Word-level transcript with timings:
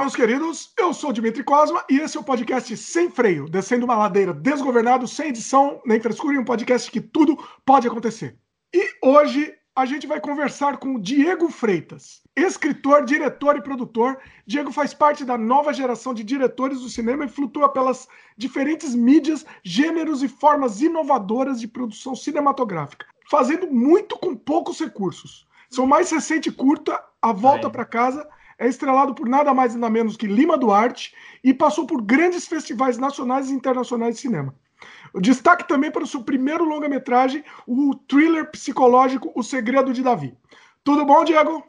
Olá, 0.00 0.06
meus 0.06 0.16
queridos. 0.16 0.72
Eu 0.78 0.94
sou 0.94 1.10
o 1.10 1.12
Dimitri 1.12 1.44
Cosma 1.44 1.84
e 1.90 1.98
esse 1.98 2.16
é 2.16 2.20
o 2.20 2.24
podcast 2.24 2.74
Sem 2.74 3.10
Freio, 3.10 3.50
descendo 3.50 3.84
uma 3.84 3.98
ladeira 3.98 4.32
desgovernado, 4.32 5.06
sem 5.06 5.28
edição 5.28 5.78
nem 5.84 6.00
frescura, 6.00 6.34
em 6.34 6.38
um 6.38 6.44
podcast 6.44 6.90
que 6.90 7.02
tudo 7.02 7.36
pode 7.66 7.86
acontecer. 7.86 8.38
E 8.74 8.82
hoje 9.02 9.54
a 9.76 9.84
gente 9.84 10.06
vai 10.06 10.18
conversar 10.18 10.78
com 10.78 10.94
o 10.94 10.98
Diego 10.98 11.50
Freitas, 11.50 12.22
escritor, 12.34 13.04
diretor 13.04 13.58
e 13.58 13.62
produtor. 13.62 14.18
Diego 14.46 14.72
faz 14.72 14.94
parte 14.94 15.22
da 15.22 15.36
nova 15.36 15.70
geração 15.70 16.14
de 16.14 16.24
diretores 16.24 16.80
do 16.80 16.88
cinema 16.88 17.26
e 17.26 17.28
flutua 17.28 17.68
pelas 17.68 18.08
diferentes 18.38 18.94
mídias, 18.94 19.44
gêneros 19.62 20.22
e 20.22 20.28
formas 20.28 20.80
inovadoras 20.80 21.60
de 21.60 21.68
produção 21.68 22.16
cinematográfica, 22.16 23.04
fazendo 23.30 23.70
muito 23.70 24.16
com 24.16 24.34
poucos 24.34 24.80
recursos. 24.80 25.46
Seu 25.68 25.84
mais 25.84 26.10
recente 26.10 26.50
curta, 26.50 26.98
A 27.20 27.32
Volta 27.32 27.68
para 27.68 27.84
Casa, 27.84 28.26
é 28.60 28.68
estrelado 28.68 29.14
por 29.14 29.26
nada 29.26 29.54
mais 29.54 29.74
nada 29.74 29.90
menos 29.90 30.18
que 30.18 30.26
Lima 30.26 30.58
Duarte 30.58 31.14
e 31.42 31.54
passou 31.54 31.86
por 31.86 32.02
grandes 32.02 32.46
festivais 32.46 32.98
nacionais 32.98 33.48
e 33.50 33.54
internacionais 33.54 34.16
de 34.16 34.20
cinema. 34.20 34.54
Destaque 35.14 35.66
também 35.66 35.90
para 35.90 36.04
o 36.04 36.06
seu 36.06 36.22
primeiro 36.22 36.64
longa-metragem, 36.64 37.42
o 37.66 37.94
thriller 38.06 38.50
psicológico 38.50 39.32
O 39.34 39.42
Segredo 39.42 39.92
de 39.92 40.02
Davi. 40.02 40.36
Tudo 40.84 41.06
bom, 41.06 41.24
Diego? 41.24 41.64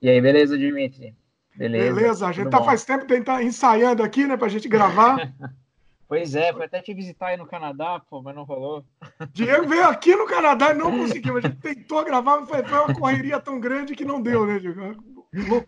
E 0.00 0.08
aí, 0.08 0.20
beleza, 0.20 0.58
Dimitri? 0.58 1.16
Beleza. 1.56 1.94
Beleza, 1.94 2.26
a 2.26 2.32
gente 2.32 2.50
tá 2.50 2.58
bom. 2.58 2.64
faz 2.64 2.84
tempo 2.84 3.06
tentar 3.06 3.42
ensaiando 3.42 4.02
aqui, 4.02 4.26
né, 4.26 4.36
pra 4.36 4.48
gente 4.48 4.68
gravar. 4.68 5.32
pois 6.06 6.34
é, 6.34 6.52
foi 6.52 6.66
até 6.66 6.82
te 6.82 6.92
visitar 6.92 7.28
aí 7.28 7.36
no 7.36 7.46
Canadá, 7.46 8.00
pô, 8.10 8.20
mas 8.20 8.34
não 8.34 8.44
rolou. 8.44 8.84
Diego 9.32 9.66
veio 9.66 9.86
aqui 9.86 10.14
no 10.14 10.26
Canadá 10.26 10.70
e 10.70 10.74
não 10.74 10.90
conseguiu. 10.90 11.38
A 11.38 11.40
gente 11.40 11.56
tentou 11.56 12.04
gravar, 12.04 12.40
mas 12.40 12.48
foi 12.48 12.78
uma 12.78 12.94
correria 12.94 13.40
tão 13.40 13.58
grande 13.58 13.96
que 13.96 14.04
não 14.04 14.20
deu, 14.20 14.46
né, 14.46 14.58
Diego? 14.58 15.13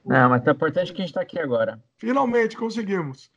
Não, 0.05 0.31
mas 0.31 0.43
tá 0.45 0.53
importante 0.53 0.93
que 0.93 1.01
a 1.01 1.05
gente 1.05 1.11
está 1.11 1.23
aqui 1.23 1.39
agora. 1.39 1.83
Finalmente 1.99 2.57
conseguimos. 2.57 3.31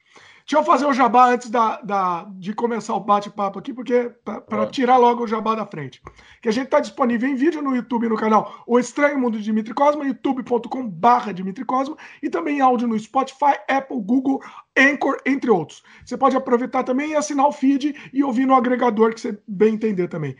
Deixa 0.50 0.64
eu 0.64 0.66
fazer 0.66 0.88
o 0.88 0.94
jabá 0.94 1.30
antes 1.30 1.48
da, 1.48 1.80
da 1.81 2.28
de 2.31 2.56
começar 2.56 2.95
o 2.95 3.00
bate-papo 3.00 3.59
aqui, 3.59 3.72
porque 3.72 4.12
para 4.26 4.66
tirar 4.66 4.98
logo 4.98 5.23
o 5.23 5.28
jabá 5.28 5.54
da 5.54 5.64
frente. 5.64 6.02
Que 6.42 6.50
a 6.50 6.52
gente 6.52 6.66
está 6.66 6.80
disponível 6.80 7.30
em 7.30 7.36
vídeo 7.36 7.62
no 7.62 7.76
YouTube 7.76 8.09
no 8.09 8.17
canal 8.17 8.64
O 8.66 8.80
Estranho 8.80 9.20
Mundo 9.20 9.38
de 9.38 9.44
Dimitri 9.44 9.76
Cosma, 9.76 10.04
youtube.com/barra 10.04 11.31
Dimitri 11.34 11.64
Cosma, 11.64 11.95
e 12.23 12.32
também 12.32 12.58
em 12.58 12.61
áudio 12.61 12.88
no 12.88 12.98
Spotify, 12.98 13.59
Apple, 13.67 14.02
Google, 14.02 14.42
Anchor, 14.76 15.17
entre 15.23 15.52
outros. 15.52 15.84
Você 16.04 16.17
pode 16.17 16.36
aproveitar 16.36 16.84
também 16.84 17.11
e 17.11 17.16
assinar 17.16 17.45
o 17.45 17.52
feed 17.52 18.09
e 18.11 18.23
ouvir 18.23 18.48
no 18.48 18.56
agregador 18.56 19.14
que 19.14 19.22
você 19.22 19.38
bem 19.48 19.76
entender 19.76 20.08
também. 20.08 20.36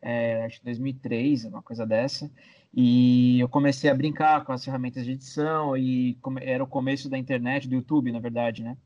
é, 0.00 0.44
acho 0.44 0.60
que 0.60 0.64
2003, 0.66 1.46
uma 1.46 1.62
coisa 1.62 1.84
dessa, 1.84 2.30
e 2.72 3.40
eu 3.40 3.48
comecei 3.48 3.90
a 3.90 3.94
brincar 3.94 4.44
com 4.44 4.52
as 4.52 4.64
ferramentas 4.64 5.04
de 5.04 5.12
edição 5.12 5.76
e 5.76 6.16
era 6.42 6.62
o 6.62 6.66
começo 6.66 7.08
da 7.10 7.18
internet, 7.18 7.68
do 7.68 7.74
YouTube, 7.74 8.12
na 8.12 8.20
verdade, 8.20 8.62
né? 8.62 8.76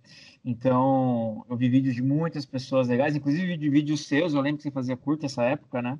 Então, 0.43 1.45
eu 1.49 1.57
vi 1.59 1.69
vídeos 1.69 1.95
de 1.95 2.03
muitas 2.03 2.47
pessoas 2.47 2.89
legais, 2.89 3.15
inclusive 3.15 3.57
de 3.57 3.69
vídeos 3.69 4.07
seus, 4.07 4.33
eu 4.33 4.41
lembro 4.41 4.59
que 4.59 4.63
você 4.63 4.71
fazia 4.71 4.97
curta 4.97 5.27
essa 5.27 5.45
época, 5.45 5.83
né? 5.83 5.99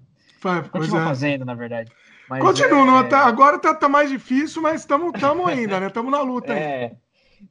Continua 0.71 1.03
é. 1.03 1.05
fazendo, 1.05 1.45
na 1.45 1.55
verdade. 1.55 1.91
Mas 2.29 2.43
Continua, 2.43 3.01
é... 3.01 3.09
tá, 3.09 3.27
agora 3.27 3.59
tá, 3.59 3.75
tá, 3.75 3.89
mais 3.89 4.11
difícil, 4.11 4.61
mas 4.61 4.83
estamos 4.83 5.13
ainda, 5.47 5.81
né? 5.81 5.87
Estamos 5.87 6.13
na 6.13 6.21
luta 6.21 6.53
é... 6.55 6.85
Ainda. 6.85 7.01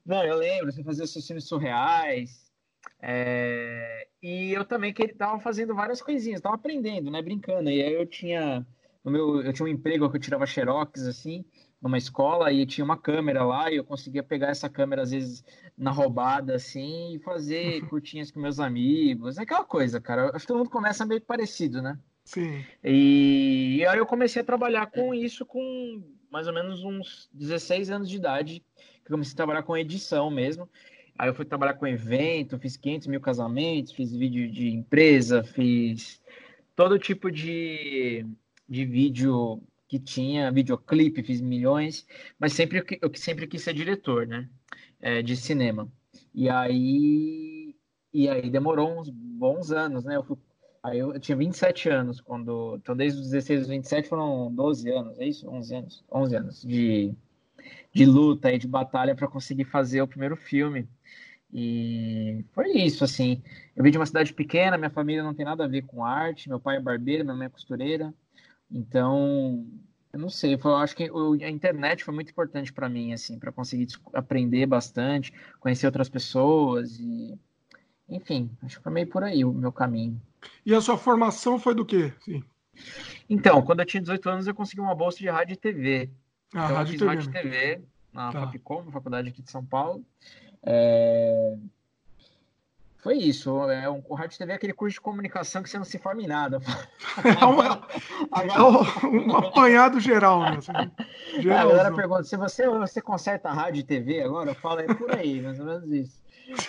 Não, 0.06 0.24
eu 0.24 0.36
lembro, 0.38 0.72
você 0.72 0.84
fazia 0.84 1.08
seus 1.08 1.26
filmes 1.26 1.46
surreais. 1.46 2.52
É... 3.02 4.08
E 4.22 4.52
eu 4.52 4.66
também 4.66 4.94
que 4.94 5.08
tava 5.10 5.40
fazendo 5.40 5.76
várias 5.76 6.02
coisinhas, 6.02 6.42
tava 6.42 6.56
aprendendo, 6.56 7.10
né? 7.12 7.22
Brincando. 7.22 7.70
E 7.70 7.82
aí 7.82 7.94
eu 7.94 8.06
tinha. 8.06 8.66
No 9.04 9.12
meu, 9.12 9.42
eu 9.42 9.54
tinha 9.54 9.66
um 9.66 9.70
emprego 9.70 10.10
que 10.10 10.18
eu 10.18 10.22
tirava 10.22 10.46
xerox, 10.46 11.08
assim, 11.08 11.46
numa 11.82 11.98
escola, 11.98 12.52
e 12.52 12.66
tinha 12.66 12.84
uma 12.84 12.98
câmera 12.98 13.44
lá, 13.46 13.72
e 13.72 13.78
eu 13.78 13.84
conseguia 13.86 14.22
pegar 14.22 14.50
essa 14.50 14.68
câmera, 14.68 15.04
às 15.04 15.12
vezes, 15.12 15.46
na 15.78 15.92
roubada, 15.92 16.56
assim, 16.56 17.16
e 17.16 17.20
fazer 17.20 17.88
curtinhas 17.88 18.32
com 18.32 18.42
meus 18.42 18.60
amigos. 18.60 19.38
Aquela 19.38 19.64
coisa, 19.64 20.02
cara. 20.02 20.30
Acho 20.34 20.40
que 20.40 20.48
todo 20.48 20.58
mundo 20.58 20.70
começa 20.70 21.06
meio 21.06 21.22
parecido, 21.22 21.82
né? 21.82 21.98
Sim. 22.28 22.66
E, 22.84 23.78
e 23.78 23.86
aí 23.86 23.98
eu 23.98 24.06
comecei 24.06 24.42
a 24.42 24.46
trabalhar 24.46 24.88
com 24.88 25.14
isso 25.14 25.46
com 25.46 26.04
mais 26.30 26.46
ou 26.46 26.54
menos 26.54 26.84
uns 26.84 27.30
16 27.32 27.90
anos 27.90 28.10
de 28.10 28.18
idade, 28.18 28.62
que 28.76 29.10
comecei 29.10 29.32
a 29.32 29.38
trabalhar 29.38 29.64
com 29.64 29.78
edição 29.78 30.30
mesmo. 30.30 30.70
Aí 31.18 31.30
eu 31.30 31.34
fui 31.34 31.46
trabalhar 31.46 31.76
com 31.76 31.88
evento, 31.88 32.60
fiz 32.60 32.76
500 32.76 33.08
mil 33.08 33.22
casamentos, 33.22 33.94
fiz 33.94 34.12
vídeo 34.14 34.52
de 34.52 34.68
empresa, 34.68 35.42
fiz 35.42 36.22
todo 36.76 37.00
tipo 37.00 37.32
de, 37.32 38.26
de 38.68 38.86
vídeo 38.86 39.64
que 39.88 39.98
tinha, 39.98 40.52
videoclipe, 40.52 41.24
fiz 41.24 41.40
milhões, 41.40 42.06
mas 42.38 42.52
sempre 42.52 42.84
eu, 43.02 43.10
sempre 43.16 43.48
quis 43.48 43.62
ser 43.62 43.74
diretor, 43.74 44.28
né, 44.28 44.50
é, 45.00 45.22
de 45.22 45.34
cinema. 45.38 45.90
E 46.36 46.50
aí, 46.50 47.74
e 48.14 48.28
aí 48.28 48.50
demorou 48.50 49.00
uns 49.00 49.10
bons 49.10 49.72
anos, 49.72 50.04
né, 50.04 50.18
eu 50.18 50.24
fui 50.26 50.36
Aí 50.88 51.00
eu, 51.00 51.20
tinha 51.20 51.36
27 51.36 51.90
anos 51.90 52.22
quando. 52.22 52.78
Então, 52.78 52.96
desde 52.96 53.20
os 53.20 53.30
16 53.30 53.60
aos 53.62 53.70
27 53.70 54.08
foram 54.08 54.54
12 54.54 54.90
anos, 54.90 55.20
é 55.20 55.26
isso? 55.26 55.50
11 55.50 55.76
anos? 55.76 56.06
11 56.10 56.36
anos 56.36 56.62
de, 56.62 57.14
de 57.94 58.06
luta 58.06 58.54
e 58.54 58.58
de 58.58 58.68
batalha 58.68 59.14
para 59.14 59.28
conseguir 59.28 59.66
fazer 59.66 60.02
o 60.02 60.08
primeiro 60.08 60.38
filme. 60.38 60.88
E 61.52 62.46
foi 62.54 62.72
isso, 62.72 63.04
assim. 63.04 63.44
Eu 63.76 63.84
vim 63.84 63.92
de 63.92 63.98
uma 63.98 64.06
cidade 64.06 64.34
pequena, 64.34 64.78
minha 64.78 64.90
família 64.90 65.24
não 65.24 65.34
tem 65.34 65.46
nada 65.46 65.66
a 65.66 65.68
ver 65.68 65.82
com 65.82 66.06
arte. 66.06 66.48
Meu 66.48 66.60
pai 66.60 66.78
é 66.78 66.82
barbeiro, 66.82 67.26
minha 67.26 67.36
mãe 67.36 67.48
é 67.48 67.50
costureira. 67.50 68.14
Então, 68.72 69.68
eu 70.14 70.20
não 70.20 70.30
sei. 70.30 70.56
Eu 70.56 70.76
acho 70.78 70.96
que 70.96 71.10
a 71.44 71.50
internet 71.50 72.04
foi 72.04 72.14
muito 72.14 72.32
importante 72.32 72.72
para 72.72 72.88
mim, 72.88 73.12
assim, 73.12 73.38
para 73.38 73.52
conseguir 73.52 73.88
aprender 74.14 74.66
bastante, 74.66 75.34
conhecer 75.60 75.86
outras 75.86 76.08
pessoas 76.08 76.98
e 76.98 77.38
enfim, 78.10 78.50
acho 78.64 78.78
que 78.78 78.84
foi 78.84 78.92
meio 78.92 79.08
por 79.08 79.24
aí 79.24 79.44
o 79.44 79.52
meu 79.52 79.72
caminho. 79.72 80.20
E 80.66 80.74
a 80.74 80.82
sua 80.82 80.98
formação 80.98 81.60
foi 81.60 81.76
do 81.76 81.86
quê? 81.86 82.14
Sim. 82.24 82.44
Então, 83.30 83.62
quando 83.62 83.80
eu 83.82 83.86
tinha 83.86 84.02
18 84.02 84.30
anos, 84.30 84.48
eu 84.48 84.56
consegui 84.56 84.82
uma 84.82 84.96
bolsa 84.96 85.18
de 85.18 85.30
rádio 85.30 85.54
e 85.54 85.58
TV. 85.58 86.10
Ah, 86.54 86.66
então, 86.66 86.76
rádio 86.78 86.94
eu 86.94 87.00
fiz 87.00 87.08
rádio 87.08 87.30
e 87.30 87.34
TV 87.34 87.82
na 88.14 88.32
tá. 88.32 88.42
Fapcom, 88.42 88.84
na 88.84 88.92
faculdade 88.92 89.30
aqui 89.30 89.42
de 89.42 89.52
São 89.52 89.64
Paulo. 89.64 90.04
É... 90.64 91.56
foi 92.98 93.18
isso. 93.18 93.70
É 93.70 93.90
um, 93.90 94.04
o 94.08 94.16
Rádio 94.16 94.38
TV 94.38 94.54
é 94.54 94.56
aquele 94.56 94.74
curso 94.74 94.96
de 94.96 95.02
comunicação 95.02 95.62
que 95.62 95.70
você 95.70 95.78
não 95.78 95.86
se 95.86 96.00
forma 96.00 96.22
em 96.22 96.28
nada. 96.28 96.60
É, 97.24 97.46
uma, 97.46 97.88
é 98.44 98.62
um, 98.62 99.32
um, 99.32 99.36
apanhado 99.36 100.00
geral, 100.00 100.42
né? 100.42 100.58
Assim, 100.58 100.72
a 100.72 101.66
galera 101.66 101.92
pergunta: 101.92 102.24
se 102.24 102.38
você, 102.38 102.70
você 102.70 103.02
conserta 103.02 103.52
rádio 103.52 103.80
e 103.80 103.84
TV 103.84 104.22
agora, 104.22 104.52
eu 104.52 104.56
falo, 104.56 104.82
é 104.82 104.94
por 104.94 105.12
aí, 105.16 105.42
mais 105.42 105.60
ou 105.60 105.66
menos 105.66 105.92
isso. 105.92 106.22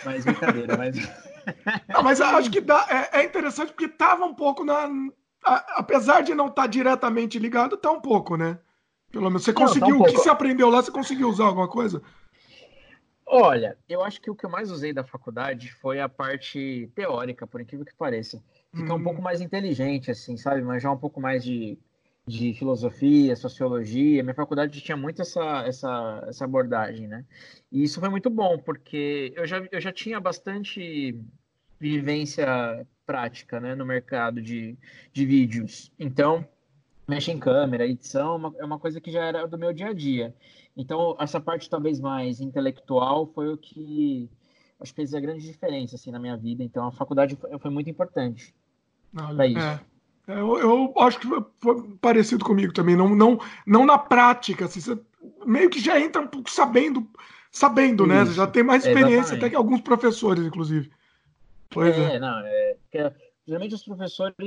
Mas 0.05 0.25
brincadeira, 0.25 0.77
mas. 0.77 0.97
Não, 1.89 2.03
mas 2.03 2.21
acho 2.21 2.51
que 2.51 2.61
dá, 2.61 2.87
é, 2.91 3.21
é 3.21 3.25
interessante 3.25 3.73
porque 3.73 3.87
estava 3.87 4.25
um 4.25 4.35
pouco 4.35 4.65
na. 4.65 4.89
A, 5.45 5.79
apesar 5.79 6.21
de 6.21 6.35
não 6.35 6.49
estar 6.49 6.63
tá 6.63 6.69
diretamente 6.69 7.39
ligado, 7.39 7.75
está 7.75 7.91
um 7.91 8.01
pouco, 8.01 8.37
né? 8.37 8.59
Pelo 9.11 9.27
menos 9.31 9.45
você 9.45 9.53
conseguiu. 9.53 9.97
Não, 9.97 9.99
tá 9.99 10.05
um 10.05 10.07
o 10.09 10.13
que 10.13 10.19
você 10.19 10.29
aprendeu 10.29 10.69
lá, 10.69 10.83
você 10.83 10.91
conseguiu 10.91 11.29
usar 11.29 11.45
alguma 11.45 11.69
coisa? 11.69 12.03
Olha, 13.25 13.79
eu 13.89 14.03
acho 14.03 14.21
que 14.21 14.31
o 14.31 14.35
que 14.35 14.47
eu 14.47 14.51
mais 14.51 14.71
usei 14.71 14.93
da 14.93 15.05
faculdade 15.05 15.71
foi 15.71 16.01
a 16.01 16.09
parte 16.09 16.91
teórica, 16.95 17.47
por 17.47 17.61
incrível 17.61 17.85
que 17.85 17.95
pareça. 17.95 18.43
Ficar 18.75 18.95
hum. 18.95 18.99
um 18.99 19.03
pouco 19.03 19.23
mais 19.23 19.41
inteligente, 19.41 20.11
assim, 20.11 20.37
sabe? 20.37 20.63
Manjar 20.63 20.93
um 20.93 20.99
pouco 20.99 21.21
mais 21.21 21.45
de, 21.45 21.79
de 22.29 22.53
filosofia, 22.55 23.35
sociologia. 23.35 24.23
Minha 24.23 24.35
faculdade 24.35 24.81
tinha 24.81 24.97
muito 24.97 25.23
essa, 25.23 25.65
essa, 25.67 26.25
essa 26.29 26.45
abordagem, 26.45 27.09
né? 27.09 27.25
E 27.73 27.83
isso 27.83 27.99
foi 27.99 28.09
muito 28.09 28.29
bom, 28.29 28.59
porque 28.59 29.33
eu 29.35 29.47
já, 29.47 29.67
eu 29.73 29.81
já 29.81 29.91
tinha 29.91 30.21
bastante 30.21 31.19
vivência 31.81 32.87
prática, 33.07 33.59
né, 33.59 33.75
no 33.75 33.87
mercado 33.87 34.43
de, 34.43 34.77
de 35.13 35.25
vídeos. 35.25 35.91
Então, 35.99 36.47
mexer 37.07 37.33
em 37.33 37.39
câmera, 37.39 37.87
edição, 37.87 38.35
é 38.35 38.37
uma, 38.37 38.55
é 38.59 38.65
uma 38.65 38.79
coisa 38.79 39.01
que 39.01 39.11
já 39.11 39.25
era 39.25 39.47
do 39.47 39.57
meu 39.57 39.73
dia 39.73 39.89
a 39.89 39.93
dia. 39.95 40.35
Então, 40.77 41.17
essa 41.19 41.41
parte 41.41 41.71
talvez 41.71 41.99
mais 41.99 42.41
intelectual 42.41 43.27
foi 43.27 43.49
o 43.49 43.57
que 43.57 44.29
acho 44.79 44.93
que 44.93 44.97
fez 44.97 45.15
a 45.15 45.21
grande 45.21 45.45
diferença 45.45 45.97
assim 45.97 46.11
na 46.11 46.19
minha 46.19 46.37
vida. 46.37 46.63
Então, 46.63 46.87
a 46.87 46.93
faculdade 46.93 47.35
foi, 47.37 47.59
foi 47.59 47.71
muito 47.71 47.89
importante 47.89 48.55
para 49.13 49.47
isso. 49.47 49.59
É. 49.59 49.98
é. 50.29 50.33
Eu, 50.33 50.59
eu, 50.59 50.95
acho 50.99 51.19
que 51.19 51.27
foi 51.59 51.83
parecido 52.01 52.45
comigo 52.45 52.73
também. 52.73 52.95
Não, 52.95 53.09
não, 53.09 53.41
não 53.67 53.87
na 53.87 53.99
prática. 53.99 54.67
Assim, 54.67 54.81
você 54.81 54.99
meio 55.47 55.71
que 55.71 55.81
já 55.81 55.99
entra 55.99 56.23
um 56.23 56.27
pouco 56.27 56.51
sabendo, 56.51 57.07
sabendo, 57.51 58.07
né? 58.07 58.25
Você 58.25 58.35
já 58.35 58.47
tem 58.47 58.63
mais 58.63 58.85
experiência 58.85 59.37
até 59.37 59.49
que 59.51 59.57
alguns 59.57 59.81
professores, 59.81 60.45
inclusive. 60.45 60.91
Pois 61.71 61.97
é, 61.97 62.17
é. 62.17 62.19
não, 62.19 62.39
é, 62.41 62.77
geralmente 63.49 63.75
os 63.75 63.83
professores 63.83 64.47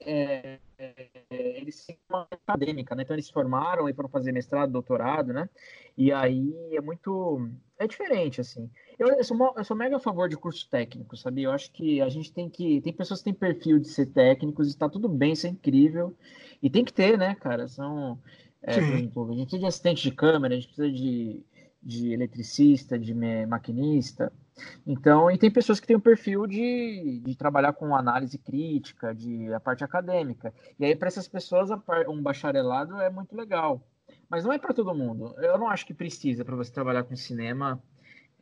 é, 0.00 0.58
é, 0.78 1.08
eles 1.30 1.86
têm 1.86 1.98
uma 2.10 2.28
acadêmica, 2.30 2.94
né? 2.94 3.02
Então 3.02 3.16
eles 3.16 3.30
formaram 3.30 3.88
e 3.88 3.94
foram 3.94 4.10
fazer 4.10 4.32
mestrado, 4.32 4.70
doutorado, 4.70 5.32
né? 5.32 5.48
E 5.96 6.12
aí 6.12 6.54
é 6.76 6.80
muito 6.82 7.48
é 7.78 7.86
diferente 7.86 8.42
assim. 8.42 8.70
Eu, 8.98 9.08
eu, 9.08 9.24
sou, 9.24 9.54
eu 9.56 9.64
sou 9.64 9.74
mega 9.74 9.96
a 9.96 10.00
favor 10.00 10.28
de 10.28 10.36
curso 10.36 10.68
técnico, 10.68 11.16
sabia? 11.16 11.46
Eu 11.46 11.52
acho 11.52 11.72
que 11.72 12.02
a 12.02 12.08
gente 12.10 12.30
tem 12.34 12.50
que 12.50 12.82
tem 12.82 12.92
pessoas 12.92 13.20
que 13.20 13.24
têm 13.24 13.34
perfil 13.34 13.78
de 13.78 13.88
ser 13.88 14.06
técnicos, 14.06 14.68
está 14.68 14.90
tudo 14.90 15.08
bem, 15.08 15.32
isso 15.32 15.46
é 15.46 15.50
incrível 15.50 16.14
e 16.62 16.68
tem 16.68 16.84
que 16.84 16.92
ter, 16.92 17.16
né, 17.16 17.34
cara? 17.36 17.66
São 17.66 18.20
é, 18.62 18.74
por 18.74 18.82
exemplo, 18.82 19.32
a 19.32 19.34
gente 19.36 19.44
precisa 19.44 19.60
de 19.60 19.66
assistente 19.66 20.02
de 20.02 20.14
câmera, 20.14 20.54
a 20.54 20.58
gente 20.58 20.66
precisa 20.66 20.92
de, 20.92 21.42
de 21.82 22.12
eletricista, 22.12 22.98
de 22.98 23.14
maquinista. 23.46 24.30
Então, 24.86 25.30
e 25.30 25.38
tem 25.38 25.50
pessoas 25.50 25.80
que 25.80 25.86
têm 25.86 25.96
o 25.96 25.98
um 25.98 26.02
perfil 26.02 26.46
de, 26.46 27.20
de 27.24 27.34
trabalhar 27.36 27.72
com 27.72 27.94
análise 27.94 28.38
crítica, 28.38 29.14
de 29.14 29.52
a 29.52 29.60
parte 29.60 29.82
acadêmica. 29.82 30.54
E 30.78 30.84
aí, 30.84 30.94
para 30.94 31.08
essas 31.08 31.26
pessoas, 31.26 31.70
um 32.08 32.22
bacharelado 32.22 33.00
é 33.00 33.10
muito 33.10 33.36
legal. 33.36 33.82
Mas 34.28 34.44
não 34.44 34.52
é 34.52 34.58
para 34.58 34.74
todo 34.74 34.94
mundo. 34.94 35.34
Eu 35.38 35.58
não 35.58 35.68
acho 35.68 35.86
que 35.86 35.94
precisa 35.94 36.44
para 36.44 36.56
você 36.56 36.70
trabalhar 36.72 37.04
com 37.04 37.16
cinema. 37.16 37.82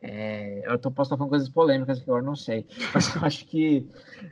É, 0.01 0.61
eu 0.65 0.77
tô, 0.77 0.91
posso 0.91 1.07
estar 1.07 1.17
falando 1.17 1.29
coisas 1.29 1.49
polêmicas 1.49 2.01
que 2.01 2.09
eu 2.09 2.21
não 2.21 2.35
sei. 2.35 2.67
Mas 2.93 3.15
eu 3.15 3.23
acho 3.23 3.45
que. 3.45 3.87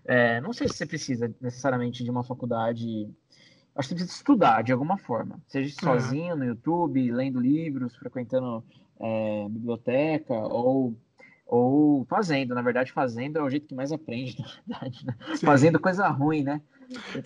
É, 0.06 0.42
não 0.42 0.54
sei 0.54 0.68
se 0.68 0.76
você 0.76 0.86
precisa 0.86 1.34
necessariamente 1.40 2.04
de 2.04 2.12
uma 2.12 2.24
faculdade. 2.24 3.10
Acho 3.74 3.88
que 3.88 3.94
você 3.94 3.96
precisa 3.96 4.18
estudar 4.18 4.64
de 4.64 4.72
alguma 4.72 4.98
forma. 4.98 5.42
Seja 5.48 5.74
uhum. 5.82 5.94
sozinho 5.94 6.36
no 6.36 6.46
YouTube, 6.46 7.12
lendo 7.12 7.40
livros, 7.40 7.96
frequentando 7.96 8.64
é, 9.00 9.48
biblioteca, 9.50 10.34
ou 10.34 10.96
ou 11.52 12.06
fazendo. 12.06 12.56
Na 12.56 12.62
verdade, 12.62 12.94
fazendo 12.94 13.38
é 13.38 13.44
o 13.44 13.50
jeito 13.50 13.68
que 13.68 13.76
mais 13.76 13.92
aprende, 13.92 14.38
na 14.66 14.80
verdade. 14.80 15.06
Né? 15.06 15.16
Fazendo 15.44 15.80
coisa 15.80 16.08
ruim, 16.08 16.44
né? 16.44 16.62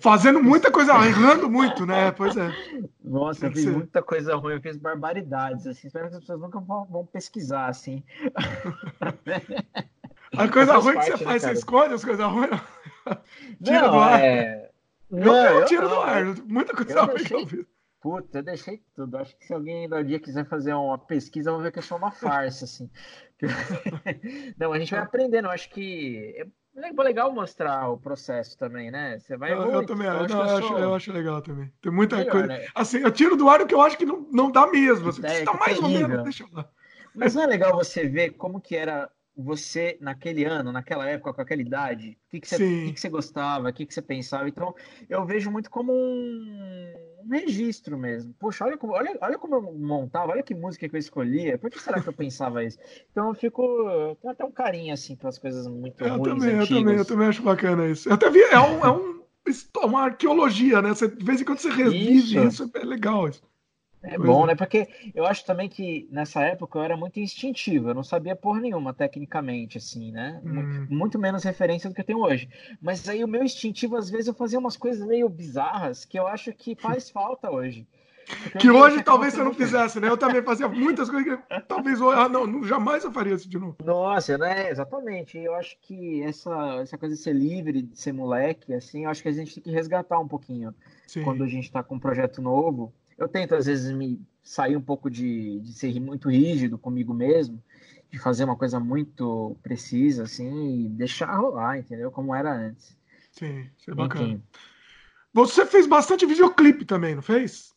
Fazendo 0.00 0.42
muita 0.42 0.70
coisa 0.70 0.92
ruim, 0.94 1.08
errando 1.08 1.48
muito, 1.48 1.86
né? 1.86 2.10
Pois 2.12 2.36
é. 2.36 2.52
Nossa, 3.02 3.46
eu 3.46 3.52
fiz 3.52 3.66
muita 3.66 4.02
coisa 4.02 4.34
ruim, 4.36 4.54
eu 4.54 4.60
fiz 4.60 4.76
barbaridades, 4.76 5.66
assim. 5.66 5.86
Espero 5.86 6.08
que 6.08 6.14
as 6.14 6.20
pessoas 6.20 6.40
nunca 6.40 6.60
vão, 6.60 6.84
vão 6.84 7.06
pesquisar, 7.06 7.66
assim. 7.66 8.02
A 10.36 10.46
coisa 10.50 10.76
ruim 10.76 10.94
parte, 10.94 11.10
que 11.10 11.18
você 11.18 11.24
né, 11.24 11.30
faz, 11.30 11.42
cara? 11.42 11.54
você 11.54 11.58
escolhe 11.58 11.94
as 11.94 12.04
coisas 12.04 12.26
ruins? 12.26 12.60
Tira 13.62 13.82
não, 13.82 13.90
do 13.90 13.98
ar. 13.98 14.20
É... 14.20 14.70
Não, 15.08 15.36
eu, 15.36 15.60
eu 15.60 15.64
tiro 15.66 15.88
do 15.88 16.00
ar. 16.00 16.24
Muita 16.46 16.74
coisa 16.74 17.02
ruim 17.02 17.14
deixei... 17.14 17.36
que 17.36 17.42
eu 17.42 17.46
fiz. 17.46 17.75
Puta, 18.06 18.38
eu 18.38 18.42
deixei 18.44 18.80
tudo. 18.94 19.18
Acho 19.18 19.36
que 19.36 19.44
se 19.44 19.52
alguém 19.52 19.82
ainda 19.82 19.96
um 19.96 20.04
dia 20.04 20.20
quiser 20.20 20.46
fazer 20.46 20.72
uma 20.74 20.96
pesquisa, 20.96 21.50
vão 21.50 21.60
ver 21.60 21.72
que 21.72 21.80
é 21.80 21.82
só 21.82 21.96
uma 21.96 22.12
farsa, 22.12 22.64
assim. 22.64 22.88
Não, 24.56 24.72
a 24.72 24.78
gente 24.78 24.92
vai 24.92 25.00
aprendendo. 25.00 25.46
Eu 25.46 25.50
acho 25.50 25.68
que 25.70 26.46
é 26.76 27.02
legal 27.02 27.34
mostrar 27.34 27.88
o 27.88 27.98
processo 27.98 28.56
também, 28.56 28.92
né? 28.92 29.18
Você 29.18 29.36
vai. 29.36 29.52
Eu, 29.52 29.72
eu 29.72 29.84
também 29.84 30.06
eu, 30.06 30.28
não, 30.28 30.46
eu, 30.48 30.56
acho, 30.56 30.74
eu 30.74 30.94
acho 30.94 31.12
legal 31.12 31.42
também. 31.42 31.72
Tem 31.82 31.90
muita 31.90 32.18
Melhor, 32.18 32.30
coisa. 32.30 32.46
Né? 32.46 32.66
Assim, 32.76 32.98
eu 32.98 33.10
tiro 33.10 33.34
do 33.34 33.48
ar 33.48 33.60
o 33.60 33.66
que 33.66 33.74
eu 33.74 33.82
acho 33.82 33.98
que 33.98 34.06
não, 34.06 34.24
não 34.30 34.52
dá 34.52 34.68
mesmo. 34.68 35.08
Assim, 35.08 35.26
é, 35.26 35.42
tá 35.42 35.54
mais 35.54 35.76
terrível. 35.76 36.02
ou 36.02 36.08
menos, 36.08 36.22
deixa 36.22 36.44
eu. 36.44 36.64
Mas 37.12 37.34
não 37.34 37.42
é 37.42 37.46
legal 37.46 37.72
você 37.72 38.06
ver 38.06 38.34
como 38.34 38.60
que 38.60 38.76
era 38.76 39.10
você 39.36 39.98
naquele 40.00 40.44
ano, 40.44 40.72
naquela 40.72 41.06
época, 41.06 41.34
com 41.34 41.40
aquela 41.42 41.60
idade? 41.60 42.16
O 42.26 42.30
que, 42.30 42.40
que, 42.40 42.48
você, 42.48 42.56
que, 42.58 42.92
que 42.92 43.00
você 43.00 43.08
gostava? 43.08 43.68
O 43.68 43.72
que, 43.72 43.84
que 43.84 43.92
você 43.92 44.00
pensava? 44.00 44.48
Então, 44.48 44.74
eu 45.08 45.26
vejo 45.26 45.50
muito 45.50 45.70
como 45.70 45.92
um, 45.92 46.94
um 47.24 47.28
registro 47.30 47.98
mesmo. 47.98 48.34
Poxa, 48.38 48.64
olha 48.64 48.78
como, 48.78 48.94
olha, 48.94 49.16
olha 49.20 49.38
como 49.38 49.56
eu 49.56 49.62
montava, 49.74 50.32
olha 50.32 50.42
que 50.42 50.54
música 50.54 50.88
que 50.88 50.96
eu 50.96 50.98
escolhia. 50.98 51.58
Por 51.58 51.70
que 51.70 51.78
será 51.78 52.00
que 52.00 52.08
eu 52.08 52.12
pensava 52.14 52.64
isso? 52.64 52.78
Então, 53.10 53.28
eu 53.28 53.34
fico. 53.34 53.62
Eu 53.62 54.16
tenho 54.16 54.32
até 54.32 54.44
um 54.44 54.52
carinho, 54.52 54.94
assim, 54.94 55.14
pelas 55.14 55.38
coisas 55.38 55.66
muito 55.68 56.02
eu 56.02 56.16
ruins. 56.16 56.38
Também, 56.40 56.56
eu 56.56 56.66
também, 56.66 56.96
eu 56.96 57.04
também 57.04 57.28
acho 57.28 57.42
bacana 57.42 57.86
isso. 57.86 58.08
Eu 58.08 58.14
até 58.14 58.30
vi, 58.30 58.40
é, 58.40 58.58
um, 58.58 58.84
é 58.84 58.90
um, 58.90 59.22
uma 59.84 60.04
arqueologia, 60.04 60.80
né? 60.80 60.88
Você, 60.90 61.08
de 61.08 61.24
vez 61.24 61.40
em 61.40 61.44
quando 61.44 61.58
você 61.58 61.70
revive 61.70 62.38
isso, 62.38 62.38
isso 62.38 62.70
é 62.74 62.84
legal. 62.84 63.28
Isso. 63.28 63.42
É 64.06 64.16
bom, 64.16 64.44
é. 64.44 64.48
né? 64.48 64.54
Porque 64.54 64.88
eu 65.14 65.26
acho 65.26 65.44
também 65.44 65.68
que 65.68 66.08
nessa 66.10 66.40
época 66.42 66.78
eu 66.78 66.82
era 66.82 66.96
muito 66.96 67.18
instintivo, 67.18 67.90
eu 67.90 67.94
não 67.94 68.04
sabia 68.04 68.36
por 68.36 68.60
nenhuma 68.60 68.94
tecnicamente, 68.94 69.78
assim, 69.78 70.12
né? 70.12 70.40
Hum. 70.44 70.86
Muito 70.88 71.18
menos 71.18 71.42
referência 71.42 71.90
do 71.90 71.94
que 71.94 72.00
eu 72.00 72.06
tenho 72.06 72.20
hoje. 72.20 72.48
Mas 72.80 73.08
aí 73.08 73.24
o 73.24 73.28
meu 73.28 73.42
instintivo, 73.42 73.96
às 73.96 74.08
vezes, 74.08 74.28
eu 74.28 74.34
fazia 74.34 74.58
umas 74.58 74.76
coisas 74.76 75.06
meio 75.06 75.28
bizarras 75.28 76.04
que 76.04 76.18
eu 76.18 76.26
acho 76.26 76.52
que 76.52 76.76
faz 76.76 77.10
falta 77.10 77.50
hoje. 77.50 77.86
que 78.58 78.70
hoje 78.70 79.02
talvez 79.02 79.34
você 79.34 79.42
não 79.42 79.52
fizesse, 79.54 79.98
né? 79.98 80.08
Eu 80.08 80.16
também 80.16 80.42
fazia 80.42 80.68
muitas 80.68 81.10
coisas 81.10 81.36
que 81.36 81.60
talvez 81.66 82.00
hoje, 82.00 82.20
ah, 82.20 82.28
não, 82.28 82.62
jamais 82.62 83.02
eu 83.02 83.12
faria 83.12 83.34
isso 83.34 83.48
de 83.48 83.58
novo. 83.58 83.76
Nossa, 83.84 84.38
né? 84.38 84.70
Exatamente. 84.70 85.36
Eu 85.36 85.54
acho 85.56 85.76
que 85.82 86.22
essa, 86.22 86.78
essa 86.80 86.96
coisa 86.96 87.16
de 87.16 87.20
ser 87.20 87.32
livre, 87.32 87.82
de 87.82 88.00
ser 88.00 88.12
moleque, 88.12 88.72
assim, 88.72 89.04
eu 89.04 89.10
acho 89.10 89.22
que 89.22 89.28
a 89.28 89.32
gente 89.32 89.54
tem 89.54 89.62
que 89.64 89.70
resgatar 89.70 90.20
um 90.20 90.28
pouquinho 90.28 90.72
Sim. 91.08 91.24
quando 91.24 91.42
a 91.42 91.48
gente 91.48 91.64
está 91.64 91.82
com 91.82 91.96
um 91.96 92.00
projeto 92.00 92.40
novo 92.40 92.92
eu 93.18 93.28
tento, 93.28 93.54
às 93.54 93.66
vezes, 93.66 93.92
me 93.92 94.20
sair 94.42 94.76
um 94.76 94.80
pouco 94.80 95.10
de, 95.10 95.60
de 95.60 95.72
ser 95.72 95.98
muito 96.00 96.28
rígido 96.28 96.78
comigo 96.78 97.12
mesmo, 97.12 97.62
de 98.10 98.18
fazer 98.18 98.44
uma 98.44 98.56
coisa 98.56 98.78
muito 98.78 99.56
precisa, 99.62 100.24
assim, 100.24 100.86
e 100.86 100.88
deixar 100.88 101.34
rolar, 101.36 101.78
entendeu? 101.78 102.10
Como 102.10 102.34
era 102.34 102.52
antes. 102.52 102.96
Sim, 103.32 103.68
isso 103.76 103.90
é 103.90 103.94
bacana. 103.94 104.24
Enfim. 104.26 104.42
Você 105.32 105.66
fez 105.66 105.86
bastante 105.86 106.24
videoclipe 106.24 106.84
também, 106.84 107.14
não 107.14 107.22
fez? 107.22 107.74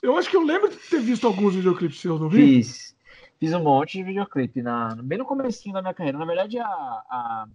Eu 0.00 0.16
acho 0.16 0.30
que 0.30 0.36
eu 0.36 0.42
lembro 0.42 0.70
de 0.70 0.76
ter 0.76 1.00
visto 1.00 1.26
alguns 1.26 1.54
videoclipes 1.54 2.00
seus, 2.00 2.20
não 2.20 2.28
vi? 2.28 2.62
Fiz. 2.62 2.96
Fiz 3.38 3.52
um 3.52 3.62
monte 3.62 3.98
de 3.98 4.04
videoclipe, 4.04 4.62
na, 4.62 4.94
bem 4.94 5.18
no 5.18 5.24
comecinho 5.24 5.74
da 5.74 5.82
minha 5.82 5.94
carreira. 5.94 6.18
Na 6.18 6.24
verdade, 6.24 6.58
a, 6.58 6.66
a 6.66 7.48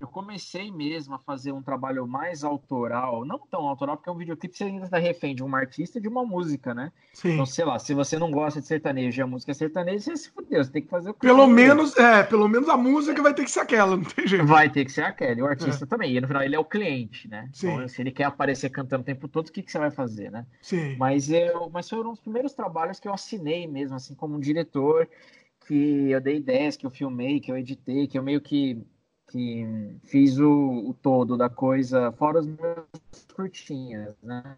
eu 0.00 0.06
comecei 0.06 0.70
mesmo 0.70 1.14
a 1.14 1.18
fazer 1.18 1.50
um 1.50 1.62
trabalho 1.62 2.06
mais 2.06 2.44
autoral, 2.44 3.24
não 3.24 3.40
tão 3.50 3.66
autoral, 3.66 3.96
porque 3.96 4.08
é 4.08 4.12
um 4.12 4.16
videoclipe 4.16 4.56
você 4.56 4.64
ainda 4.64 4.84
está 4.84 4.98
refém 4.98 5.34
de 5.34 5.42
uma 5.42 5.58
artista 5.58 5.98
e 5.98 6.00
de 6.00 6.06
uma 6.06 6.24
música, 6.24 6.72
né? 6.72 6.92
Sim. 7.12 7.32
Então, 7.32 7.44
sei 7.44 7.64
lá, 7.64 7.78
se 7.78 7.94
você 7.94 8.16
não 8.18 8.30
gosta 8.30 8.60
de 8.60 8.66
sertanejo 8.66 9.20
e 9.20 9.22
a 9.22 9.26
música 9.26 9.50
é 9.50 9.54
sertaneja, 9.54 10.04
você 10.04 10.16
se 10.16 10.30
fudeu, 10.30 10.62
você 10.62 10.70
tem 10.70 10.82
que 10.82 10.88
fazer 10.88 11.10
o 11.10 11.14
Pelo 11.14 11.46
menos, 11.48 11.96
é, 11.96 12.22
pelo 12.22 12.48
menos 12.48 12.68
a 12.68 12.76
música 12.76 13.20
vai 13.20 13.34
ter 13.34 13.44
que 13.44 13.50
ser 13.50 13.60
aquela, 13.60 13.96
não 13.96 14.04
tem 14.04 14.26
jeito. 14.26 14.46
Vai 14.46 14.70
ter 14.70 14.84
que 14.84 14.92
ser 14.92 15.02
aquela, 15.02 15.38
e 15.38 15.42
o 15.42 15.46
artista 15.46 15.84
é. 15.84 15.88
também. 15.88 16.16
E 16.16 16.20
no 16.20 16.28
final 16.28 16.42
ele 16.42 16.54
é 16.54 16.58
o 16.58 16.64
cliente, 16.64 17.26
né? 17.26 17.48
Sim. 17.52 17.72
Então, 17.72 17.88
se 17.88 18.00
ele 18.00 18.12
quer 18.12 18.24
aparecer 18.24 18.70
cantando 18.70 19.02
o 19.02 19.06
tempo 19.06 19.26
todo, 19.26 19.48
o 19.48 19.52
que, 19.52 19.62
que 19.62 19.72
você 19.72 19.78
vai 19.78 19.90
fazer, 19.90 20.30
né? 20.30 20.46
Sim. 20.62 20.96
Mas 20.96 21.28
eu, 21.28 21.68
mas 21.70 21.88
foram 21.88 22.12
os 22.12 22.20
primeiros 22.20 22.52
trabalhos 22.52 23.00
que 23.00 23.08
eu 23.08 23.12
assinei 23.12 23.66
mesmo, 23.66 23.96
assim, 23.96 24.14
como 24.14 24.36
um 24.36 24.40
diretor, 24.40 25.08
que 25.66 26.10
eu 26.10 26.20
dei 26.20 26.36
ideias, 26.36 26.76
que 26.76 26.86
eu 26.86 26.90
filmei, 26.90 27.40
que 27.40 27.50
eu 27.50 27.58
editei, 27.58 28.06
que 28.06 28.16
eu 28.16 28.22
meio 28.22 28.40
que 28.40 28.80
que 29.30 29.66
fiz 30.04 30.38
o, 30.38 30.88
o, 30.88 30.94
todo 30.94 31.36
da 31.36 31.48
coisa, 31.48 32.12
fora 32.12 32.40
as 32.40 32.46
minhas 32.46 33.26
curtinhas, 33.34 34.16
né? 34.22 34.56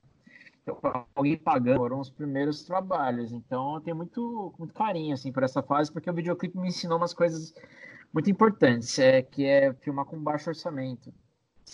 Então, 0.63 1.07
alguém 1.15 1.37
pagando 1.37 1.79
foram 1.79 2.01
os 2.01 2.11
primeiros 2.11 2.63
trabalhos, 2.65 3.33
então 3.33 3.75
eu 3.75 3.81
tenho 3.81 3.97
muito, 3.97 4.55
muito 4.59 4.75
carinho 4.75 5.15
assim 5.15 5.33
por 5.33 5.43
essa 5.43 5.63
fase, 5.63 5.91
porque 5.91 6.09
o 6.09 6.15
videoclipe 6.15 6.59
me 6.59 6.69
ensinou 6.69 6.99
umas 6.99 7.15
coisas 7.15 7.55
muito 8.13 8.31
importantes, 8.31 8.99
é, 8.99 9.23
que 9.23 9.45
é 9.45 9.73
filmar 9.75 10.05
com 10.05 10.19
baixo 10.19 10.51
orçamento. 10.51 11.13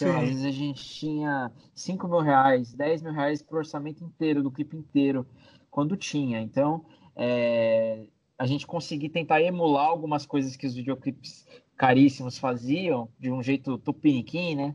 Lá, 0.00 0.20
às 0.20 0.28
vezes 0.28 0.44
a 0.44 0.50
gente 0.50 0.84
tinha 0.84 1.50
5 1.74 2.06
mil 2.06 2.20
reais, 2.20 2.74
10 2.74 3.02
mil 3.02 3.12
reais 3.12 3.42
pro 3.42 3.58
orçamento 3.58 4.04
inteiro, 4.04 4.42
do 4.42 4.50
clipe 4.50 4.76
inteiro, 4.76 5.26
quando 5.70 5.96
tinha. 5.96 6.40
Então, 6.40 6.84
é, 7.14 8.06
a 8.38 8.46
gente 8.46 8.66
conseguir 8.66 9.08
tentar 9.08 9.40
emular 9.40 9.86
algumas 9.86 10.26
coisas 10.26 10.54
que 10.54 10.66
os 10.66 10.74
videoclipes 10.74 11.46
caríssimos 11.76 12.38
faziam, 12.38 13.08
de 13.18 13.30
um 13.30 13.42
jeito 13.42 13.78
tupiniquim, 13.78 14.54
né? 14.54 14.74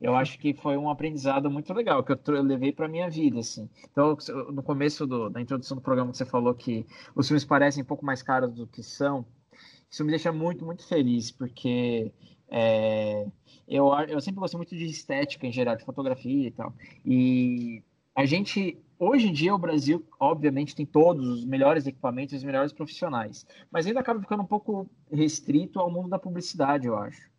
Eu 0.00 0.14
acho 0.14 0.38
que 0.38 0.52
foi 0.52 0.76
um 0.76 0.90
aprendizado 0.90 1.50
muito 1.50 1.72
legal, 1.72 2.04
que 2.04 2.12
eu, 2.12 2.42
levei 2.42 2.70
para 2.70 2.86
minha 2.86 3.08
vida, 3.08 3.40
assim. 3.40 3.68
Então, 3.90 4.16
no 4.52 4.62
começo 4.62 5.06
do, 5.06 5.30
da 5.30 5.40
introdução 5.40 5.76
do 5.76 5.82
programa, 5.82 6.12
você 6.12 6.24
falou 6.24 6.54
que 6.54 6.86
os 7.14 7.26
filmes 7.26 7.44
parecem 7.44 7.82
um 7.82 7.86
pouco 7.86 8.04
mais 8.04 8.22
caros 8.22 8.52
do 8.52 8.66
que 8.66 8.82
são. 8.82 9.24
Isso 9.90 10.04
me 10.04 10.10
deixa 10.10 10.30
muito, 10.30 10.64
muito 10.64 10.86
feliz, 10.86 11.30
porque 11.30 12.12
é, 12.48 13.26
eu, 13.66 13.90
eu 14.08 14.20
sempre 14.20 14.40
gostei 14.40 14.58
muito 14.58 14.76
de 14.76 14.84
estética 14.84 15.46
em 15.46 15.52
geral, 15.52 15.76
de 15.76 15.84
fotografia 15.84 16.48
e 16.48 16.50
tal. 16.50 16.74
E 17.04 17.82
a 18.16 18.24
gente, 18.24 18.78
hoje 18.98 19.28
em 19.28 19.32
dia, 19.32 19.54
o 19.54 19.58
Brasil, 19.58 20.02
obviamente, 20.18 20.74
tem 20.74 20.86
todos 20.86 21.28
os 21.28 21.44
melhores 21.44 21.86
equipamentos 21.86 22.38
os 22.38 22.42
melhores 22.44 22.72
profissionais, 22.72 23.46
mas 23.70 23.86
ainda 23.86 24.00
acaba 24.00 24.18
ficando 24.18 24.42
um 24.42 24.46
pouco 24.46 24.88
restrito 25.12 25.78
ao 25.78 25.90
mundo 25.90 26.08
da 26.08 26.18
publicidade, 26.18 26.86
eu 26.86 26.96
acho. 26.96 27.30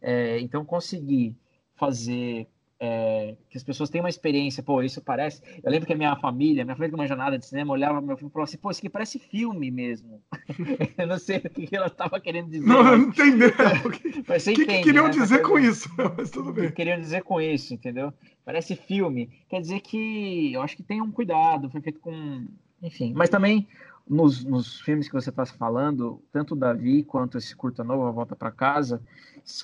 É, 0.00 0.38
então, 0.38 0.64
conseguir 0.64 1.36
fazer 1.74 2.46
é, 2.82 3.36
que 3.50 3.58
as 3.58 3.62
pessoas 3.62 3.90
tenham 3.90 4.04
uma 4.04 4.08
experiência, 4.08 4.62
pô, 4.62 4.82
isso 4.82 5.02
parece. 5.02 5.42
Eu 5.62 5.70
lembro 5.70 5.86
que 5.86 5.92
a 5.92 5.96
minha 5.96 6.16
família, 6.16 6.64
minha 6.64 6.74
família 6.74 6.88
de 6.88 6.94
uma 6.94 7.06
jornada 7.06 7.38
de 7.38 7.44
cinema, 7.44 7.74
olhava 7.74 8.00
meu 8.00 8.16
filme 8.16 8.30
e 8.30 8.32
falava 8.32 8.48
assim, 8.48 8.56
pô, 8.56 8.70
isso 8.70 8.80
aqui 8.80 8.88
parece 8.88 9.18
filme 9.18 9.70
mesmo. 9.70 10.22
eu 10.96 11.06
não 11.06 11.18
sei 11.18 11.36
o 11.36 11.50
que 11.50 11.76
ela 11.76 11.88
estava 11.88 12.18
querendo 12.18 12.48
dizer. 12.48 12.66
Não, 12.66 12.82
mas... 12.82 12.98
não 12.98 13.08
entendeu. 13.08 13.50
O 13.84 13.90
que, 13.90 14.64
que 14.64 14.82
queriam 14.82 15.06
né? 15.06 15.10
dizer 15.10 15.42
com 15.42 15.58
isso? 15.58 15.88
Mas 16.16 16.30
tudo 16.30 16.52
bem. 16.52 16.66
O 16.66 16.68
que 16.68 16.76
queriam 16.76 16.98
dizer 16.98 17.22
com 17.22 17.40
isso, 17.40 17.74
entendeu? 17.74 18.12
Parece 18.44 18.74
filme. 18.74 19.30
Quer 19.48 19.60
dizer 19.60 19.80
que 19.80 20.52
eu 20.52 20.62
acho 20.62 20.76
que 20.76 20.82
tem 20.82 21.02
um 21.02 21.10
cuidado, 21.10 21.70
foi 21.70 21.80
feito 21.80 22.00
com. 22.00 22.46
Enfim, 22.82 23.12
mas 23.14 23.28
também 23.28 23.68
nos, 24.08 24.44
nos 24.44 24.80
filmes 24.80 25.06
que 25.06 25.14
você 25.14 25.30
está 25.30 25.46
falando, 25.46 26.22
tanto 26.32 26.54
o 26.54 26.56
Davi 26.56 27.02
quanto 27.02 27.38
esse 27.38 27.54
curta 27.54 27.84
novo, 27.84 28.06
A 28.06 28.10
Volta 28.10 28.34
para 28.34 28.50
Casa, 28.50 29.00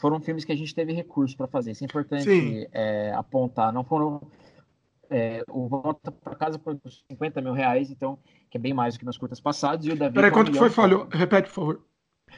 foram 0.00 0.20
filmes 0.20 0.44
que 0.44 0.52
a 0.52 0.56
gente 0.56 0.74
teve 0.74 0.92
recurso 0.92 1.36
para 1.36 1.46
fazer. 1.46 1.72
Isso 1.72 1.84
é 1.84 1.86
importante 1.86 2.68
é, 2.72 3.12
apontar. 3.14 3.72
Não 3.72 3.84
foram. 3.84 4.22
É, 5.08 5.42
o 5.48 5.68
Volta 5.68 6.10
para 6.10 6.34
Casa 6.34 6.58
foi 6.58 6.78
50 7.08 7.40
mil 7.40 7.52
reais, 7.52 7.90
então, 7.90 8.18
que 8.50 8.56
é 8.56 8.60
bem 8.60 8.74
mais 8.74 8.94
do 8.94 9.00
que 9.00 9.04
nos 9.04 9.18
curtas 9.18 9.40
passados. 9.40 9.86
E 9.86 9.90
o 9.90 9.96
Davi. 9.96 10.14
Peraí, 10.14 10.30
quanto 10.30 10.52
foi? 10.54 10.70
Falhou. 10.70 11.08
Repete, 11.10 11.48
por 11.48 11.54
favor. 11.54 11.80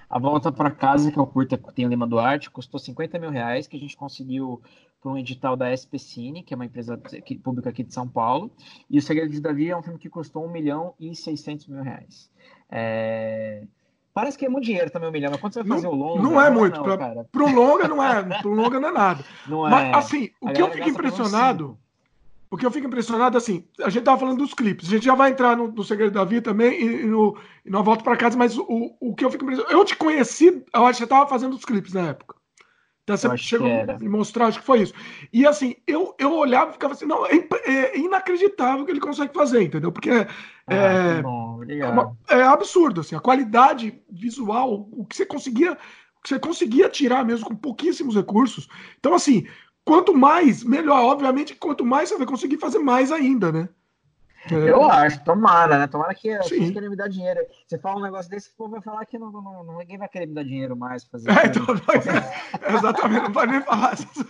A 0.09 0.19
Volta 0.19 0.51
para 0.51 0.71
Casa, 0.71 1.13
que 1.13 1.19
é 1.19 1.23
o 1.23 1.27
curta 1.27 1.59
que 1.59 1.75
tem 1.75 1.85
o 1.85 1.89
Lima 1.89 2.07
Duarte, 2.07 2.51
custou 2.51 2.81
50 2.81 3.19
mil 3.19 3.31
reais, 3.31 3.67
que 3.67 3.77
a 3.77 3.81
gente 3.81 3.97
conseguiu 3.97 4.63
por 5.01 5.13
um 5.13 5.19
edital 5.19 5.57
da 5.57 5.75
SP 5.77 5.99
Cine, 5.99 6.43
que 6.43 6.55
é 6.55 6.57
uma 6.57 6.65
empresa 6.65 7.01
pública 7.43 7.71
aqui 7.71 7.85
de 7.85 7.93
São 7.93 8.09
Paulo. 8.09 8.51
E 8.91 8.99
O 8.99 9.03
Segredo 9.03 9.31
de 9.31 9.41
Davi 9.41 9.71
é 9.71 9.77
um 9.77 9.83
filme 9.83 9.99
que 9.99 10.09
custou 10.09 10.45
1 10.47 10.51
milhão 10.51 10.95
e 10.99 11.15
600 11.15 11.67
mil 11.69 11.83
reais. 11.83 12.31
É... 12.71 13.67
Parece 14.15 14.37
que 14.37 14.47
é 14.47 14.49
muito 14.49 14.65
dinheiro 14.65 14.91
também, 14.91 15.09
um 15.09 15.13
milhão, 15.13 15.31
mas 15.31 15.41
quando 15.41 15.53
você 15.53 15.63
vai 15.63 15.77
fazer 15.77 15.87
não, 15.87 15.93
o 15.93 15.97
longa... 15.97 16.23
Não 16.23 16.41
é 16.41 16.51
muito, 16.51 16.77
não, 16.77 16.83
pra, 16.83 17.25
pro 17.25 17.47
longa 17.47 17.87
não 17.87 18.03
é, 18.03 18.41
pro 18.41 18.53
longa 18.53 18.81
não 18.81 18.89
é 18.89 18.93
nada. 18.93 19.25
Não 19.47 19.67
é. 19.67 19.71
Mas, 19.71 20.07
assim, 20.07 20.31
o 20.41 20.51
que 20.51 20.61
eu 20.61 20.71
fico 20.71 20.89
impressionado... 20.89 21.79
O 22.51 22.57
que 22.57 22.65
eu 22.65 22.71
fico 22.71 22.87
impressionado, 22.87 23.37
assim, 23.37 23.65
a 23.83 23.91
gente 23.91 24.05
tava 24.05 24.19
falando 24.19 24.39
dos 24.39 24.55
clipes, 24.55 24.89
a 24.89 24.93
gente 24.93 25.05
já 25.05 25.15
vai 25.15 25.31
entrar 25.31 25.57
no, 25.57 25.69
no 25.69 25.85
Segredo 25.85 26.13
da 26.13 26.25
Vida 26.25 26.43
também 26.51 26.81
e, 26.81 27.03
e 27.03 27.07
no, 27.07 27.37
e 27.65 27.71
no 27.71 27.85
Volta 27.85 28.03
para 28.03 28.17
Casa, 28.17 28.39
mas 28.39 28.57
o, 28.57 28.97
o 29.01 29.15
que 29.15 29.25
eu 29.25 29.31
fico 29.31 29.45
impressionado... 29.45 29.77
Eu 29.77 29.85
te 29.85 29.97
conheci, 29.97 30.65
eu 30.75 30.87
acho 30.87 30.99
que 30.99 31.05
você 31.05 31.07
tava 31.07 31.29
fazendo 31.29 31.55
os 31.55 31.65
clipes 31.65 31.93
na 31.93 32.09
época. 32.09 32.39
Então 33.09 33.17
você 33.17 33.37
chegou 33.39 33.69
a 33.69 33.99
me 33.99 34.09
mostrar, 34.09 34.47
acho 34.47 34.61
que 34.61 34.67
foi 34.67 34.83
isso. 34.83 34.93
E 35.33 35.47
assim, 35.47 35.77
eu, 35.87 36.15
eu 36.19 36.35
olhava 36.35 36.71
e 36.71 36.73
ficava 36.75 36.93
assim, 36.93 37.07
não, 37.07 37.25
é, 37.25 37.49
é 37.65 37.99
inacreditável 37.99 38.83
o 38.83 38.85
que 38.85 38.93
ele 38.93 39.01
consegue 39.01 39.33
fazer, 39.33 39.63
entendeu? 39.63 39.91
Porque 39.91 40.11
é, 40.11 40.29
ah, 40.67 40.75
é, 40.75 41.23
bom, 41.23 41.61
é, 41.67 41.87
uma, 41.87 42.17
é, 42.29 42.43
absurdo, 42.43 43.01
assim, 43.01 43.17
a 43.17 43.21
qualidade 43.21 43.99
visual, 44.11 44.89
o 44.93 45.07
que 45.07 45.17
você 45.17 45.25
conseguia, 45.25 45.73
o 45.73 46.23
que 46.23 46.29
você 46.29 46.39
conseguia 46.39 46.91
tirar 46.91 47.25
mesmo 47.25 47.47
com 47.47 47.57
pouquíssimos 47.57 48.15
recursos. 48.15 48.69
Então, 48.99 49.15
assim, 49.15 49.47
quanto 49.89 50.15
mais, 50.15 50.63
melhor. 50.63 51.01
Obviamente, 51.01 51.55
quanto 51.55 51.85
mais 51.85 52.11
você 52.11 52.19
vai 52.19 52.27
conseguir 52.27 52.59
fazer 52.59 52.79
mais 52.79 53.11
ainda, 53.11 53.51
né? 53.51 53.69
É. 54.51 54.71
Eu 54.71 54.85
acho, 54.85 55.25
tomara, 55.25 55.79
né? 55.79 55.87
Tomara 55.87 56.15
que 56.15 56.31
as 56.31 56.49
pessoas 56.49 56.71
querem 56.71 56.91
me 56.91 56.97
dar 56.97 57.09
dinheiro. 57.09 57.41
Você 57.67 57.79
fala 57.79 57.99
um 57.99 58.03
negócio 58.03 58.31
desse, 58.31 58.51
o 58.51 58.57
povo 58.57 58.73
vai 58.73 58.83
falar 58.83 59.05
que 59.07 59.19
não, 59.19 59.33
não, 59.33 59.65
não, 59.65 59.79
ninguém 59.79 59.99
vai 59.99 60.09
querer 60.09 60.27
me 60.27 60.35
dar 60.35 60.45
dinheiro 60.45 60.77
mais. 60.77 61.05
Fazer 61.05 61.31
é, 61.31 61.47
então, 61.47 61.65
é, 61.73 62.73
exatamente, 62.77 63.25
não 63.25 63.33
vai 63.33 63.47
nem 63.47 63.63
falar 63.63 63.95
isso. 63.95 64.27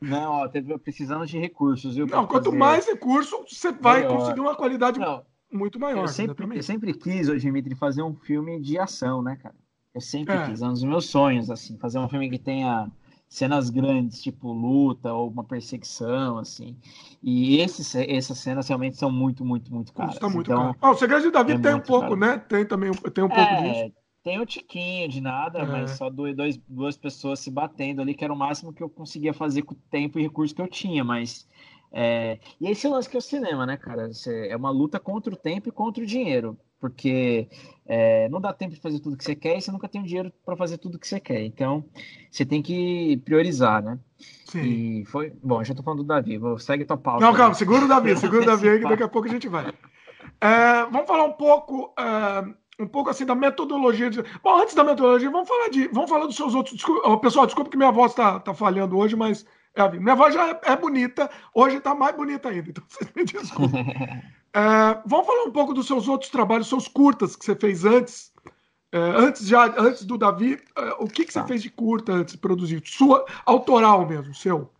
Não, 0.00 0.32
ó, 0.32 0.48
precisando 0.78 1.24
de 1.24 1.38
recursos, 1.38 1.94
viu? 1.94 2.06
Não, 2.06 2.26
quanto 2.26 2.46
fazer... 2.46 2.58
mais 2.58 2.86
recursos, 2.86 3.32
você 3.48 3.72
vai 3.72 4.00
Melhor. 4.00 4.18
conseguir 4.18 4.40
uma 4.40 4.56
qualidade 4.56 4.98
não, 4.98 5.24
muito 5.52 5.78
maior. 5.78 6.02
Eu 6.02 6.08
sempre, 6.08 6.58
eu 6.58 6.62
sempre 6.62 6.92
quis, 6.92 7.28
hoje, 7.28 7.46
Dimitri, 7.46 7.74
fazer 7.76 8.02
um 8.02 8.14
filme 8.14 8.60
de 8.60 8.76
ação, 8.78 9.22
né, 9.22 9.36
cara? 9.40 9.54
Eu 9.94 10.00
sempre 10.00 10.34
é. 10.34 10.46
quis, 10.46 10.62
é 10.62 10.66
um 10.66 10.72
dos 10.72 10.84
meus 10.84 11.06
sonhos, 11.06 11.48
assim, 11.48 11.78
fazer 11.78 11.98
um 11.98 12.08
filme 12.08 12.28
que 12.28 12.38
tenha 12.38 12.90
cenas 13.28 13.70
grandes, 13.70 14.22
tipo 14.22 14.52
luta 14.52 15.12
ou 15.12 15.28
uma 15.28 15.44
perseguição, 15.44 16.38
assim. 16.38 16.76
E 17.22 17.58
esses, 17.60 17.94
essas 17.94 18.38
cenas 18.38 18.68
realmente 18.68 18.96
são 18.96 19.10
muito, 19.10 19.44
muito, 19.44 19.72
muito 19.72 19.92
caras. 19.92 20.18
Tá 20.18 20.28
muito 20.28 20.50
então, 20.50 20.72
caro. 20.72 20.78
Ah, 20.80 20.90
o 20.90 20.96
Segredo 20.96 21.22
de 21.22 21.30
Davi 21.30 21.52
é 21.52 21.58
tem 21.58 21.74
um 21.74 21.80
pouco, 21.80 22.02
caro. 22.02 22.16
né? 22.16 22.38
Tem 22.38 22.64
também 22.64 22.92
tem 22.92 23.24
um 23.24 23.28
pouco 23.28 23.42
é, 23.42 23.62
disso. 23.62 23.96
Tem 24.22 24.40
um 24.40 24.46
tiquinho 24.46 25.08
de 25.08 25.20
nada, 25.20 25.60
é. 25.60 25.66
mas 25.66 25.92
só 25.92 26.08
dois, 26.08 26.36
duas 26.68 26.96
pessoas 26.96 27.40
se 27.40 27.50
batendo 27.50 28.00
ali, 28.00 28.14
que 28.14 28.24
era 28.24 28.32
o 28.32 28.36
máximo 28.36 28.72
que 28.72 28.82
eu 28.82 28.88
conseguia 28.88 29.32
fazer 29.32 29.62
com 29.62 29.74
o 29.74 29.78
tempo 29.90 30.18
e 30.18 30.22
recurso 30.22 30.54
que 30.54 30.62
eu 30.62 30.68
tinha, 30.68 31.04
mas. 31.04 31.46
É... 31.92 32.38
E 32.60 32.68
esse 32.68 32.86
lance 32.88 33.08
que 33.08 33.16
é 33.16 33.18
o 33.18 33.22
cinema, 33.22 33.64
né, 33.64 33.76
cara? 33.76 34.10
É 34.48 34.56
uma 34.56 34.70
luta 34.70 34.98
contra 35.00 35.32
o 35.32 35.36
tempo 35.36 35.68
e 35.68 35.72
contra 35.72 36.02
o 36.02 36.06
dinheiro 36.06 36.58
porque 36.80 37.48
é, 37.86 38.28
não 38.28 38.40
dá 38.40 38.52
tempo 38.52 38.74
de 38.74 38.80
fazer 38.80 39.00
tudo 39.00 39.16
que 39.16 39.24
você 39.24 39.34
quer 39.34 39.56
e 39.56 39.60
você 39.60 39.70
nunca 39.70 39.88
tem 39.88 40.00
o 40.00 40.04
dinheiro 40.04 40.32
para 40.44 40.56
fazer 40.56 40.78
tudo 40.78 40.98
que 40.98 41.06
você 41.06 41.20
quer. 41.20 41.42
Então, 41.44 41.84
você 42.30 42.44
tem 42.44 42.62
que 42.62 43.16
priorizar, 43.24 43.82
né? 43.82 43.98
Sim. 44.46 44.62
E 44.62 45.04
foi. 45.06 45.32
Bom, 45.42 45.62
já 45.64 45.74
tô 45.74 45.82
falando 45.82 46.02
do 46.02 46.06
Davi, 46.06 46.38
vou 46.38 46.58
segue 46.58 46.84
tua 46.84 46.96
pauta. 46.96 47.24
Não, 47.24 47.34
calma, 47.34 47.54
segura 47.54 47.84
o 47.84 47.88
Davi, 47.88 48.16
segura 48.16 48.42
o 48.42 48.46
Davi 48.46 48.68
aí 48.68 48.78
que 48.80 48.88
daqui 48.88 49.02
a 49.02 49.08
pouco 49.08 49.28
a 49.28 49.30
gente 49.30 49.48
vai. 49.48 49.72
É, 50.40 50.84
vamos 50.90 51.06
falar 51.06 51.24
um 51.24 51.32
pouco. 51.32 51.92
É, 51.98 52.66
um 52.78 52.86
pouco 52.86 53.08
assim 53.08 53.24
da 53.24 53.34
metodologia. 53.34 54.10
De... 54.10 54.22
Bom, 54.42 54.60
antes 54.60 54.74
da 54.74 54.84
metodologia, 54.84 55.30
vamos 55.30 55.48
falar 55.48 55.68
de. 55.68 55.88
Vamos 55.88 56.10
falar 56.10 56.26
dos 56.26 56.36
seus 56.36 56.54
outros. 56.54 56.76
Desculpa, 56.76 57.18
pessoal, 57.18 57.46
desculpa 57.46 57.70
que 57.70 57.76
minha 57.76 57.90
voz 57.90 58.12
está 58.12 58.38
tá 58.38 58.52
falhando 58.52 58.98
hoje, 58.98 59.16
mas 59.16 59.46
é, 59.76 59.90
minha 59.90 60.14
voz 60.14 60.34
já 60.34 60.50
é, 60.50 60.60
é 60.64 60.76
bonita, 60.76 61.30
hoje 61.54 61.76
está 61.76 61.94
mais 61.94 62.16
bonita 62.16 62.48
ainda, 62.48 62.70
então 62.70 62.82
vocês 62.88 63.10
me 63.14 63.24
desculpem. 63.24 63.84
É, 64.56 65.02
vamos 65.04 65.26
falar 65.26 65.44
um 65.44 65.52
pouco 65.52 65.74
dos 65.74 65.86
seus 65.86 66.08
outros 66.08 66.30
trabalhos, 66.30 66.66
seus 66.66 66.88
curtas 66.88 67.36
que 67.36 67.44
você 67.44 67.54
fez 67.54 67.84
antes. 67.84 68.32
É, 68.90 68.98
antes 68.98 69.46
já 69.46 69.66
antes 69.78 70.06
do 70.06 70.16
Davi, 70.16 70.58
é, 70.74 70.90
o 70.98 71.06
que, 71.06 71.26
que 71.26 71.32
tá. 71.32 71.42
você 71.42 71.48
fez 71.48 71.62
de 71.62 71.68
curta 71.68 72.12
antes 72.12 72.32
de 72.32 72.40
produzir? 72.40 72.82
Sua 72.86 73.26
autoral 73.44 74.08
mesmo, 74.08 74.34
seu? 74.34 74.72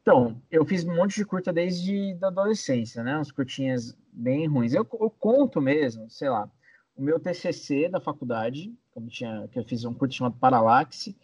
Então, 0.00 0.40
eu 0.50 0.64
fiz 0.64 0.82
um 0.82 0.96
monte 0.96 1.16
de 1.16 1.26
curta 1.26 1.52
desde 1.52 2.16
a 2.22 2.28
adolescência, 2.28 3.02
né? 3.02 3.18
Uns 3.18 3.30
curtinhas 3.30 3.94
bem 4.10 4.46
ruins. 4.46 4.72
Eu, 4.72 4.86
eu 4.98 5.10
conto 5.10 5.60
mesmo, 5.60 6.08
sei 6.08 6.30
lá, 6.30 6.48
o 6.96 7.02
meu 7.02 7.20
TCC 7.20 7.90
da 7.90 8.00
faculdade, 8.00 8.72
eu 8.96 9.06
tinha, 9.08 9.46
que 9.48 9.58
eu 9.58 9.64
fiz 9.64 9.84
um 9.84 9.92
curto 9.92 10.14
chamado 10.14 10.38
Paralaxe, 10.38 11.14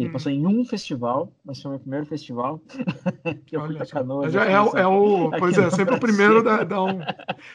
que 0.00 0.04
ele 0.04 0.12
passou 0.12 0.32
em 0.32 0.46
um 0.46 0.64
festival, 0.64 1.30
mas 1.44 1.60
foi 1.60 1.68
o 1.68 1.72
meu 1.72 1.80
primeiro 1.80 2.06
festival. 2.06 2.58
que 3.44 3.54
eu 3.54 3.66
fui 3.66 3.76
pra 3.76 3.86
Canoas. 3.86 4.34
É, 4.34 4.52
é, 4.52 4.60
o, 4.60 4.78
é 4.78 4.86
o, 4.86 5.30
pois 5.38 5.58
é, 5.58 5.68
sempre 5.68 5.94
o 5.94 6.00
primeiro 6.00 6.42
da, 6.42 6.64
da 6.64 6.82
um. 6.82 7.00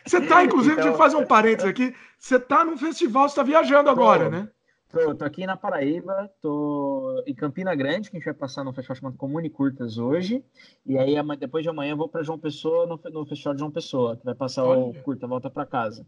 Você 0.05 0.21
tá, 0.21 0.43
inclusive, 0.45 0.73
então... 0.73 0.83
deixa 0.83 0.95
eu 0.95 0.97
fazer 0.97 1.15
um 1.15 1.25
parênteses 1.25 1.67
aqui. 1.67 1.95
Você 2.19 2.39
tá 2.39 2.63
num 2.63 2.77
festival, 2.77 3.27
você 3.27 3.35
tá 3.35 3.41
viajando 3.41 3.89
agora, 3.89 4.29
né? 4.29 4.47
Tô, 4.91 5.15
tô, 5.15 5.25
aqui 5.25 5.45
na 5.47 5.57
Paraíba, 5.57 6.29
tô 6.39 7.23
em 7.25 7.33
Campina 7.33 7.73
Grande, 7.73 8.11
que 8.11 8.15
a 8.15 8.19
gente 8.19 8.25
vai 8.25 8.33
passar 8.35 8.63
no 8.63 8.71
festival 8.71 8.95
chamado 8.95 9.17
Comune 9.17 9.49
Curtas 9.49 9.97
hoje. 9.97 10.43
E 10.85 10.99
aí, 10.99 11.15
depois 11.39 11.63
de 11.63 11.69
amanhã, 11.69 11.93
eu 11.93 11.97
vou 11.97 12.07
para 12.07 12.23
João 12.23 12.37
Pessoa, 12.37 12.85
no, 12.85 12.99
no, 13.11 13.25
festival 13.25 13.55
de 13.55 13.59
João 13.59 13.71
Pessoa, 13.71 14.15
que 14.15 14.23
vai 14.23 14.35
passar 14.35 14.63
Olha. 14.63 14.81
o 14.81 14.93
curta 15.01 15.25
Volta 15.25 15.49
para 15.49 15.65
Casa. 15.65 16.05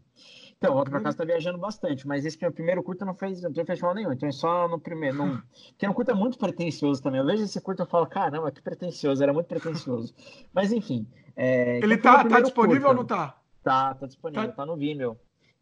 Então, 0.58 0.74
Volta 0.74 0.90
para 0.90 1.00
Casa 1.00 1.16
tá 1.16 1.24
viajando 1.24 1.56
bastante, 1.56 2.06
mas 2.06 2.26
esse 2.26 2.36
meu 2.40 2.50
primeiro 2.50 2.82
curta 2.82 3.04
não 3.04 3.14
fez, 3.14 3.40
não 3.40 3.52
tem 3.52 3.64
festival 3.64 3.94
nenhum, 3.94 4.12
então 4.12 4.28
é 4.28 4.32
só 4.32 4.66
no 4.66 4.78
primeiro. 4.80 5.16
Não... 5.16 5.40
Porque 5.70 5.86
é 5.86 5.90
um 5.90 5.94
curta 5.94 6.16
muito 6.16 6.36
pretensioso 6.36 7.00
também. 7.00 7.20
Eu 7.20 7.26
vejo 7.26 7.44
esse 7.44 7.60
curta 7.60 7.84
e 7.84 7.86
falo, 7.86 8.06
caramba, 8.08 8.50
que 8.50 8.60
pretensioso, 8.60 9.22
era 9.22 9.32
muito 9.32 9.46
pretensioso. 9.46 10.12
mas 10.52 10.72
enfim. 10.72 11.06
É... 11.36 11.78
Ele 11.78 11.94
então, 11.94 12.12
tá, 12.12 12.24
tá 12.24 12.40
disponível 12.40 12.88
curta. 12.88 12.88
ou 12.88 12.94
não 12.96 13.04
tá? 13.04 13.38
Tá, 13.62 13.94
tá 13.94 14.06
disponível, 14.06 14.48
tá, 14.48 14.52
tá 14.52 14.66
no 14.66 14.76
Vimeo. 14.76 15.16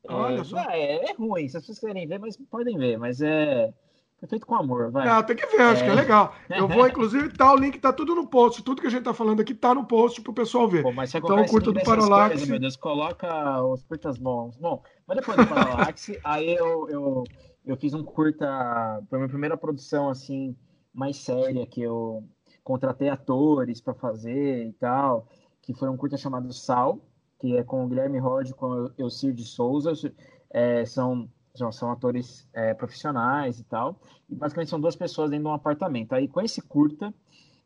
Olha 0.08 0.40
é, 0.40 0.44
só. 0.44 0.58
É, 0.70 1.10
é, 1.10 1.12
ruim, 1.12 1.46
se 1.46 1.60
vocês 1.60 1.78
querem 1.78 2.06
ver, 2.06 2.18
mas 2.18 2.38
podem 2.50 2.78
ver, 2.78 2.96
mas 2.96 3.20
é. 3.20 3.74
É 4.22 4.26
feito 4.26 4.46
com 4.46 4.54
amor, 4.54 4.90
vai. 4.90 5.06
Ah, 5.06 5.22
tem 5.22 5.36
que 5.36 5.46
ver, 5.46 5.60
acho 5.60 5.82
é... 5.82 5.84
que 5.84 5.90
é 5.90 5.94
legal. 5.94 6.34
Eu 6.48 6.66
vou, 6.66 6.86
inclusive, 6.88 7.28
tá 7.36 7.52
o 7.52 7.56
link, 7.56 7.78
tá 7.78 7.92
tudo 7.92 8.14
no 8.14 8.26
post. 8.26 8.62
Tudo 8.62 8.80
que 8.80 8.86
a 8.86 8.90
gente 8.90 9.04
tá 9.04 9.12
falando 9.12 9.40
aqui 9.40 9.54
tá 9.54 9.74
no 9.74 9.84
post 9.84 10.22
pro 10.22 10.32
pessoal 10.32 10.66
ver. 10.66 10.82
Pô, 10.82 10.90
mas 10.90 11.10
você 11.10 11.18
então, 11.18 11.44
curta 11.44 11.70
do 11.70 11.82
Paralaxe. 11.82 12.30
Coisas, 12.30 12.48
meu 12.48 12.58
Deus, 12.58 12.76
coloca 12.76 13.62
os 13.62 13.84
curtas 13.84 14.16
bons. 14.16 14.56
Bom, 14.56 14.82
mas 15.06 15.18
depois 15.18 15.36
do 15.36 15.46
Paralaxe, 15.46 16.18
aí 16.24 16.54
eu, 16.54 16.88
eu, 16.88 17.24
eu 17.66 17.76
fiz 17.76 17.92
um 17.92 18.02
curta, 18.02 19.02
foi 19.10 19.18
minha 19.18 19.28
primeira 19.28 19.56
produção 19.56 20.08
assim 20.08 20.56
mais 20.94 21.18
séria 21.18 21.66
que 21.66 21.82
eu 21.82 22.24
contratei 22.64 23.10
atores 23.10 23.82
para 23.82 23.92
fazer 23.94 24.66
e 24.66 24.72
tal, 24.72 25.28
que 25.60 25.74
foi 25.74 25.90
um 25.90 25.96
curta 25.96 26.16
chamado 26.16 26.52
Sal, 26.54 26.98
que 27.38 27.54
é 27.54 27.62
com 27.62 27.84
o 27.84 27.88
Guilherme 27.88 28.18
Rod, 28.18 28.50
com 28.52 28.66
o 28.66 28.90
Elcir 28.96 29.34
de 29.34 29.44
Souza, 29.44 29.92
é, 30.50 30.86
são 30.86 31.28
são, 31.58 31.72
são 31.72 31.90
atores 31.90 32.46
é, 32.52 32.74
profissionais 32.74 33.58
e 33.58 33.64
tal, 33.64 34.00
e 34.28 34.34
basicamente 34.34 34.68
são 34.68 34.80
duas 34.80 34.96
pessoas 34.96 35.30
dentro 35.30 35.44
de 35.44 35.50
um 35.50 35.54
apartamento. 35.54 36.14
Aí 36.14 36.28
com 36.28 36.40
esse 36.40 36.60
curta, 36.60 37.12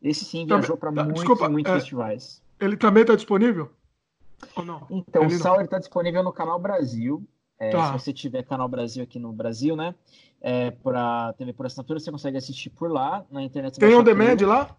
esse 0.01 0.25
sim 0.25 0.45
viajou 0.45 0.77
para 0.77 0.91
tá, 0.91 1.03
muitos, 1.03 1.21
desculpa, 1.21 1.49
muitos 1.49 1.71
é, 1.71 1.75
festivais. 1.75 2.41
Ele 2.59 2.77
também 2.77 3.01
está 3.01 3.15
disponível? 3.15 3.71
Ou 4.55 4.65
não? 4.65 4.87
Então, 4.89 5.23
ele 5.23 5.35
o 5.35 5.37
Sal 5.39 5.61
está 5.61 5.77
disponível 5.77 6.23
no 6.23 6.33
Canal 6.33 6.59
Brasil. 6.59 7.23
É, 7.59 7.69
tá. 7.69 7.87
Se 7.87 7.93
você 7.93 8.13
tiver 8.13 8.43
Canal 8.43 8.67
Brasil 8.67 9.03
aqui 9.03 9.19
no 9.19 9.31
Brasil, 9.31 9.75
né? 9.75 9.93
É, 10.41 10.71
para 10.71 11.33
TV 11.33 11.53
por 11.53 11.67
assinatura, 11.67 11.99
você 11.99 12.11
consegue 12.11 12.37
assistir 12.37 12.71
por 12.71 12.91
lá. 12.91 13.23
Na 13.29 13.43
internet 13.43 13.79
Tem 13.79 13.95
on 13.95 14.03
demand 14.03 14.37
lá? 14.41 14.75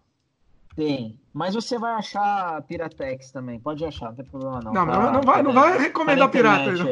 Tem. 0.75 1.19
Mas 1.33 1.55
você 1.55 1.77
vai 1.79 1.93
achar 1.93 2.61
Piratex 2.63 3.31
também. 3.31 3.59
Pode 3.59 3.83
achar, 3.83 4.07
não 4.07 4.15
tem 4.15 4.25
problema 4.25 4.59
não. 4.63 4.73
Não, 4.73 4.85
tá, 4.85 5.11
não, 5.11 5.21
vai, 5.21 5.43
não 5.43 5.53
vai 5.53 5.77
recomendar 5.77 6.29
pirata. 6.29 6.71
Não. 6.71 6.85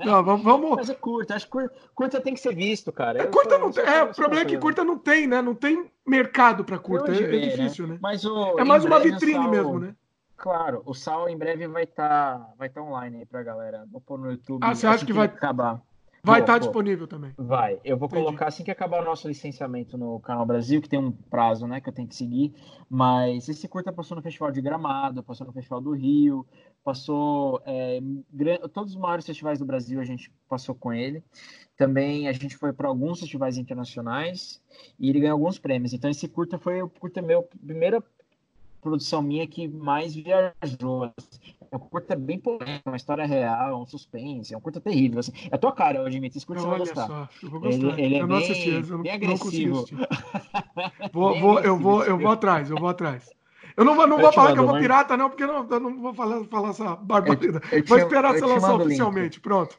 não, 0.04 0.24
vamos, 0.24 0.42
vamos. 0.42 0.76
Mas 0.76 0.90
é 0.90 0.94
curta. 0.94 1.34
Acho 1.34 1.46
que 1.46 1.52
curta, 1.52 1.74
curta 1.94 2.20
tem 2.20 2.34
que 2.34 2.40
ser 2.40 2.54
visto, 2.54 2.90
cara. 2.90 3.22
É, 3.22 3.26
curta 3.26 3.58
não 3.58 3.70
tem, 3.70 3.84
é, 3.84 4.04
o 4.04 4.14
problema 4.14 4.42
é 4.42 4.44
que 4.46 4.58
curta 4.58 4.82
não 4.84 4.98
tem, 4.98 5.26
né? 5.26 5.42
Não 5.42 5.54
tem 5.54 5.90
mercado 6.06 6.64
para 6.64 6.78
curta. 6.78 7.12
É, 7.12 7.16
é, 7.16 7.20
né? 7.20 7.38
difícil, 7.48 7.86
né? 7.86 7.94
né? 7.94 7.98
Mas 8.02 8.24
o, 8.24 8.58
é 8.58 8.64
mais 8.64 8.84
uma 8.84 8.98
vitrine 9.00 9.34
sal, 9.34 9.50
mesmo, 9.50 9.78
né? 9.80 9.94
Claro, 10.36 10.82
o 10.86 10.94
Sal 10.94 11.28
em 11.28 11.36
breve 11.36 11.68
vai 11.68 11.84
estar 11.84 12.38
tá, 12.38 12.54
vai 12.58 12.70
tá 12.70 12.80
online 12.80 13.18
aí 13.18 13.26
pra 13.26 13.42
galera. 13.42 13.84
Vou 13.90 14.00
pôr 14.00 14.18
no 14.18 14.30
YouTube. 14.30 14.62
Ah, 14.64 14.74
você 14.74 14.86
acha 14.86 15.04
que 15.04 15.12
vai 15.12 15.26
acabar? 15.26 15.82
Vai 16.22 16.40
estar 16.40 16.54
tá 16.54 16.58
disponível 16.58 17.06
também. 17.06 17.32
Vai. 17.36 17.80
Eu 17.82 17.96
vou 17.96 18.06
Entendi. 18.06 18.24
colocar 18.24 18.48
assim 18.48 18.62
que 18.62 18.70
acabar 18.70 19.00
o 19.00 19.04
nosso 19.04 19.26
licenciamento 19.26 19.96
no 19.96 20.20
Canal 20.20 20.44
Brasil, 20.44 20.82
que 20.82 20.88
tem 20.88 20.98
um 20.98 21.10
prazo, 21.10 21.66
né, 21.66 21.80
que 21.80 21.88
eu 21.88 21.92
tenho 21.92 22.08
que 22.08 22.14
seguir. 22.14 22.54
Mas 22.88 23.48
esse 23.48 23.66
curta 23.66 23.92
passou 23.92 24.16
no 24.16 24.22
Festival 24.22 24.50
de 24.50 24.60
Gramado, 24.60 25.22
passou 25.22 25.46
no 25.46 25.52
Festival 25.52 25.80
do 25.80 25.92
Rio, 25.92 26.46
passou 26.84 27.62
é, 27.64 28.00
todos 28.72 28.94
os 28.94 29.00
maiores 29.00 29.24
festivais 29.24 29.58
do 29.58 29.64
Brasil 29.64 30.00
a 30.00 30.04
gente 30.04 30.30
passou 30.48 30.74
com 30.74 30.92
ele. 30.92 31.22
Também 31.76 32.28
a 32.28 32.32
gente 32.32 32.56
foi 32.56 32.72
para 32.72 32.88
alguns 32.88 33.20
festivais 33.20 33.56
internacionais 33.56 34.60
e 34.98 35.08
ele 35.08 35.20
ganhou 35.20 35.34
alguns 35.34 35.58
prêmios. 35.58 35.94
Então 35.94 36.10
esse 36.10 36.28
curta 36.28 36.58
foi 36.58 36.82
o 36.82 36.88
curta 36.88 37.22
meu 37.22 37.42
primeira 37.42 38.02
produção 38.82 39.22
minha 39.22 39.46
que 39.46 39.68
mais 39.68 40.14
viajou. 40.14 41.12
É 41.72 41.76
um 41.76 41.78
curta 41.78 42.16
bem 42.16 42.38
polêmico, 42.38 42.82
uma 42.90 42.96
história 42.96 43.24
real, 43.24 43.80
um 43.80 43.86
suspense, 43.86 44.52
é 44.52 44.56
um 44.56 44.60
curta 44.60 44.80
terrível. 44.80 45.20
Assim. 45.20 45.32
É 45.50 45.54
a 45.54 45.58
tua 45.58 45.72
cara, 45.72 45.98
eu 45.98 46.06
admito, 46.06 46.36
esse 46.36 46.44
curta 46.44 46.62
você 46.62 46.68
vai 46.68 46.78
gostar. 46.78 47.06
Só, 47.06 47.28
eu 47.42 47.50
vou 47.50 47.60
gostar. 47.60 47.98
Ele, 47.98 48.02
ele 48.02 48.14
é 48.16 48.22
eu 48.22 48.26
não 48.26 48.38
bem, 48.38 48.50
assisti, 48.50 48.70
eu 48.70 48.82
não, 48.82 49.02
bem 49.02 49.12
agressivo. 49.12 49.86
Não 49.92 51.10
vou, 51.12 51.38
vou, 51.38 51.60
eu, 51.60 51.78
vou, 51.78 52.04
eu 52.04 52.18
vou 52.18 52.32
atrás, 52.32 52.70
eu 52.70 52.76
vou 52.76 52.88
atrás. 52.88 53.30
Eu 53.80 53.84
não, 53.86 53.94
não 53.94 54.16
eu 54.18 54.20
vou 54.20 54.32
falar 54.34 54.52
que 54.52 54.58
eu 54.58 54.66
vou 54.66 54.78
pirata, 54.78 55.16
não, 55.16 55.30
porque 55.30 55.46
não, 55.46 55.66
eu 55.66 55.80
não 55.80 55.98
vou 56.02 56.12
falar, 56.12 56.44
falar 56.44 56.68
essa 56.68 56.96
barbaridade. 56.96 57.66
Eu, 57.72 57.78
eu 57.78 57.84
vou 57.86 57.96
esperar 57.96 58.34
ser 58.34 58.44
lançado 58.44 58.82
oficialmente. 58.82 59.40
Pronto. 59.40 59.74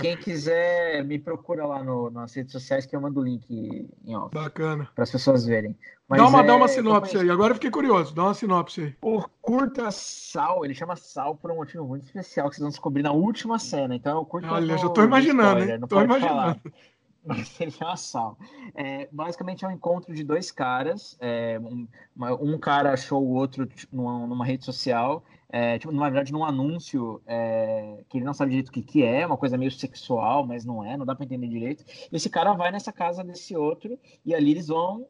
Quem 0.00 0.16
quiser, 0.16 1.04
me 1.04 1.16
procura 1.16 1.64
lá 1.64 1.80
no, 1.80 2.10
nas 2.10 2.34
redes 2.34 2.50
sociais 2.50 2.86
que 2.86 2.96
eu 2.96 3.00
mando 3.00 3.20
o 3.20 3.22
link 3.22 3.88
em 4.04 4.16
off. 4.16 4.34
Bacana. 4.34 4.88
Para 4.96 5.04
as 5.04 5.12
pessoas 5.12 5.46
verem. 5.46 5.78
Mas 6.08 6.20
dá 6.20 6.26
uma, 6.26 6.40
é, 6.40 6.42
dá 6.42 6.56
uma 6.56 6.66
sinopse 6.66 7.16
aí. 7.16 7.30
Agora 7.30 7.52
eu 7.52 7.54
fiquei 7.54 7.70
curioso. 7.70 8.12
Dá 8.12 8.24
uma 8.24 8.34
sinopse 8.34 8.80
aí. 8.80 8.96
O 9.00 9.22
curta 9.40 9.92
Sal, 9.92 10.64
ele 10.64 10.74
chama 10.74 10.96
Sal 10.96 11.36
por 11.36 11.52
um 11.52 11.56
motivo 11.56 11.84
muito 11.84 12.04
especial 12.04 12.48
que 12.48 12.56
vocês 12.56 12.62
vão 12.62 12.70
descobrir 12.70 13.04
na 13.04 13.12
última 13.12 13.60
cena. 13.60 13.94
Então, 13.94 14.22
o 14.22 14.26
curta. 14.26 14.50
Olha, 14.50 14.76
já 14.76 14.88
tô 14.88 15.04
imaginando, 15.04 15.60
spoiler, 15.60 15.80
hein? 15.80 15.88
Tô 15.88 16.00
imaginando. 16.00 16.36
Falar. 16.36 16.60
Mas 17.26 17.58
ele 17.60 17.70
chama 17.70 17.96
Sal. 17.96 18.38
É, 18.74 19.08
basicamente 19.10 19.64
é 19.64 19.68
um 19.68 19.72
encontro 19.72 20.14
de 20.14 20.22
dois 20.22 20.50
caras. 20.50 21.16
É, 21.20 21.58
um, 21.58 21.88
uma, 22.14 22.32
um, 22.34 22.58
cara 22.58 22.92
achou 22.92 23.22
o 23.22 23.34
outro 23.34 23.66
tipo, 23.66 23.94
numa, 23.96 24.26
numa, 24.26 24.44
rede 24.44 24.64
social. 24.64 25.24
É, 25.48 25.78
tipo, 25.78 25.92
na 25.92 26.04
verdade, 26.04 26.32
num 26.32 26.44
anúncio 26.44 27.20
é, 27.26 28.04
que 28.08 28.18
ele 28.18 28.24
não 28.24 28.34
sabe 28.34 28.50
direito 28.50 28.68
o 28.68 28.72
que, 28.72 28.82
que 28.82 29.02
é, 29.02 29.26
uma 29.26 29.36
coisa 29.36 29.58
meio 29.58 29.70
sexual, 29.70 30.46
mas 30.46 30.64
não 30.64 30.84
é, 30.84 30.96
não 30.96 31.04
dá 31.04 31.14
para 31.14 31.24
entender 31.24 31.48
direito. 31.48 31.84
E 32.12 32.16
esse 32.16 32.30
cara 32.30 32.52
vai 32.54 32.70
nessa 32.70 32.92
casa 32.92 33.24
desse 33.24 33.56
outro 33.56 33.98
e 34.24 34.34
ali 34.34 34.52
eles 34.52 34.68
vão 34.68 35.06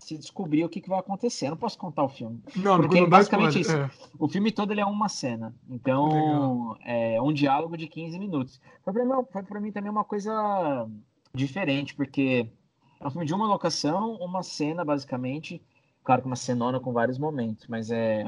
se 0.00 0.16
descobrir 0.16 0.64
o 0.64 0.68
que, 0.68 0.80
que 0.80 0.88
vai 0.88 0.98
acontecer. 0.98 1.46
Eu 1.46 1.50
não 1.50 1.56
posso 1.58 1.78
contar 1.78 2.02
o 2.02 2.08
filme. 2.08 2.42
Não, 2.56 2.80
porque 2.80 3.00
não 3.00 3.08
basicamente 3.08 3.60
isso. 3.60 3.76
É. 3.76 3.90
O 4.18 4.28
filme 4.28 4.50
todo 4.50 4.72
ele 4.72 4.80
é 4.80 4.86
uma 4.86 5.08
cena. 5.08 5.54
Então, 5.68 6.76
é 6.84 7.20
um 7.20 7.32
diálogo 7.32 7.76
de 7.76 7.86
15 7.86 8.18
minutos. 8.18 8.60
Foi 8.82 8.92
para 8.92 9.04
mim, 9.04 9.12
foi 9.30 9.60
mim 9.60 9.72
também 9.72 9.90
uma 9.90 10.04
coisa 10.04 10.88
diferente, 11.34 11.94
porque 11.94 12.48
é 13.00 13.06
um 13.06 13.10
filme 13.10 13.26
de 13.26 13.34
uma 13.34 13.46
locação, 13.46 14.14
uma 14.16 14.42
cena, 14.42 14.84
basicamente. 14.84 15.62
Claro 16.02 16.22
que 16.22 16.26
uma 16.26 16.36
cenona 16.36 16.80
com 16.80 16.92
vários 16.92 17.18
momentos, 17.18 17.66
mas 17.66 17.90
é. 17.90 18.24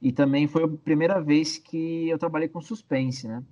E 0.00 0.12
também 0.12 0.46
foi 0.46 0.64
a 0.64 0.68
primeira 0.68 1.20
vez 1.20 1.56
que 1.56 2.08
eu 2.08 2.18
trabalhei 2.18 2.48
com 2.48 2.60
suspense, 2.60 3.26
né? 3.26 3.42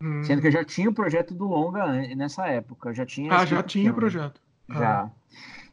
Hum. 0.00 0.22
Sendo 0.24 0.40
que 0.40 0.48
eu 0.48 0.52
já 0.52 0.64
tinha 0.64 0.88
o 0.88 0.94
projeto 0.94 1.34
do 1.34 1.46
Longa 1.46 1.86
nessa 2.14 2.46
época. 2.48 2.90
Eu 2.90 2.94
já 2.94 3.06
tinha. 3.06 3.32
Ah, 3.32 3.44
já 3.44 3.62
tinha 3.62 3.92
o 3.92 3.94
projeto. 3.94 4.40
Já. 4.68 5.02
Ah 5.02 5.10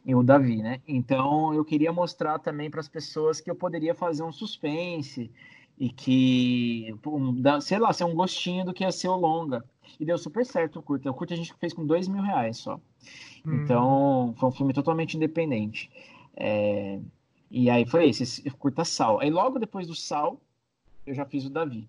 e 0.08 0.14
o 0.14 0.22
Davi, 0.22 0.62
né? 0.62 0.80
Então 0.88 1.52
eu 1.52 1.62
queria 1.62 1.92
mostrar 1.92 2.38
também 2.38 2.70
para 2.70 2.80
as 2.80 2.88
pessoas 2.88 3.42
que 3.42 3.50
eu 3.50 3.54
poderia 3.54 3.94
fazer 3.94 4.22
um 4.22 4.32
suspense 4.32 5.30
e 5.78 5.88
que, 5.88 6.94
sei 7.62 7.78
lá, 7.78 7.92
ser 7.92 8.04
um 8.04 8.14
gostinho 8.14 8.64
do 8.64 8.74
que 8.74 8.82
ia 8.82 8.90
ser 8.90 9.08
o 9.08 9.16
longa. 9.16 9.64
E 9.98 10.04
deu 10.04 10.18
super 10.18 10.44
certo 10.44 10.80
o 10.80 10.82
curta. 10.82 11.10
O 11.10 11.14
curta 11.14 11.34
a 11.34 11.36
gente 11.36 11.54
fez 11.54 11.72
com 11.72 11.86
dois 11.86 12.08
mil 12.08 12.22
reais 12.22 12.58
só. 12.58 12.80
Hum. 13.46 13.62
Então 13.62 14.34
foi 14.36 14.48
um 14.48 14.52
filme 14.52 14.72
totalmente 14.72 15.16
independente. 15.16 15.90
É... 16.36 16.98
E 17.50 17.70
aí 17.70 17.86
foi 17.86 18.08
esse, 18.08 18.24
esse 18.24 18.50
curta 18.50 18.84
Sal. 18.84 19.20
Aí 19.20 19.30
logo 19.30 19.58
depois 19.58 19.86
do 19.86 19.94
Sal, 19.94 20.40
eu 21.06 21.14
já 21.14 21.24
fiz 21.24 21.44
o 21.46 21.50
Davi. 21.50 21.88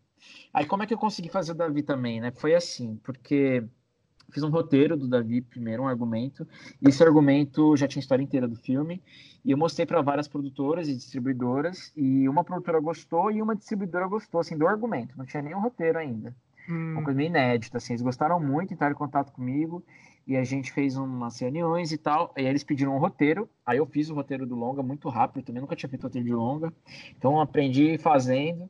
Aí 0.54 0.65
como 0.65 0.84
é 0.84 0.86
que 0.86 0.93
eu 0.93 0.97
consegui 0.97 1.30
fazer 1.30 1.52
o 1.52 1.56
Davi 1.56 1.82
também, 1.82 2.21
né? 2.21 2.32
Foi 2.32 2.54
assim, 2.54 2.95
porque 3.04 3.63
fiz 4.31 4.43
um 4.43 4.49
roteiro 4.49 4.95
do 4.95 5.07
Davi 5.07 5.41
primeiro, 5.41 5.83
um 5.83 5.87
argumento, 5.87 6.47
e 6.81 6.89
esse 6.89 7.03
argumento 7.03 7.75
já 7.75 7.87
tinha 7.87 7.99
a 7.99 8.03
história 8.03 8.23
inteira 8.23 8.47
do 8.47 8.55
filme, 8.55 9.01
e 9.43 9.51
eu 9.51 9.57
mostrei 9.57 9.85
para 9.85 10.01
várias 10.01 10.27
produtoras 10.27 10.87
e 10.87 10.95
distribuidoras, 10.95 11.91
e 11.95 12.27
uma 12.27 12.43
produtora 12.43 12.79
gostou 12.79 13.31
e 13.31 13.41
uma 13.41 13.55
distribuidora 13.55 14.07
gostou, 14.07 14.41
assim, 14.41 14.57
do 14.57 14.67
argumento, 14.67 15.17
não 15.17 15.25
tinha 15.25 15.41
nenhum 15.41 15.59
roteiro 15.59 15.97
ainda. 15.97 16.35
Hum. 16.69 16.93
Uma 16.93 17.03
coisa 17.03 17.17
meio 17.17 17.29
inédita, 17.29 17.77
assim, 17.77 17.93
eles 17.93 18.01
gostaram 18.01 18.39
muito, 18.39 18.73
entraram 18.73 18.93
em 18.93 18.97
contato 18.97 19.31
comigo, 19.31 19.83
e 20.27 20.37
a 20.37 20.43
gente 20.43 20.71
fez 20.71 20.95
umas 20.95 21.39
reuniões 21.39 21.91
e 21.91 21.97
tal, 21.97 22.31
e 22.37 22.41
aí 22.41 22.47
eles 22.47 22.63
pediram 22.63 22.95
um 22.95 22.99
roteiro, 22.99 23.49
aí 23.65 23.79
eu 23.79 23.85
fiz 23.87 24.11
o 24.11 24.13
roteiro 24.13 24.45
do 24.45 24.55
longa 24.55 24.83
muito 24.83 25.09
rápido, 25.09 25.43
também 25.43 25.59
nunca 25.59 25.75
tinha 25.75 25.89
feito 25.89 26.03
roteiro 26.03 26.27
de 26.27 26.33
longa, 26.33 26.71
então 27.17 27.41
aprendi 27.41 27.97
fazendo, 27.97 28.69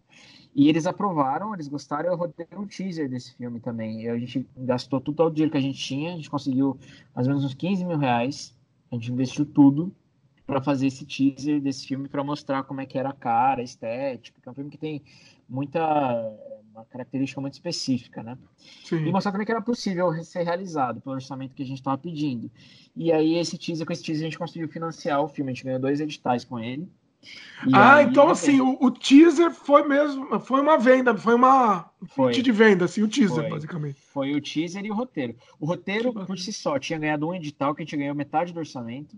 e 0.55 0.67
eles 0.67 0.85
aprovaram, 0.85 1.53
eles 1.53 1.67
gostaram, 1.67 2.09
eu 2.09 2.15
rodei 2.15 2.47
um 2.57 2.65
teaser 2.65 3.09
desse 3.09 3.35
filme 3.35 3.59
também. 3.59 4.01
E 4.01 4.09
a 4.09 4.17
gente 4.17 4.47
gastou 4.57 4.99
todo 4.99 5.21
o 5.27 5.29
dinheiro 5.31 5.51
que 5.51 5.57
a 5.57 5.61
gente 5.61 5.79
tinha, 5.79 6.13
a 6.13 6.15
gente 6.15 6.29
conseguiu 6.29 6.77
mais 7.15 7.27
ou 7.27 7.33
menos 7.33 7.45
uns 7.45 7.53
15 7.53 7.85
mil 7.85 7.97
reais. 7.97 8.55
A 8.91 8.95
gente 8.95 9.11
investiu 9.11 9.45
tudo 9.45 9.95
para 10.45 10.61
fazer 10.61 10.87
esse 10.87 11.05
teaser 11.05 11.61
desse 11.61 11.85
filme 11.85 12.07
para 12.07 12.23
mostrar 12.23 12.63
como 12.63 12.81
é 12.81 12.85
que 12.85 12.97
era 12.97 13.09
a 13.09 13.13
cara, 13.13 13.61
a 13.61 13.63
estética. 13.63 14.41
É 14.43 14.49
um 14.49 14.53
filme 14.53 14.71
que 14.71 14.77
tem 14.77 15.03
muita 15.47 15.79
uma 16.73 16.85
característica 16.85 17.41
muito 17.41 17.53
específica, 17.53 18.23
né? 18.23 18.37
Sim. 18.83 19.05
E 19.05 19.11
mostrar 19.11 19.31
também 19.31 19.45
que 19.45 19.51
era 19.51 19.61
possível 19.61 20.11
ser 20.23 20.43
realizado 20.43 21.01
pelo 21.01 21.15
orçamento 21.15 21.53
que 21.53 21.63
a 21.63 21.65
gente 21.65 21.79
estava 21.79 21.97
pedindo. 21.97 22.49
E 22.95 23.11
aí 23.11 23.35
esse 23.37 23.57
teaser, 23.57 23.85
com 23.85 23.93
esse 23.93 24.03
teaser 24.03 24.23
a 24.25 24.29
gente 24.29 24.39
conseguiu 24.39 24.67
financiar 24.67 25.21
o 25.21 25.27
filme, 25.27 25.51
a 25.51 25.53
gente 25.53 25.63
ganhou 25.63 25.79
dois 25.79 25.99
editais 25.99 26.43
com 26.43 26.59
ele. 26.59 26.89
E 27.67 27.71
ah, 27.73 28.01
então 28.01 28.29
assim, 28.29 28.61
o, 28.61 28.77
o, 28.79 28.89
teaser 28.89 29.51
foi 29.51 29.85
mesmo, 29.85 30.39
foi 30.39 30.61
uma 30.61 30.77
venda, 30.77 31.15
foi 31.17 31.35
uma 31.35 31.91
foi. 32.07 32.31
de 32.31 32.51
venda, 32.51 32.85
assim, 32.85 33.03
o 33.03 33.07
teaser, 33.07 33.41
foi. 33.41 33.49
basicamente. 33.49 33.99
Foi 33.99 34.33
o 34.33 34.41
teaser 34.41 34.85
e 34.85 34.91
o 34.91 34.95
roteiro. 34.95 35.35
O 35.59 35.65
roteiro, 35.65 36.13
por 36.13 36.37
si 36.39 36.53
só, 36.53 36.79
tinha 36.79 36.97
ganhado 36.97 37.27
um 37.27 37.35
edital 37.35 37.75
que 37.75 37.81
a 37.81 37.85
gente 37.85 37.97
ganhou 37.97 38.15
metade 38.15 38.53
do 38.53 38.59
orçamento, 38.59 39.17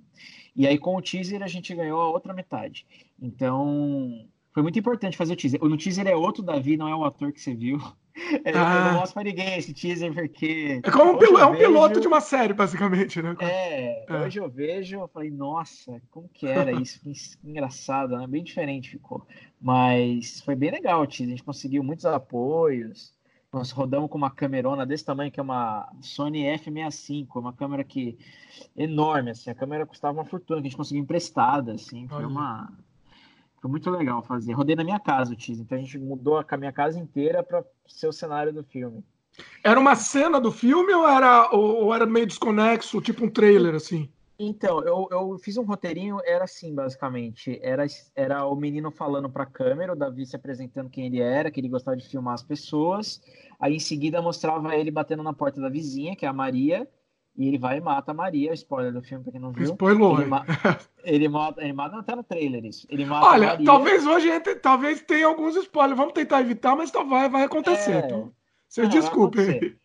e 0.56 0.66
aí 0.66 0.80
com 0.80 0.96
o 0.96 1.02
teaser 1.02 1.44
a 1.44 1.48
gente 1.48 1.74
ganhou 1.76 2.02
a 2.02 2.10
outra 2.10 2.34
metade. 2.34 2.88
Então, 3.22 4.26
foi 4.52 4.64
muito 4.64 4.80
importante 4.80 5.16
fazer 5.16 5.34
o 5.34 5.36
teaser. 5.36 5.64
No 5.64 5.78
teaser 5.78 6.08
é 6.08 6.16
outro 6.16 6.42
Davi, 6.42 6.76
não 6.76 6.88
é 6.88 6.96
o 6.96 7.06
ator 7.06 7.32
que 7.32 7.40
você 7.40 7.54
viu. 7.54 7.80
É, 8.43 8.52
ah. 8.56 8.76
Eu 8.76 8.86
não 8.86 9.00
mostro 9.00 9.13
pra 9.15 9.24
ninguém 9.24 9.58
esse 9.58 9.74
teaser 9.74 10.13
porque. 10.13 10.82
É 10.84 10.91
como 10.91 11.13
um, 11.13 11.17
piloto, 11.17 11.43
é 11.43 11.45
um 11.45 11.58
piloto 11.58 12.00
de 12.00 12.08
uma 12.08 12.21
série, 12.21 12.54
basicamente, 12.54 13.21
né? 13.21 13.36
É, 13.39 14.06
é, 14.08 14.26
hoje 14.26 14.39
eu 14.39 14.50
vejo, 14.50 15.00
eu 15.00 15.08
falei, 15.08 15.30
nossa, 15.30 16.02
como 16.10 16.30
que 16.30 16.47
era 16.47 16.71
isso? 16.71 17.00
que 17.02 17.13
engraçado, 17.43 18.17
né? 18.17 18.26
Bem 18.28 18.43
diferente 18.43 18.91
ficou. 18.91 19.26
Mas 19.60 20.41
foi 20.41 20.56
bem 20.56 20.71
legal 20.71 21.02
o 21.02 21.08
teaser, 21.08 21.28
a 21.28 21.30
gente 21.32 21.43
conseguiu 21.43 21.84
muitos 21.84 22.06
apoios. 22.06 23.13
Nós 23.52 23.71
rodamos 23.71 24.10
com 24.10 24.17
uma 24.17 24.32
camerona 24.32 24.86
desse 24.86 25.04
tamanho, 25.04 25.30
que 25.30 25.39
é 25.39 25.43
uma 25.43 25.91
Sony 26.02 26.43
F65, 26.43 27.28
uma 27.36 27.52
câmera 27.52 27.84
que 27.84 28.17
enorme, 28.78 29.32
assim, 29.32 29.50
a 29.50 29.56
câmera 29.56 29.86
custava 29.86 30.17
uma 30.17 30.26
fortuna, 30.26 30.62
que 30.62 30.67
a 30.67 30.69
gente 30.69 30.78
conseguiu 30.78 31.04
emprestada, 31.04 31.74
assim, 31.74 32.08
foi 32.08 32.26
uma 32.26 32.71
foi 33.62 33.69
muito 33.69 33.89
legal 33.91 34.24
fazer. 34.24 34.54
Rodei 34.54 34.76
na 34.76 34.84
minha 34.84 35.00
casa 35.00 35.34
o 35.34 35.36
teaser, 35.36 35.63
então 35.63 35.78
a 35.78 35.82
gente 35.82 35.97
mudou 36.00 36.43
a 36.45 36.58
minha 36.58 36.71
casa 36.71 37.00
inteira 37.00 37.43
para 37.43 37.63
ser 37.88 38.08
o 38.08 38.12
cenário 38.12 38.52
do 38.52 38.63
filme. 38.63 39.04
Era 39.63 39.80
uma 39.80 39.95
cena 39.95 40.41
do 40.41 40.52
filme 40.52 40.93
ou 40.93 41.08
era, 41.08 41.52
ou, 41.52 41.93
era 41.93 42.06
meio 42.06 42.26
desconexo, 42.26 43.00
tipo 43.00 43.24
um 43.24 43.30
trailer, 43.30 43.76
assim? 43.76 44.10
Então, 44.38 44.82
eu, 44.84 45.08
eu 45.12 45.38
fiz 45.38 45.56
um 45.58 45.63
roteirinho, 45.63 46.19
era 46.26 46.45
assim, 46.45 46.74
basicamente. 46.74 47.60
Era, 47.62 47.86
era 48.15 48.45
o 48.47 48.56
menino 48.56 48.89
falando 48.89 49.30
pra 49.30 49.45
câmera, 49.45 49.93
o 49.93 49.95
Davi 49.95 50.26
se 50.26 50.36
apresentando 50.36 50.89
quem 50.89 51.06
ele 51.06 51.21
era, 51.21 51.52
que 51.52 51.60
ele 51.60 51.69
gostava 51.69 51.95
de 51.95 52.08
filmar 52.08 52.34
as 52.34 52.41
pessoas. 52.41 53.21
Aí, 53.60 53.76
em 53.76 53.80
seguida, 53.80 54.19
mostrava 54.21 54.76
ele 54.76 54.89
batendo 54.89 55.21
na 55.21 55.32
porta 55.32 55.62
da 55.62 55.69
vizinha, 55.69 56.15
que 56.15 56.26
é 56.26 56.30
a 56.30 56.34
Maria, 56.34 56.89
e 57.36 57.48
ele 57.48 57.58
vai 57.58 57.78
e 57.78 57.82
mata 57.82 58.12
a 58.12 58.13
Maria. 58.13 58.54
Spoiler 58.54 58.91
do 58.91 59.02
filme, 59.02 59.24
pra 59.24 59.32
quem 59.32 59.41
não 59.41 59.52
viu. 59.52 59.65
Spoiler. 59.65 60.20
Ele, 60.20 60.26
ma 60.26 60.46
ele 61.04 61.30
mata, 61.30 61.62
ele 61.62 61.74
mata 61.74 61.98
até 61.98 62.15
no 62.15 62.24
trailer 62.24 62.65
isso. 62.65 62.86
Ele 62.89 63.06
mata 63.06 63.28
Olha, 63.28 63.63
talvez 63.63 64.06
hoje, 64.06 64.39
talvez 64.62 65.02
tenha 65.02 65.28
alguns 65.28 65.56
spoilers. 65.56 65.98
Vamos 65.98 66.13
tentar 66.13 66.41
evitar, 66.41 66.76
mas 66.76 66.91
vai, 66.91 67.30
vai 67.30 67.44
acontecer. 67.44 67.91
É... 67.91 68.06
Então, 68.06 68.34
vocês 68.67 68.89
desculpem. 68.89 69.76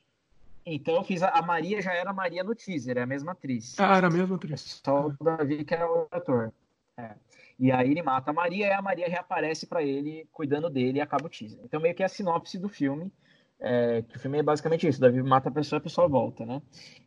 Então 0.65 0.97
eu 0.97 1.05
fiz 1.05 1.23
a, 1.23 1.29
a, 1.29 1.43
Maria 1.43 1.81
já 1.81 1.93
era 1.93 2.11
a 2.11 2.13
Maria 2.13 2.43
no 2.43 2.53
teaser, 2.53 2.99
é 2.99 3.03
a 3.03 3.07
mesma 3.07 3.33
atriz. 3.33 3.79
Ah, 3.79 3.97
era 3.97 4.09
a 4.09 4.11
mesma 4.11 4.35
atriz. 4.35 4.83
Só 4.85 5.07
o 5.07 5.25
Davi 5.25 5.65
que 5.65 5.73
era 5.73 5.89
o 5.89 6.09
ator. 6.11 6.53
É. 6.97 7.15
E 7.59 7.71
aí 7.71 7.91
ele 7.91 8.03
mata 8.03 8.33
a 8.33 8.35
Maria 8.35 8.67
e 8.67 8.73
a 8.73 8.83
Maria 8.83 9.09
reaparece 9.09 9.67
para 9.67 9.83
ele, 9.83 10.29
cuidando 10.33 10.69
dele 10.69 10.99
e 10.99 11.01
acaba 11.01 11.27
o 11.27 11.29
teaser. 11.29 11.61
Então 11.63 11.81
meio 11.81 11.95
que 11.95 12.03
é 12.03 12.07
a 12.07 12.09
sinopse 12.09 12.59
do 12.59 12.69
filme. 12.69 13.13
É, 13.59 14.03
que 14.03 14.16
o 14.16 14.21
filme 14.21 14.38
é 14.38 14.42
basicamente 14.42 14.87
isso, 14.87 14.99
o 14.99 15.01
Davi 15.01 15.23
mata 15.23 15.49
a 15.49 15.53
pessoa 15.53 15.79
e 15.79 15.81
a 15.81 15.83
pessoa 15.83 16.07
volta, 16.07 16.45
né? 16.45 16.61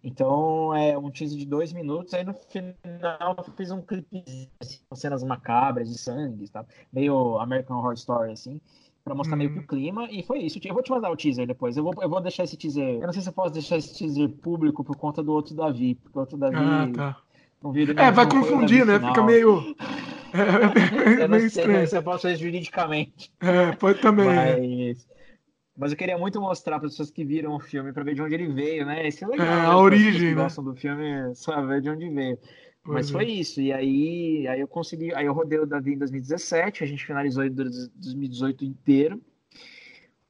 Então 0.03 0.73
é 0.75 0.97
um 0.97 1.11
teaser 1.11 1.37
de 1.37 1.45
dois 1.45 1.71
minutos, 1.71 2.13
aí 2.13 2.23
no 2.23 2.33
final 2.33 3.35
eu 3.37 3.43
fiz 3.55 3.69
um 3.69 3.81
clipe 3.81 4.49
assim, 4.59 4.79
com 4.89 4.95
cenas 4.95 5.23
macabras 5.23 5.89
de 5.89 5.97
sangue, 5.97 6.49
tá? 6.49 6.65
meio 6.91 7.37
American 7.37 7.77
Horror 7.77 7.93
Story, 7.93 8.31
assim 8.31 8.59
para 9.09 9.15
mostrar 9.15 9.35
meio 9.35 9.49
que 9.49 9.57
o 9.57 9.61
uhum. 9.61 9.67
clima, 9.67 10.07
e 10.11 10.21
foi 10.21 10.39
isso. 10.39 10.59
Eu 10.63 10.73
vou 10.73 10.83
te 10.83 10.91
mandar 10.91 11.09
o 11.09 11.17
teaser 11.17 11.47
depois. 11.47 11.75
Eu 11.75 11.83
vou, 11.83 11.93
eu 11.99 12.09
vou 12.09 12.21
deixar 12.21 12.43
esse 12.43 12.55
teaser. 12.55 12.95
Eu 12.95 13.07
não 13.07 13.13
sei 13.13 13.21
se 13.21 13.29
eu 13.29 13.33
posso 13.33 13.53
deixar 13.53 13.77
esse 13.77 13.97
teaser 13.97 14.29
público 14.29 14.83
por 14.83 14.95
conta 14.95 15.23
do 15.23 15.31
outro 15.31 15.55
Davi, 15.55 15.95
porque 15.95 16.17
o 16.17 16.21
outro 16.21 16.37
Davi. 16.37 16.55
Ah, 16.57 16.89
tá. 16.93 17.17
Não 17.61 17.71
viu, 17.71 17.91
é, 17.91 18.11
vai 18.11 18.29
confundir, 18.29 18.85
né? 18.85 18.99
Fica 18.99 19.23
meio. 19.23 19.75
É, 20.31 21.21
é, 21.21 21.23
é 21.23 21.27
meio 21.27 21.45
estranho. 21.45 21.87
Se 21.87 21.97
eu 21.97 22.03
posso 22.03 22.21
fazer 22.21 22.35
juridicamente. 22.35 23.31
É, 23.41 23.71
pode 23.71 23.99
também. 23.99 24.27
Mas, 24.27 25.07
mas 25.79 25.91
eu 25.93 25.97
queria 25.97 26.17
muito 26.17 26.41
mostrar 26.41 26.77
para 26.77 26.87
as 26.87 26.93
pessoas 26.93 27.09
que 27.09 27.23
viram 27.23 27.55
o 27.55 27.59
filme, 27.59 27.93
para 27.93 28.03
ver 28.03 28.13
de 28.13 28.21
onde 28.21 28.33
ele 28.33 28.49
veio, 28.49 28.85
né? 28.85 29.07
Esse 29.07 29.23
é 29.23 29.27
legal. 29.27 29.47
É, 29.47 29.61
a 29.61 29.77
origem, 29.77 30.35
né? 30.35 30.47
do 30.61 30.75
filme, 30.75 31.33
saber 31.33 31.79
de 31.81 31.89
onde 31.89 32.09
veio. 32.09 32.37
Mas 32.83 33.09
foi 33.09 33.25
isso. 33.25 33.61
E 33.61 33.71
aí, 33.71 34.45
aí 34.47 34.59
eu 34.59 34.67
consegui. 34.67 35.13
Aí 35.13 35.25
eu 35.25 35.33
rodei 35.33 35.57
o 35.57 35.65
Davi 35.65 35.93
em 35.93 35.97
2017, 35.97 36.83
a 36.83 36.87
gente 36.87 37.05
finalizou 37.05 37.45
em 37.45 37.51
2018 37.51 38.65
inteiro. 38.65 39.21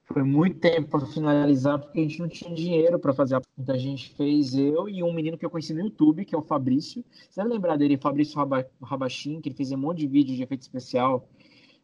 Foi 0.06 0.22
muito 0.24 0.60
tempo 0.60 0.90
para 0.90 1.06
finalizar, 1.08 1.80
porque 1.80 2.00
a 2.00 2.02
gente 2.04 2.20
não 2.20 2.28
tinha 2.28 2.54
dinheiro 2.54 3.00
para 3.00 3.14
fazer 3.14 3.36
a. 3.36 3.42
Então 3.58 3.74
a 3.74 3.78
gente 3.78 4.14
fez 4.16 4.54
eu 4.54 4.88
e 4.88 5.02
um 5.02 5.14
menino 5.14 5.38
que 5.38 5.46
eu 5.46 5.50
conheci 5.50 5.74
no 5.74 5.82
YouTube, 5.82 6.26
que 6.26 6.36
é 6.36 6.38
o 6.38 6.44
Fabrício. 6.44 7.04
Você 7.28 7.42
deve 7.42 7.56
lembrar 7.56 7.76
dele, 7.76 7.98
Fabrício 7.98 8.40
Rabachim, 8.84 9.42
que 9.42 9.50
ele 9.50 9.56
fez 9.56 9.72
um 9.72 9.78
monte 9.78 10.00
de 10.00 10.08
vídeo 10.08 10.36
de 10.36 10.44
efeito 10.44 10.62
especial. 10.62 11.28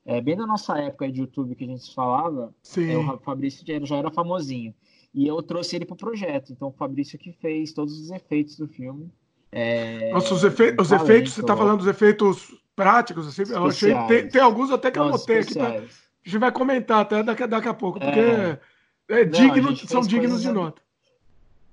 É, 0.06 0.22
bem 0.22 0.36
da 0.36 0.46
nossa 0.46 0.78
época 0.78 1.12
de 1.12 1.22
YouTube 1.22 1.56
que 1.56 1.64
a 1.64 1.68
gente 1.68 1.94
falava, 1.94 2.54
é, 2.78 2.98
o 2.98 3.18
Fabrício 3.18 3.66
já 3.86 3.96
era 3.98 4.12
famosinho. 4.12 4.74
E 5.14 5.26
eu 5.26 5.42
trouxe 5.42 5.76
ele 5.76 5.86
para 5.86 5.94
o 5.94 5.98
projeto. 5.98 6.52
Então 6.52 6.68
o 6.68 6.74
Fabrício 6.74 7.18
que 7.18 7.32
fez 7.32 7.74
todos 7.74 8.00
os 8.00 8.12
efeitos 8.12 8.58
do 8.58 8.68
filme. 8.68 9.12
É... 9.52 10.12
Nossa, 10.12 10.34
os, 10.34 10.44
efe... 10.44 10.76
os 10.80 10.92
efeitos, 10.92 11.34
você 11.34 11.42
está 11.42 11.56
falando 11.56 11.78
dos 11.80 11.88
efeitos 11.88 12.54
práticos, 12.76 13.26
assim, 13.26 13.44
eu 13.54 13.66
achei, 13.66 13.96
tem, 14.08 14.28
tem, 14.28 14.42
alguns 14.42 14.70
até 14.70 14.92
que 14.92 15.00
eu 15.00 15.04
anotei 15.04 15.40
aqui, 15.40 15.54
pra... 15.54 15.70
a 15.70 15.80
gente 15.80 16.38
vai 16.38 16.52
comentar 16.52 17.00
até 17.00 17.24
daqui, 17.24 17.48
daqui 17.48 17.68
a 17.70 17.74
pouco, 17.74 17.98
porque 17.98 18.20
é, 18.20 18.60
é 19.08 19.24
digno, 19.24 19.70
Não, 19.70 19.76
são 19.78 20.02
dignos 20.02 20.42
de 20.42 20.52
nota. 20.52 20.82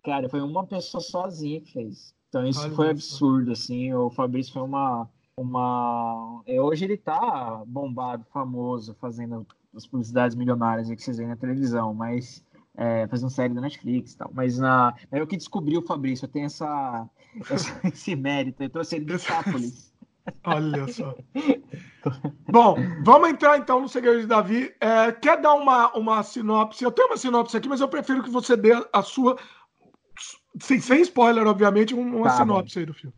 Cara, 0.05 0.29
foi 0.29 0.41
uma 0.41 0.65
pessoa 0.65 1.01
sozinha 1.01 1.61
que 1.61 1.73
fez. 1.73 2.15
Então 2.29 2.47
isso 2.47 2.61
Olha 2.61 2.75
foi 2.75 2.91
absurdo, 2.91 3.51
assim, 3.51 3.93
o 3.93 4.11
Fabrício 4.11 4.53
foi 4.53 4.63
uma... 4.63 5.09
uma... 5.37 6.43
É, 6.47 6.61
hoje 6.61 6.85
ele 6.85 6.97
tá 6.97 7.63
bombado, 7.67 8.25
famoso, 8.33 8.95
fazendo 9.01 9.47
as 9.75 9.87
publicidades 9.87 10.37
milionárias 10.37 10.89
que 10.89 11.03
vocês 11.03 11.17
veem 11.17 11.29
na 11.29 11.37
televisão, 11.37 11.95
mas 11.95 12.45
é, 12.77 13.07
fazendo 13.09 13.31
série 13.31 13.55
da 13.55 13.61
Netflix 13.61 14.13
e 14.13 14.19
tal. 14.19 14.31
Mas 14.35 14.59
na, 14.59 14.95
é 15.11 15.21
eu 15.21 15.27
que 15.27 15.37
descobri 15.37 15.77
o 15.77 15.83
Fabrício, 15.83 16.27
eu 16.27 16.31
tenho 16.31 16.47
essa, 16.47 17.09
essa 17.51 17.81
esse 17.89 18.15
mérito, 18.15 18.63
eu 18.63 18.71
trouxe 18.71 18.97
ele 18.97 19.07
de 19.07 19.19
Sápolis. 19.19 19.93
Olha 20.45 20.87
só. 20.87 21.17
Bom, 22.49 22.77
vamos 23.05 23.31
entrar 23.31 23.59
então 23.59 23.81
no 23.81 23.89
segredo 23.89 24.21
de 24.21 24.27
Davi. 24.27 24.73
É, 24.81 25.11
quer 25.11 25.41
dar 25.41 25.55
uma, 25.55 25.93
uma 25.97 26.23
sinopse? 26.23 26.85
Eu 26.85 26.93
tenho 26.93 27.09
uma 27.09 27.17
sinopse 27.17 27.57
aqui, 27.57 27.69
mas 27.69 27.81
eu 27.81 27.89
prefiro 27.89 28.23
que 28.23 28.31
você 28.31 28.57
dê 28.57 28.73
a 28.93 29.03
sua, 29.03 29.37
sem, 30.61 30.79
sem 30.81 31.01
spoiler, 31.03 31.47
obviamente, 31.47 31.95
uma 31.95 32.25
tá, 32.25 32.37
sinopse 32.37 32.75
bom. 32.75 32.81
aí 32.81 32.87
do 32.87 32.95
filme. 32.95 33.15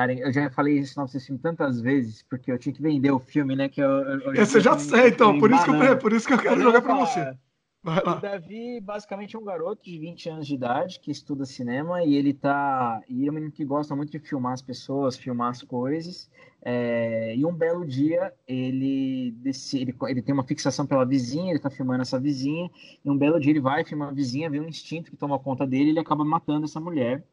Cara, 0.00 0.14
eu 0.14 0.32
já 0.32 0.48
falei 0.48 0.82
sinopse 0.82 1.12
desse 1.12 1.26
filme 1.26 1.42
tantas 1.42 1.78
vezes, 1.78 2.22
porque 2.22 2.50
eu 2.50 2.58
tinha 2.58 2.72
que 2.72 2.80
vender 2.80 3.10
o 3.10 3.18
filme, 3.18 3.54
né? 3.54 3.68
Que 3.68 3.82
eu, 3.82 3.90
eu, 3.90 4.34
eu 4.34 4.46
você 4.46 4.58
já 4.58 4.78
sei, 4.78 5.08
então, 5.08 5.38
por 5.38 5.50
isso, 5.50 5.62
que 5.62 5.70
eu, 5.70 5.98
por 5.98 6.12
isso 6.14 6.26
que 6.26 6.32
eu 6.32 6.38
quero 6.38 6.58
jogar 6.58 6.80
para 6.80 6.94
você. 6.94 7.36
O 7.82 8.20
Davi, 8.20 8.78
basicamente, 8.78 9.34
é 9.34 9.38
um 9.38 9.44
garoto 9.44 9.82
de 9.82 9.98
20 9.98 10.28
anos 10.28 10.46
de 10.46 10.54
idade 10.54 11.00
que 11.00 11.10
estuda 11.10 11.46
cinema 11.46 12.04
e 12.04 12.14
ele 12.14 12.34
tá. 12.34 13.00
E 13.08 13.26
é 13.26 13.30
um 13.30 13.34
menino 13.34 13.50
que 13.50 13.64
gosta 13.64 13.96
muito 13.96 14.10
de 14.12 14.18
filmar 14.18 14.52
as 14.52 14.60
pessoas, 14.60 15.16
filmar 15.16 15.48
as 15.48 15.62
coisas. 15.62 16.30
É... 16.60 17.34
E 17.34 17.44
um 17.46 17.54
belo 17.54 17.86
dia 17.86 18.34
ele, 18.46 19.32
decide, 19.38 19.82
ele, 19.82 19.96
ele 20.10 20.20
tem 20.22 20.34
uma 20.34 20.44
fixação 20.44 20.86
pela 20.86 21.06
vizinha, 21.06 21.50
ele 21.50 21.58
tá 21.58 21.70
filmando 21.70 22.02
essa 22.02 22.20
vizinha, 22.20 22.70
e 23.02 23.08
um 23.10 23.16
belo 23.16 23.40
dia 23.40 23.50
ele 23.50 23.60
vai 23.60 23.82
filmar 23.82 24.08
a 24.08 24.12
vizinha, 24.12 24.50
vê 24.50 24.60
um 24.60 24.68
instinto 24.68 25.10
que 25.10 25.16
toma 25.16 25.38
conta 25.38 25.66
dele 25.66 25.86
e 25.86 25.90
ele 25.90 26.00
acaba 26.00 26.22
matando 26.22 26.66
essa 26.66 26.80
mulher. 26.80 27.24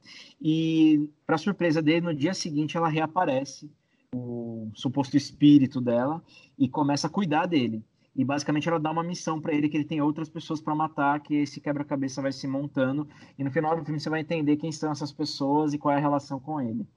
E, 0.42 1.10
para 1.26 1.38
surpresa 1.38 1.82
dele, 1.82 2.02
no 2.02 2.14
dia 2.14 2.34
seguinte 2.34 2.78
ela 2.78 2.88
reaparece, 2.88 3.70
o 4.16 4.72
suposto 4.74 5.18
espírito 5.18 5.82
dela, 5.82 6.24
e 6.58 6.70
começa 6.70 7.08
a 7.08 7.10
cuidar 7.10 7.48
dele. 7.48 7.84
E 8.18 8.26
basicamente 8.26 8.68
ela 8.68 8.80
dá 8.80 8.90
uma 8.90 9.04
missão 9.04 9.40
para 9.40 9.54
ele 9.54 9.70
que 9.70 9.78
ele 9.78 9.86
tem 9.86 10.02
outras 10.02 10.28
pessoas 10.28 10.60
para 10.60 10.74
matar, 10.74 11.20
que 11.20 11.36
esse 11.36 11.62
quebra-cabeça 11.62 12.22
vai 12.22 12.32
se 12.32 12.48
montando. 12.48 13.08
E 13.38 13.44
no 13.44 13.52
final 13.52 13.78
do 13.78 13.86
filme 13.86 14.00
você 14.00 14.10
vai 14.10 14.22
entender 14.22 14.58
quem 14.58 14.72
são 14.72 14.92
essas 14.92 15.12
pessoas 15.12 15.74
e 15.74 15.78
qual 15.78 15.94
é 15.94 15.98
a 15.98 16.02
relação 16.02 16.40
com 16.40 16.60
ele. 16.60 16.88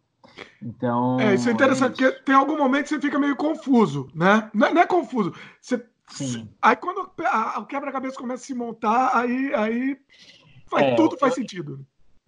Então. 0.62 1.20
É, 1.20 1.34
isso 1.34 1.48
é 1.48 1.52
interessante, 1.52 2.02
é 2.02 2.06
isso. 2.06 2.12
porque 2.14 2.24
tem 2.24 2.34
algum 2.34 2.56
momento 2.56 2.84
que 2.84 2.88
você 2.88 3.00
fica 3.00 3.18
meio 3.18 3.36
confuso, 3.36 4.08
né? 4.14 4.50
Não 4.54 4.68
é, 4.68 4.74
não 4.74 4.80
é 4.80 4.86
confuso. 4.86 5.34
Você, 5.60 5.84
Sim. 6.10 6.48
Aí 6.60 6.76
quando 6.76 7.10
o 7.56 7.66
quebra-cabeça 7.66 8.16
começa 8.16 8.42
a 8.42 8.46
se 8.46 8.54
montar, 8.54 9.16
aí, 9.16 9.54
aí 9.54 9.96
faz, 10.66 10.86
é, 10.86 10.94
tudo 10.96 11.16
faz 11.16 11.36
eu, 11.36 11.42
sentido. 11.42 11.86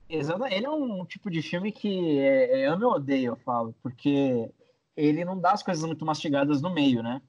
Exatamente. 0.09 0.55
Ele 0.55 0.67
é 0.67 0.71
um 0.71 1.05
tipo 1.05 1.31
de 1.31 1.43
filme 1.43 1.73
que 1.73 2.19
é, 2.19 2.61
é, 2.61 2.69
eu 2.69 2.79
me 2.79 2.85
odeio, 2.85 3.33
eu 3.33 3.37
falo, 3.37 3.75
porque 3.83 4.49
ele 4.97 5.25
não 5.25 5.39
dá 5.39 5.53
as 5.53 5.63
coisas 5.63 5.85
muito 5.85 6.05
mastigadas 6.05 6.63
no 6.63 6.73
meio, 6.73 7.03
né? 7.03 7.21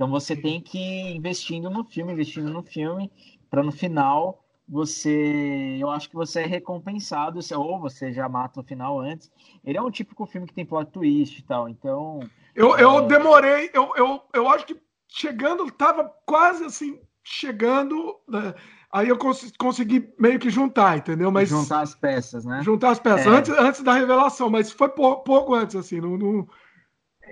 Então 0.00 0.08
você 0.10 0.34
tem 0.34 0.62
que 0.62 0.78
ir 0.78 1.14
investindo 1.14 1.68
no 1.68 1.84
filme, 1.84 2.14
investindo 2.14 2.50
no 2.50 2.62
filme, 2.62 3.12
para 3.50 3.62
no 3.62 3.70
final 3.70 4.42
você, 4.66 5.76
eu 5.78 5.90
acho 5.90 6.08
que 6.08 6.14
você 6.14 6.40
é 6.40 6.46
recompensado, 6.46 7.38
ou 7.54 7.78
você 7.78 8.10
já 8.10 8.26
mata 8.26 8.60
o 8.60 8.62
final 8.62 8.98
antes. 8.98 9.30
Ele 9.62 9.76
é 9.76 9.82
um 9.82 9.90
típico 9.90 10.24
filme 10.24 10.46
que 10.46 10.54
tem 10.54 10.64
plot 10.64 10.90
twist 10.90 11.38
e 11.38 11.42
tal, 11.42 11.68
então. 11.68 12.20
Eu, 12.54 12.78
é... 12.78 12.82
eu 12.82 13.02
demorei, 13.02 13.68
eu, 13.74 13.92
eu, 13.94 14.22
eu 14.32 14.48
acho 14.48 14.64
que 14.64 14.80
chegando, 15.06 15.70
tava 15.70 16.10
quase 16.24 16.64
assim, 16.64 16.98
chegando. 17.22 18.16
Né? 18.26 18.54
Aí 18.90 19.06
eu 19.06 19.18
cons 19.18 19.52
consegui 19.58 20.14
meio 20.18 20.38
que 20.38 20.48
juntar, 20.48 20.96
entendeu? 20.96 21.30
Mas 21.30 21.50
juntar 21.50 21.82
as 21.82 21.94
peças, 21.94 22.46
né? 22.46 22.62
Juntar 22.62 22.92
as 22.92 22.98
peças 22.98 23.26
é. 23.26 23.28
antes, 23.28 23.50
antes 23.50 23.82
da 23.82 23.92
revelação, 23.92 24.48
mas 24.48 24.72
foi 24.72 24.88
pouco, 24.88 25.24
pouco 25.24 25.52
antes, 25.52 25.76
assim, 25.76 26.00
não, 26.00 26.16
não, 26.16 26.48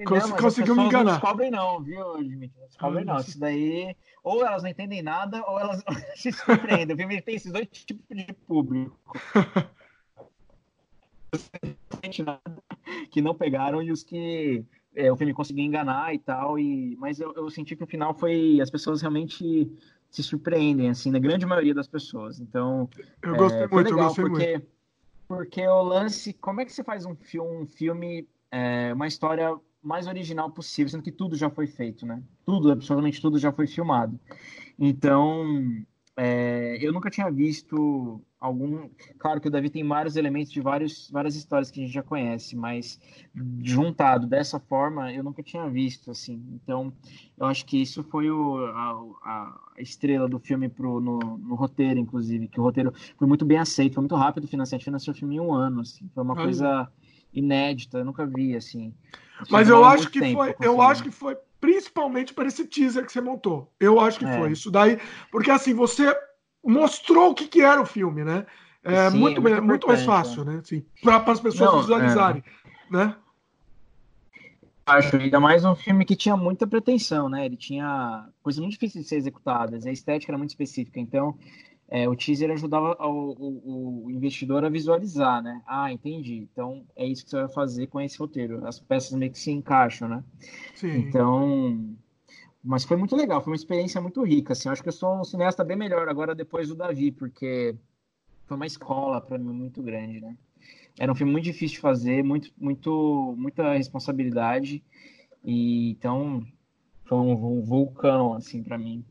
Cons 0.05 0.29
não, 0.29 0.37
conseguiu 0.37 0.77
me 0.77 0.85
enganar. 0.85 1.05
Não 1.05 1.13
descobrem, 1.13 1.51
não, 1.51 1.83
viu, 1.83 2.17
Dimitri? 2.23 2.59
Não 2.61 2.67
descobrem, 2.67 3.05
não. 3.05 3.17
Isso 3.17 3.39
daí, 3.39 3.97
ou 4.23 4.45
elas 4.45 4.63
não 4.63 4.71
entendem 4.71 5.03
nada, 5.03 5.43
ou 5.47 5.59
elas 5.59 5.83
se 6.17 6.33
surpreendem. 6.33 6.95
O 6.95 6.99
filme 6.99 7.23
tem 7.23 7.35
esses 7.35 7.53
dois 7.53 7.67
tipos 7.69 8.05
de 8.11 8.33
público. 8.47 8.97
que 13.11 13.21
não 13.21 13.35
pegaram 13.35 13.83
e 13.83 13.91
os 13.91 14.03
que 14.03 14.65
é, 14.95 15.13
o 15.13 15.17
filme 15.17 15.35
conseguiu 15.35 15.65
enganar 15.65 16.15
e 16.15 16.19
tal. 16.19 16.59
E, 16.59 16.97
mas 16.97 17.21
eu, 17.21 17.33
eu 17.35 17.51
senti 17.51 17.77
que 17.77 17.85
o 17.85 17.87
final 17.87 18.15
foi. 18.15 18.61
As 18.61 18.71
pessoas 18.71 19.01
realmente 19.01 19.71
se 20.11 20.23
surpreendem, 20.23 20.89
assim, 20.91 21.11
na 21.11 21.19
grande 21.19 21.45
maioria 21.45 21.75
das 21.75 21.89
pessoas. 21.89 22.41
Então. 22.41 22.89
Eu 23.23 23.37
gostei 23.37 23.63
é, 23.63 23.69
muito, 23.69 23.91
legal, 23.91 24.01
eu 24.01 24.05
gostei 24.07 24.25
porque, 24.25 24.53
muito. 24.53 24.69
Porque 25.27 25.67
o 25.67 25.83
lance. 25.83 26.33
Como 26.33 26.61
é 26.61 26.65
que 26.65 26.73
você 26.73 26.85
faz 26.85 27.05
um 27.05 27.15
filme, 27.15 27.63
um 27.63 27.67
filme 27.67 28.29
é, 28.51 28.93
uma 28.93 29.07
história 29.07 29.55
mais 29.83 30.07
original 30.07 30.51
possível, 30.51 30.91
sendo 30.91 31.03
que 31.03 31.13
tudo 31.13 31.37
já 31.37 31.49
foi 31.49 31.67
feito, 31.67 32.05
né? 32.05 32.23
Tudo, 32.45 32.71
absolutamente 32.71 33.21
tudo 33.21 33.39
já 33.39 33.53
foi 33.53 33.67
filmado. 33.67 34.19
Então, 34.79 35.85
é, 36.17 36.77
eu 36.81 36.93
nunca 36.93 37.11
tinha 37.11 37.31
visto 37.31 38.21
algum. 38.41 38.89
Claro 39.19 39.41
que 39.41 39.47
o 39.47 39.51
Davi 39.51 39.71
tem 39.71 39.87
vários 39.87 40.17
elementos 40.17 40.51
de 40.51 40.61
vários, 40.61 41.09
várias 41.11 41.37
histórias 41.37 41.71
que 41.71 41.81
a 41.81 41.85
gente 41.85 41.95
já 41.95 42.03
conhece, 42.03 42.57
mas 42.57 43.01
juntado 43.63 44.27
dessa 44.27 44.59
forma 44.59 45.13
eu 45.13 45.23
nunca 45.23 45.45
tinha 45.45 45.69
visto, 45.69 46.11
assim. 46.11 46.43
Então, 46.53 46.93
eu 47.39 47.47
acho 47.47 47.65
que 47.65 47.81
isso 47.81 48.03
foi 48.03 48.29
o, 48.31 48.59
a, 48.67 49.01
a 49.25 49.61
estrela 49.79 50.29
do 50.29 50.41
filme 50.41 50.69
pro, 50.69 50.99
no, 51.01 51.19
no, 51.39 51.55
roteiro, 51.55 52.01
inclusive, 52.01 52.49
que 52.49 52.59
o 52.59 52.65
roteiro 52.65 52.93
foi 53.17 53.29
muito 53.29 53.45
bem 53.45 53.59
aceito, 53.59 53.95
foi 53.95 54.03
muito 54.03 54.17
rápido 54.17 54.45
o 54.45 54.49
financiamento, 54.49 54.85
financiou 54.85 55.15
o 55.15 55.19
filme 55.19 55.37
em 55.37 55.41
um 55.41 55.53
ano, 55.53 55.83
assim. 55.83 56.09
Foi 56.13 56.25
uma 56.25 56.35
coisa 56.35 56.91
inédita, 57.33 57.99
eu 57.99 58.05
nunca 58.05 58.27
vi, 58.27 58.57
assim. 58.57 58.95
Mas 59.51 59.69
eu 59.69 59.85
acho 59.85 60.11
que 60.11 60.33
foi, 60.33 60.55
eu 60.61 60.81
acho 60.83 61.03
que 61.03 61.11
foi 61.11 61.37
principalmente 61.61 62.35
para 62.35 62.49
esse 62.49 62.65
teaser 62.65 63.05
que 63.05 63.13
você 63.13 63.21
montou. 63.21 63.73
Eu 63.79 64.01
acho 64.01 64.19
que 64.19 64.25
é. 64.25 64.39
foi 64.39 64.53
isso 64.53 64.71
daí, 64.71 64.99
porque 65.31 65.51
assim, 65.51 65.75
você 65.75 66.17
mostrou 66.65 67.31
o 67.31 67.35
que, 67.35 67.47
que 67.47 67.63
era 67.63 67.81
o 67.81 67.87
filme, 67.87 68.25
né? 68.25 68.47
É 68.83 69.11
Sim, 69.11 69.19
muito, 69.19 69.39
é 69.39 69.51
muito, 69.51 69.65
muito 69.65 69.87
mais 69.87 70.05
fácil, 70.05 70.45
né? 70.45 70.61
Assim, 70.63 70.85
para 71.03 71.17
as 71.31 71.41
pessoas 71.41 71.73
Não, 71.73 71.81
visualizarem, 71.81 72.43
é... 72.91 72.93
né? 72.93 73.17
Acho, 74.87 75.17
ainda 75.17 75.39
mais 75.39 75.65
um 75.67 75.75
filme 75.75 76.05
que 76.05 76.17
tinha 76.17 76.35
muita 76.37 76.67
pretensão, 76.67 77.29
né? 77.29 77.45
Ele 77.45 77.57
tinha 77.57 78.27
coisas 78.43 78.59
muito 78.59 78.73
difíceis 78.73 79.05
de 79.05 79.09
ser 79.09 79.17
executadas, 79.17 79.85
a 79.85 79.93
estética 79.93 80.33
era 80.33 80.39
muito 80.39 80.51
específica, 80.51 80.99
então 80.99 81.37
é, 81.91 82.07
o 82.07 82.15
teaser 82.15 82.51
ajudava 82.51 82.97
o, 83.01 83.33
o, 83.33 84.05
o, 84.05 84.11
investidor 84.11 84.65
a 84.65 84.69
visualizar, 84.69 85.43
né? 85.43 85.63
Ah, 85.67 85.91
entendi. 85.91 86.37
Então 86.37 86.85
é 86.95 87.07
isso 87.07 87.25
que 87.25 87.31
você 87.31 87.37
vai 87.39 87.49
fazer 87.49 87.87
com 87.87 88.01
esse 88.01 88.19
roteiro. 88.19 88.67
As 88.67 88.79
peças 88.79 89.13
meio 89.13 89.33
que 89.33 89.39
se 89.39 89.51
encaixam, 89.51 90.07
né? 90.09 90.23
Sim. 90.75 90.99
Então, 90.99 91.97
mas 92.63 92.85
foi 92.85 92.99
muito 92.99 93.17
legal, 93.17 93.41
foi 93.41 93.53
uma 93.53 93.57
experiência 93.57 94.01
muito 94.01 94.23
rica. 94.23 94.53
Assim, 94.53 94.69
acho 94.69 94.83
que 94.83 94.89
eu 94.91 94.93
sou 94.93 95.21
um 95.21 95.25
cineasta 95.25 95.65
bem 95.65 95.79
melhor 95.79 96.09
agora 96.09 96.35
depois 96.35 96.69
do 96.69 96.75
Davi, 96.75 97.11
porque 97.11 97.75
foi 98.47 98.57
uma 98.57 98.67
escola 98.67 99.21
para 99.21 99.39
mim 99.39 99.53
muito 99.53 99.83
grande, 99.83 100.21
né? 100.21 100.37
Era 100.99 101.11
um 101.11 101.15
filme 101.15 101.33
muito 101.33 101.45
difícil 101.45 101.77
de 101.77 101.81
fazer, 101.81 102.23
muito, 102.23 102.51
muito, 102.59 103.35
muita 103.39 103.73
responsabilidade 103.75 104.83
e 105.45 105.93
então 105.93 106.45
foi 107.05 107.17
um, 107.17 107.59
um 107.59 107.63
vulcão 107.63 108.35
assim 108.35 108.63
para 108.63 108.77
mim. 108.77 109.03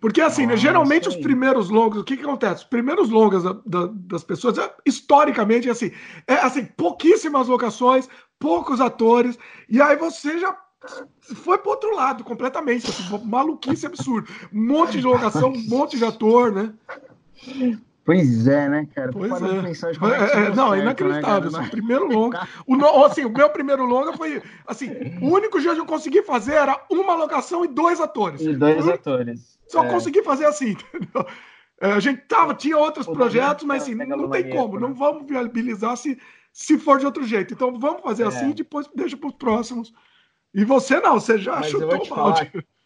Porque 0.00 0.20
assim, 0.20 0.46
né, 0.46 0.56
geralmente 0.56 1.08
os 1.08 1.16
primeiros 1.16 1.70
longos, 1.70 2.00
o 2.00 2.04
que, 2.04 2.16
que 2.16 2.22
acontece? 2.22 2.62
Os 2.62 2.68
primeiros 2.68 3.10
longas 3.10 3.42
da, 3.42 3.56
da, 3.66 3.88
das 3.92 4.22
pessoas, 4.22 4.58
é, 4.58 4.72
historicamente, 4.86 5.68
assim, 5.68 5.90
é 6.26 6.34
assim, 6.34 6.64
pouquíssimas 6.64 7.48
locações, 7.48 8.08
poucos 8.38 8.80
atores, 8.80 9.38
e 9.68 9.80
aí 9.82 9.96
você 9.96 10.38
já 10.38 10.56
foi 11.18 11.58
pro 11.58 11.70
outro 11.70 11.94
lado 11.94 12.22
completamente, 12.22 12.88
assim, 12.88 13.02
maluquice 13.24 13.86
absurdo. 13.86 14.30
Um 14.52 14.66
monte 14.66 14.98
de 14.98 15.06
locação, 15.06 15.50
um 15.50 15.68
monte 15.68 15.98
de 15.98 16.04
ator, 16.04 16.52
né? 16.52 16.72
Pois 18.04 18.46
é, 18.46 18.68
né, 18.70 18.88
cara? 18.94 19.12
Pois 19.12 19.30
é. 19.30 19.36
é, 19.36 20.46
é 20.46 20.54
não, 20.54 20.72
é 20.72 20.78
inacreditável. 20.78 21.50
Né, 21.50 21.58
assim, 21.58 21.68
o 21.68 21.70
primeiro 21.70 22.06
longa. 22.06 22.48
O, 22.66 22.74
no, 22.74 23.04
assim, 23.04 23.24
o 23.24 23.30
meu 23.30 23.50
primeiro 23.50 23.84
longa 23.84 24.14
foi. 24.14 24.42
Assim, 24.66 24.90
o 25.20 25.26
único 25.26 25.60
dia 25.60 25.74
que 25.74 25.80
eu 25.80 25.84
consegui 25.84 26.22
fazer 26.22 26.54
era 26.54 26.80
uma 26.90 27.14
locação 27.14 27.66
e 27.66 27.68
dois 27.68 28.00
atores. 28.00 28.40
E 28.40 28.54
dois 28.54 28.88
atores. 28.88 29.57
Só 29.68 29.84
é. 29.84 29.88
consegui 29.88 30.22
fazer 30.22 30.46
assim, 30.46 30.70
entendeu? 30.94 31.26
É, 31.80 31.92
a 31.92 32.00
gente 32.00 32.22
tava, 32.22 32.54
tinha 32.54 32.76
outros 32.76 33.06
o 33.06 33.12
projetos, 33.12 33.64
mas 33.64 33.84
assim, 33.84 33.94
não 33.94 34.28
tem 34.28 34.50
como, 34.50 34.80
não 34.80 34.88
né? 34.88 34.94
vamos 34.98 35.26
viabilizar 35.26 35.96
se, 35.96 36.18
se 36.52 36.76
for 36.76 36.98
de 36.98 37.06
outro 37.06 37.24
jeito. 37.24 37.54
Então 37.54 37.78
vamos 37.78 38.02
fazer 38.02 38.24
é. 38.24 38.26
assim 38.26 38.50
e 38.50 38.54
depois 38.54 38.88
deixa 38.94 39.16
para 39.16 39.28
os 39.28 39.34
próximos. 39.34 39.92
E 40.52 40.64
você 40.64 40.98
não, 41.00 41.20
você 41.20 41.38
já 41.38 41.56
Mas 41.56 41.66
chutou 41.70 42.02
o 42.02 42.08
balde. 42.08 42.50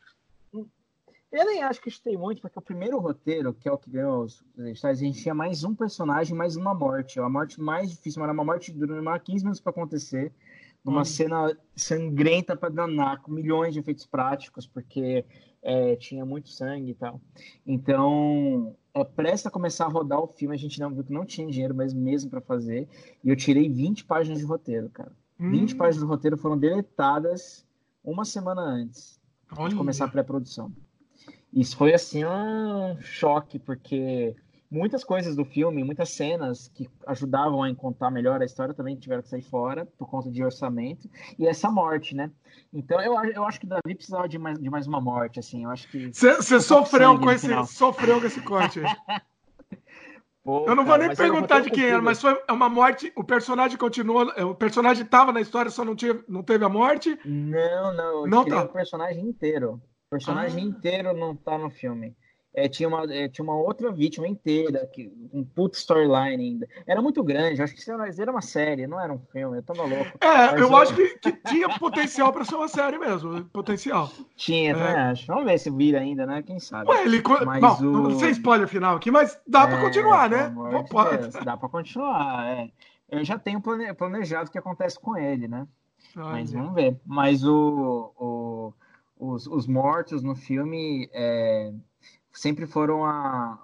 Eu 1.33 1.47
nem 1.47 1.63
acho 1.63 1.81
que 1.81 1.91
chutei 1.91 2.15
muito, 2.15 2.43
porque 2.43 2.59
o 2.59 2.63
primeiro 2.63 2.99
roteiro, 2.99 3.55
que 3.55 3.67
é 3.67 3.73
o 3.73 3.79
que 3.79 3.89
ganhou 3.89 4.25
os 4.25 4.45
editais, 4.59 4.99
a 4.99 5.03
gente 5.03 5.23
tinha 5.23 5.35
mais 5.35 5.65
um 5.65 5.75
personagem, 5.75 6.37
mais 6.37 6.57
uma 6.57 6.75
morte. 6.75 7.19
A 7.19 7.27
morte 7.27 7.59
mais 7.59 7.91
difícil, 7.91 8.23
era 8.23 8.35
uma 8.35 8.45
morte 8.45 8.71
que 8.71 8.77
durou 8.77 9.03
15 9.19 9.43
minutos 9.43 9.59
para 9.59 9.71
acontecer, 9.71 10.31
numa 10.85 11.01
hum. 11.01 11.05
cena 11.07 11.57
sangrenta 11.75 12.55
para 12.55 12.69
danar, 12.69 13.23
com 13.23 13.33
milhões 13.33 13.73
de 13.73 13.81
efeitos 13.81 14.05
práticos, 14.05 14.67
porque 14.67 15.25
é, 15.63 15.97
tinha 15.97 16.25
muito 16.25 16.49
sangue 16.49 16.91
e 16.91 16.95
tal. 16.95 17.21
Então, 17.67 18.75
é, 18.93 19.05
presta 19.05 19.49
a 19.49 19.53
começar 19.53 19.87
a 19.87 19.89
rodar 19.89 20.21
o 20.21 20.27
filme, 20.27 20.55
a 20.55 20.59
gente 20.59 20.81
não 20.81 20.93
viu 20.93 21.05
que 21.05 21.13
não 21.13 21.25
tinha 21.25 21.47
dinheiro 21.47 21.75
mesmo, 21.75 22.01
mesmo 22.01 22.31
para 22.31 22.41
fazer, 22.41 22.89
e 23.23 23.29
eu 23.29 23.37
tirei 23.37 23.69
20 23.69 24.05
páginas 24.05 24.41
de 24.41 24.45
roteiro, 24.45 24.91
cara. 24.91 25.13
Hum. 25.39 25.51
20 25.51 25.77
páginas 25.77 26.07
do 26.07 26.09
roteiro 26.09 26.37
foram 26.37 26.59
deletadas 26.59 27.65
uma 28.05 28.25
semana 28.25 28.61
antes 28.63 29.21
Olha. 29.57 29.71
de 29.71 29.77
começar 29.77 30.07
a 30.07 30.09
pré-produção. 30.09 30.73
Isso 31.53 31.77
foi 31.77 31.93
assim 31.93 32.25
um 32.25 32.99
choque, 33.01 33.59
porque 33.59 34.35
muitas 34.73 35.05
coisas 35.05 35.37
do 35.37 35.45
filme, 35.45 35.85
muitas 35.85 36.11
cenas 36.11 36.69
que 36.75 36.89
ajudavam 37.07 37.63
a 37.63 37.75
contar 37.75 38.11
melhor 38.11 38.41
a 38.41 38.45
história 38.45 38.73
também 38.73 38.97
tiveram 38.97 39.23
que 39.23 39.29
sair 39.29 39.43
fora 39.43 39.87
por 39.99 40.09
conta 40.09 40.31
de 40.31 40.43
orçamento. 40.43 41.09
E 41.39 41.47
essa 41.47 41.71
morte, 41.71 42.17
né? 42.17 42.31
Então 42.73 43.01
eu, 43.01 43.13
eu 43.27 43.45
acho 43.45 43.61
que 43.61 43.67
o 43.67 43.69
Davi 43.69 43.95
precisava 43.95 44.27
de 44.27 44.39
mais, 44.39 44.59
de 44.59 44.71
mais 44.71 44.87
uma 44.87 45.01
morte, 45.01 45.39
assim. 45.39 45.65
Eu 45.65 45.71
acho 45.71 45.89
que. 45.89 46.09
Você 46.09 46.61
sofreu 46.61 47.21
com 47.21 47.31
esse 47.31 47.49
sofreu 47.67 48.19
com 48.19 48.27
esse 48.27 48.41
corte. 48.41 48.81
Pô, 50.43 50.67
eu 50.67 50.75
não 50.75 50.85
vou 50.85 50.95
cara, 50.95 51.07
nem 51.07 51.17
perguntar 51.17 51.61
de 51.61 51.71
quem 51.71 51.85
era, 51.85 52.03
mas 52.03 52.21
foi 52.21 52.37
uma 52.51 52.69
morte. 52.69 53.13
O 53.15 53.23
personagem 53.23 53.79
continuou. 53.79 54.25
O 54.25 54.55
personagem 54.57 55.05
estava 55.05 55.31
na 55.33 55.41
história, 55.41 55.71
só 55.71 55.85
não, 55.85 55.95
tinha, 55.95 56.19
não 56.27 56.43
teve 56.43 56.65
a 56.65 56.69
morte? 56.69 57.17
Não, 57.25 57.95
não. 57.95 58.27
não 58.27 58.45
tá. 58.45 58.65
o 58.65 58.69
personagem 58.69 59.25
inteiro. 59.25 59.81
O 60.07 60.11
personagem 60.11 60.65
ah. 60.65 60.67
inteiro 60.67 61.17
não 61.17 61.37
tá 61.37 61.57
no 61.57 61.71
filme 61.71 62.17
é, 62.55 62.69
tinha, 62.69 62.87
uma, 62.87 63.05
é, 63.13 63.29
tinha 63.29 63.43
uma 63.43 63.57
outra 63.57 63.91
vítima 63.91 64.29
inteira, 64.29 64.87
que, 64.87 65.11
um 65.33 65.43
puto 65.43 65.77
storyline 65.77 66.45
ainda. 66.45 66.69
Era 66.87 67.01
muito 67.01 67.23
grande, 67.23 67.63
acho 67.63 67.75
que 67.75 67.91
era 67.91 68.31
uma 68.31 68.43
série, 68.43 68.87
não 68.87 69.01
era 69.01 69.13
um 69.13 69.19
filme, 69.19 69.57
eu 69.57 69.63
tava 69.63 69.85
louco. 69.85 70.19
É, 70.21 70.61
eu, 70.61 70.77
acho 70.77 70.95
que, 70.95 71.19
que 71.19 71.33
tinha 71.49 71.69
potencial 71.79 72.31
para 72.33 72.45
ser 72.45 72.55
uma 72.55 72.69
série 72.69 72.99
mesmo, 72.99 73.45
potencial. 73.47 74.11
Tinha, 74.37 74.75
também 74.75 74.93
é. 74.93 75.01
acho. 75.01 75.27
Vamos 75.27 75.45
ver 75.45 75.59
se 75.59 75.71
vira 75.71 76.01
ainda, 76.01 76.27
né? 76.27 76.43
Quem 76.43 76.59
sabe. 76.59 76.91
Ué, 76.91 77.05
ele... 77.05 77.23
Mas 77.47 77.61
Bom, 77.61 77.87
o... 77.87 78.03
não 78.03 78.19
sei 78.19 78.31
spoiler 78.31 78.69
final 78.69 78.97
aqui, 78.97 79.11
mas 79.11 79.41
dá 79.47 79.67
para 79.67 79.79
é, 79.79 79.81
continuar, 79.81 80.29
né? 80.29 80.49
De 80.49 81.45
dá 81.45 81.57
para 81.57 81.69
continuar, 81.69 82.47
é. 82.47 82.71
Eu 83.09 83.25
já 83.25 83.39
tenho 83.39 83.61
planejado 83.61 84.49
o 84.49 84.53
que 84.53 84.59
acontece 84.59 84.99
com 84.99 85.17
ele, 85.17 85.49
né? 85.49 85.67
Ai, 86.17 86.41
Mas 86.41 86.53
vamos 86.53 86.75
ver. 86.75 87.01
Mas 87.07 87.45
o, 87.45 88.13
o 88.17 88.75
os, 89.19 89.47
os 89.47 89.67
mortos 89.67 90.23
no 90.23 90.35
filme... 90.35 91.09
É 91.15 91.73
sempre 92.33 92.67
foram 92.67 93.05
a, 93.05 93.59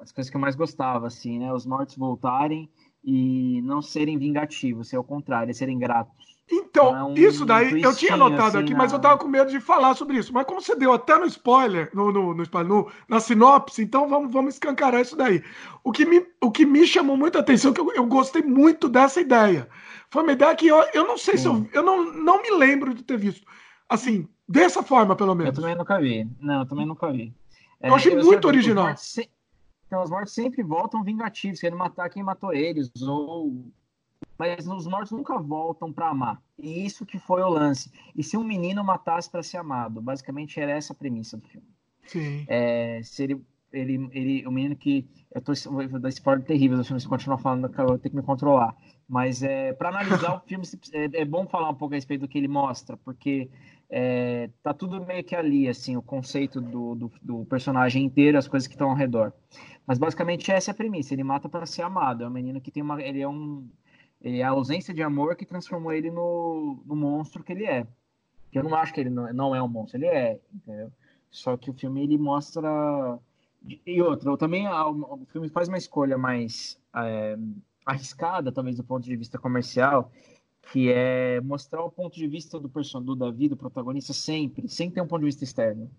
as 0.00 0.12
coisas 0.12 0.30
que 0.30 0.36
eu 0.36 0.40
mais 0.40 0.54
gostava, 0.54 1.06
assim, 1.06 1.38
né? 1.38 1.52
Os 1.52 1.64
mortos 1.64 1.96
voltarem 1.96 2.70
e 3.02 3.60
não 3.62 3.82
serem 3.82 4.18
vingativos, 4.18 4.88
ser 4.88 4.98
o 4.98 5.04
contrário, 5.04 5.54
serem 5.54 5.78
gratos. 5.78 6.34
Então, 6.50 6.88
então 6.88 6.96
é 6.96 7.04
um 7.04 7.14
isso 7.14 7.46
daí 7.46 7.80
eu 7.80 7.96
tinha 7.96 8.14
anotado 8.14 8.58
assim, 8.58 8.58
aqui, 8.58 8.72
na... 8.72 8.78
mas 8.78 8.92
eu 8.92 8.98
tava 8.98 9.16
com 9.16 9.26
medo 9.26 9.50
de 9.50 9.60
falar 9.60 9.94
sobre 9.94 10.18
isso. 10.18 10.32
Mas 10.32 10.44
como 10.44 10.60
você 10.60 10.76
deu 10.76 10.92
até 10.92 11.18
no 11.18 11.24
spoiler, 11.26 11.90
no, 11.94 12.12
no, 12.12 12.34
no, 12.34 12.44
no 12.44 12.92
na 13.08 13.18
sinopse, 13.18 13.82
então 13.82 14.08
vamos, 14.08 14.30
vamos 14.30 14.54
escancarar 14.54 15.00
isso 15.00 15.16
daí. 15.16 15.42
O 15.82 15.90
que 15.90 16.04
me, 16.04 16.26
o 16.42 16.50
que 16.50 16.66
me 16.66 16.86
chamou 16.86 17.16
muita 17.16 17.38
atenção, 17.38 17.72
que 17.72 17.80
eu, 17.80 17.90
eu 17.92 18.06
gostei 18.06 18.42
muito 18.42 18.88
dessa 18.88 19.20
ideia. 19.20 19.68
Foi 20.10 20.22
uma 20.22 20.32
ideia 20.32 20.54
que 20.54 20.66
eu, 20.66 20.84
eu 20.92 21.06
não 21.06 21.16
sei 21.16 21.38
Sim. 21.38 21.42
se 21.42 21.48
eu. 21.48 21.68
Eu 21.72 21.82
não, 21.82 22.12
não 22.12 22.42
me 22.42 22.50
lembro 22.50 22.92
de 22.92 23.02
ter 23.02 23.16
visto. 23.16 23.46
Assim, 23.88 24.28
dessa 24.46 24.82
forma, 24.82 25.16
pelo 25.16 25.34
menos. 25.34 25.56
Eu 25.56 25.62
também 25.62 25.76
nunca 25.76 25.98
vi. 25.98 26.28
Não, 26.40 26.60
eu 26.60 26.66
também 26.66 26.86
nunca 26.86 27.10
vi. 27.10 27.34
Eu 27.88 27.94
achei 27.94 28.12
é, 28.12 28.22
muito 28.22 28.46
original. 28.46 28.96
Se... 28.96 29.28
Então, 29.86 30.02
os 30.02 30.10
mortos 30.10 30.34
sempre 30.34 30.62
voltam 30.62 31.04
vingativos, 31.04 31.60
querendo 31.60 31.78
matar 31.78 32.08
quem 32.08 32.22
matou 32.22 32.52
eles, 32.52 32.90
ou 33.02 33.64
mas 34.38 34.66
os 34.66 34.86
mortos 34.86 35.12
nunca 35.12 35.38
voltam 35.38 35.92
para 35.92 36.08
amar. 36.08 36.42
E 36.58 36.84
isso 36.84 37.06
que 37.06 37.18
foi 37.18 37.42
o 37.42 37.48
lance. 37.48 37.90
E 38.16 38.22
se 38.22 38.36
um 38.36 38.44
menino 38.44 38.82
matasse 38.82 39.30
para 39.30 39.42
ser 39.42 39.58
amado? 39.58 40.00
Basicamente 40.00 40.58
era 40.58 40.72
essa 40.72 40.92
a 40.92 40.96
premissa 40.96 41.36
do 41.36 41.46
filme. 41.46 41.68
Sim. 42.06 42.44
É, 42.48 43.00
se 43.02 43.22
ele, 43.22 43.44
ele, 43.72 44.08
ele, 44.12 44.46
o 44.46 44.50
menino 44.50 44.76
que 44.76 45.08
eu 45.34 45.40
tô 45.40 45.52
vou 45.70 46.00
dar 46.00 46.08
spoiler 46.08 46.44
terrível 46.44 46.76
do 46.76 46.84
filme, 46.84 47.00
se 47.00 47.08
continuar 47.08 47.38
falando, 47.38 47.72
eu 47.76 47.86
vou 47.86 47.98
ter 47.98 48.10
que 48.10 48.16
me 48.16 48.22
controlar. 48.22 48.74
Mas 49.08 49.42
é, 49.42 49.72
para 49.72 49.90
analisar 49.90 50.36
o 50.36 50.40
filme, 50.40 50.64
é, 50.92 51.22
é, 51.22 51.24
bom 51.24 51.46
falar 51.46 51.70
um 51.70 51.74
pouco 51.74 51.94
a 51.94 51.96
respeito 51.96 52.22
do 52.22 52.28
que 52.28 52.38
ele 52.38 52.48
mostra, 52.48 52.96
porque 52.98 53.50
é, 53.90 54.50
tá 54.62 54.72
tudo 54.72 55.04
meio 55.04 55.22
que 55.22 55.34
ali, 55.34 55.68
assim, 55.68 55.96
o 55.96 56.02
conceito 56.02 56.60
do, 56.60 56.94
do, 56.94 57.12
do 57.22 57.44
personagem 57.44 58.04
inteiro, 58.04 58.38
as 58.38 58.48
coisas 58.48 58.66
que 58.66 58.74
estão 58.74 58.90
ao 58.90 58.96
redor. 58.96 59.32
Mas 59.86 59.98
basicamente 59.98 60.50
essa 60.50 60.70
é 60.70 60.72
a 60.72 60.74
premissa, 60.74 61.14
ele 61.14 61.24
mata 61.24 61.48
para 61.48 61.66
ser 61.66 61.82
amado, 61.82 62.24
é 62.24 62.26
um 62.26 62.30
menino 62.30 62.60
que 62.60 62.70
tem 62.70 62.82
uma, 62.82 63.02
ele 63.02 63.20
é 63.20 63.28
um, 63.28 63.68
ele 64.20 64.40
é 64.40 64.42
a 64.42 64.50
ausência 64.50 64.94
de 64.94 65.02
amor 65.02 65.36
que 65.36 65.44
transformou 65.44 65.92
ele 65.92 66.10
no, 66.10 66.82
no 66.86 66.96
monstro 66.96 67.44
que 67.44 67.52
ele 67.52 67.66
é. 67.66 67.86
Que 68.50 68.58
eu 68.58 68.62
não 68.62 68.74
acho 68.74 68.94
que 68.94 69.00
ele 69.00 69.10
não, 69.10 69.32
não 69.32 69.54
é 69.54 69.62
um 69.62 69.68
monstro, 69.68 69.98
ele 69.98 70.06
é, 70.06 70.40
entendeu? 70.52 70.90
Só 71.30 71.56
que 71.56 71.70
o 71.70 71.74
filme 71.74 72.02
ele 72.02 72.16
mostra 72.16 73.18
e 73.86 74.00
outra, 74.02 74.36
também 74.36 74.68
o 74.68 75.26
filme 75.32 75.48
faz 75.48 75.68
uma 75.68 75.78
escolha 75.78 76.18
mais 76.18 76.78
é, 76.94 77.36
arriscada, 77.84 78.52
talvez 78.52 78.76
do 78.76 78.84
ponto 78.84 79.04
de 79.04 79.16
vista 79.16 79.38
comercial, 79.38 80.10
que 80.72 80.90
é 80.90 81.40
mostrar 81.40 81.82
o 81.82 81.90
ponto 81.90 82.14
de 82.14 82.26
vista 82.26 82.58
do 82.58 82.68
personagem 82.68 83.06
do 83.06 83.16
Davi, 83.16 83.48
do 83.48 83.56
protagonista, 83.56 84.12
sempre, 84.12 84.68
sem 84.68 84.90
ter 84.90 85.00
um 85.00 85.06
ponto 85.06 85.20
de 85.20 85.26
vista 85.26 85.44
externo. 85.44 85.90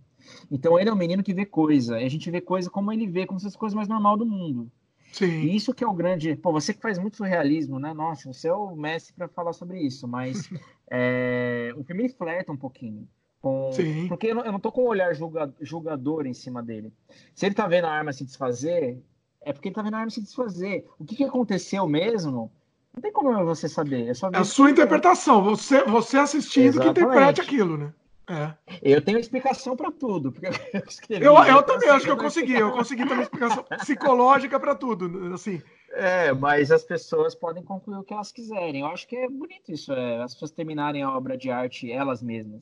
Então 0.52 0.80
ele 0.80 0.90
é 0.90 0.94
um 0.94 0.98
menino 0.98 1.24
que 1.24 1.34
vê 1.34 1.46
coisa, 1.46 2.00
e 2.00 2.06
a 2.06 2.10
gente 2.10 2.30
vê 2.32 2.42
coisa 2.42 2.70
como 2.70 2.92
ele 2.92 3.08
vê, 3.08 3.26
como 3.26 3.40
se 3.40 3.46
fosse 3.46 3.58
coisa 3.58 3.76
mais 3.76 3.88
normal 3.88 4.18
do 4.18 4.26
mundo. 4.26 4.72
Sim. 5.16 5.44
E 5.44 5.56
isso 5.56 5.74
que 5.74 5.84
é 5.84 5.88
o 5.88 5.94
grande. 5.94 6.36
Pô, 6.36 6.52
você 6.52 6.74
que 6.74 6.82
faz 6.82 7.00
muito 7.00 7.16
surrealismo, 7.16 7.80
né? 7.80 7.94
Nossa, 7.94 8.34
você 8.34 8.50
é 8.50 8.54
o 8.54 8.76
mestre 8.76 9.14
para 9.14 9.30
falar 9.30 9.54
sobre 9.54 9.80
isso, 9.80 10.06
mas 10.08 10.50
é... 10.92 11.74
o 11.78 11.84
filme 11.86 12.10
flerta 12.10 12.52
um 12.52 12.58
pouquinho. 12.58 13.08
Com... 13.42 13.72
Sim. 13.72 14.10
Porque 14.10 14.28
eu 14.28 14.36
não, 14.36 14.46
eu 14.46 14.52
não 14.52 14.60
tô 14.60 14.74
com 14.74 14.82
o 14.82 14.86
um 14.86 14.90
olhar 14.90 15.14
julga... 15.16 15.54
julgador 15.62 16.26
em 16.26 16.34
cima 16.34 16.62
dele. 16.62 16.92
Se 17.34 17.46
ele 17.46 17.56
tá 17.56 17.66
vendo 17.66 17.86
a 17.86 17.92
arma 17.92 18.12
se 18.12 18.26
desfazer, 18.26 19.02
é 19.42 19.54
porque 19.54 19.70
ele 19.70 19.76
tá 19.76 19.82
vendo 19.82 19.94
a 19.94 20.00
arma 20.00 20.10
se 20.10 20.22
desfazer. 20.22 20.86
O 21.00 21.06
que, 21.06 21.16
que 21.16 21.24
aconteceu 21.24 21.88
mesmo? 21.88 22.52
Não 22.96 23.02
tem 23.02 23.12
como 23.12 23.46
você 23.46 23.68
saber. 23.68 24.08
É, 24.08 24.14
só 24.14 24.30
é 24.32 24.38
a 24.38 24.44
sua 24.44 24.72
interpretação. 24.72 25.44
Você, 25.44 25.84
você 25.84 26.18
assistindo 26.18 26.66
Exatamente. 26.66 26.94
que 26.96 27.02
interprete 27.02 27.42
aquilo, 27.42 27.78
né? 27.78 27.94
É. 28.28 28.54
Eu 28.82 29.02
tenho 29.02 29.20
explicação 29.20 29.76
para 29.76 29.92
tudo. 29.92 30.32
Porque 30.32 30.48
eu, 30.74 30.84
escrevi, 30.88 31.26
eu, 31.26 31.36
eu 31.36 31.64
também 31.64 31.90
acho 31.90 32.06
que 32.06 32.12
eu 32.12 32.18
consegui. 32.18 32.54
Eu 32.54 32.72
consegui 32.72 33.06
ter 33.06 33.14
uma 33.14 33.24
explicação 33.24 33.64
psicológica 33.64 34.60
para 34.60 34.74
tudo. 34.76 35.34
Assim. 35.34 35.62
É, 35.92 36.34
mas 36.34 36.72
as 36.72 36.84
pessoas 36.84 37.36
podem 37.36 37.64
concluir 37.64 37.98
o 37.98 38.04
que 38.04 38.14
elas 38.14 38.32
quiserem. 38.32 38.82
Eu 38.82 38.88
acho 38.88 39.08
que 39.08 39.16
é 39.16 39.30
bonito 39.30 39.72
isso, 39.72 39.94
é, 39.94 40.22
as 40.22 40.34
pessoas 40.34 40.52
terminarem 40.52 41.04
a 41.04 41.16
obra 41.16 41.38
de 41.38 41.52
arte 41.52 41.92
elas 41.92 42.22
mesmas. 42.22 42.62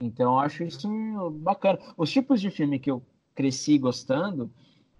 Então, 0.00 0.34
eu 0.34 0.38
acho 0.40 0.62
isso 0.62 1.30
bacana. 1.40 1.78
Os 1.96 2.10
tipos 2.10 2.40
de 2.40 2.50
filme 2.50 2.78
que 2.78 2.90
eu 2.90 3.02
cresci 3.34 3.78
gostando 3.78 4.50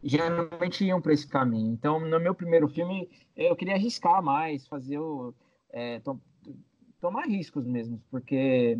geralmente 0.03 0.85
iam 0.85 1.01
para 1.01 1.13
esse 1.13 1.27
caminho. 1.27 1.73
Então, 1.73 2.01
no 2.01 2.21
meu 2.21 2.35
primeiro 2.35 2.69
filme, 2.69 3.09
eu 3.37 3.57
queria 3.57 3.75
arriscar 3.75 4.23
mais, 4.23 4.67
fazer 4.67 4.99
o. 4.99 5.35
É, 5.71 6.01
to, 6.01 6.21
tomar 7.01 7.27
riscos 7.27 7.67
mesmo, 7.67 8.03
porque 8.11 8.79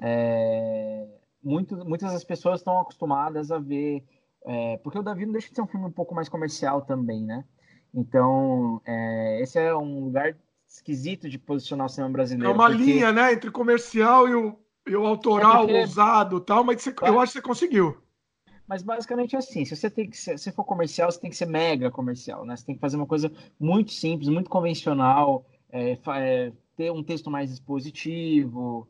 é, 0.00 1.06
muito, 1.42 1.76
muitas 1.84 2.12
das 2.12 2.24
pessoas 2.24 2.60
estão 2.60 2.78
acostumadas 2.78 3.50
a 3.50 3.58
ver. 3.58 4.04
É, 4.44 4.78
porque 4.78 4.98
o 4.98 5.02
Davi 5.02 5.26
não 5.26 5.32
deixa 5.32 5.50
de 5.50 5.54
ser 5.54 5.62
um 5.62 5.66
filme 5.66 5.86
um 5.86 5.92
pouco 5.92 6.14
mais 6.14 6.28
comercial 6.28 6.82
também, 6.82 7.22
né? 7.24 7.44
Então, 7.92 8.80
é, 8.86 9.42
esse 9.42 9.58
é 9.58 9.74
um 9.74 10.04
lugar 10.04 10.34
esquisito 10.66 11.28
de 11.28 11.38
posicionar 11.38 11.86
o 11.86 11.90
cinema 11.90 12.12
brasileiro. 12.12 12.50
É 12.50 12.54
uma 12.54 12.68
porque... 12.68 12.82
linha, 12.82 13.12
né? 13.12 13.32
Entre 13.32 13.50
comercial 13.50 14.28
e 14.28 14.34
o, 14.34 14.58
e 14.86 14.96
o 14.96 15.04
autoral, 15.04 15.64
é 15.64 15.66
porque... 15.66 15.80
ousado 15.80 16.40
tal, 16.40 16.64
mas 16.64 16.80
você, 16.80 16.94
eu 17.02 17.20
acho 17.20 17.32
que 17.32 17.38
você 17.38 17.42
conseguiu. 17.42 17.98
Mas 18.70 18.84
basicamente 18.84 19.34
é 19.34 19.40
assim, 19.40 19.64
se 19.64 19.74
você 19.74 19.90
tem 19.90 20.08
que 20.08 20.16
ser, 20.16 20.38
se 20.38 20.52
for 20.52 20.62
comercial, 20.62 21.10
você 21.10 21.18
tem 21.18 21.28
que 21.28 21.36
ser 21.36 21.46
mega 21.46 21.90
comercial, 21.90 22.44
né? 22.44 22.54
Você 22.54 22.66
tem 22.66 22.76
que 22.76 22.80
fazer 22.80 22.96
uma 22.96 23.06
coisa 23.06 23.28
muito 23.58 23.90
simples, 23.90 24.28
muito 24.28 24.48
convencional, 24.48 25.44
é, 25.72 25.98
é, 26.14 26.52
ter 26.76 26.92
um 26.92 27.02
texto 27.02 27.28
mais 27.28 27.50
expositivo, 27.50 28.86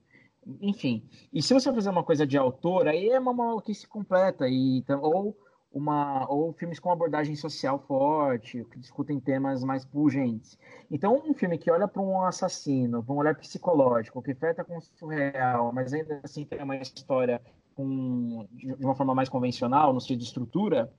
enfim. 0.61 1.03
E 1.33 1.43
se 1.43 1.55
você 1.55 1.73
fazer 1.73 1.89
uma 1.89 2.05
coisa 2.05 2.27
de 2.27 2.37
autor, 2.37 2.89
aí 2.89 3.09
é 3.09 3.19
uma 3.19 3.33
maluquice 3.33 3.89
completa 3.89 4.47
e 4.47 4.85
ou 5.01 5.35
uma 5.73 6.31
ou 6.31 6.53
filmes 6.53 6.79
com 6.79 6.91
abordagem 6.91 7.35
social 7.35 7.79
forte, 7.79 8.67
que 8.71 8.79
discutem 8.79 9.19
temas 9.19 9.65
mais 9.65 9.83
pungentes. 9.83 10.59
Então, 10.91 11.23
um 11.27 11.33
filme 11.33 11.57
que 11.57 11.71
olha 11.71 11.89
para 11.89 12.03
um 12.03 12.23
assassino, 12.23 13.03
para 13.03 13.15
um 13.15 13.17
olhar 13.17 13.35
psicológico, 13.35 14.21
que 14.21 14.35
flerta 14.35 14.63
com 14.63 14.77
o 14.77 14.83
surreal, 14.83 15.73
mas 15.73 15.95
ainda 15.95 16.21
assim 16.23 16.45
tem 16.45 16.63
uma 16.63 16.77
história 16.77 17.41
com, 17.81 18.47
de 18.53 18.85
uma 18.85 18.95
forma 18.95 19.15
mais 19.15 19.29
convencional, 19.29 19.93
no 19.93 20.01
sentido 20.01 20.19
de 20.19 20.25
estrutura, 20.25 20.93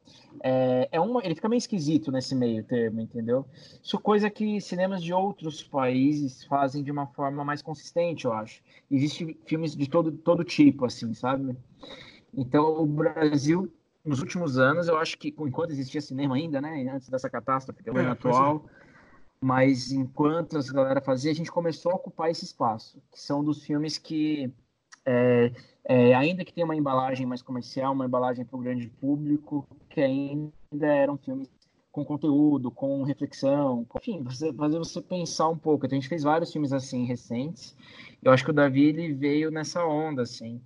é, 0.43 0.89
é 0.91 0.99
uma, 0.99 1.23
ele 1.23 1.35
fica 1.35 1.47
meio 1.47 1.59
esquisito 1.59 2.11
nesse 2.11 2.33
meio 2.33 2.63
termo, 2.63 3.01
entendeu? 3.01 3.45
Isso 3.83 3.95
é 3.95 3.99
coisa 3.99 4.29
que 4.29 4.59
cinemas 4.59 5.03
de 5.03 5.13
outros 5.13 5.61
países 5.61 6.43
fazem 6.45 6.83
de 6.83 6.91
uma 6.91 7.05
forma 7.07 7.45
mais 7.45 7.61
consistente, 7.61 8.25
eu 8.25 8.33
acho. 8.33 8.63
Existem 8.89 9.37
filmes 9.45 9.75
de 9.75 9.87
todo, 9.87 10.11
todo 10.11 10.43
tipo, 10.43 10.85
assim, 10.85 11.13
sabe? 11.13 11.55
Então, 12.35 12.81
o 12.81 12.85
Brasil, 12.87 13.71
nos 14.03 14.19
últimos 14.19 14.57
anos, 14.57 14.87
eu 14.87 14.97
acho 14.97 15.17
que, 15.19 15.35
enquanto 15.39 15.71
existia 15.71 16.01
cinema 16.01 16.35
ainda, 16.35 16.59
né, 16.59 16.89
antes 16.91 17.09
dessa 17.09 17.29
catástrofe 17.29 17.83
que 17.83 17.89
é 17.89 17.93
o 17.93 17.99
é, 17.99 18.07
atual, 18.07 18.65
é. 18.65 18.85
mas 19.39 19.91
enquanto 19.91 20.57
a 20.57 20.73
galera 20.73 21.01
fazia, 21.01 21.29
a 21.29 21.35
gente 21.35 21.51
começou 21.51 21.91
a 21.91 21.95
ocupar 21.95 22.31
esse 22.31 22.43
espaço, 22.43 22.99
que 23.11 23.21
são 23.21 23.43
dos 23.43 23.63
filmes 23.63 23.99
que 23.99 24.51
é, 25.05 25.51
é, 25.85 26.13
ainda 26.13 26.45
que 26.45 26.53
tenha 26.53 26.65
uma 26.65 26.75
embalagem 26.75 27.25
mais 27.25 27.41
comercial, 27.41 27.93
uma 27.93 28.05
embalagem 28.05 28.45
para 28.45 28.57
o 28.57 28.61
grande 28.61 28.87
público, 28.87 29.67
que 29.89 30.01
ainda 30.01 30.87
eram 30.87 31.17
filmes 31.17 31.49
com 31.91 32.05
conteúdo, 32.05 32.71
com 32.71 33.03
reflexão, 33.03 33.83
com, 33.85 33.97
enfim, 33.99 34.23
você, 34.23 34.53
fazer 34.53 34.77
você 34.77 35.01
pensar 35.01 35.49
um 35.49 35.57
pouco. 35.57 35.85
Então, 35.85 35.97
a 35.97 35.99
gente 35.99 36.09
fez 36.09 36.23
vários 36.23 36.51
filmes 36.51 36.71
assim 36.71 37.05
recentes. 37.05 37.75
Eu 38.23 38.31
acho 38.31 38.45
que 38.45 38.51
o 38.51 38.53
Davi 38.53 38.85
ele 38.85 39.13
veio 39.13 39.51
nessa 39.51 39.85
onda, 39.85 40.21
assim. 40.21 40.61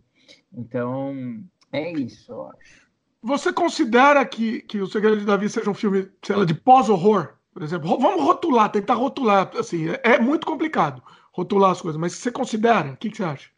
Então, 0.54 1.44
é 1.72 1.92
isso, 1.92 2.32
eu 2.32 2.48
acho. 2.48 2.86
Você 3.24 3.52
considera 3.52 4.24
que, 4.24 4.62
que 4.62 4.80
O 4.80 4.88
Segredo 4.88 5.18
de 5.18 5.26
Davi 5.26 5.50
seja 5.50 5.70
um 5.70 5.74
filme, 5.74 6.08
sei 6.22 6.36
lá, 6.36 6.46
de 6.46 6.54
pós-horror, 6.54 7.34
por 7.52 7.64
exemplo? 7.64 7.98
Vamos 8.00 8.24
rotular, 8.24 8.72
tentar 8.72 8.94
rotular, 8.94 9.50
assim, 9.58 9.90
é, 9.90 10.00
é 10.04 10.20
muito 10.20 10.46
complicado 10.46 11.02
rotular 11.32 11.72
as 11.72 11.82
coisas, 11.82 12.00
mas 12.00 12.14
você 12.14 12.32
considera? 12.32 12.92
O 12.92 12.98
que, 12.98 13.10
que 13.10 13.18
você 13.18 13.24
acha? 13.24 13.50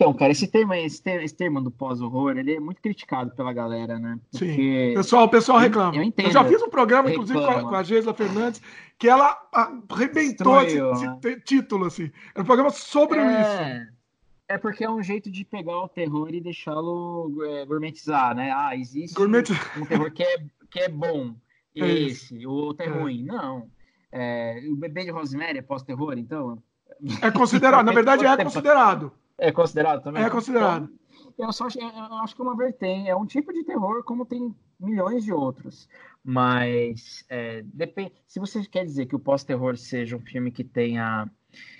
Então, 0.00 0.14
cara, 0.14 0.32
esse 0.32 0.46
termo, 0.46 0.72
esse 0.72 1.02
termo, 1.02 1.20
esse 1.20 1.34
termo 1.34 1.60
do 1.60 1.70
pós-horror, 1.70 2.38
ele 2.38 2.54
é 2.54 2.58
muito 2.58 2.80
criticado 2.80 3.32
pela 3.32 3.52
galera, 3.52 3.98
né? 3.98 4.18
Porque... 4.32 4.46
Sim. 4.46 4.94
Pessoal, 4.94 5.24
o 5.26 5.28
pessoal 5.28 5.58
reclama. 5.58 5.94
Eu, 5.94 6.02
entendo. 6.02 6.24
Eu 6.24 6.32
já 6.32 6.42
fiz 6.42 6.62
um 6.62 6.70
programa, 6.70 7.10
reclama. 7.10 7.30
inclusive, 7.30 7.46
com 7.46 7.66
a, 7.66 7.68
com 7.68 7.74
a 7.74 7.82
Geisla 7.82 8.14
Fernandes, 8.14 8.62
que 8.98 9.06
ela 9.06 9.38
arrebentou 9.52 10.58
Destruiu, 10.64 10.92
esse, 10.92 11.06
né? 11.06 11.42
título, 11.44 11.84
assim. 11.84 12.10
Era 12.34 12.42
um 12.42 12.46
programa 12.46 12.70
sobre 12.70 13.18
é... 13.18 13.42
isso. 13.42 13.92
É 14.48 14.56
porque 14.56 14.84
é 14.84 14.90
um 14.90 15.02
jeito 15.02 15.30
de 15.30 15.44
pegar 15.44 15.78
o 15.82 15.88
terror 15.88 16.34
e 16.34 16.40
deixá-lo 16.40 17.30
é, 17.44 17.66
gourmetizar, 17.66 18.34
né? 18.34 18.50
Ah, 18.56 18.74
existe 18.74 19.20
um 19.20 19.84
terror 19.84 20.10
que 20.10 20.22
é, 20.22 20.38
que 20.70 20.80
é 20.80 20.88
bom. 20.88 21.34
É 21.76 21.88
esse, 21.88 22.44
o 22.44 22.50
outro 22.50 22.84
é, 22.84 22.88
é. 22.88 22.90
ruim. 22.90 23.22
Não. 23.22 23.70
É, 24.10 24.60
o 24.68 24.74
bebê 24.74 25.04
de 25.04 25.10
Rosemary 25.10 25.58
é 25.58 25.62
pós-terror, 25.62 26.18
então? 26.18 26.60
É 27.22 27.30
considerado, 27.30 27.86
na 27.86 27.92
verdade 27.92 28.26
é 28.26 28.36
considerado. 28.42 29.12
É 29.40 29.50
considerado 29.50 30.02
também? 30.02 30.22
É 30.22 30.30
considerado. 30.30 30.90
Então, 31.32 31.46
eu, 31.46 31.52
só 31.52 31.66
acho, 31.66 31.78
eu 31.80 31.88
acho 31.88 32.36
que 32.36 32.42
é 32.42 32.44
uma 32.44 32.56
vertente, 32.56 33.08
é 33.08 33.16
um 33.16 33.26
tipo 33.26 33.52
de 33.52 33.64
terror 33.64 34.04
como 34.04 34.26
tem 34.26 34.54
milhões 34.78 35.24
de 35.24 35.32
outros. 35.32 35.88
Mas 36.22 37.24
é, 37.28 37.62
depende, 37.64 38.12
se 38.26 38.38
você 38.38 38.62
quer 38.66 38.84
dizer 38.84 39.06
que 39.06 39.16
o 39.16 39.18
pós-terror 39.18 39.76
seja 39.76 40.16
um 40.16 40.20
filme 40.20 40.50
que 40.50 40.62
tenha 40.62 41.28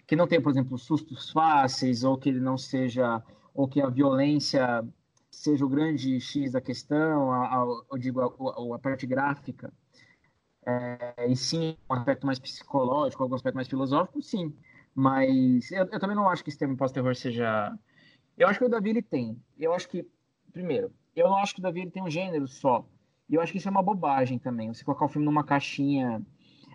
que 0.06 0.16
não 0.16 0.26
tenha, 0.26 0.42
por 0.42 0.50
exemplo, 0.50 0.76
sustos 0.76 1.30
fáceis 1.30 2.02
ou 2.02 2.18
que 2.18 2.30
ele 2.30 2.40
não 2.40 2.58
seja 2.58 3.22
ou 3.54 3.68
que 3.68 3.80
a 3.80 3.88
violência 3.88 4.84
seja 5.30 5.64
o 5.64 5.68
grande 5.68 6.18
X 6.20 6.52
da 6.52 6.60
questão, 6.60 7.30
a, 7.30 7.46
a, 7.46 7.66
eu 7.92 7.98
digo 7.98 8.20
a, 8.20 8.24
a, 8.26 8.76
a 8.76 8.78
parte 8.78 9.06
gráfica, 9.06 9.72
é, 10.66 11.26
e 11.28 11.36
sim 11.36 11.76
um 11.88 11.94
aspecto 11.94 12.26
mais 12.26 12.38
psicológico, 12.38 13.22
algum 13.22 13.34
aspecto 13.34 13.54
mais 13.54 13.68
filosófico, 13.68 14.20
sim. 14.22 14.54
Mas 14.94 15.70
eu, 15.70 15.86
eu 15.90 16.00
também 16.00 16.16
não 16.16 16.28
acho 16.28 16.42
que 16.42 16.50
esse 16.50 16.58
termo 16.58 16.76
pós-terror 16.76 17.14
seja. 17.14 17.72
Eu 18.36 18.48
acho 18.48 18.58
que 18.58 18.64
o 18.64 18.68
Davi 18.68 18.90
ele 18.90 19.02
tem. 19.02 19.40
Eu 19.58 19.72
acho 19.72 19.88
que, 19.88 20.06
primeiro, 20.52 20.92
eu 21.14 21.28
não 21.28 21.36
acho 21.36 21.54
que 21.54 21.60
o 21.60 21.62
Davi 21.62 21.80
ele 21.80 21.90
tem 21.90 22.02
um 22.02 22.10
gênero 22.10 22.46
só. 22.46 22.86
E 23.28 23.34
eu 23.34 23.40
acho 23.40 23.52
que 23.52 23.58
isso 23.58 23.68
é 23.68 23.70
uma 23.70 23.82
bobagem 23.82 24.38
também. 24.38 24.72
Você 24.72 24.84
colocar 24.84 25.04
o 25.04 25.08
filme 25.08 25.24
numa 25.24 25.44
caixinha. 25.44 26.20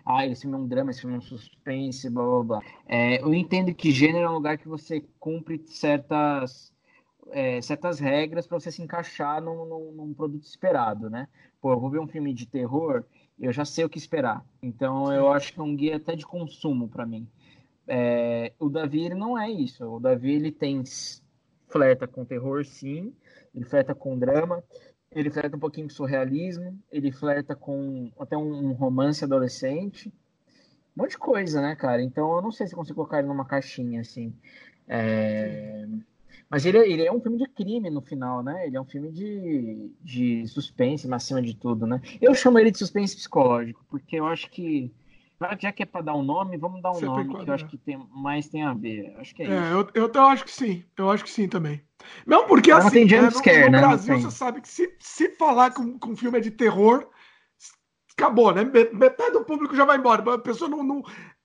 Ah, 0.04 0.24
esse 0.24 0.42
filme 0.42 0.56
é 0.56 0.60
um 0.60 0.68
drama, 0.68 0.90
esse 0.90 1.00
filme 1.00 1.16
é 1.16 1.18
um 1.18 1.22
suspense, 1.22 2.08
blá 2.08 2.24
blá 2.24 2.42
blá. 2.44 2.60
É, 2.86 3.20
eu 3.20 3.34
entendo 3.34 3.74
que 3.74 3.90
gênero 3.90 4.26
é 4.26 4.30
um 4.30 4.34
lugar 4.34 4.56
que 4.56 4.68
você 4.68 5.04
cumpre 5.18 5.62
certas, 5.66 6.72
é, 7.32 7.60
certas 7.60 7.98
regras 7.98 8.46
para 8.46 8.58
você 8.58 8.70
se 8.70 8.80
encaixar 8.80 9.42
num, 9.42 9.66
num, 9.66 9.92
num, 9.92 10.14
produto 10.14 10.44
esperado, 10.44 11.10
né? 11.10 11.28
Pô, 11.60 11.72
eu 11.72 11.80
vou 11.80 11.90
ver 11.90 11.98
um 11.98 12.06
filme 12.06 12.32
de 12.32 12.46
terror, 12.46 13.04
eu 13.38 13.52
já 13.52 13.64
sei 13.64 13.84
o 13.84 13.88
que 13.88 13.98
esperar. 13.98 14.46
Então 14.62 15.12
eu 15.12 15.30
acho 15.32 15.52
que 15.52 15.58
é 15.58 15.62
um 15.62 15.74
guia 15.74 15.96
até 15.96 16.14
de 16.14 16.24
consumo 16.24 16.88
para 16.88 17.04
mim. 17.04 17.28
É, 17.88 18.52
o 18.58 18.68
Davi 18.68 19.04
ele 19.04 19.14
não 19.14 19.38
é 19.38 19.50
isso. 19.50 19.84
O 19.84 20.00
Davi 20.00 20.32
ele 20.32 20.50
tem 20.50 20.82
flerta 21.68 22.06
com 22.06 22.24
terror, 22.24 22.64
sim. 22.64 23.12
Ele 23.54 23.64
flerta 23.64 23.94
com 23.94 24.18
drama. 24.18 24.62
Ele 25.10 25.30
flerta 25.30 25.56
um 25.56 25.60
pouquinho 25.60 25.88
com 25.88 25.94
surrealismo. 25.94 26.78
Ele 26.90 27.12
flerta 27.12 27.54
com 27.54 28.10
até 28.18 28.36
um, 28.36 28.72
romance 28.72 29.24
adolescente. 29.24 30.08
Um 30.96 31.02
monte 31.02 31.12
de 31.12 31.18
coisa, 31.18 31.60
né, 31.60 31.76
cara? 31.76 32.02
Então 32.02 32.36
eu 32.36 32.42
não 32.42 32.50
sei 32.50 32.66
se 32.66 32.74
consigo 32.74 32.96
colocar 32.96 33.18
ele 33.18 33.28
numa 33.28 33.44
caixinha 33.44 34.00
assim. 34.00 34.34
É... 34.88 35.86
Mas 36.48 36.64
ele, 36.64 36.78
é, 36.78 36.88
ele 36.88 37.04
é 37.04 37.12
um 37.12 37.20
filme 37.20 37.38
de 37.38 37.48
crime 37.48 37.90
no 37.90 38.00
final, 38.00 38.42
né? 38.42 38.66
Ele 38.66 38.76
é 38.76 38.80
um 38.80 38.84
filme 38.84 39.10
de, 39.10 39.90
de 40.00 40.46
suspense, 40.46 41.08
mas 41.08 41.24
acima 41.24 41.42
de 41.42 41.56
tudo, 41.56 41.86
né? 41.86 42.00
Eu 42.20 42.34
chamo 42.34 42.58
ele 42.58 42.70
de 42.70 42.78
suspense 42.78 43.16
psicológico, 43.16 43.84
porque 43.90 44.16
eu 44.16 44.26
acho 44.26 44.48
que 44.50 44.92
já 45.58 45.72
que 45.72 45.82
é 45.82 45.86
para 45.86 46.00
dar 46.00 46.14
um 46.14 46.22
nome, 46.22 46.56
vamos 46.56 46.82
dar 46.82 46.90
um 46.90 46.94
Você 46.94 47.04
nome 47.04 47.34
que 47.34 47.50
eu 47.50 47.54
acho 47.54 47.66
que 47.66 47.76
tem, 47.76 47.98
mais 48.10 48.48
tem 48.48 48.62
a 48.62 48.72
ver. 48.72 49.14
Acho 49.18 49.34
que 49.34 49.42
é, 49.42 49.46
é 49.46 49.72
eu, 49.72 49.88
eu, 49.94 50.10
eu, 50.12 50.24
acho 50.24 50.44
que 50.44 50.52
sim. 50.52 50.84
Eu 50.96 51.10
acho 51.10 51.24
que 51.24 51.30
sim 51.30 51.48
também. 51.48 51.82
Não, 52.26 52.46
porque 52.46 52.72
Mas 52.72 52.86
assim, 52.86 53.00
não 53.00 53.08
tem 53.08 53.54
é, 53.54 53.60
no, 53.60 53.66
no 53.66 53.72
né? 53.72 53.80
Brasil 53.80 54.20
você 54.20 54.30
sabe 54.30 54.60
que 54.60 54.68
se, 54.68 54.94
se 54.98 55.30
falar 55.36 55.70
que 55.70 55.80
um, 55.80 55.98
que 55.98 56.08
um 56.08 56.16
filme 56.16 56.38
é 56.38 56.40
de 56.40 56.50
terror, 56.50 57.06
acabou, 58.16 58.54
né? 58.54 58.64
Metade 58.64 59.32
do 59.32 59.44
público 59.44 59.76
já 59.76 59.84
vai 59.84 59.98
embora. 59.98 60.34
A 60.34 60.38
pessoa 60.38 60.70
não. 60.70 60.82
não 60.82 61.02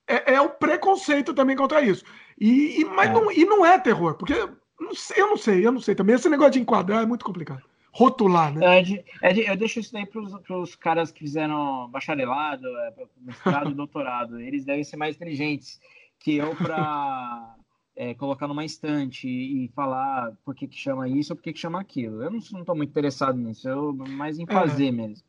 é, 0.07 0.35
é 0.35 0.41
o 0.41 0.49
preconceito 0.49 1.33
também 1.33 1.55
contra 1.55 1.81
isso. 1.81 2.03
E, 2.39 2.81
e 2.81 2.85
mas 2.85 3.09
é. 3.09 3.13
Não, 3.13 3.31
e 3.31 3.45
não 3.45 3.65
é 3.65 3.77
terror, 3.77 4.15
porque 4.15 4.33
não 4.79 4.95
sei, 4.95 5.21
eu 5.21 5.27
não 5.27 5.37
sei, 5.37 5.65
eu 5.65 5.71
não 5.71 5.81
sei 5.81 5.95
também. 5.95 6.15
Esse 6.15 6.29
negócio 6.29 6.53
de 6.53 6.59
enquadrar 6.59 7.03
é 7.03 7.05
muito 7.05 7.25
complicado. 7.25 7.63
Rotular, 7.91 8.53
né? 8.53 8.79
É, 8.79 9.03
é, 9.21 9.51
eu 9.51 9.57
deixo 9.57 9.79
isso 9.79 9.91
daí 9.91 10.05
para 10.05 10.57
os 10.57 10.75
caras 10.75 11.11
que 11.11 11.19
fizeram 11.19 11.89
bacharelado, 11.89 12.65
é, 12.67 12.93
mestrado 13.17 13.71
e 13.71 13.73
doutorado. 13.75 14.39
Eles 14.39 14.65
devem 14.65 14.83
ser 14.83 14.97
mais 14.97 15.15
inteligentes 15.15 15.79
que 16.19 16.37
eu 16.37 16.55
para 16.55 17.55
é, 17.95 18.13
colocar 18.13 18.47
numa 18.47 18.63
estante 18.63 19.27
e 19.27 19.67
falar 19.75 20.31
por 20.45 20.55
que, 20.55 20.67
que 20.67 20.77
chama 20.77 21.09
isso 21.09 21.33
ou 21.33 21.37
por 21.37 21.43
que, 21.43 21.53
que 21.53 21.59
chama 21.59 21.81
aquilo. 21.81 22.23
Eu 22.23 22.31
não 22.31 22.39
estou 22.39 22.75
muito 22.75 22.89
interessado 22.89 23.37
nisso, 23.37 23.67
eu 23.67 23.93
mais 23.93 24.39
em 24.39 24.45
fazer 24.45 24.87
é. 24.87 24.91
mesmo. 24.91 25.23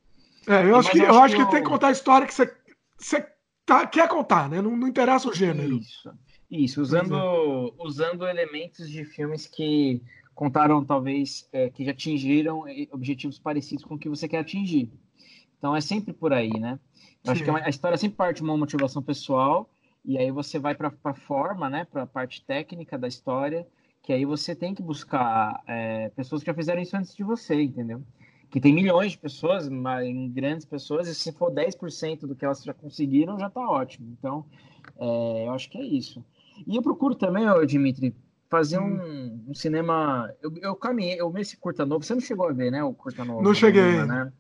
É, 0.47 0.65
eu 0.65 0.77
acho, 0.77 0.91
que, 0.91 0.99
eu, 0.99 1.07
eu 1.07 1.23
acho 1.23 1.37
que, 1.37 1.43
que 1.43 1.49
eu... 1.49 1.51
tem 1.51 1.63
que 1.63 1.69
contar 1.69 1.89
a 1.89 1.93
história 1.93 2.27
que 2.27 2.35
você, 2.35 2.53
você 2.97 3.27
tá, 3.65 3.87
quer 3.87 4.09
contar, 4.09 4.49
né? 4.49 4.61
Não, 4.61 4.77
não 4.77 4.89
interessa 4.89 5.29
o 5.29 5.35
gênero. 5.35 5.79
Isso, 5.79 6.13
isso 6.51 6.81
usando, 6.81 7.17
é. 7.17 7.73
usando 7.79 8.27
elementos 8.27 8.89
de 8.89 9.05
filmes 9.05 9.47
que 9.47 10.03
contaram, 10.35 10.85
talvez, 10.85 11.49
é, 11.53 11.71
que 11.71 11.85
já 11.85 11.91
atingiram 11.91 12.65
objetivos 12.91 13.39
parecidos 13.39 13.85
com 13.85 13.95
o 13.95 13.99
que 13.99 14.09
você 14.09 14.29
quer 14.29 14.39
atingir. 14.39 14.91
Então 15.59 15.77
é 15.77 15.81
sempre 15.81 16.13
por 16.13 16.33
aí, 16.33 16.51
né? 16.59 16.79
Eu 17.25 17.27
Sim. 17.27 17.31
acho 17.33 17.45
que 17.45 17.51
a 17.51 17.69
história 17.69 17.97
sempre 17.97 18.17
parte 18.17 18.37
de 18.39 18.43
uma 18.43 18.57
motivação 18.57 19.03
pessoal 19.03 19.71
e 20.05 20.19
aí 20.19 20.31
você 20.31 20.59
vai 20.59 20.75
para 20.75 20.93
a 21.05 21.15
forma, 21.15 21.71
né, 21.71 21.85
para 21.85 22.03
a 22.03 22.07
parte 22.07 22.45
técnica 22.45 22.99
da 22.99 23.07
história, 23.07 23.67
que 24.03 24.13
aí 24.13 24.25
você 24.25 24.55
tem 24.55 24.75
que 24.75 24.83
buscar 24.83 25.63
é, 25.67 26.09
pessoas 26.11 26.43
que 26.43 26.49
já 26.49 26.55
fizeram 26.55 26.83
isso 26.83 26.97
antes 26.97 27.15
de 27.15 27.23
você, 27.23 27.63
entendeu? 27.63 28.03
Que 28.51 28.61
tem 28.61 28.75
milhões 28.75 29.13
de 29.13 29.19
pessoas, 29.19 29.69
em 29.69 30.29
grandes 30.31 30.67
pessoas, 30.67 31.07
e 31.07 31.15
se 31.15 31.33
for 31.33 31.53
10% 31.53 32.27
do 32.27 32.35
que 32.35 32.45
elas 32.45 32.63
já 32.63 32.75
conseguiram, 32.75 33.39
já 33.39 33.47
está 33.47 33.61
ótimo. 33.61 34.15
Então, 34.19 34.45
é, 34.99 35.47
eu 35.47 35.53
acho 35.53 35.71
que 35.71 35.79
é 35.79 35.85
isso. 35.85 36.23
E 36.67 36.77
eu 36.77 36.83
procuro 36.83 37.15
também, 37.15 37.49
ô, 37.49 37.65
Dimitri, 37.65 38.15
fazer 38.53 38.79
hum. 38.79 39.41
um, 39.47 39.51
um, 39.51 39.55
cinema. 39.55 40.31
Eu, 40.43 40.53
eu 40.61 40.77
caminhei, 40.77 41.19
eu 41.19 41.31
vi 41.31 41.41
esse 41.41 41.57
curta 41.57 41.87
novo. 41.87 42.05
Você 42.05 42.13
não 42.13 42.21
chegou 42.21 42.47
a 42.47 42.53
ver, 42.53 42.71
né? 42.71 42.85
O 42.85 42.93
curta 42.93 43.25
novo. 43.25 43.41
Não 43.41 43.55
cheguei. 43.55 44.05
Né? 44.05 44.31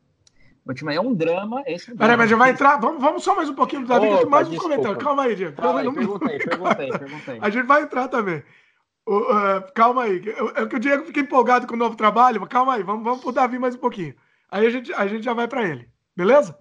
É 0.94 1.00
um 1.00 1.14
drama. 1.14 1.62
Esse 1.66 1.90
é 1.90 1.94
um 1.94 1.96
Peraí, 1.96 2.14
mas 2.14 2.28
já 2.28 2.36
vai 2.36 2.50
entrar. 2.50 2.76
Vamos, 2.76 3.02
vamos 3.02 3.24
só 3.24 3.34
mais 3.34 3.48
um 3.48 3.54
pouquinho 3.54 3.82
do 3.82 3.88
Davi, 3.88 4.06
oh, 4.06 4.28
mais 4.28 4.50
um 4.50 4.56
comentário. 4.56 4.98
Calma 4.98 5.22
aí, 5.22 5.34
Diego. 5.34 5.56
Calma 5.56 5.80
aí, 5.80 5.90
perguntei, 5.94 6.38
perguntei, 6.38 6.90
perguntei. 6.90 7.38
A 7.40 7.48
gente 7.48 7.66
vai 7.66 7.82
entrar 7.82 8.06
também. 8.08 8.42
Uh, 9.08 9.16
uh, 9.16 9.72
calma 9.74 10.02
aí. 10.02 10.22
É 10.56 10.66
que 10.66 10.76
o 10.76 10.78
Diego 10.78 11.06
fica 11.06 11.20
empolgado 11.20 11.66
com 11.66 11.74
o 11.74 11.78
novo 11.78 11.96
trabalho. 11.96 12.46
Calma 12.46 12.74
aí, 12.74 12.82
vamos, 12.82 13.02
vamos 13.02 13.22
pro 13.22 13.32
Davi 13.32 13.58
mais 13.58 13.74
um 13.74 13.78
pouquinho. 13.78 14.14
Aí 14.50 14.66
a 14.66 14.70
gente, 14.70 14.92
a 14.92 15.06
gente 15.06 15.24
já 15.24 15.32
vai 15.32 15.48
para 15.48 15.66
ele. 15.66 15.88
Beleza? 16.14 16.54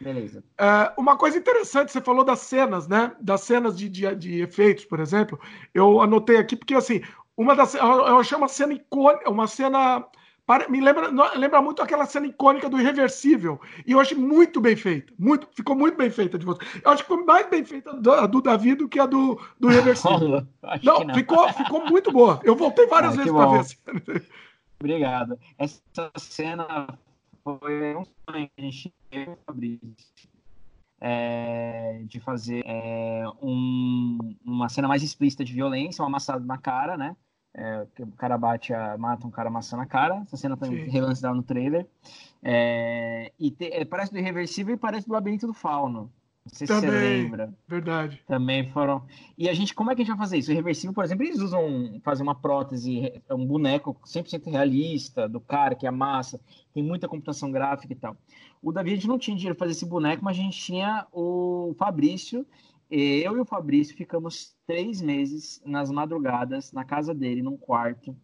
Beleza. 0.00 0.44
Uh, 0.60 1.00
uma 1.00 1.16
coisa 1.16 1.38
interessante, 1.38 1.92
você 1.92 2.00
falou 2.00 2.24
das 2.24 2.40
cenas, 2.40 2.88
né? 2.88 3.12
Das 3.20 3.42
cenas 3.42 3.78
de, 3.78 3.88
de, 3.88 4.14
de 4.16 4.40
efeitos, 4.42 4.84
por 4.84 5.00
exemplo. 5.00 5.38
Eu 5.72 6.00
anotei 6.00 6.36
aqui, 6.36 6.56
porque 6.56 6.74
assim, 6.74 7.02
uma 7.36 7.54
das. 7.54 7.74
Eu 7.74 8.18
achei 8.18 8.36
uma 8.36 8.48
cena 8.48 8.72
icônica, 8.72 9.30
uma 9.30 9.46
cena 9.46 10.04
me 10.68 10.80
lembra, 10.80 11.08
lembra 11.36 11.62
muito 11.62 11.80
aquela 11.80 12.04
cena 12.04 12.26
icônica 12.26 12.68
do 12.68 12.78
Irreversível. 12.78 13.58
E 13.86 13.92
eu 13.92 14.00
achei 14.00 14.16
muito 14.16 14.60
bem 14.60 14.76
feita. 14.76 15.12
Muito, 15.18 15.48
ficou 15.54 15.74
muito 15.74 15.96
bem 15.96 16.10
feita 16.10 16.38
de 16.38 16.44
você. 16.44 16.60
Eu 16.84 16.90
acho 16.90 17.02
que 17.02 17.08
foi 17.08 17.24
mais 17.24 17.48
bem 17.48 17.64
feita 17.64 17.90
a 17.90 18.26
do 18.26 18.42
Davi 18.42 18.74
do 18.74 18.88
que 18.88 19.00
a 19.00 19.06
do, 19.06 19.40
do 19.58 19.70
Irreversível. 19.70 20.46
não, 20.82 21.04
não. 21.04 21.14
Ficou, 21.14 21.48
ficou 21.52 21.86
muito 21.86 22.12
boa. 22.12 22.40
Eu 22.44 22.54
voltei 22.54 22.86
várias 22.86 23.14
ah, 23.14 23.16
vezes 23.16 23.32
para 23.32 23.46
ver 23.46 23.58
a 23.58 23.64
cena. 23.64 24.22
Obrigado. 24.78 25.38
Essa 25.58 26.10
cena 26.18 26.98
foi 27.44 27.94
um 27.94 28.04
sonho 28.04 28.48
que 28.48 28.52
a 28.58 28.62
gente 28.62 28.94
teve, 29.10 29.36
Fabrício. 29.46 30.12
É, 31.00 32.02
de 32.06 32.18
fazer 32.18 32.62
é, 32.66 33.24
um, 33.42 34.18
uma 34.42 34.70
cena 34.70 34.88
mais 34.88 35.02
explícita 35.02 35.44
de 35.44 35.52
violência, 35.52 36.02
um 36.02 36.06
amassado 36.06 36.46
na 36.46 36.56
cara, 36.56 36.96
né? 36.96 37.14
É, 37.56 37.86
o 38.00 38.12
cara 38.12 38.36
bate, 38.38 38.72
a, 38.72 38.96
mata 38.96 39.26
um 39.26 39.30
cara 39.30 39.48
amassando 39.48 39.82
a 39.82 39.86
cara. 39.86 40.22
Essa 40.22 40.36
cena 40.36 40.56
também 40.56 40.88
relance 40.88 41.20
dela 41.20 41.34
no 41.34 41.42
trailer. 41.42 41.86
É, 42.42 43.30
e 43.38 43.50
te, 43.50 43.66
é, 43.66 43.84
parece 43.84 44.12
do 44.12 44.18
Irreversível 44.18 44.74
e 44.74 44.78
parece 44.78 45.06
do 45.06 45.12
Labirinto 45.12 45.46
do 45.46 45.54
Fauno. 45.54 46.10
Não 46.44 46.52
sei 46.52 46.66
também, 46.66 46.90
se 46.90 46.96
você 46.96 47.22
lembra. 47.22 47.54
Verdade. 47.66 48.22
Também 48.26 48.70
foram. 48.70 49.02
E 49.36 49.48
a 49.48 49.54
gente, 49.54 49.74
como 49.74 49.90
é 49.90 49.94
que 49.94 50.02
a 50.02 50.04
gente 50.04 50.14
vai 50.14 50.24
fazer 50.24 50.36
isso? 50.36 50.50
O 50.50 50.52
Irreversível, 50.52 50.92
por 50.92 51.04
exemplo, 51.04 51.24
eles 51.24 51.40
usam 51.40 52.00
fazer 52.04 52.22
uma 52.22 52.34
prótese, 52.34 53.12
um 53.30 53.46
boneco 53.46 53.96
100% 54.04 54.50
realista 54.50 55.26
do 55.26 55.40
cara 55.40 55.74
que 55.74 55.86
amassa, 55.86 56.38
tem 56.74 56.82
muita 56.82 57.08
computação 57.08 57.50
gráfica 57.50 57.92
e 57.92 57.96
tal. 57.96 58.16
O 58.62 58.72
Davi, 58.72 58.92
a 58.92 58.94
gente 58.94 59.08
não 59.08 59.18
tinha 59.18 59.36
dinheiro 59.36 59.56
para 59.56 59.66
fazer 59.66 59.76
esse 59.76 59.86
boneco, 59.86 60.24
mas 60.24 60.38
a 60.38 60.40
gente 60.40 60.58
tinha 60.58 61.06
o 61.12 61.74
Fabrício 61.78 62.46
eu 62.90 63.36
e 63.36 63.40
o 63.40 63.44
Fabrício 63.44 63.96
ficamos 63.96 64.54
três 64.66 65.00
meses 65.00 65.60
nas 65.64 65.90
madrugadas 65.90 66.72
na 66.72 66.84
casa 66.84 67.14
dele, 67.14 67.42
num 67.42 67.56
quarto, 67.56 68.14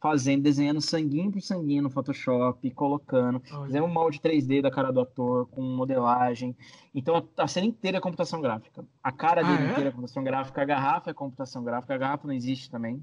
fazendo, 0.00 0.42
desenhando 0.42 0.80
sanguinho 0.80 1.30
por 1.30 1.40
sanguinho 1.40 1.82
no 1.82 1.90
Photoshop, 1.90 2.68
colocando, 2.72 3.42
Olha. 3.52 3.66
fizemos 3.66 3.88
um 3.88 3.92
molde 3.92 4.18
3D 4.18 4.60
da 4.60 4.70
cara 4.70 4.92
do 4.92 5.00
ator, 5.00 5.46
com 5.46 5.62
modelagem. 5.62 6.56
Então 6.94 7.28
a 7.36 7.48
cena 7.48 7.66
inteira 7.66 7.98
é 7.98 8.00
computação 8.00 8.40
gráfica. 8.40 8.84
A 9.02 9.12
cara 9.12 9.42
dele 9.42 9.58
ah, 9.58 9.66
é? 9.66 9.70
inteira 9.70 9.88
é 9.88 9.92
computação 9.92 10.24
gráfica, 10.24 10.62
a 10.62 10.64
garrafa 10.64 11.10
é 11.10 11.14
computação 11.14 11.62
gráfica, 11.62 11.94
a 11.94 11.98
garrafa 11.98 12.26
não 12.26 12.34
existe 12.34 12.70
também. 12.70 13.02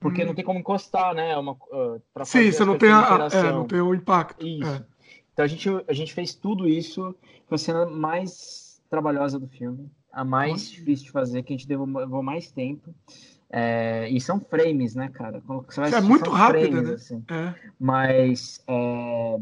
Porque 0.00 0.22
hum. 0.22 0.26
não 0.26 0.34
tem 0.34 0.44
como 0.44 0.58
encostar, 0.58 1.14
né? 1.14 1.32
É 1.32 1.38
uma, 1.38 1.52
uh, 1.52 2.02
Sim, 2.24 2.50
você 2.50 2.64
não 2.64 2.76
tem, 2.76 2.90
a, 2.90 3.28
é, 3.32 3.52
não 3.52 3.66
tem 3.66 3.80
o 3.80 3.94
impacto. 3.94 4.46
Isso. 4.46 4.70
É. 4.70 4.84
Então 5.32 5.44
a 5.44 5.48
gente, 5.48 5.68
a 5.86 5.92
gente 5.92 6.12
fez 6.12 6.34
tudo 6.34 6.66
isso, 6.66 7.14
foi 7.46 7.54
a 7.54 7.58
cena 7.58 7.86
mais 7.86 8.82
trabalhosa 8.90 9.38
do 9.38 9.46
filme 9.46 9.90
a 10.12 10.24
mais 10.24 10.52
Nossa. 10.52 10.70
difícil 10.70 11.06
de 11.06 11.12
fazer, 11.12 11.42
que 11.42 11.52
a 11.52 11.56
gente 11.56 11.68
levou 11.68 12.22
mais 12.22 12.50
tempo. 12.50 12.94
É, 13.52 14.08
e 14.08 14.20
são 14.20 14.38
frames, 14.40 14.94
né, 14.94 15.08
cara? 15.08 15.40
Você 15.40 15.80
vai 15.80 15.92
é 15.92 16.00
muito 16.00 16.30
rápido, 16.30 16.68
frames, 16.68 16.88
né? 16.88 16.94
Assim. 16.94 17.24
É. 17.28 17.54
Mas 17.78 18.62
é, 18.68 19.40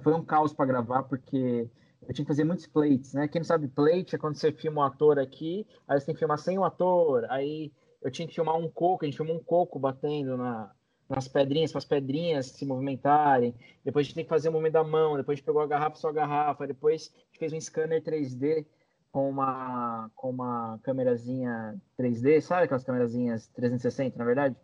foi 0.00 0.12
um 0.12 0.22
caos 0.22 0.52
para 0.52 0.66
gravar, 0.66 1.04
porque 1.04 1.68
eu 2.06 2.14
tinha 2.14 2.24
que 2.24 2.30
fazer 2.30 2.44
muitos 2.44 2.66
plates, 2.66 3.14
né? 3.14 3.28
Quem 3.28 3.40
não 3.40 3.46
sabe, 3.46 3.68
plate 3.68 4.14
é 4.14 4.18
quando 4.18 4.34
você 4.34 4.52
filma 4.52 4.82
um 4.82 4.84
ator 4.84 5.18
aqui, 5.18 5.66
aí 5.88 5.98
você 5.98 6.06
tem 6.06 6.14
que 6.14 6.18
filmar 6.18 6.38
sem 6.38 6.58
o 6.58 6.64
ator, 6.64 7.26
aí 7.30 7.72
eu 8.02 8.10
tinha 8.10 8.28
que 8.28 8.34
filmar 8.34 8.56
um 8.56 8.68
coco, 8.68 9.04
a 9.04 9.06
gente 9.06 9.16
filmou 9.16 9.36
um 9.36 9.42
coco 9.42 9.78
batendo 9.78 10.36
na, 10.36 10.70
nas 11.08 11.26
pedrinhas, 11.26 11.72
para 11.72 11.78
as 11.78 11.84
pedrinhas 11.84 12.46
se 12.46 12.66
movimentarem. 12.66 13.54
Depois 13.84 14.04
a 14.04 14.06
gente 14.06 14.14
tem 14.14 14.24
que 14.24 14.30
fazer 14.30 14.48
o 14.48 14.52
movimento 14.52 14.74
da 14.74 14.84
mão, 14.84 15.16
depois 15.16 15.34
a 15.34 15.38
gente 15.38 15.46
pegou 15.46 15.62
a 15.62 15.66
garrafa, 15.66 15.96
só 15.96 16.08
a 16.08 16.12
garrafa, 16.12 16.66
depois 16.66 17.10
a 17.14 17.18
gente 17.18 17.38
fez 17.38 17.52
um 17.52 17.60
scanner 17.60 18.02
3D 18.02 18.66
com 19.12 19.28
uma, 19.28 20.10
com 20.14 20.30
uma 20.30 20.78
câmerazinha 20.82 21.80
3D, 21.98 22.40
sabe 22.40 22.64
aquelas 22.64 22.84
câmerazinhas 22.84 23.48
360, 23.48 24.18
na 24.18 24.24
verdade? 24.24 24.56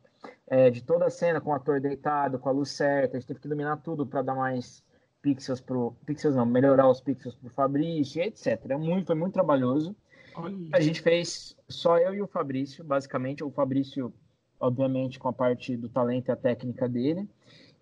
É, 0.46 0.70
de 0.70 0.82
toda 0.82 1.06
a 1.06 1.10
cena, 1.10 1.40
com 1.40 1.50
o 1.50 1.54
ator 1.54 1.80
deitado, 1.80 2.38
com 2.38 2.48
a 2.48 2.52
luz 2.52 2.70
certa, 2.70 3.16
a 3.16 3.20
gente 3.20 3.26
teve 3.26 3.40
que 3.40 3.46
iluminar 3.46 3.80
tudo 3.82 4.06
para 4.06 4.22
dar 4.22 4.34
mais 4.34 4.82
pixels 5.20 5.60
pro. 5.60 5.96
Pixels 6.06 6.36
não, 6.36 6.46
melhorar 6.46 6.88
os 6.88 7.00
pixels 7.00 7.34
pro 7.34 7.50
Fabrício, 7.50 8.22
etc. 8.22 8.64
É 8.68 8.76
muito, 8.76 9.06
foi 9.06 9.16
muito 9.16 9.34
trabalhoso. 9.34 9.94
Olha. 10.36 10.56
A 10.72 10.80
gente 10.80 11.00
fez 11.00 11.56
só 11.68 11.98
eu 11.98 12.14
e 12.14 12.22
o 12.22 12.26
Fabrício, 12.26 12.84
basicamente. 12.84 13.42
O 13.42 13.50
Fabrício, 13.50 14.12
obviamente, 14.60 15.18
com 15.18 15.28
a 15.28 15.32
parte 15.32 15.76
do 15.76 15.88
talento 15.88 16.28
e 16.28 16.32
a 16.32 16.36
técnica 16.36 16.88
dele. 16.88 17.28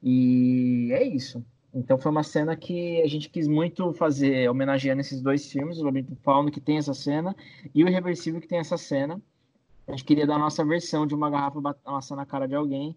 E 0.02 0.90
é 0.92 1.02
isso. 1.02 1.44
Então 1.74 1.98
foi 1.98 2.10
uma 2.10 2.22
cena 2.22 2.54
que 2.54 3.02
a 3.02 3.08
gente 3.08 3.28
quis 3.28 3.48
muito 3.48 3.92
fazer, 3.94 4.48
homenageando 4.48 5.00
esses 5.00 5.20
dois 5.20 5.50
filmes, 5.50 5.78
o 5.78 5.84
Labirinto 5.84 6.16
Fauno, 6.22 6.50
que 6.50 6.60
tem 6.60 6.78
essa 6.78 6.94
cena, 6.94 7.34
e 7.74 7.82
o 7.82 7.88
Irreversível, 7.88 8.40
que 8.40 8.46
tem 8.46 8.58
essa 8.58 8.78
cena. 8.78 9.20
A 9.88 9.90
gente 9.90 10.04
queria 10.04 10.26
dar 10.26 10.36
a 10.36 10.38
nossa 10.38 10.64
versão 10.64 11.06
de 11.06 11.14
uma 11.14 11.28
garrafa 11.28 11.58
amassando 11.84 12.20
na 12.20 12.26
cara 12.26 12.46
de 12.46 12.54
alguém. 12.54 12.96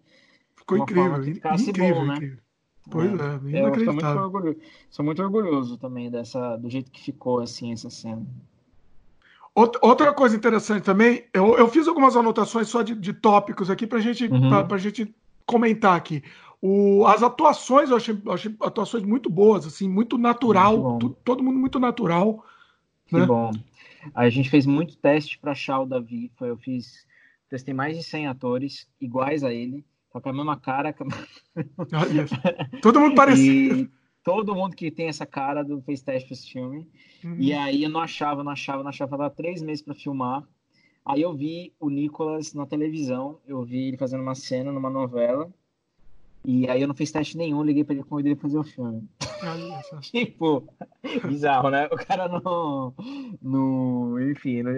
Ficou 0.56 0.78
incrível, 0.78 1.22
incrível, 1.22 1.94
bom, 1.94 2.04
né? 2.04 2.14
incrível. 2.14 2.38
Pois 2.90 3.10
é, 3.10 3.58
é 3.58 3.66
eu 3.66 3.74
sou 3.74 3.92
muito, 3.92 4.06
orgulhoso, 4.06 4.58
sou 4.88 5.04
muito 5.04 5.22
orgulhoso 5.22 5.76
também 5.76 6.10
dessa, 6.10 6.56
do 6.56 6.70
jeito 6.70 6.90
que 6.90 7.02
ficou 7.02 7.40
assim 7.40 7.72
essa 7.72 7.90
cena. 7.90 8.24
Outra 9.54 10.12
coisa 10.14 10.36
interessante 10.36 10.84
também, 10.84 11.24
eu, 11.34 11.58
eu 11.58 11.68
fiz 11.68 11.88
algumas 11.88 12.14
anotações 12.16 12.68
só 12.68 12.80
de, 12.80 12.94
de 12.94 13.12
tópicos 13.12 13.68
aqui 13.68 13.88
para 13.88 13.98
gente, 13.98 14.26
uhum. 14.26 14.54
a 14.54 14.78
gente 14.78 15.12
comentar 15.44 15.96
aqui. 15.96 16.22
O, 16.60 17.06
as 17.06 17.22
atuações, 17.22 17.90
eu 17.90 17.96
achei, 17.96 18.20
achei 18.28 18.54
atuações 18.60 19.04
muito 19.04 19.30
boas, 19.30 19.64
assim, 19.64 19.88
muito 19.88 20.18
natural, 20.18 20.76
muito 20.92 21.10
todo 21.24 21.42
mundo 21.42 21.58
muito 21.58 21.78
natural. 21.78 22.44
Que 23.06 23.16
né? 23.16 23.26
bom. 23.26 23.52
A 24.14 24.28
gente 24.28 24.50
fez 24.50 24.66
muito 24.66 24.96
teste 24.96 25.38
para 25.38 25.52
achar 25.52 25.80
o 25.80 25.86
Davi. 25.86 26.32
Foi, 26.36 26.50
eu 26.50 26.56
fiz, 26.56 27.06
testei 27.48 27.72
mais 27.72 27.96
de 27.96 28.02
100 28.02 28.26
atores 28.26 28.88
iguais 29.00 29.44
a 29.44 29.52
ele, 29.52 29.84
só 30.12 30.20
com 30.20 30.28
a 30.28 30.32
mesma 30.32 30.56
cara. 30.56 30.94
Ah, 31.92 32.78
todo 32.82 33.00
mundo 33.00 33.14
parecido. 33.14 33.90
Todo 34.24 34.54
mundo 34.54 34.76
que 34.76 34.90
tem 34.90 35.06
essa 35.06 35.24
cara 35.24 35.62
do, 35.62 35.80
fez 35.80 36.02
teste 36.02 36.28
para 36.28 36.34
esse 36.34 36.50
filme. 36.50 36.86
Uhum. 37.24 37.36
E 37.38 37.52
aí 37.54 37.84
eu 37.84 37.88
não 37.88 38.00
achava, 38.00 38.44
não 38.44 38.52
achava, 38.52 38.82
não 38.82 38.90
achava. 38.90 39.16
Dar 39.16 39.30
três 39.30 39.62
meses 39.62 39.80
para 39.80 39.94
filmar. 39.94 40.46
Aí 41.04 41.22
eu 41.22 41.34
vi 41.34 41.72
o 41.80 41.88
Nicolas 41.88 42.52
na 42.52 42.66
televisão, 42.66 43.38
eu 43.46 43.62
vi 43.62 43.88
ele 43.88 43.96
fazendo 43.96 44.20
uma 44.20 44.34
cena 44.34 44.70
numa 44.70 44.90
novela. 44.90 45.50
E 46.50 46.66
aí 46.66 46.80
eu 46.80 46.88
não 46.88 46.94
fiz 46.94 47.12
teste 47.12 47.36
nenhum, 47.36 47.62
liguei 47.62 47.84
pra 47.84 47.94
ele 47.94 48.02
convidei 48.02 48.32
ele 48.32 48.40
fazer 48.40 48.56
o 48.56 48.64
filme. 48.64 49.06
tipo, 50.00 50.66
bizarro, 51.26 51.68
né? 51.68 51.86
O 51.92 51.96
cara 51.96 52.26
não. 52.26 52.94
no 53.42 54.18
enfim, 54.30 54.62
né? 54.62 54.72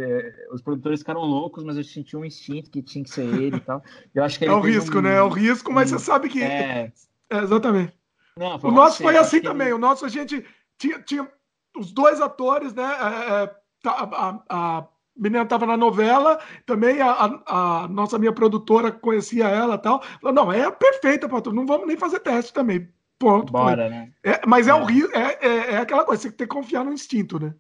os 0.50 0.60
produtores 0.60 0.98
ficaram 0.98 1.20
loucos, 1.20 1.62
mas 1.62 1.76
eu 1.76 1.84
senti 1.84 2.16
um 2.16 2.24
instinto 2.24 2.72
que 2.72 2.82
tinha 2.82 3.04
que 3.04 3.10
ser 3.10 3.32
ele 3.40 3.58
e 3.58 3.60
tal. 3.60 3.80
Eu 4.12 4.24
acho 4.24 4.36
que 4.36 4.46
é 4.46 4.52
o 4.52 4.58
risco, 4.58 4.98
um... 4.98 5.02
né? 5.02 5.14
É 5.14 5.22
o 5.22 5.28
risco, 5.28 5.72
mas 5.72 5.92
um... 5.92 5.96
você 5.96 6.04
sabe 6.04 6.28
que. 6.28 6.42
É, 6.42 6.92
é 7.30 7.38
exatamente. 7.38 7.96
Não, 8.36 8.58
o 8.64 8.72
nosso 8.72 9.00
foi 9.00 9.16
assim 9.16 9.40
também. 9.40 9.68
Ele... 9.68 9.76
O 9.76 9.78
nosso 9.78 10.04
a 10.04 10.08
gente 10.08 10.44
tinha, 10.76 11.00
tinha 11.00 11.30
os 11.76 11.92
dois 11.92 12.20
atores, 12.20 12.74
né? 12.74 12.82
É, 12.82 13.44
é 13.44 13.56
tá, 13.80 13.92
a, 13.92 14.28
a, 14.28 14.78
a 14.78 14.88
menina 15.16 15.42
estava 15.42 15.66
na 15.66 15.76
novela, 15.76 16.40
também 16.64 17.00
a, 17.00 17.10
a, 17.10 17.84
a, 17.84 17.88
nossa 17.88 18.18
minha 18.18 18.32
produtora 18.32 18.90
conhecia 18.90 19.48
ela 19.48 19.76
tal. 19.76 20.02
Falou, 20.20 20.34
não, 20.34 20.52
é 20.52 20.70
perfeita 20.70 21.28
para 21.28 21.40
tu, 21.40 21.52
não 21.52 21.66
vamos 21.66 21.86
nem 21.86 21.96
fazer 21.96 22.20
teste 22.20 22.52
também. 22.52 22.88
Ponto. 23.18 23.52
Bora, 23.52 23.90
né? 23.90 24.12
É, 24.24 24.40
mas 24.46 24.66
é, 24.66 24.70
é. 24.70 24.74
o 24.74 24.88
é, 24.88 25.38
é, 25.42 25.72
é 25.72 25.76
aquela 25.76 26.04
coisa, 26.04 26.22
você 26.22 26.28
tem 26.28 26.32
que 26.32 26.38
ter 26.38 26.46
que 26.46 26.54
confiar 26.54 26.84
no 26.84 26.92
instinto, 26.92 27.38
né? 27.38 27.54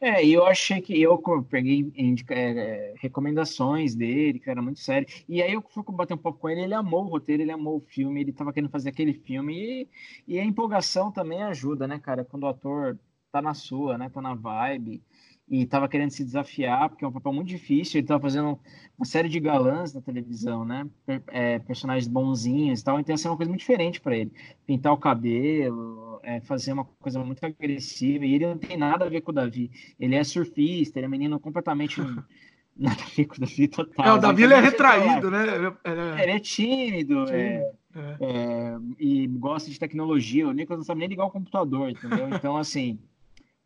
É, 0.00 0.24
e 0.24 0.32
eu 0.32 0.46
achei 0.46 0.80
que 0.80 1.00
eu 1.00 1.18
peguei 1.48 1.90
indica, 1.96 2.34
é, 2.34 2.50
é, 2.50 2.94
recomendações 2.96 3.94
dele, 3.94 4.38
que 4.38 4.50
era 4.50 4.62
muito 4.62 4.80
sério. 4.80 5.06
E 5.28 5.42
aí 5.42 5.52
eu 5.52 5.62
fui 5.62 5.82
bater 5.90 6.14
um 6.14 6.18
pouco 6.18 6.38
com 6.38 6.48
ele, 6.48 6.62
ele 6.62 6.74
amou 6.74 7.04
o 7.04 7.08
roteiro, 7.08 7.42
ele 7.42 7.52
amou 7.52 7.76
o 7.76 7.80
filme, 7.80 8.20
ele 8.20 8.32
tava 8.32 8.52
querendo 8.52 8.70
fazer 8.70 8.90
aquele 8.90 9.12
filme. 9.12 9.88
E, 10.26 10.34
e 10.34 10.38
a 10.38 10.44
empolgação 10.44 11.10
também 11.10 11.42
ajuda, 11.42 11.86
né, 11.86 11.98
cara? 11.98 12.24
Quando 12.24 12.44
o 12.44 12.48
ator 12.48 12.98
tá 13.32 13.40
na 13.42 13.54
sua, 13.54 13.98
né? 13.98 14.08
Tá 14.08 14.20
na 14.20 14.34
vibe 14.34 15.02
e 15.48 15.62
estava 15.62 15.88
querendo 15.88 16.10
se 16.10 16.24
desafiar, 16.24 16.88
porque 16.88 17.04
é 17.04 17.08
um 17.08 17.12
papel 17.12 17.32
muito 17.32 17.48
difícil. 17.48 17.98
Ele 17.98 18.04
estava 18.04 18.20
fazendo 18.20 18.58
uma 18.98 19.04
série 19.04 19.28
de 19.28 19.38
galãs 19.38 19.94
na 19.94 20.00
televisão, 20.00 20.64
né? 20.64 20.86
É, 21.28 21.60
personagens 21.60 22.08
bonzinhos 22.08 22.80
e 22.80 22.84
tal. 22.84 22.98
Então 22.98 23.12
ia 23.12 23.18
ser 23.18 23.28
uma 23.28 23.36
coisa 23.36 23.50
muito 23.50 23.60
diferente 23.60 24.00
para 24.00 24.16
ele. 24.16 24.32
Pintar 24.66 24.92
o 24.92 24.98
cabelo, 24.98 26.20
é, 26.24 26.40
fazer 26.40 26.72
uma 26.72 26.84
coisa 26.84 27.22
muito 27.22 27.44
agressiva. 27.44 28.24
E 28.26 28.34
ele 28.34 28.46
não 28.46 28.58
tem 28.58 28.76
nada 28.76 29.04
a 29.04 29.08
ver 29.08 29.20
com 29.20 29.30
o 29.30 29.34
Davi. 29.34 29.70
Ele 30.00 30.16
é 30.16 30.24
surfista, 30.24 30.98
ele 30.98 31.06
é 31.06 31.08
menino 31.08 31.38
completamente. 31.38 32.00
nada 32.76 33.00
a 33.00 33.16
ver 33.16 33.26
com 33.26 33.36
o 33.36 33.40
Davi 33.40 33.68
total. 33.68 34.06
É, 34.06 34.12
o 34.14 34.18
Davi 34.18 34.42
ele 34.42 34.54
é 34.54 34.60
retraído, 34.60 35.30
né? 35.30 35.46
É... 35.84 36.22
Ele 36.24 36.32
é 36.32 36.40
tímido, 36.40 37.24
é, 37.30 37.72
é. 38.20 38.76
e 38.98 39.28
gosta 39.28 39.70
de 39.70 39.78
tecnologia. 39.78 40.48
O 40.48 40.52
Nicolas 40.52 40.80
não 40.80 40.84
sabe 40.84 41.00
nem 41.00 41.08
ligar 41.08 41.24
o 41.24 41.30
computador, 41.30 41.88
entendeu? 41.88 42.28
Então, 42.30 42.56
assim 42.56 42.98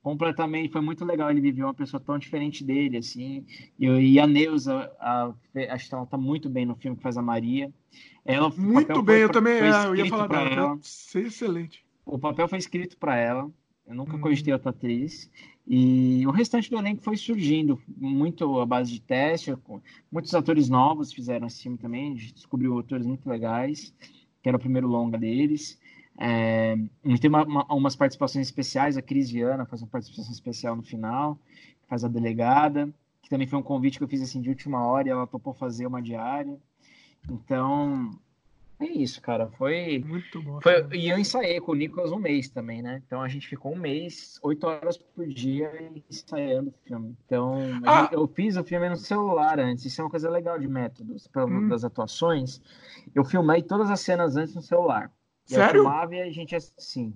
completamente, 0.03 0.72
foi 0.72 0.80
muito 0.80 1.05
legal 1.05 1.30
ele 1.30 1.40
viver 1.40 1.62
uma 1.62 1.74
pessoa 1.74 2.01
tão 2.01 2.18
diferente 2.18 2.64
dele, 2.64 2.96
assim, 2.96 3.44
e, 3.78 3.86
e 3.86 4.18
a 4.18 4.26
Neuza, 4.26 4.90
a, 4.98 5.32
acho 5.70 5.88
que 5.88 5.94
ela 5.94 6.07
tá 6.07 6.16
muito 6.16 6.48
bem 6.48 6.64
no 6.64 6.74
filme 6.74 6.96
que 6.96 7.03
faz 7.03 7.16
a 7.16 7.22
Maria. 7.22 7.72
Ela, 8.24 8.51
muito 8.51 9.03
bem, 9.03 9.16
foi, 9.16 9.24
eu 9.24 9.30
também, 9.30 9.55
é, 9.55 9.86
eu 9.86 9.96
ia 9.96 10.07
falar 10.07 10.26
dela, 10.26 10.51
ela. 10.51 10.78
excelente. 11.14 11.84
O 12.05 12.18
papel 12.18 12.48
foi 12.48 12.59
escrito 12.59 12.96
para 12.96 13.16
ela, 13.16 13.51
eu 13.86 13.94
nunca 13.94 14.16
hum. 14.16 14.20
cogitei 14.20 14.53
outra 14.53 14.70
atriz, 14.70 15.30
e 15.66 16.26
o 16.26 16.30
restante 16.30 16.70
do 16.70 16.78
elenco 16.78 17.03
foi 17.03 17.16
surgindo, 17.16 17.80
muito 17.96 18.59
à 18.61 18.66
base 18.66 18.92
de 18.92 19.01
teste, 19.01 19.55
muitos 20.11 20.34
atores 20.34 20.68
novos 20.68 21.12
fizeram 21.12 21.46
esse 21.46 21.62
filme 21.62 21.78
também, 21.78 22.12
a 22.12 22.16
gente 22.16 22.34
descobriu 22.34 22.78
atores 22.78 23.07
muito 23.07 23.28
legais, 23.28 23.94
que 24.42 24.48
era 24.48 24.57
o 24.57 24.61
primeiro 24.61 24.88
longa 24.88 25.18
deles, 25.18 25.78
é, 26.23 26.77
a 27.03 27.09
gente 27.09 27.21
tem 27.23 27.31
uma, 27.31 27.45
uma, 27.45 27.75
umas 27.75 27.97
participações 27.97 28.47
especiais, 28.47 28.99
a 28.99 29.03
Cris 29.03 29.31
Viana 29.31 29.64
faz 29.64 29.81
uma 29.81 29.89
participação 29.89 30.31
especial 30.31 30.77
no 30.77 30.83
final, 30.83 31.39
faz 31.89 32.05
a 32.05 32.09
delegada, 32.09 32.93
que 33.23 33.31
também 33.31 33.47
foi 33.47 33.59
um 33.59 33.62
convite 33.62 33.97
que 33.97 34.05
eu 34.05 34.09
fiz 34.09 34.21
assim 34.21 34.43
de 34.43 34.51
última 34.51 34.87
hora 34.87 35.09
e 35.09 35.11
ela 35.11 35.27
topou 35.27 35.55
fazer 35.55 35.87
uma 35.87 36.03
diária. 36.03 36.59
Então, 37.31 38.11
é 38.79 38.85
isso, 38.85 39.23
cara. 39.23 39.49
Foi. 39.49 40.05
Muito 40.07 40.43
bom. 40.43 40.61
Foi, 40.61 40.87
e 40.93 41.09
eu 41.09 41.18
ensaiei 41.18 41.59
com 41.59 41.73
o 41.73 41.75
Nicolas 41.75 42.12
um 42.12 42.18
mês 42.18 42.51
também, 42.51 42.83
né? 42.83 43.03
Então 43.07 43.23
a 43.23 43.29
gente 43.29 43.49
ficou 43.49 43.73
um 43.73 43.79
mês, 43.79 44.39
oito 44.43 44.66
horas 44.66 44.99
por 44.99 45.27
dia 45.27 45.71
ensaiando 46.11 46.68
o 46.68 46.75
filme. 46.87 47.16
Então 47.25 47.55
ah. 47.85 48.03
gente, 48.03 48.12
eu 48.12 48.27
fiz 48.29 48.59
o 48.59 48.64
filme 48.64 48.91
no 48.91 48.97
celular 48.97 49.59
antes. 49.59 49.87
Isso 49.87 50.03
é 50.03 50.05
uma 50.05 50.11
coisa 50.11 50.29
legal 50.29 50.59
de 50.59 50.68
métodos 50.68 51.27
hum. 51.35 51.68
das 51.68 51.83
atuações. 51.83 52.61
Eu 53.14 53.25
filmei 53.25 53.62
todas 53.62 53.91
as 53.91 54.01
cenas 54.01 54.37
antes 54.37 54.55
no 54.55 54.61
celular. 54.61 55.11
Sério? 55.55 55.80
Eu 55.80 55.84
filmava 55.84 56.14
e 56.14 56.20
a 56.22 56.30
gente 56.30 56.55
assim. 56.57 57.14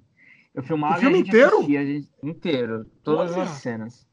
Eu 0.55 0.63
filmava 0.63 0.97
o 0.97 1.01
filme 1.01 1.17
e 1.17 1.17
a 1.17 1.19
gente 1.19 1.29
inteiro? 1.29 1.57
assistia, 1.57 1.87
gente, 1.87 2.09
inteiro, 2.23 2.87
todas 3.03 3.33
Olha. 3.33 3.43
as 3.43 3.51
cenas. 3.51 4.07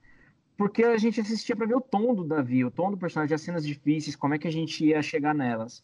Porque 0.57 0.83
a 0.83 0.97
gente 0.97 1.19
assistia 1.19 1.55
para 1.55 1.65
ver 1.65 1.75
o 1.75 1.81
tom 1.81 2.13
do 2.13 2.23
Davi, 2.23 2.63
o 2.63 2.71
tom 2.71 2.91
do 2.91 2.97
personagem, 2.97 3.33
as 3.33 3.41
cenas 3.41 3.65
difíceis, 3.65 4.15
como 4.15 4.33
é 4.33 4.37
que 4.37 4.47
a 4.47 4.51
gente 4.51 4.85
ia 4.85 5.01
chegar 5.01 5.33
nelas. 5.33 5.83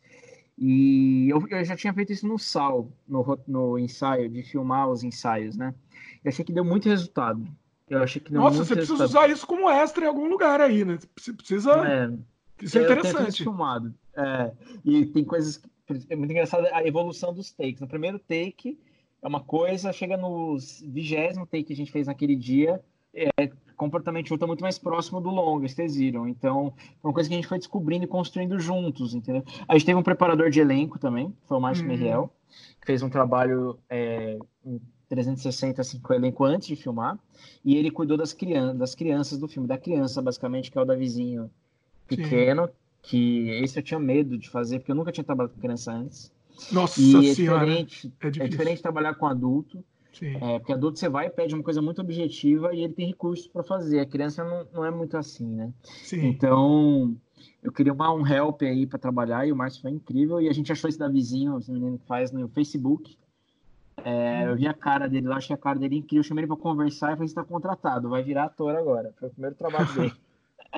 E 0.57 1.29
eu, 1.29 1.43
eu 1.49 1.63
já 1.63 1.75
tinha 1.75 1.93
feito 1.93 2.11
isso 2.11 2.27
no 2.27 2.39
Sal, 2.39 2.91
no, 3.07 3.39
no 3.47 3.77
ensaio, 3.77 4.29
de 4.29 4.41
filmar 4.43 4.89
os 4.89 5.03
ensaios, 5.03 5.55
né? 5.55 5.73
Eu 6.23 6.29
achei 6.29 6.43
que 6.43 6.53
deu 6.53 6.65
muito 6.65 6.89
resultado. 6.89 7.47
Eu 7.89 8.03
achei 8.03 8.21
que 8.21 8.31
deu 8.31 8.41
Nossa, 8.41 8.57
você 8.57 8.73
resultado. 8.73 8.97
precisa 8.97 9.05
usar 9.05 9.29
isso 9.29 9.47
como 9.47 9.69
extra 9.69 10.05
em 10.05 10.07
algum 10.07 10.27
lugar 10.27 10.59
aí, 10.59 10.83
né? 10.83 10.97
Você 11.15 11.31
precisa. 11.31 11.71
É, 11.71 12.11
isso 12.61 12.77
é 12.77 12.83
interessante. 12.83 13.43
filmado. 13.43 13.93
É, 14.15 14.51
e 14.83 15.05
tem 15.05 15.23
coisas 15.23 15.57
que 15.57 15.69
é 16.09 16.15
muito 16.15 16.31
engraçado 16.31 16.67
a 16.71 16.85
evolução 16.85 17.33
dos 17.33 17.51
takes. 17.51 17.79
No 17.79 17.87
primeiro 17.87 18.19
take 18.19 18.77
é 19.21 19.27
uma 19.27 19.39
coisa, 19.39 19.93
chega 19.93 20.17
no 20.17 20.57
vigésimo 20.85 21.45
take 21.45 21.65
que 21.65 21.73
a 21.73 21.75
gente 21.75 21.91
fez 21.91 22.07
naquele 22.07 22.35
dia, 22.35 22.81
é 23.13 23.49
comportamento 23.75 24.27
junto 24.27 24.47
muito 24.47 24.61
mais 24.61 24.77
próximo 24.77 25.21
do 25.21 25.29
longa, 25.29 25.67
vocês 25.67 25.95
viram. 25.95 26.27
Então, 26.27 26.73
foi 27.01 27.09
uma 27.09 27.13
coisa 27.13 27.29
que 27.29 27.35
a 27.35 27.37
gente 27.37 27.47
foi 27.47 27.59
descobrindo 27.59 28.05
e 28.05 28.07
construindo 28.07 28.59
juntos, 28.59 29.13
entendeu? 29.13 29.43
A 29.67 29.73
gente 29.73 29.85
teve 29.85 29.97
um 29.97 30.03
preparador 30.03 30.49
de 30.49 30.59
elenco 30.59 30.97
também, 30.97 31.33
foi 31.47 31.57
o 31.57 31.61
Márcio 31.61 31.83
uhum. 31.83 31.91
Meriel, 31.91 32.33
que 32.81 32.87
fez 32.87 33.03
um 33.03 33.09
trabalho 33.09 33.77
é, 33.87 34.39
360 35.09 35.81
assim, 35.81 35.99
com 35.99 36.11
o 36.11 36.15
elenco 36.15 36.43
antes 36.43 36.67
de 36.67 36.75
filmar, 36.75 37.19
e 37.63 37.77
ele 37.77 37.91
cuidou 37.91 38.17
das, 38.17 38.33
crian 38.33 38.75
das 38.75 38.95
crianças 38.95 39.37
do 39.37 39.47
filme, 39.47 39.67
da 39.67 39.77
criança, 39.77 40.21
basicamente, 40.21 40.71
que 40.71 40.77
é 40.77 40.81
o 40.81 40.85
da 40.85 40.95
vizinho 40.95 41.49
pequeno, 42.07 42.65
Sim 42.65 42.86
que 43.07 43.49
esse 43.63 43.79
eu 43.79 43.83
tinha 43.83 43.99
medo 43.99 44.37
de 44.37 44.49
fazer, 44.49 44.79
porque 44.79 44.91
eu 44.91 44.95
nunca 44.95 45.13
tinha 45.13 45.23
trabalhado 45.23 45.53
com 45.53 45.61
criança 45.61 45.93
antes. 45.93 46.31
Nossa 46.71 46.99
e 46.99 47.29
é 47.29 47.33
senhora, 47.33 47.65
diferente, 47.65 48.13
é, 48.21 48.27
é, 48.27 48.47
diferente 48.47 48.81
trabalhar 48.81 49.13
com 49.15 49.25
adulto. 49.25 49.83
É, 50.21 50.57
porque 50.57 50.73
adulto 50.73 50.97
você 50.97 51.07
vai 51.07 51.27
e 51.27 51.29
pede 51.29 51.53
uma 51.53 51.63
coisa 51.63 51.79
muito 51.81 52.01
objetiva 52.01 52.73
e 52.73 52.83
ele 52.83 52.93
tem 52.93 53.07
recursos 53.07 53.47
para 53.47 53.63
fazer. 53.63 53.99
A 53.99 54.05
criança 54.05 54.43
não, 54.43 54.67
não 54.73 54.85
é 54.85 54.91
muito 54.91 55.15
assim, 55.15 55.45
né? 55.45 55.71
Sim. 55.83 56.25
Então, 56.25 57.15
eu 57.63 57.71
queria 57.71 57.93
uma, 57.93 58.11
um 58.11 58.25
help 58.25 58.63
aí 58.63 58.85
para 58.87 58.97
trabalhar 58.97 59.47
e 59.47 59.51
o 59.51 59.55
Márcio 59.55 59.81
foi 59.81 59.91
incrível. 59.91 60.41
E 60.41 60.49
a 60.49 60.53
gente 60.53 60.71
achou 60.71 60.89
esse 60.89 60.97
da 60.97 61.07
vizinho, 61.07 61.57
esse 61.59 61.71
menino 61.71 61.99
que 61.99 62.07
faz 62.07 62.31
no 62.31 62.47
Facebook. 62.49 63.15
É, 64.03 64.47
eu 64.47 64.55
vi 64.55 64.67
a 64.67 64.73
cara 64.73 65.07
dele 65.07 65.27
lá, 65.27 65.37
achei 65.37 65.53
a 65.53 65.59
cara 65.59 65.79
dele 65.79 65.97
incrível. 65.97 66.21
Eu 66.21 66.27
chamei 66.27 66.41
ele 66.43 66.47
para 66.47 66.61
conversar 66.61 67.13
e 67.13 67.15
falei: 67.15 67.25
está 67.25 67.43
contratado, 67.43 68.09
vai 68.09 68.23
virar 68.23 68.45
ator 68.45 68.75
agora. 68.75 69.13
Foi 69.19 69.29
o 69.29 69.31
primeiro 69.31 69.55
trabalho 69.55 69.93
dele. 69.93 70.13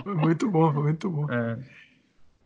muito 0.22 0.52
bom, 0.52 0.72
muito 0.74 1.10
bom. 1.10 1.32
É. 1.32 1.58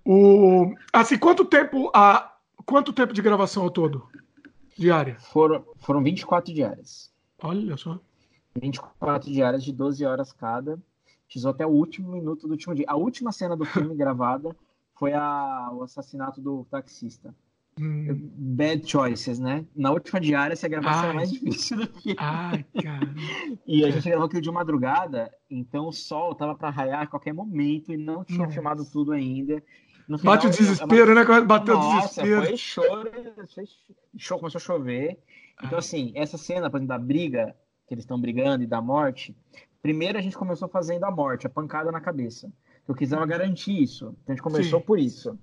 O, 0.05 0.73
assim, 0.91 1.17
quanto 1.17 1.45
tempo 1.45 1.89
a 1.93 2.33
quanto 2.65 2.93
tempo 2.93 3.13
de 3.13 3.21
gravação 3.21 3.63
ao 3.63 3.71
todo? 3.71 4.07
Diária? 4.77 5.17
Foram, 5.19 5.65
foram 5.79 6.03
24 6.03 6.53
diárias. 6.53 7.11
Olha 7.41 7.77
só. 7.77 7.99
24 8.59 9.31
diárias 9.31 9.63
de 9.63 9.71
12 9.71 10.05
horas 10.05 10.31
cada. 10.31 10.81
Fiz 11.27 11.45
até 11.45 11.65
o 11.65 11.69
último 11.69 12.11
minuto 12.11 12.47
do 12.47 12.51
último 12.51 12.75
dia. 12.75 12.85
A 12.87 12.95
última 12.95 13.31
cena 13.31 13.55
do 13.55 13.65
filme 13.65 13.95
gravada 13.95 14.55
foi 14.95 15.13
a, 15.13 15.69
o 15.71 15.83
assassinato 15.83 16.41
do 16.41 16.65
taxista. 16.69 17.33
Hum. 17.79 18.29
Bad 18.35 18.87
choices, 18.87 19.39
né? 19.39 19.65
Na 19.75 19.91
última 19.91 20.19
diária, 20.19 20.55
você 20.55 20.69
grava 20.69 20.91
a 20.91 21.01
cena 21.01 21.13
mais 21.13 21.31
difícil 21.31 21.77
do 21.77 21.87
filme. 21.87 22.15
Ai, 22.19 22.63
cara. 22.83 23.13
e 23.65 23.83
a 23.83 23.89
gente 23.89 24.07
gravou 24.07 24.27
aquilo 24.27 24.41
de 24.41 24.51
madrugada, 24.51 25.31
então 25.49 25.87
o 25.87 25.91
sol 25.91 26.35
tava 26.35 26.53
para 26.53 26.69
raiar 26.69 27.01
a 27.01 27.07
qualquer 27.07 27.33
momento 27.33 27.91
e 27.91 27.97
não 27.97 28.23
tinha 28.23 28.39
Nossa. 28.39 28.51
filmado 28.51 28.85
tudo 28.85 29.11
ainda. 29.11 29.63
Final, 30.05 30.19
Bate 30.23 30.47
o 30.47 30.49
desespero, 30.49 31.15
né? 31.15 31.23
Bateu 31.45 31.75
Nossa, 31.75 31.97
o 31.97 31.99
desespero. 32.01 32.45
Foi 32.45 32.57
choro, 32.57 33.11
foi 33.53 34.37
começou 34.37 34.59
a 34.59 34.61
chover. 34.61 35.19
Então, 35.63 35.77
assim, 35.77 36.11
essa 36.15 36.37
cena, 36.37 36.69
por 36.69 36.77
exemplo, 36.77 36.89
da 36.89 36.99
briga, 36.99 37.55
que 37.87 37.93
eles 37.93 38.03
estão 38.03 38.19
brigando 38.19 38.63
e 38.63 38.67
da 38.67 38.81
morte, 38.81 39.35
primeiro 39.81 40.17
a 40.17 40.21
gente 40.21 40.37
começou 40.37 40.67
fazendo 40.67 41.03
a 41.05 41.11
morte, 41.11 41.47
a 41.47 41.49
pancada 41.49 41.91
na 41.91 42.01
cabeça. 42.01 42.51
Eu 42.87 42.95
quisava 42.95 43.25
garantir 43.25 43.81
isso. 43.81 44.15
Então 44.23 44.33
a 44.33 44.35
gente 44.35 44.43
começou 44.43 44.79
Sim. 44.79 44.85
por 44.85 44.99
isso. 44.99 45.37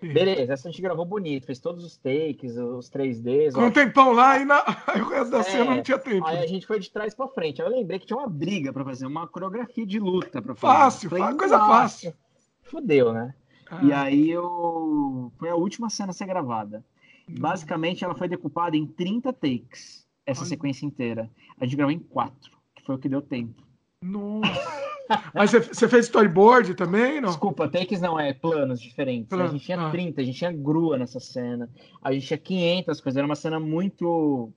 Sim. 0.00 0.12
Beleza, 0.12 0.52
essa 0.52 0.68
a 0.68 0.70
gente 0.70 0.82
gravou 0.82 1.06
bonito, 1.06 1.46
fez 1.46 1.58
todos 1.58 1.82
os 1.82 1.96
takes, 1.96 2.58
os 2.58 2.90
3Ds. 2.90 3.54
Com 3.54 3.66
um 3.66 3.70
tempão 3.70 4.12
lá 4.12 4.38
e 4.38 4.44
na... 4.44 4.62
aí 4.86 5.00
o 5.00 5.08
resto 5.08 5.30
da 5.30 5.38
é, 5.38 5.42
cena 5.44 5.64
não 5.76 5.82
tinha 5.82 5.98
tempo. 5.98 6.26
Aí 6.26 6.38
a 6.38 6.46
gente 6.46 6.66
foi 6.66 6.78
de 6.78 6.90
trás 6.90 7.14
pra 7.14 7.26
frente. 7.28 7.62
Aí 7.62 7.68
eu 7.68 7.72
lembrei 7.72 7.98
que 7.98 8.06
tinha 8.06 8.18
uma 8.18 8.28
briga 8.28 8.70
pra 8.70 8.84
fazer, 8.84 9.06
uma 9.06 9.26
coreografia 9.26 9.86
de 9.86 9.98
luta 9.98 10.42
pra 10.42 10.54
fazer. 10.54 10.74
Fácil, 10.74 11.10
Falei, 11.10 11.38
coisa 11.38 11.58
fácil. 11.58 12.14
Fudeu, 12.62 13.12
né? 13.14 13.34
E 13.82 13.92
aí 13.92 14.30
eu. 14.30 15.32
Foi 15.38 15.48
a 15.48 15.54
última 15.54 15.90
cena 15.90 16.10
a 16.10 16.12
ser 16.12 16.26
gravada. 16.26 16.84
Uhum. 17.28 17.36
Basicamente, 17.38 18.04
ela 18.04 18.14
foi 18.14 18.28
decupada 18.28 18.76
em 18.76 18.86
30 18.86 19.32
takes, 19.32 20.06
essa 20.26 20.42
Ai. 20.42 20.48
sequência 20.48 20.84
inteira. 20.86 21.30
A 21.58 21.64
gente 21.64 21.76
gravou 21.76 21.92
em 21.92 21.98
4, 21.98 22.50
que 22.74 22.84
foi 22.84 22.94
o 22.94 22.98
que 22.98 23.08
deu 23.08 23.22
tempo. 23.22 23.62
Nossa! 24.02 24.84
Mas 25.34 25.50
você 25.50 25.88
fez 25.88 26.06
storyboard 26.06 26.74
também, 26.74 27.20
não? 27.20 27.28
Desculpa, 27.28 27.68
takes 27.68 28.00
não, 28.00 28.18
é 28.18 28.32
planos 28.32 28.80
diferentes. 28.80 29.32
A 29.32 29.46
gente 29.48 29.64
tinha 29.64 29.78
ah. 29.78 29.90
30, 29.90 30.20
a 30.20 30.24
gente 30.24 30.38
tinha 30.38 30.52
grua 30.52 30.96
nessa 30.96 31.20
cena. 31.20 31.68
A 32.02 32.12
gente 32.12 32.26
tinha 32.26 32.38
500 32.38 33.00
coisas. 33.00 33.16
Era 33.16 33.26
uma 33.26 33.34
cena 33.34 33.60
muito... 33.60 34.50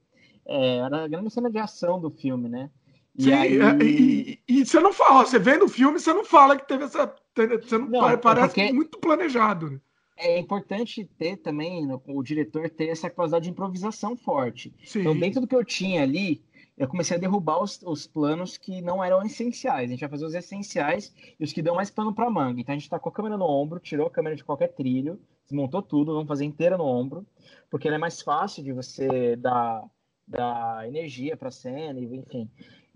É, 0.46 0.78
era 0.78 1.04
a 1.04 1.08
grande 1.08 1.30
cena 1.30 1.52
de 1.52 1.58
ação 1.58 2.00
do 2.00 2.10
filme, 2.10 2.48
né? 2.48 2.70
E 3.18 3.24
Sim, 3.24 3.34
aí... 3.34 3.60
É, 3.60 3.84
e, 3.84 4.40
e, 4.48 4.60
e, 4.60 4.66
você 4.66 4.80
não 4.80 4.94
fala, 4.94 5.26
você 5.26 5.40
vendo 5.40 5.66
o 5.66 5.70
filme, 5.70 6.00
você 6.00 6.14
não 6.14 6.24
fala 6.24 6.56
que 6.56 6.68
teve 6.68 6.84
essa. 6.84 7.14
Você 7.36 7.78
não, 7.78 7.88
não 7.88 8.18
parece 8.18 8.54
porque... 8.56 8.74
muito 8.74 9.00
planejado. 9.00 9.72
Né? 9.72 9.80
é 10.18 10.40
importante 10.40 11.06
ter 11.18 11.38
também, 11.38 11.88
o 12.08 12.24
diretor 12.24 12.70
ter 12.70 12.88
essa 12.88 13.10
capacidade 13.10 13.46
de 13.46 13.52
improvisação 13.52 14.18
forte. 14.18 14.74
Sim. 14.84 15.02
Então, 15.02 15.18
dentro 15.18 15.42
do 15.42 15.48
que 15.48 15.56
eu 15.56 15.64
tinha 15.64 16.02
ali, 16.02 16.42
eu 16.78 16.88
comecei 16.88 17.16
a 17.16 17.20
derrubar 17.20 17.62
os, 17.62 17.80
os, 17.84 18.08
planos 18.08 18.58
que 18.58 18.82
não 18.82 19.04
eram 19.04 19.24
essenciais. 19.24 19.90
A 19.90 19.92
gente 19.92 20.00
vai 20.00 20.10
fazer 20.10 20.26
os 20.26 20.34
essenciais 20.34 21.14
e 21.40 21.44
os 21.44 21.54
que 21.54 21.62
dão 21.62 21.76
mais 21.76 21.92
pano 21.92 22.14
para 22.14 22.30
manga. 22.30 22.60
Então 22.60 22.74
a 22.74 22.78
gente 22.78 22.90
tá 22.90 23.00
com 23.00 23.10
a 23.10 23.12
câmera 23.12 23.38
no 23.38 23.46
ombro, 23.46 23.80
tirou 23.80 24.08
a 24.08 24.12
câmera 24.12 24.36
de 24.36 24.44
qualquer 24.44 24.70
trilho, 24.70 25.20
desmontou 25.46 25.82
tudo, 25.82 26.14
vamos 26.14 26.28
fazer 26.28 26.46
inteira 26.46 26.78
no 26.78 26.86
ombro, 26.86 27.26
porque 27.70 27.88
ela 27.88 27.96
é 27.96 28.00
mais 28.00 28.22
fácil 28.22 28.64
de 28.64 28.74
você 28.74 29.36
dar, 29.36 29.84
dar 30.28 30.88
energia 30.88 31.38
para 31.38 31.50
a 31.50 31.52
cena, 31.52 32.00
enfim. 32.00 32.50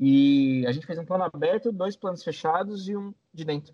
E 0.04 0.66
a 0.66 0.72
gente 0.72 0.88
fez 0.88 0.98
um 0.98 1.06
plano 1.06 1.26
aberto, 1.26 1.72
dois 1.72 1.96
planos 1.96 2.24
fechados 2.24 2.90
e 2.90 2.98
um 2.98 3.14
de 3.32 3.46
dentro 3.46 3.72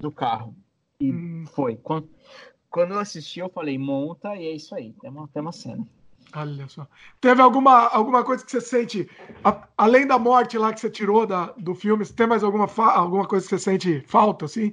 do 0.00 0.10
carro. 0.10 0.56
E 0.98 1.12
hum. 1.12 1.44
foi. 1.46 1.76
Quando, 1.76 2.08
quando 2.70 2.94
eu 2.94 2.98
assisti, 2.98 3.40
eu 3.40 3.50
falei, 3.50 3.76
monta 3.76 4.34
e 4.34 4.46
é 4.46 4.52
isso 4.52 4.74
aí, 4.74 4.94
tem 5.02 5.10
uma, 5.10 5.28
tem 5.28 5.42
uma 5.42 5.52
cena. 5.52 5.86
Olha 6.34 6.66
só. 6.66 6.88
Teve 7.20 7.42
alguma, 7.42 7.88
alguma 7.88 8.24
coisa 8.24 8.42
que 8.42 8.50
você 8.50 8.60
sente, 8.60 9.08
a, 9.44 9.68
além 9.76 10.06
da 10.06 10.18
morte 10.18 10.56
lá 10.56 10.72
que 10.72 10.80
você 10.80 10.88
tirou 10.88 11.26
da, 11.26 11.52
do 11.58 11.74
filme, 11.74 12.06
tem 12.06 12.26
mais 12.26 12.42
alguma, 12.42 12.66
alguma 12.92 13.28
coisa 13.28 13.44
que 13.44 13.50
você 13.50 13.58
sente 13.58 14.00
falta, 14.06 14.46
assim? 14.46 14.72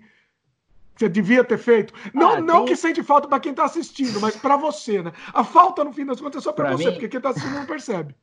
Você 0.95 1.09
devia 1.09 1.43
ter 1.43 1.57
feito? 1.57 1.93
Não, 2.13 2.35
ah, 2.35 2.41
não 2.41 2.57
tem... 2.59 2.65
que 2.67 2.75
sente 2.77 3.03
falta 3.03 3.27
para 3.27 3.41
quem 3.41 3.53
tá 3.53 3.65
assistindo, 3.65 4.21
mas 4.21 4.37
para 4.37 4.55
você, 4.55 5.03
né? 5.03 5.11
A 5.33 5.43
falta, 5.43 5.83
no 5.83 5.91
fim 5.91 6.05
das 6.05 6.21
contas, 6.21 6.41
é 6.41 6.43
só 6.43 6.53
para 6.53 6.71
você, 6.71 6.85
mim... 6.85 6.91
porque 6.93 7.09
quem 7.09 7.19
tá 7.19 7.29
assistindo 7.29 7.55
não 7.55 7.65
percebe. 7.65 8.15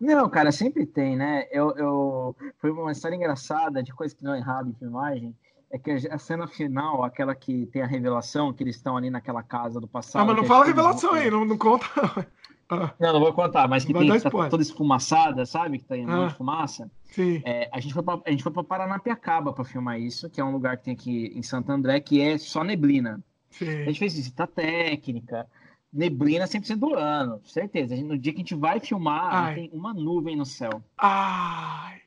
Não, 0.00 0.28
cara, 0.28 0.52
sempre 0.52 0.86
tem, 0.86 1.16
né? 1.16 1.46
Eu, 1.50 1.76
eu... 1.76 2.36
Foi 2.58 2.70
uma 2.70 2.92
história 2.92 3.16
engraçada 3.16 3.82
de 3.82 3.92
coisa 3.92 4.14
que 4.14 4.24
não 4.24 4.34
é 4.34 4.38
errado 4.38 4.68
em 4.68 4.74
filmagem 4.74 5.34
é 5.70 5.78
que 5.78 5.90
a 6.08 6.18
cena 6.18 6.48
final, 6.48 7.04
aquela 7.04 7.34
que 7.34 7.66
tem 7.66 7.80
a 7.80 7.86
revelação, 7.86 8.52
que 8.52 8.62
eles 8.62 8.74
estão 8.74 8.96
ali 8.96 9.08
naquela 9.08 9.42
casa 9.42 9.80
do 9.80 9.86
passado. 9.86 10.22
Ah, 10.22 10.24
mas 10.24 10.36
não 10.36 10.44
fala 10.44 10.64
revelação 10.64 11.14
aí, 11.14 11.30
não, 11.30 11.44
não 11.44 11.56
conta. 11.56 11.86
Ah. 12.72 12.94
Não, 13.00 13.14
não 13.14 13.18
vou 13.18 13.32
contar, 13.32 13.66
mas 13.66 13.84
que 13.84 13.92
tem 13.92 14.08
que 14.08 14.20
tá 14.20 14.30
toda 14.30 14.62
esfumaçada, 14.62 15.44
sabe? 15.44 15.78
Que 15.78 15.84
tá 15.84 15.96
em 15.96 16.08
ah. 16.08 16.28
de 16.28 16.34
fumaça. 16.36 16.88
Sim. 17.06 17.42
É, 17.44 17.68
a, 17.72 17.80
gente 17.80 17.92
foi 17.92 18.00
pra, 18.00 18.20
a 18.24 18.30
gente 18.30 18.44
foi 18.44 18.52
pra 18.52 18.62
Paranapiacaba 18.62 19.52
pra 19.52 19.64
filmar 19.64 19.98
isso, 19.98 20.30
que 20.30 20.40
é 20.40 20.44
um 20.44 20.52
lugar 20.52 20.76
que 20.76 20.84
tem 20.84 20.94
aqui 20.94 21.32
em 21.34 21.42
Santo 21.42 21.72
André, 21.72 21.98
que 21.98 22.20
é 22.20 22.38
só 22.38 22.62
neblina. 22.62 23.20
Sim. 23.50 23.82
A 23.82 23.86
gente 23.86 23.98
fez 23.98 24.14
visita 24.14 24.46
técnica, 24.46 25.48
neblina 25.92 26.46
100% 26.46 26.76
do 26.76 26.94
ano, 26.94 27.40
certeza. 27.44 27.96
Gente, 27.96 28.06
no 28.06 28.18
dia 28.18 28.32
que 28.32 28.38
a 28.38 28.42
gente 28.42 28.54
vai 28.54 28.80
filmar, 28.80 29.54
tem 29.54 29.70
uma 29.72 29.92
nuvem 29.92 30.36
no 30.36 30.46
céu. 30.46 30.82
Ai. 30.96 32.00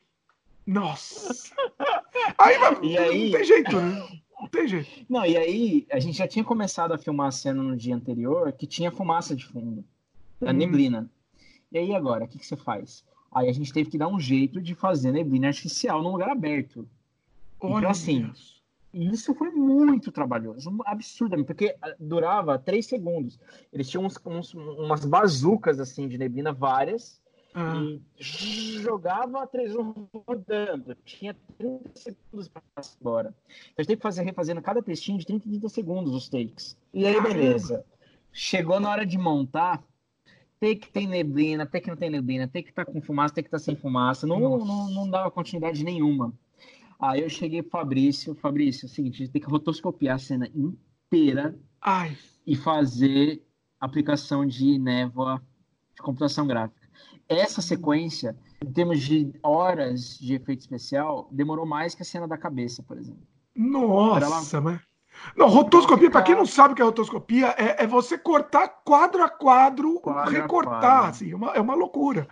Nossa! 0.65 1.53
Aí, 2.37 2.55
e 2.83 2.97
aí... 2.97 3.31
não 3.31 3.37
tem 3.37 3.45
jeito, 3.45 3.81
né? 3.81 4.21
Não 4.39 4.47
tem 4.47 4.67
jeito. 4.67 5.05
Não, 5.09 5.25
e 5.25 5.37
aí 5.37 5.85
a 5.91 5.99
gente 5.99 6.17
já 6.17 6.27
tinha 6.27 6.43
começado 6.43 6.93
a 6.93 6.97
filmar 6.97 7.27
a 7.27 7.31
cena 7.31 7.61
no 7.61 7.75
dia 7.75 7.95
anterior 7.95 8.51
que 8.53 8.65
tinha 8.65 8.91
fumaça 8.91 9.35
de 9.35 9.45
fundo, 9.45 9.83
da 10.39 10.51
hum. 10.51 10.53
neblina. 10.53 11.09
E 11.71 11.77
aí 11.77 11.93
agora, 11.93 12.25
o 12.25 12.27
que, 12.27 12.39
que 12.39 12.45
você 12.45 12.55
faz? 12.55 13.03
Aí 13.33 13.49
a 13.49 13.51
gente 13.51 13.73
teve 13.73 13.89
que 13.89 13.97
dar 13.97 14.07
um 14.07 14.19
jeito 14.19 14.61
de 14.61 14.75
fazer 14.75 15.11
neblina 15.11 15.47
artificial 15.47 16.01
num 16.01 16.11
lugar 16.11 16.29
aberto. 16.29 16.87
Olha 17.59 17.79
então, 17.79 17.91
assim, 17.91 18.21
Deus. 18.23 18.62
Isso 18.93 19.33
foi 19.33 19.49
muito 19.51 20.11
trabalhoso, 20.11 20.69
absurdamente, 20.85 21.47
porque 21.47 21.75
ah, 21.81 21.95
durava 21.99 22.59
três 22.59 22.85
segundos. 22.85 23.39
Eles 23.71 23.89
tinham 23.89 24.05
uns, 24.05 24.19
uns, 24.25 24.53
umas 24.53 25.03
bazucas 25.03 25.79
assim 25.79 26.07
de 26.07 26.17
neblina, 26.17 26.53
várias, 26.53 27.21
ah. 27.53 27.75
E 28.19 28.79
jogava 28.81 29.45
três 29.45 29.73
rodando. 30.27 30.95
Tinha 31.05 31.35
30 31.57 31.91
segundos 31.93 32.47
para 32.47 32.63
embora. 32.99 33.29
Então 33.29 33.73
a 33.77 33.81
gente 33.81 33.87
tem 33.87 33.97
que 33.97 34.01
fazer 34.01 34.23
refazendo 34.23 34.61
cada 34.61 34.81
textinho 34.81 35.19
de 35.19 35.25
30 35.25 35.47
30 35.47 35.69
segundos 35.69 36.13
os 36.13 36.27
takes. 36.27 36.75
E 36.93 37.05
aí, 37.05 37.21
beleza. 37.21 37.85
Chegou 38.31 38.79
na 38.79 38.89
hora 38.89 39.05
de 39.05 39.17
montar. 39.17 39.83
Tem 40.59 40.77
que 40.77 40.89
tem 40.89 41.07
neblina, 41.07 41.65
tem 41.65 41.81
que 41.81 41.89
não 41.89 41.97
tem 41.97 42.09
neblina, 42.09 42.47
tem 42.47 42.63
que 42.63 42.69
estar 42.69 42.85
tá 42.85 42.91
com 42.91 43.01
fumaça, 43.01 43.35
tem 43.35 43.43
que 43.43 43.49
estar 43.49 43.59
tá 43.59 43.63
sem 43.63 43.75
fumaça. 43.75 44.25
Não, 44.25 44.39
não, 44.39 44.89
não 44.89 45.09
dava 45.09 45.29
continuidade 45.29 45.83
nenhuma. 45.83 46.33
Aí 46.99 47.21
eu 47.21 47.29
cheguei 47.29 47.61
pro 47.61 47.71
Fabrício. 47.71 48.35
Fabrício, 48.35 48.85
é 48.85 48.87
o 48.87 48.89
seguinte, 48.89 49.15
a 49.15 49.25
gente 49.25 49.31
tem 49.31 49.41
que 49.41 49.49
rotoscopiar 49.49 50.15
a 50.15 50.19
cena 50.19 50.49
inteira 50.53 51.57
Ai. 51.81 52.17
e 52.45 52.55
fazer 52.55 53.45
aplicação 53.79 54.45
de 54.45 54.77
névoa 54.77 55.41
de 55.95 56.01
computação 56.01 56.47
gráfica 56.47 56.83
essa 57.27 57.61
sequência, 57.61 58.35
em 58.63 58.71
termos 58.71 59.01
de 59.01 59.33
horas 59.41 60.17
de 60.19 60.35
efeito 60.35 60.61
especial, 60.61 61.27
demorou 61.31 61.65
mais 61.65 61.95
que 61.95 62.01
a 62.01 62.05
cena 62.05 62.27
da 62.27 62.37
cabeça, 62.37 62.83
por 62.83 62.97
exemplo. 62.97 63.25
Nossa, 63.55 64.61
mas. 64.61 64.81
Não, 65.35 65.47
rotoscopia, 65.47 66.09
para 66.09 66.23
quem 66.23 66.35
não 66.35 66.45
sabe 66.45 66.73
o 66.73 66.75
que 66.75 66.81
é 66.81 66.85
rotoscopia, 66.85 67.53
é, 67.57 67.83
é 67.83 67.87
você 67.87 68.17
cortar 68.17 68.67
quadro 68.83 69.23
a 69.23 69.29
quadro, 69.29 69.99
quadro 69.99 70.31
recortar, 70.31 70.73
a 70.73 70.79
quadro. 70.79 71.09
assim, 71.09 71.31
é 71.31 71.35
uma, 71.35 71.51
é 71.51 71.61
uma 71.61 71.75
loucura. 71.75 72.27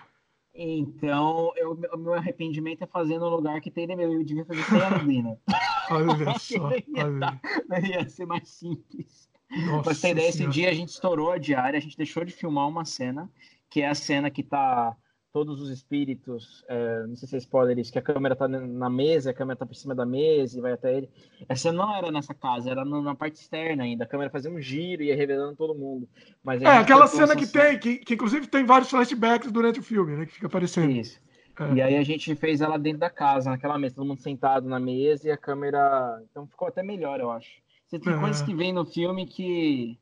Então, 0.53 1.53
eu, 1.55 1.79
o 1.93 1.97
meu 1.97 2.13
arrependimento 2.13 2.83
é 2.83 2.87
fazer 2.87 3.17
no 3.17 3.29
lugar 3.29 3.61
que 3.61 3.71
tem 3.71 3.87
neblina. 3.87 4.13
Eu 4.13 4.23
devia 4.23 4.45
fazer 4.45 4.63
sem 4.63 4.81
a 4.81 4.89
neblina. 4.89 5.37
olha 5.89 6.39
só. 6.39 6.67
Olha. 6.69 7.87
Ia 7.87 8.09
ser 8.09 8.25
mais 8.25 8.49
simples. 8.49 9.29
Nossa 9.65 9.89
Mas 9.89 10.01
tem 10.01 10.11
ideia, 10.11 10.29
esse 10.29 10.47
dia 10.47 10.69
a 10.69 10.73
gente 10.73 10.89
estourou 10.89 11.31
a 11.31 11.37
diária, 11.37 11.77
a 11.77 11.81
gente 11.81 11.97
deixou 11.97 12.23
de 12.23 12.31
filmar 12.31 12.67
uma 12.67 12.85
cena 12.85 13.29
que 13.69 13.81
é 13.81 13.87
a 13.87 13.95
cena 13.95 14.29
que 14.29 14.43
tá 14.43 14.95
todos 15.31 15.61
os 15.61 15.69
espíritos, 15.69 16.63
é, 16.67 17.05
não 17.07 17.15
sei 17.15 17.27
se 17.27 17.35
é 17.35 17.37
spoiler 17.39 17.79
isso, 17.79 17.91
que 17.91 17.99
a 17.99 18.01
câmera 18.01 18.35
tá 18.35 18.47
na 18.47 18.89
mesa, 18.89 19.31
a 19.31 19.33
câmera 19.33 19.57
tá 19.57 19.65
por 19.65 19.75
cima 19.75 19.95
da 19.95 20.05
mesa 20.05 20.57
e 20.57 20.61
vai 20.61 20.73
até 20.73 20.97
ele. 20.97 21.09
Essa 21.47 21.71
não 21.71 21.95
era 21.95 22.11
nessa 22.11 22.33
casa, 22.33 22.69
era 22.69 22.83
na 22.83 23.15
parte 23.15 23.35
externa 23.35 23.83
ainda. 23.83 24.03
A 24.03 24.07
câmera 24.07 24.29
fazia 24.29 24.51
um 24.51 24.59
giro 24.59 25.03
e 25.03 25.07
ia 25.07 25.15
revelando 25.15 25.55
todo 25.55 25.73
mundo. 25.73 26.07
Mas 26.43 26.61
é, 26.61 26.67
aquela 26.67 27.07
cena 27.07 27.35
que 27.35 27.47
tem, 27.47 27.79
que, 27.79 27.97
que 27.97 28.13
inclusive 28.13 28.47
tem 28.47 28.65
vários 28.65 28.89
flashbacks 28.89 29.51
durante 29.51 29.79
o 29.79 29.83
filme, 29.83 30.17
né? 30.17 30.25
Que 30.25 30.33
fica 30.33 30.47
aparecendo. 30.47 30.91
Isso. 30.91 31.19
É. 31.59 31.73
E 31.75 31.81
aí 31.81 31.95
a 31.95 32.03
gente 32.03 32.35
fez 32.35 32.59
ela 32.59 32.77
dentro 32.77 32.99
da 32.99 33.09
casa, 33.09 33.49
naquela 33.49 33.77
mesa, 33.77 33.95
todo 33.95 34.07
mundo 34.07 34.21
sentado 34.21 34.67
na 34.67 34.79
mesa 34.79 35.27
e 35.27 35.31
a 35.31 35.37
câmera. 35.37 36.21
Então 36.29 36.45
ficou 36.47 36.67
até 36.67 36.83
melhor, 36.83 37.19
eu 37.19 37.31
acho. 37.31 37.61
Você 37.87 37.99
tem 37.99 38.13
é. 38.13 38.19
coisas 38.19 38.41
que 38.41 38.53
vem 38.53 38.73
no 38.73 38.85
filme 38.85 39.25
que, 39.25 39.97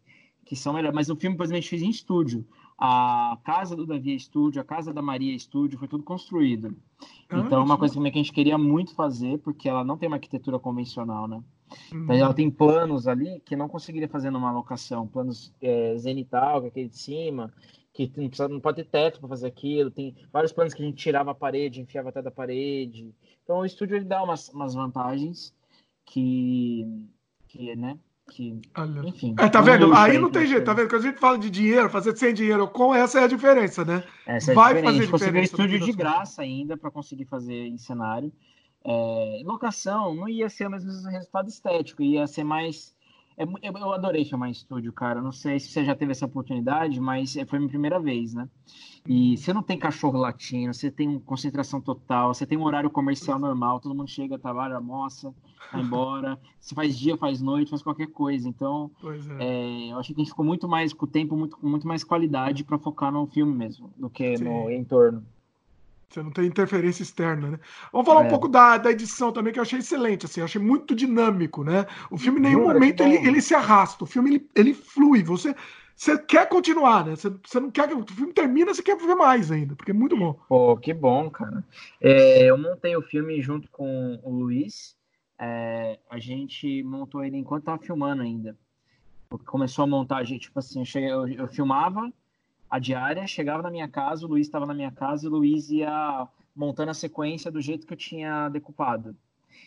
que 0.45 0.55
são 0.55 0.73
melhores. 0.73 0.95
Mas 0.95 1.09
o 1.09 1.15
filme, 1.15 1.37
por 1.37 1.43
exemplo, 1.43 1.57
a 1.57 1.61
gente 1.61 1.69
fez 1.69 1.81
em 1.81 1.89
estúdio. 1.89 2.45
A 2.81 3.37
casa 3.43 3.75
do 3.75 3.85
Davi 3.85 4.15
estúdio, 4.15 4.61
a 4.61 4.63
casa 4.63 4.93
da 4.93 5.01
Maria 5.01 5.35
estúdio, 5.35 5.77
foi 5.77 5.87
tudo 5.87 6.01
construído. 6.01 6.73
Ah, 7.29 7.39
então, 7.39 7.61
uma 7.61 7.77
coisa 7.77 7.93
também 7.93 8.09
que 8.09 8.17
a 8.17 8.21
gente 8.21 8.31
queria 8.31 8.57
muito 8.57 8.95
fazer, 8.95 9.37
porque 9.39 9.67
ela 9.67 9.83
não 9.83 9.97
tem 9.97 10.07
uma 10.07 10.15
arquitetura 10.15 10.57
convencional, 10.57 11.27
né? 11.27 11.43
Então, 11.93 12.15
ela 12.15 12.33
tem 12.33 12.49
planos 12.49 13.05
ali 13.05 13.41
que 13.41 13.55
não 13.55 13.67
conseguiria 13.67 14.07
fazer 14.07 14.31
numa 14.31 14.51
locação. 14.51 15.05
Planos 15.05 15.53
é, 15.61 15.97
zenital, 15.97 16.61
que 16.61 16.67
é 16.67 16.69
aquele 16.69 16.89
de 16.89 16.97
cima, 16.97 17.53
que 17.93 18.11
não, 18.15 18.27
precisa, 18.27 18.47
não 18.47 18.59
pode 18.61 18.77
ter 18.77 18.89
teto 18.89 19.19
para 19.19 19.29
fazer 19.29 19.47
aquilo. 19.47 19.91
Tem 19.91 20.15
vários 20.31 20.53
planos 20.53 20.73
que 20.73 20.81
a 20.81 20.85
gente 20.85 20.97
tirava 20.97 21.31
a 21.31 21.35
parede, 21.35 21.81
enfiava 21.81 22.09
até 22.09 22.21
da 22.21 22.31
parede. 22.31 23.13
Então, 23.43 23.59
o 23.59 23.65
estúdio 23.65 23.97
ele 23.97 24.05
dá 24.05 24.23
umas, 24.23 24.47
umas 24.49 24.73
vantagens 24.73 25.53
que, 26.05 26.87
que 27.47 27.75
né, 27.75 27.99
que, 28.29 28.61
enfim. 29.05 29.35
É, 29.37 29.49
tá 29.49 29.59
vendo? 29.61 29.93
Aí 29.93 30.17
não 30.17 30.31
tem 30.31 30.45
jeito, 30.45 30.63
tá 30.63 30.73
vendo? 30.73 30.87
Quando 30.89 31.01
a 31.01 31.07
gente 31.07 31.19
fala 31.19 31.37
de 31.37 31.49
dinheiro, 31.49 31.89
fazer 31.89 32.15
sem 32.15 32.33
dinheiro 32.33 32.67
com, 32.67 32.93
essa 32.95 33.19
é 33.19 33.23
a 33.23 33.27
diferença, 33.27 33.83
né? 33.83 34.03
Essa 34.25 34.51
é 34.51 34.55
Vai 34.55 34.75
diferente. 34.75 34.85
fazer 34.85 35.05
diferença. 35.05 35.51
Conseguir 35.57 35.75
estúdio 35.75 35.79
de 35.79 35.91
graça 35.91 36.41
ainda 36.41 36.77
para 36.77 36.91
conseguir 36.91 37.25
fazer 37.25 37.67
em 37.67 37.77
cenário. 37.77 38.31
É, 38.85 39.41
locação 39.43 40.15
não 40.15 40.29
ia 40.29 40.49
ser 40.49 40.67
o 40.67 40.71
mesmo 40.71 40.89
resultado 41.09 41.49
estético, 41.49 42.01
ia 42.01 42.25
ser 42.27 42.43
mais 42.43 42.95
é, 43.39 43.69
eu 43.69 43.93
adorei 43.93 44.25
chamar 44.25 44.49
em 44.49 44.51
estúdio, 44.51 44.91
cara. 44.91 45.21
Não 45.21 45.31
sei 45.31 45.59
se 45.59 45.69
você 45.69 45.85
já 45.85 45.95
teve 45.95 46.11
essa 46.11 46.25
oportunidade, 46.25 46.99
mas 46.99 47.37
é, 47.37 47.45
foi 47.45 47.57
a 47.57 47.59
minha 47.61 47.69
primeira 47.69 47.99
vez, 47.99 48.33
né? 48.33 48.49
E 49.07 49.37
você 49.37 49.53
não 49.53 49.63
tem 49.63 49.79
cachorro 49.79 50.19
latino, 50.19 50.73
você 50.73 50.91
tem 50.91 51.17
concentração 51.19 51.79
total, 51.79 52.33
você 52.33 52.45
tem 52.45 52.57
um 52.57 52.63
horário 52.65 52.89
comercial 52.89 53.39
normal, 53.39 53.79
todo 53.79 53.95
mundo 53.95 54.09
chega, 54.09 54.37
trabalha, 54.37 54.75
almoça, 54.75 55.33
vai 55.71 55.81
embora. 55.81 56.37
Você 56.59 56.75
faz 56.75 56.99
dia, 56.99 57.15
faz 57.15 57.41
noite, 57.41 57.69
faz 57.69 57.81
qualquer 57.81 58.07
coisa. 58.07 58.47
Então, 58.47 58.91
é. 59.39 59.45
É, 59.45 59.91
eu 59.91 59.97
acho 59.97 60.13
que 60.13 60.21
a 60.21 60.23
gente 60.23 60.31
ficou 60.31 60.45
muito 60.45 60.67
mais 60.67 60.91
com 60.91 61.05
o 61.05 61.09
tempo, 61.09 61.35
muito, 61.37 61.57
muito 61.65 61.87
mais 61.87 62.03
qualidade 62.03 62.65
para 62.65 62.77
focar 62.77 63.11
no 63.11 63.25
filme 63.25 63.55
mesmo, 63.55 63.89
do 63.97 64.09
que 64.09 64.37
Sim. 64.37 64.43
no 64.43 64.69
entorno. 64.69 65.25
Você 66.09 66.23
não 66.23 66.31
tem 66.31 66.45
interferência 66.45 67.03
externa, 67.03 67.51
né? 67.51 67.59
Vamos 67.91 68.07
falar 68.07 68.23
é. 68.23 68.25
um 68.25 68.29
pouco 68.29 68.47
da, 68.47 68.77
da 68.77 68.91
edição 68.91 69.31
também, 69.31 69.53
que 69.53 69.59
eu 69.59 69.63
achei 69.63 69.77
excelente, 69.77 70.25
assim, 70.25 70.41
eu 70.41 70.45
achei 70.45 70.61
muito 70.61 70.95
dinâmico, 70.95 71.63
né? 71.63 71.85
O 72.09 72.17
filme 72.17 72.39
em 72.39 72.43
nenhum 72.43 72.61
Jura, 72.61 72.73
momento 72.73 73.03
ele, 73.03 73.27
ele 73.27 73.41
se 73.41 73.53
arrasta, 73.53 74.03
o 74.03 74.07
filme 74.07 74.31
ele, 74.31 74.49
ele 74.55 74.73
flui, 74.73 75.21
você, 75.21 75.55
você 75.95 76.17
quer 76.17 76.49
continuar, 76.49 77.05
né? 77.05 77.15
Você, 77.15 77.29
você 77.45 77.59
não 77.59 77.69
quer 77.69 77.87
que 77.87 77.93
o 77.93 78.05
filme 78.07 78.33
termine, 78.33 78.73
você 78.73 78.81
quer 78.81 78.97
ver 78.97 79.15
mais 79.15 79.51
ainda, 79.51 79.75
porque 79.75 79.91
é 79.91 79.93
muito 79.93 80.17
bom. 80.17 80.33
Pô, 80.47 80.75
que 80.77 80.93
bom, 80.93 81.29
cara. 81.29 81.63
É, 82.01 82.45
eu 82.45 82.57
montei 82.57 82.95
o 82.95 83.03
filme 83.03 83.39
junto 83.41 83.69
com 83.69 84.19
o 84.23 84.31
Luiz, 84.31 84.97
é, 85.37 85.99
a 86.09 86.17
gente 86.17 86.81
montou 86.83 87.23
ele 87.23 87.37
enquanto 87.37 87.65
tava 87.65 87.81
filmando 87.81 88.23
ainda. 88.23 88.57
Começou 89.45 89.83
a 89.83 89.87
montar, 89.87 90.23
gente, 90.23 90.43
tipo 90.43 90.57
assim, 90.57 90.83
eu, 90.95 91.27
eu 91.27 91.47
filmava, 91.47 92.11
a 92.69 92.79
diária, 92.79 93.25
chegava 93.25 93.63
na 93.63 93.71
minha 93.71 93.87
casa, 93.87 94.25
o 94.25 94.29
Luiz 94.29 94.47
estava 94.47 94.65
na 94.65 94.73
minha 94.73 94.91
casa 94.91 95.25
e 95.25 95.27
o 95.27 95.31
Luiz 95.31 95.69
ia 95.69 96.27
montando 96.55 96.91
a 96.91 96.93
sequência 96.93 97.49
do 97.49 97.61
jeito 97.61 97.87
que 97.87 97.93
eu 97.93 97.97
tinha 97.97 98.49
decupado. 98.49 99.15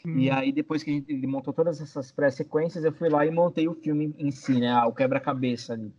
Hum. 0.07 0.18
E 0.18 0.30
aí, 0.30 0.53
depois 0.53 0.82
que 0.82 0.90
a 0.90 0.94
gente, 0.94 1.12
ele 1.12 1.26
montou 1.26 1.53
todas 1.53 1.80
essas 1.80 2.12
pré-sequências, 2.12 2.84
eu 2.84 2.92
fui 2.92 3.09
lá 3.09 3.24
e 3.26 3.30
montei 3.30 3.68
o 3.68 3.74
filme 3.74 4.14
em 4.18 4.30
si, 4.30 4.59
né? 4.59 4.74
O 4.84 4.92
quebra-cabeça 4.92 5.74
ali. 5.74 5.92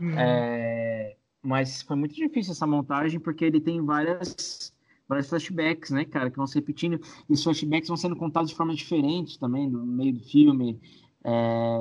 Hum. 0.00 0.18
É... 0.18 1.16
Mas 1.42 1.82
foi 1.82 1.96
muito 1.96 2.14
difícil 2.14 2.52
essa 2.52 2.66
montagem, 2.66 3.18
porque 3.18 3.44
ele 3.44 3.60
tem 3.60 3.80
várias, 3.84 4.72
vários 5.08 5.28
flashbacks, 5.28 5.90
né, 5.90 6.04
cara, 6.04 6.30
que 6.30 6.36
vão 6.36 6.46
se 6.46 6.54
repetindo. 6.56 7.00
E 7.28 7.32
os 7.32 7.42
flashbacks 7.42 7.88
vão 7.88 7.96
sendo 7.96 8.16
contados 8.16 8.50
de 8.50 8.56
forma 8.56 8.74
diferente 8.74 9.38
também, 9.38 9.68
no 9.68 9.84
meio 9.86 10.14
do 10.14 10.20
filme. 10.20 10.80
É... 11.24 11.80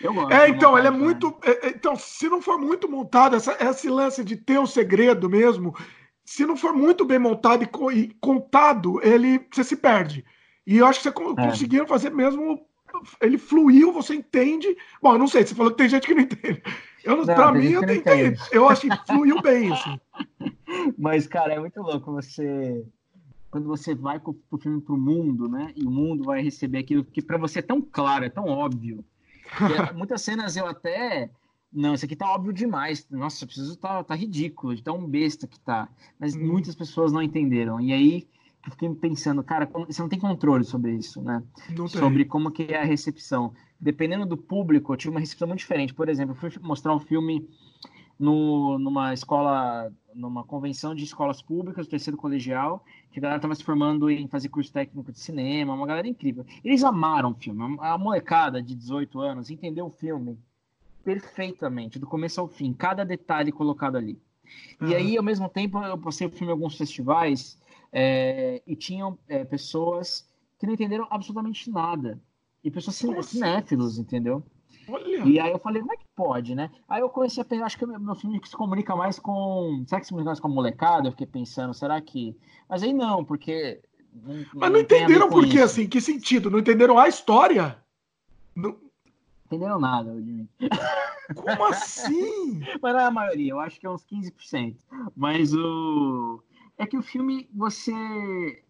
Eu 0.00 0.14
gosto. 0.14 0.32
É, 0.32 0.48
então, 0.48 0.76
ele 0.76 0.86
é 0.86 0.90
muito. 0.90 1.36
É, 1.42 1.68
é, 1.68 1.70
então, 1.70 1.96
se 1.96 2.28
não 2.28 2.40
for 2.40 2.58
muito 2.58 2.88
montado, 2.88 3.36
essa, 3.36 3.56
esse 3.60 3.88
lance 3.88 4.24
de 4.24 4.36
ter 4.36 4.58
o 4.58 4.62
um 4.62 4.66
segredo 4.66 5.28
mesmo, 5.28 5.74
se 6.24 6.46
não 6.46 6.56
for 6.56 6.72
muito 6.72 7.04
bem 7.04 7.18
montado 7.18 7.62
e, 7.62 7.98
e, 7.98 8.08
contado, 8.20 9.00
ele 9.02 9.46
você 9.50 9.62
se 9.62 9.76
perde. 9.76 10.24
E 10.66 10.78
eu 10.78 10.86
acho 10.86 11.00
que 11.00 11.10
você 11.10 11.40
é. 11.40 11.46
conseguiram 11.46 11.86
fazer 11.86 12.10
mesmo. 12.10 12.66
Ele 13.20 13.36
fluiu, 13.36 13.92
você 13.92 14.14
entende. 14.14 14.76
Bom, 15.02 15.14
eu 15.14 15.18
não 15.18 15.28
sei, 15.28 15.44
você 15.44 15.54
falou 15.54 15.72
que 15.72 15.78
tem 15.78 15.88
gente 15.88 16.06
que 16.06 16.14
não 16.14 16.22
entende. 16.22 16.62
Eu, 17.04 17.16
não, 17.16 17.24
pra 17.24 17.52
mim, 17.52 17.72
eu 17.72 17.82
entendi. 17.82 18.40
Eu 18.50 18.68
acho 18.68 18.88
que 18.88 19.06
fluiu 19.06 19.42
bem, 19.42 19.72
assim. 19.72 20.00
Mas, 20.96 21.26
cara, 21.26 21.54
é 21.54 21.60
muito 21.60 21.80
louco 21.82 22.12
você. 22.12 22.84
Quando 23.50 23.68
você 23.68 23.94
vai 23.94 24.18
pro, 24.18 24.34
pro 24.34 24.58
filme 24.58 24.80
pro 24.80 24.96
mundo, 24.96 25.48
né? 25.48 25.72
E 25.76 25.84
o 25.84 25.90
mundo 25.90 26.24
vai 26.24 26.42
receber 26.42 26.78
aquilo 26.78 27.04
que 27.04 27.22
para 27.22 27.36
você 27.36 27.58
é 27.58 27.62
tão 27.62 27.80
claro, 27.80 28.24
é 28.24 28.30
tão 28.30 28.46
óbvio. 28.46 29.04
É, 29.60 29.92
muitas 29.92 30.22
cenas 30.22 30.56
eu 30.56 30.66
até. 30.66 31.30
Não, 31.72 31.94
isso 31.94 32.04
aqui 32.04 32.14
tá 32.14 32.32
óbvio 32.32 32.52
demais. 32.52 33.06
Nossa, 33.10 33.44
preciso 33.44 33.76
tá, 33.76 34.02
tá 34.04 34.14
ridículo, 34.14 34.74
de 34.74 34.82
tão 34.82 35.04
besta 35.06 35.46
que 35.46 35.58
tá. 35.58 35.88
Mas 36.18 36.36
hum. 36.36 36.46
muitas 36.46 36.74
pessoas 36.74 37.12
não 37.12 37.22
entenderam. 37.22 37.80
E 37.80 37.92
aí 37.92 38.28
eu 38.64 38.70
fiquei 38.70 38.88
pensando, 38.94 39.42
cara, 39.42 39.68
você 39.86 40.00
não 40.00 40.08
tem 40.08 40.18
controle 40.18 40.64
sobre 40.64 40.92
isso, 40.92 41.20
né? 41.20 41.42
Não 41.76 41.86
sobre 41.86 42.24
como 42.24 42.50
que 42.50 42.72
é 42.72 42.80
a 42.80 42.84
recepção. 42.84 43.52
Dependendo 43.78 44.24
do 44.24 44.36
público, 44.36 44.92
eu 44.92 44.96
tive 44.96 45.10
uma 45.10 45.20
recepção 45.20 45.48
muito 45.48 45.60
diferente. 45.60 45.92
Por 45.92 46.08
exemplo, 46.08 46.34
eu 46.34 46.50
fui 46.50 46.62
mostrar 46.62 46.94
um 46.94 47.00
filme 47.00 47.46
no, 48.18 48.78
numa 48.78 49.12
escola, 49.12 49.92
numa 50.14 50.44
convenção 50.44 50.94
de 50.94 51.04
escolas 51.04 51.42
públicas, 51.42 51.86
terceiro 51.86 52.16
colegial, 52.16 52.84
que 53.10 53.18
a 53.18 53.22
galera 53.22 53.38
estava 53.38 53.54
se 53.54 53.64
formando 53.64 54.10
em 54.10 54.28
fazer 54.28 54.48
curso 54.48 54.72
técnico 54.72 55.12
de 55.12 55.18
cinema, 55.18 55.74
uma 55.74 55.86
galera 55.86 56.08
incrível. 56.08 56.44
Eles 56.64 56.82
amaram 56.84 57.32
o 57.32 57.34
filme. 57.34 57.76
A 57.80 57.98
molecada 57.98 58.62
de 58.62 58.74
18 58.74 59.20
anos 59.20 59.50
entendeu 59.50 59.86
o 59.86 59.90
filme 59.90 60.38
perfeitamente, 61.04 61.98
do 61.98 62.06
começo 62.06 62.40
ao 62.40 62.48
fim, 62.48 62.72
cada 62.72 63.04
detalhe 63.04 63.52
colocado 63.52 63.96
ali. 63.96 64.18
Uhum. 64.80 64.88
E 64.88 64.94
aí, 64.94 65.16
ao 65.16 65.22
mesmo 65.22 65.48
tempo, 65.48 65.78
eu 65.78 65.98
passei 65.98 66.26
o 66.26 66.30
filme 66.30 66.48
em 66.48 66.52
alguns 66.52 66.76
festivais 66.76 67.58
é, 67.92 68.62
e 68.66 68.74
tinham 68.74 69.18
é, 69.28 69.44
pessoas 69.44 70.26
que 70.58 70.66
não 70.66 70.74
entenderam 70.74 71.06
absolutamente 71.10 71.70
nada. 71.70 72.20
E 72.62 72.70
pessoas 72.70 72.96
assim? 73.04 73.22
cinéfilos, 73.22 73.98
entendeu? 73.98 74.42
Olha. 74.88 75.24
E 75.24 75.38
aí 75.40 75.50
eu 75.50 75.58
falei, 75.58 75.80
como 75.80 75.92
é 75.92 75.96
que 75.96 76.04
pode, 76.14 76.54
né? 76.54 76.70
Aí 76.88 77.00
eu 77.00 77.08
comecei 77.08 77.42
a 77.42 77.44
pensar, 77.44 77.66
acho 77.66 77.78
que 77.78 77.86
meu 77.86 78.14
filme 78.14 78.40
se 78.44 78.56
comunica 78.56 78.94
mais 78.94 79.18
com. 79.18 79.84
Será 79.86 80.00
que 80.00 80.06
se 80.06 80.10
comunica 80.10 80.30
mais 80.30 80.40
com 80.40 80.48
a 80.48 80.50
molecada? 80.50 81.08
Eu 81.08 81.12
fiquei 81.12 81.26
pensando, 81.26 81.74
será 81.74 82.00
que. 82.00 82.36
Mas 82.68 82.82
aí 82.82 82.92
não, 82.92 83.24
porque. 83.24 83.80
Não, 84.12 84.34
Mas 84.34 84.54
não, 84.54 84.70
não 84.70 84.80
entenderam 84.80 85.28
por 85.28 85.46
quê, 85.48 85.60
assim? 85.60 85.88
Que 85.88 86.00
sentido? 86.00 86.50
Não 86.50 86.58
entenderam 86.58 86.98
a 86.98 87.08
história? 87.08 87.78
Não 88.54 88.76
entenderam 89.46 89.78
nada, 89.78 90.14
Jimmy. 90.14 90.48
Como 91.34 91.64
assim? 91.64 92.60
Mas 92.82 92.92
não 92.92 93.00
é 93.00 93.04
a 93.04 93.10
maioria, 93.10 93.52
eu 93.52 93.60
acho 93.60 93.78
que 93.78 93.86
é 93.86 93.90
uns 93.90 94.04
15%. 94.04 94.76
Mas 95.16 95.54
o 95.54 96.42
é 96.76 96.86
que 96.86 96.96
o 96.96 97.02
filme 97.02 97.48
você 97.54 97.92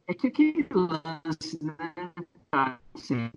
é 0.07 0.15
que 0.15 0.27
aquele 0.27 0.67
lance, 0.71 1.65
né? 1.65 2.13
Assim, 2.95 3.31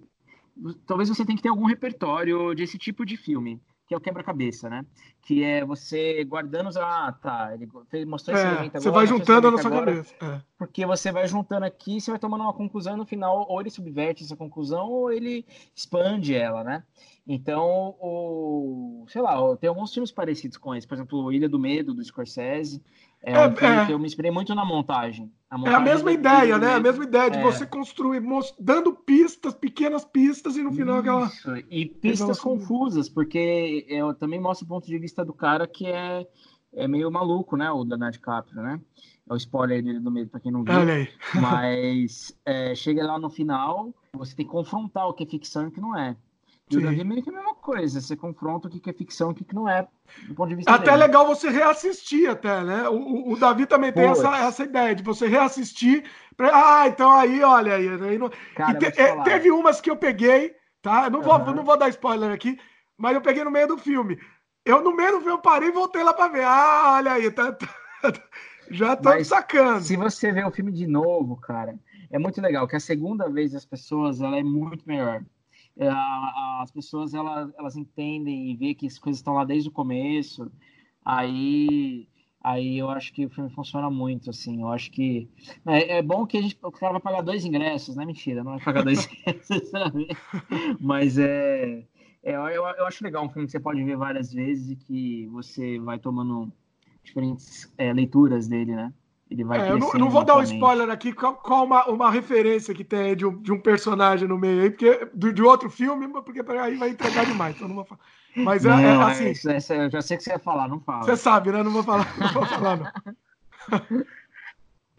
talvez 0.85 1.09
você 1.09 1.25
tenha 1.25 1.35
que 1.35 1.43
ter 1.43 1.49
algum 1.49 1.65
repertório 1.65 2.53
desse 2.53 2.77
tipo 2.77 3.05
de 3.05 3.17
filme 3.17 3.61
que 3.87 3.93
é 3.93 3.97
o 3.97 4.01
quebra-cabeça, 4.01 4.69
né? 4.69 4.85
Que 5.21 5.43
é 5.43 5.63
você 5.63 6.21
guardando 6.25 6.67
os. 6.67 6.75
Ah, 6.75 7.17
tá. 7.21 7.53
Ele 7.53 8.05
mostrou 8.05 8.35
esse 8.35 8.45
é, 8.45 8.49
elemento 8.49 8.77
agora. 8.77 8.81
Você 8.81 8.91
vai 8.91 9.07
juntando 9.07 9.49
na 9.49 9.57
sua 9.57 9.71
cabeça. 9.71 10.13
É. 10.21 10.41
Porque 10.57 10.85
você 10.85 11.09
vai 11.09 11.25
juntando 11.25 11.65
aqui, 11.65 12.01
você 12.01 12.11
vai 12.11 12.19
tomando 12.19 12.41
uma 12.41 12.53
conclusão 12.53 12.97
no 12.97 13.05
final, 13.05 13.45
ou 13.47 13.61
ele 13.61 13.69
subverte 13.69 14.25
essa 14.25 14.35
conclusão, 14.35 14.89
ou 14.89 15.09
ele 15.09 15.45
expande 15.73 16.35
ela, 16.35 16.65
né? 16.65 16.83
Então, 17.25 17.95
o, 18.01 19.05
sei 19.07 19.21
lá, 19.21 19.55
tem 19.55 19.69
alguns 19.69 19.93
filmes 19.93 20.11
parecidos 20.11 20.57
com 20.57 20.75
esse. 20.75 20.85
Por 20.85 20.95
exemplo, 20.95 21.31
Ilha 21.31 21.47
do 21.47 21.57
Medo, 21.57 21.93
do 21.93 22.03
Scorsese. 22.03 22.83
É, 23.23 23.33
é, 23.33 23.39
um 23.47 23.51
é. 23.51 23.85
que 23.85 23.91
eu 23.91 23.99
me 23.99 24.05
inspirei 24.05 24.31
muito 24.31 24.53
na 24.53 24.63
montagem. 24.63 25.31
A 25.49 25.57
montagem 25.57 25.79
é 25.79 25.81
a 25.81 25.83
mesma 25.83 26.11
ideia, 26.11 26.57
né? 26.57 26.75
A 26.75 26.79
mesma 26.79 27.03
ideia 27.03 27.31
de 27.31 27.37
é. 27.37 27.41
você 27.41 27.65
construir, 27.65 28.21
dando 28.59 28.93
pistas, 28.93 29.53
pequenas 29.53 30.05
pistas, 30.05 30.55
e 30.55 30.63
no 30.63 30.71
final 30.71 30.99
aquela. 30.99 31.31
E 31.69 31.85
pistas 31.85 32.39
confusas, 32.39 33.09
porque 33.09 33.85
eu 33.87 34.13
também 34.13 34.39
mostra 34.39 34.65
o 34.65 34.67
ponto 34.67 34.85
de 34.85 34.97
vista 34.97 35.25
do 35.25 35.33
cara 35.33 35.67
que 35.67 35.87
é, 35.87 36.27
é 36.73 36.87
meio 36.87 37.11
maluco, 37.11 37.57
né? 37.57 37.71
O 37.71 37.83
Leonardo 37.83 38.17
DiCaprio, 38.17 38.61
né? 38.61 38.79
É 39.29 39.33
o 39.33 39.37
spoiler 39.37 39.83
dele 39.83 39.99
do 39.99 40.11
meio, 40.11 40.27
pra 40.27 40.39
quem 40.39 40.51
não 40.51 40.63
viu. 40.63 40.73
Olha 40.73 40.93
aí. 40.93 41.09
Mas 41.35 42.37
é, 42.45 42.75
chega 42.75 43.05
lá 43.05 43.19
no 43.19 43.29
final, 43.29 43.93
você 44.13 44.35
tem 44.35 44.45
que 44.45 44.51
confrontar 44.51 45.07
o 45.07 45.13
que 45.13 45.23
é 45.23 45.27
ficção 45.27 45.63
e 45.63 45.67
o 45.67 45.71
que 45.71 45.81
não 45.81 45.97
é. 45.97 46.15
E 46.69 46.77
o 46.77 46.81
Davi 46.81 47.03
meio 47.03 47.23
que 47.23 47.29
é 47.29 47.33
a 47.33 47.35
mesma 47.35 47.55
coisa, 47.55 48.01
você 48.01 48.15
confronta 48.15 48.67
o 48.67 48.71
que 48.71 48.89
é 48.89 48.93
ficção 48.93 49.29
e 49.29 49.31
o 49.31 49.35
que 49.35 49.55
não 49.55 49.69
é, 49.69 49.87
do 50.27 50.35
ponto 50.35 50.49
de 50.49 50.55
vista 50.55 50.71
Até 50.71 50.91
dele. 50.91 50.97
legal 50.97 51.25
você 51.25 51.49
reassistir, 51.49 52.29
até, 52.29 52.61
né? 52.61 52.89
O, 52.89 53.31
o 53.31 53.37
Davi 53.37 53.65
também 53.65 53.93
tem 53.93 54.05
essa, 54.05 54.35
essa 54.37 54.63
ideia 54.63 54.93
de 54.93 55.01
você 55.01 55.27
reassistir. 55.27 56.03
Pra... 56.35 56.51
Ah, 56.53 56.87
então 56.87 57.09
aí, 57.09 57.41
olha 57.41 57.75
aí. 57.75 57.87
aí 57.87 58.17
não... 58.17 58.29
Cara, 58.53 58.77
te, 58.77 58.85
é, 58.99 59.23
teve 59.23 59.49
umas 59.49 59.79
que 59.79 59.89
eu 59.89 59.95
peguei, 59.95 60.55
tá? 60.81 61.05
Eu 61.05 61.11
não, 61.11 61.21
vou, 61.21 61.33
uhum. 61.39 61.53
não 61.53 61.63
vou 61.63 61.77
dar 61.77 61.87
spoiler 61.87 62.31
aqui, 62.31 62.59
mas 62.97 63.15
eu 63.15 63.21
peguei 63.21 63.45
no 63.45 63.51
meio 63.51 63.69
do 63.69 63.77
filme. 63.77 64.19
Eu, 64.65 64.83
no 64.83 64.93
meio 64.93 65.13
do 65.13 65.21
filme, 65.21 65.41
parei 65.41 65.69
e 65.69 65.71
voltei 65.71 66.03
lá 66.03 66.13
pra 66.13 66.27
ver. 66.27 66.43
Ah, 66.43 66.95
olha 66.97 67.13
aí, 67.13 67.31
tá, 67.31 67.53
tá, 67.53 67.67
já 68.69 68.93
tô 68.97 69.07
mas, 69.07 69.27
sacando. 69.27 69.79
Se 69.79 69.95
você 69.95 70.33
ver 70.33 70.45
o 70.45 70.51
filme 70.51 70.73
de 70.73 70.85
novo, 70.85 71.37
cara, 71.37 71.79
é 72.11 72.19
muito 72.19 72.41
legal, 72.41 72.67
que 72.67 72.75
a 72.75 72.79
segunda 72.79 73.29
vez 73.29 73.55
as 73.55 73.63
pessoas, 73.63 74.19
ela 74.19 74.37
é 74.37 74.43
muito 74.43 74.85
melhor. 74.85 75.23
É, 75.79 75.87
as 76.61 76.71
pessoas 76.71 77.13
elas, 77.13 77.51
elas 77.57 77.77
entendem 77.77 78.51
e 78.51 78.55
vê 78.55 78.73
que 78.73 78.87
as 78.87 78.97
coisas 78.97 79.19
estão 79.19 79.33
lá 79.33 79.45
desde 79.45 79.69
o 79.69 79.71
começo. 79.71 80.51
Aí, 81.05 82.07
aí 82.43 82.77
eu 82.77 82.89
acho 82.89 83.13
que 83.13 83.25
o 83.25 83.29
filme 83.29 83.49
funciona 83.51 83.89
muito, 83.89 84.29
assim. 84.29 84.61
Eu 84.61 84.69
acho 84.69 84.91
que 84.91 85.29
é, 85.65 85.97
é 85.97 86.01
bom 86.01 86.25
que 86.25 86.37
a 86.37 86.41
gente, 86.41 86.57
o 86.61 86.71
cara 86.71 86.93
vai 86.93 87.01
pagar 87.01 87.21
dois 87.21 87.45
ingressos, 87.45 87.95
né? 87.95 88.05
Mentira, 88.05 88.43
não 88.43 88.53
vai 88.53 88.63
pagar 88.63 88.83
dois 88.83 89.07
ingressos, 89.11 89.71
mas 90.79 91.17
é, 91.17 91.85
é 92.23 92.33
eu, 92.33 92.43
eu 92.45 92.85
acho 92.85 93.03
legal 93.03 93.25
um 93.25 93.29
filme 93.29 93.45
que 93.45 93.51
você 93.51 93.59
pode 93.59 93.83
ver 93.83 93.97
várias 93.97 94.33
vezes 94.33 94.71
e 94.71 94.75
que 94.75 95.27
você 95.27 95.79
vai 95.79 95.99
tomando 95.99 96.51
diferentes 97.03 97.71
é, 97.77 97.93
leituras 97.93 98.47
dele, 98.47 98.75
né? 98.75 98.93
Ele 99.29 99.43
vai 99.43 99.59
é, 99.59 99.71
eu 99.71 99.77
não, 99.77 99.91
não 99.93 100.09
vou 100.09 100.23
dar 100.23 100.37
um 100.37 100.41
spoiler 100.41 100.89
aqui, 100.89 101.11
qual, 101.11 101.35
qual 101.35 101.65
uma, 101.65 101.85
uma 101.85 102.09
referência 102.09 102.73
que 102.73 102.83
tem 102.83 103.15
de 103.15 103.25
um, 103.25 103.41
de 103.41 103.51
um 103.51 103.59
personagem 103.59 104.27
no 104.27 104.37
meio 104.37 104.63
aí, 104.63 104.69
porque, 104.69 105.09
de, 105.13 105.33
de 105.33 105.43
outro 105.43 105.69
filme, 105.69 106.07
porque 106.07 106.39
aí 106.39 106.75
vai 106.75 106.89
entregar 106.91 107.25
demais, 107.25 107.55
então 107.55 107.67
não 107.67 107.75
vou 107.75 107.85
falar. 107.85 107.99
Mas 108.35 108.65
é, 108.65 108.69
é 108.69 108.71
não, 108.71 109.09
é 109.09 109.11
assim. 109.11 109.73
Eu 109.73 109.89
já 109.89 110.01
sei 110.01 110.17
que 110.17 110.23
você 110.23 110.31
ia 110.31 110.39
falar, 110.39 110.67
não 110.67 110.79
fala. 110.79 111.03
Você 111.03 111.17
sabe, 111.17 111.51
né? 111.51 111.61
Não 111.61 111.71
vou 111.71 111.83
falar, 111.83 112.07
não 112.17 112.33
vou 112.33 112.45
falar, 112.45 112.77
não. 112.77 112.91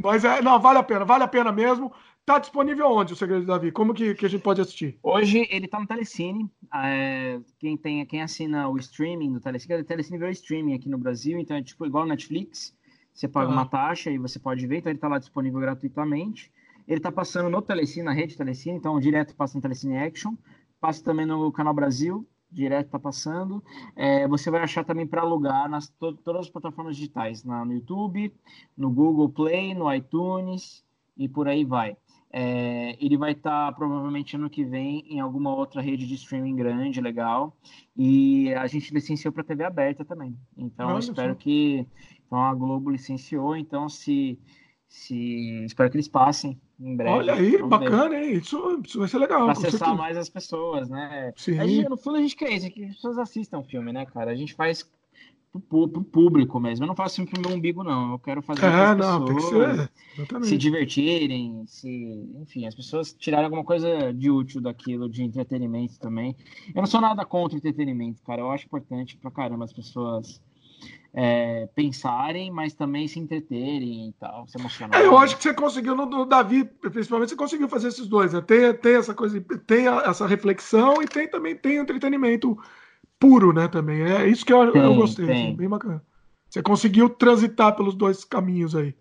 Mas 0.03 0.25
é, 0.25 0.41
não, 0.43 0.61
vale 0.61 0.79
a 0.79 0.83
pena, 0.83 1.05
vale 1.05 1.25
a 1.25 1.29
pena 1.29 1.51
mesmo. 1.51 1.93
Tá 2.25 2.39
disponível 2.39 2.87
onde 2.89 3.15
o 3.15 3.17
Segredo 3.17 3.41
de 3.41 3.47
Davi? 3.47 3.73
Como 3.73 3.95
que, 3.95 4.15
que 4.15 4.27
a 4.27 4.29
gente 4.29 4.43
pode 4.43 4.61
assistir? 4.61 4.99
Hoje 5.03 5.49
ele 5.51 5.67
tá 5.67 5.81
no 5.81 5.87
Telecine. 5.87 6.49
É, 6.75 7.41
quem, 7.59 7.77
tem, 7.77 8.05
quem 8.05 8.23
assina 8.23 8.69
o 8.69 8.77
streaming 8.77 9.33
do 9.33 9.41
Telecine, 9.41 9.77
o 9.77 9.85
Telecine 9.85 10.19
virou 10.19 10.31
streaming 10.31 10.75
aqui 10.75 10.89
no 10.89 10.99
Brasil, 10.99 11.39
então 11.39 11.57
é 11.57 11.63
tipo 11.63 11.87
igual 11.87 12.05
Netflix. 12.05 12.77
Você 13.19 13.27
paga 13.27 13.49
uhum. 13.49 13.55
uma 13.55 13.67
taxa 13.67 14.13
e 14.13 14.17
você 14.17 14.39
pode 14.39 14.65
ver, 14.65 14.79
então 14.79 14.93
ele 14.93 14.97
está 14.97 15.09
lá 15.09 15.19
disponível 15.19 15.59
gratuitamente. 15.59 16.53
Ele 16.87 16.99
está 17.01 17.11
passando 17.11 17.51
no 17.51 17.61
Telecine, 17.61 18.05
na 18.05 18.13
rede 18.13 18.37
Telecine, 18.37 18.77
então 18.77 19.01
direto 19.01 19.35
passa 19.35 19.59
no 19.59 19.61
Telecine 19.61 19.99
Action. 19.99 20.37
Passa 20.81 21.03
também 21.03 21.27
no 21.27 21.51
Canal 21.51 21.75
Brasil, 21.75 22.25
direto 22.49 22.87
está 22.87 22.99
passando. 23.01 23.61
É, 23.97 24.29
você 24.29 24.53
vai 24.53 24.63
achar 24.63 24.85
também 24.85 25.05
para 25.05 25.23
alugar 25.23 25.69
nas 25.69 25.89
to 25.89 26.13
todas 26.19 26.43
as 26.43 26.49
plataformas 26.49 26.97
digitais, 26.97 27.43
na, 27.43 27.65
no 27.65 27.73
YouTube, 27.73 28.33
no 28.77 28.89
Google 28.89 29.29
Play, 29.31 29.75
no 29.75 29.93
iTunes 29.93 30.85
e 31.17 31.29
por 31.29 31.49
aí 31.49 31.65
vai. 31.65 31.97
É, 32.31 32.97
ele 33.03 33.17
vai 33.17 33.33
estar 33.33 33.67
tá, 33.67 33.73
provavelmente 33.73 34.37
ano 34.37 34.51
que 34.51 34.65
vem 34.65 35.03
em 35.09 35.19
alguma 35.19 35.55
outra 35.55 35.81
rede 35.81 36.07
de 36.07 36.15
streaming 36.15 36.57
grande, 36.57 37.01
legal. 37.01 37.57
E 37.97 38.53
a 38.55 38.67
gente 38.67 38.93
licenciou 38.93 39.33
para 39.33 39.45
TV 39.45 39.65
aberta 39.65 40.05
também. 40.05 40.37
Então, 40.57 40.91
eu 40.91 40.99
espero 40.99 41.35
que 41.35 41.87
então 42.29 42.39
a 42.39 42.55
Globo 42.55 42.91
licenciou, 42.91 43.57
então 43.57 43.89
se, 43.89 44.39
se 44.87 45.65
espero 45.65 45.91
que 45.91 45.97
eles 45.97 46.09
passem 46.09 46.61
em 46.79 46.95
breve. 46.95 47.17
Olha 47.17 47.35
aí, 47.35 47.63
bacana, 47.63 48.15
hein? 48.23 48.35
Isso, 48.35 48.81
isso 48.85 48.99
vai 48.99 49.09
ser 49.09 49.19
legal. 49.19 49.45
Pra 49.45 49.53
acessar 49.53 49.97
mais 49.97 50.17
as 50.17 50.29
pessoas, 50.29 50.91
né? 50.91 51.33
Sim. 51.35 51.55
Gente, 51.55 51.89
no 51.89 51.97
fundo 51.97 52.19
a 52.19 52.21
gente 52.21 52.37
quer 52.37 52.53
isso, 52.53 52.71
que 52.71 52.85
as 52.85 52.95
pessoas 52.95 53.19
assistam 53.19 53.61
o 53.61 53.65
filme, 53.65 53.93
né, 53.93 54.05
cara? 54.05 54.31
A 54.31 54.37
gente 54.37 54.55
faz 54.55 54.89
pro, 55.53 55.89
pro 55.89 56.05
público 56.05 56.61
mesmo. 56.61 56.85
Eu 56.85 56.89
não 56.89 56.95
faço 56.95 57.17
filme 57.17 57.31
pro 57.31 57.41
meu 57.41 57.57
umbigo, 57.57 57.83
não. 57.83 58.13
Eu 58.13 58.19
quero 58.19 58.43
fazer 58.43 58.67
é, 58.67 58.95
não, 58.95 59.25
tem 59.25 59.37
que 59.37 59.43
ser. 59.43 59.91
se 60.45 60.57
divertirem, 60.57 61.65
se, 61.67 61.89
enfim, 62.41 62.67
as 62.67 62.75
pessoas 62.75 63.13
tirarem 63.13 63.47
alguma 63.47 63.65
coisa 63.65 64.13
de 64.13 64.31
útil 64.31 64.61
daquilo, 64.61 65.09
de 65.09 65.23
entretenimento 65.23 65.99
também. 65.99 66.37
Eu 66.75 66.81
não 66.81 66.87
sou 66.87 67.01
nada 67.01 67.25
contra 67.25 67.57
entretenimento, 67.57 68.23
cara. 68.23 68.43
Eu 68.43 68.51
acho 68.51 68.67
importante 68.67 69.17
pra 69.17 69.31
caramba 69.31 69.65
as 69.65 69.73
pessoas 69.73 70.41
é, 71.13 71.69
pensarem, 71.75 72.51
mas 72.51 72.75
também 72.75 73.09
se 73.09 73.19
entreterem 73.19 74.09
e 74.09 74.13
tal, 74.21 74.47
se 74.47 74.59
emocionarem. 74.59 75.05
É, 75.05 75.09
eu 75.09 75.17
acho 75.17 75.37
que 75.37 75.43
você 75.43 75.55
conseguiu 75.55 75.97
no, 75.97 76.07
no, 76.07 76.27
Davi, 76.27 76.65
principalmente, 76.65 77.31
você 77.31 77.37
conseguiu 77.37 77.69
fazer 77.69 77.89
esses 77.89 78.07
dois. 78.07 78.33
Né? 78.33 78.41
Tem, 78.41 78.75
tem 78.75 78.97
essa 78.97 79.15
coisa, 79.15 79.41
tem 79.67 79.87
essa 79.87 80.27
reflexão 80.27 81.03
e 81.03 81.07
tem 81.07 81.29
também 81.29 81.57
tem 81.57 81.79
entretenimento 81.79 82.57
puro, 83.19 83.53
né? 83.53 83.69
Também. 83.69 84.03
É 84.03 84.27
isso 84.27 84.45
que 84.45 84.53
eu, 84.53 84.73
tem, 84.73 84.83
eu 84.83 84.95
gostei, 84.95 85.31
assim, 85.31 85.57
bem 85.57 85.69
bacana. 85.69 86.03
Você 86.49 86.63
conseguiu 86.63 87.11
transitar 87.11 87.77
pelos 87.77 87.95
dois 87.95 88.25
caminhos 88.25 88.75
aí. 88.75 88.95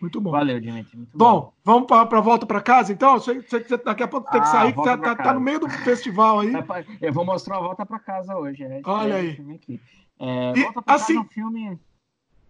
Muito 0.00 0.20
bom. 0.20 0.32
Valeu, 0.32 0.60
Dimitri. 0.60 0.96
Muito 0.96 1.16
bom, 1.16 1.40
bom. 1.40 1.54
vamos 1.64 1.86
para 1.86 2.18
a 2.18 2.20
volta 2.20 2.44
para 2.44 2.60
casa, 2.60 2.92
então? 2.92 3.18
Você, 3.18 3.40
você, 3.40 3.76
daqui 3.78 4.02
a 4.02 4.08
pouco 4.08 4.30
tem 4.30 4.40
que 4.40 4.46
ah, 4.48 4.50
sair, 4.50 4.72
que 4.72 4.82
tá, 4.82 4.98
tá, 4.98 5.14
tá, 5.14 5.32
no 5.32 5.40
meio 5.40 5.60
do 5.60 5.68
festival 5.68 6.40
aí. 6.40 6.52
Eu 7.00 7.12
vou 7.12 7.24
mostrar 7.24 7.56
a 7.56 7.60
volta 7.60 7.86
para 7.86 7.98
casa 7.98 8.36
hoje. 8.36 8.64
É, 8.64 8.80
Olha 8.84 9.16
aí. 9.16 9.60
É, 10.18 10.52
e, 10.58 10.66
assim, 10.86 11.14
casa, 11.14 11.24
filme... 11.30 11.78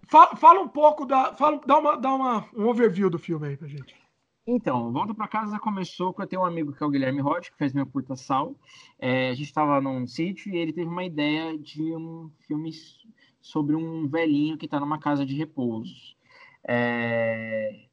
Fala, 0.07 0.37
fala, 0.37 0.61
um 0.61 0.69
pouco 0.69 1.07
da. 1.07 1.33
Fala, 1.33 1.61
dá 1.67 1.79
uma, 1.79 1.97
dá 1.97 2.15
uma, 2.15 2.45
um 2.55 2.67
overview 2.67 3.09
do 3.09 3.19
filme 3.19 3.49
aí 3.49 3.57
pra 3.57 3.67
gente. 3.67 3.95
Então, 4.47 4.93
Volta 4.93 5.15
para 5.15 5.27
Casa 5.27 5.59
começou 5.59 6.13
com 6.13 6.23
eu 6.23 6.27
tenho 6.27 6.43
um 6.43 6.45
amigo 6.45 6.73
que 6.73 6.83
é 6.83 6.87
o 6.87 6.91
Guilherme 6.91 7.21
Rocha, 7.21 7.51
que 7.51 7.57
fez 7.57 7.73
meu 7.73 7.87
curta 7.87 8.15
Sal. 8.15 8.55
É, 8.99 9.31
a 9.31 9.35
gente 9.35 9.47
estava 9.47 9.81
num 9.81 10.07
sítio 10.07 10.53
e 10.53 10.59
ele 10.59 10.73
teve 10.73 10.87
uma 10.89 11.05
ideia 11.05 11.57
de 11.59 11.97
um 11.97 12.31
filme 12.47 12.71
sobre 13.41 13.75
um 13.75 14.07
velhinho 14.07 14.59
que 14.59 14.67
está 14.67 14.79
numa 14.79 14.99
casa 14.99 15.25
de 15.25 15.35
repouso. 15.35 16.15
É, 16.67 17.87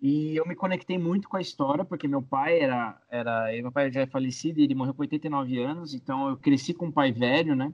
e 0.00 0.36
eu 0.36 0.46
me 0.46 0.54
conectei 0.54 0.96
muito 0.98 1.28
com 1.28 1.36
a 1.36 1.40
história, 1.40 1.84
porque 1.84 2.06
meu 2.06 2.22
pai 2.22 2.60
era, 2.60 3.00
era 3.10 3.52
meu 3.62 3.72
pai 3.72 3.90
já 3.90 4.02
é 4.02 4.06
falecido, 4.06 4.60
ele 4.60 4.74
morreu 4.76 4.94
com 4.94 5.02
89 5.02 5.58
anos, 5.60 5.92
então 5.94 6.28
eu 6.28 6.36
cresci 6.36 6.72
com 6.74 6.86
um 6.86 6.92
pai 6.92 7.10
velho, 7.12 7.56
né? 7.56 7.72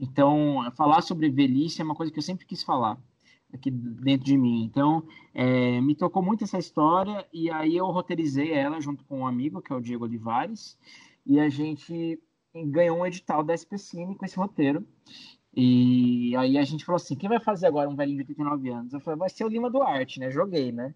Então, 0.00 0.70
falar 0.76 1.02
sobre 1.02 1.28
velhice 1.30 1.80
é 1.82 1.84
uma 1.84 1.94
coisa 1.94 2.12
que 2.12 2.18
eu 2.18 2.22
sempre 2.22 2.46
quis 2.46 2.62
falar 2.62 2.98
aqui 3.52 3.70
dentro 3.70 4.26
de 4.26 4.36
mim. 4.36 4.64
Então, 4.64 5.06
é, 5.34 5.80
me 5.80 5.94
tocou 5.94 6.22
muito 6.22 6.44
essa 6.44 6.58
história 6.58 7.26
e 7.32 7.50
aí 7.50 7.76
eu 7.76 7.86
roteirizei 7.86 8.52
ela 8.52 8.80
junto 8.80 9.04
com 9.04 9.20
um 9.20 9.26
amigo, 9.26 9.62
que 9.62 9.72
é 9.72 9.76
o 9.76 9.80
Diego 9.80 10.04
Olivares, 10.04 10.78
e 11.24 11.40
a 11.40 11.48
gente 11.48 12.20
ganhou 12.54 12.98
um 12.98 13.06
edital 13.06 13.42
da 13.42 13.54
SPCine 13.54 14.16
com 14.16 14.24
esse 14.24 14.36
roteiro. 14.36 14.86
E 15.58 16.36
aí 16.36 16.58
a 16.58 16.64
gente 16.64 16.84
falou 16.84 16.96
assim, 16.96 17.16
quem 17.16 17.30
vai 17.30 17.40
fazer 17.40 17.66
agora 17.66 17.88
um 17.88 17.96
velhinho 17.96 18.22
de 18.22 18.30
89 18.30 18.68
anos? 18.68 18.92
Eu 18.92 19.00
falei, 19.00 19.18
vai 19.18 19.30
ser 19.30 19.42
o 19.42 19.48
Lima 19.48 19.70
Duarte, 19.70 20.20
né? 20.20 20.30
Joguei, 20.30 20.70
né? 20.70 20.94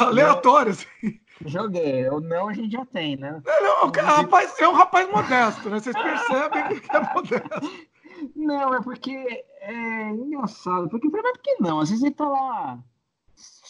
Aleatório, 0.00 0.72
assim. 0.72 1.18
Joguei. 1.46 2.06
O 2.10 2.20
não 2.20 2.48
a 2.48 2.52
gente 2.52 2.72
já 2.72 2.84
tem, 2.84 3.16
né? 3.16 3.42
Não, 3.42 3.86
não, 3.86 4.04
rapaz, 4.04 4.54
é 4.60 4.68
um 4.68 4.74
rapaz 4.74 5.10
modesto, 5.10 5.70
né? 5.70 5.80
Vocês 5.80 5.96
percebem 5.96 6.78
que 6.78 6.94
é 6.94 7.14
modesto. 7.14 7.92
Não, 8.36 8.72
é 8.72 8.80
porque 8.80 9.44
é 9.62 10.10
engraçado. 10.10 10.88
Porque, 10.88 11.08
primeiro, 11.08 11.38
que 11.40 11.56
não? 11.60 11.80
Às 11.80 11.90
vezes 11.90 12.04
ele 12.04 12.14
tá 12.14 12.28
lá. 12.28 12.82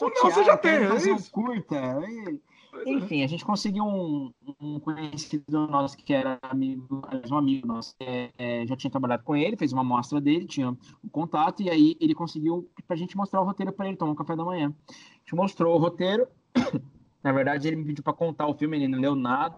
Ou 0.01 0.11
não, 0.11 0.31
você 0.31 0.45
já 0.45 0.57
tem, 0.57 0.73
é 0.73 0.97
isso. 0.97 1.31
curta. 1.31 2.01
E, 2.09 2.41
enfim, 2.87 3.23
a 3.23 3.27
gente 3.27 3.45
conseguiu 3.45 3.85
um, 3.85 4.33
um, 4.61 4.81
conhecido 4.81 5.67
nosso 5.69 5.97
que 5.97 6.13
era 6.13 6.39
amigo, 6.43 7.03
um 7.31 7.37
amigo 7.37 7.67
nosso, 7.67 7.95
é, 8.01 8.31
é, 8.39 8.67
já 8.67 8.75
tinha 8.77 8.91
trabalhado 8.91 9.23
com 9.23 9.37
ele, 9.37 9.57
fez 9.57 9.73
uma 9.73 9.83
amostra 9.83 10.21
dele, 10.21 10.47
tinha 10.47 10.71
um 10.71 11.09
contato, 11.11 11.63
e 11.63 11.71
aí 11.71 11.97
ele 12.01 12.15
conseguiu 12.15 12.69
pra 12.87 12.97
gente 12.97 13.17
mostrar 13.17 13.41
o 13.41 13.45
roteiro 13.45 13.73
para 13.73 13.87
ele, 13.87 13.97
tomar 13.97 14.13
um 14.13 14.17
café 14.17 14.35
da 14.35 14.45
manhã. 14.45 14.75
A 14.89 15.19
gente 15.19 15.35
mostrou 15.35 15.75
o 15.75 15.79
roteiro. 15.79 16.27
Na 17.23 17.31
verdade, 17.31 17.69
ele 17.69 17.77
me 17.77 17.85
pediu 17.85 18.03
para 18.03 18.13
contar 18.13 18.49
o 18.49 18.55
filme, 18.55 18.77
ele 18.77 18.89
não 18.89 18.99
leu 18.99 19.15
nada. 19.15 19.57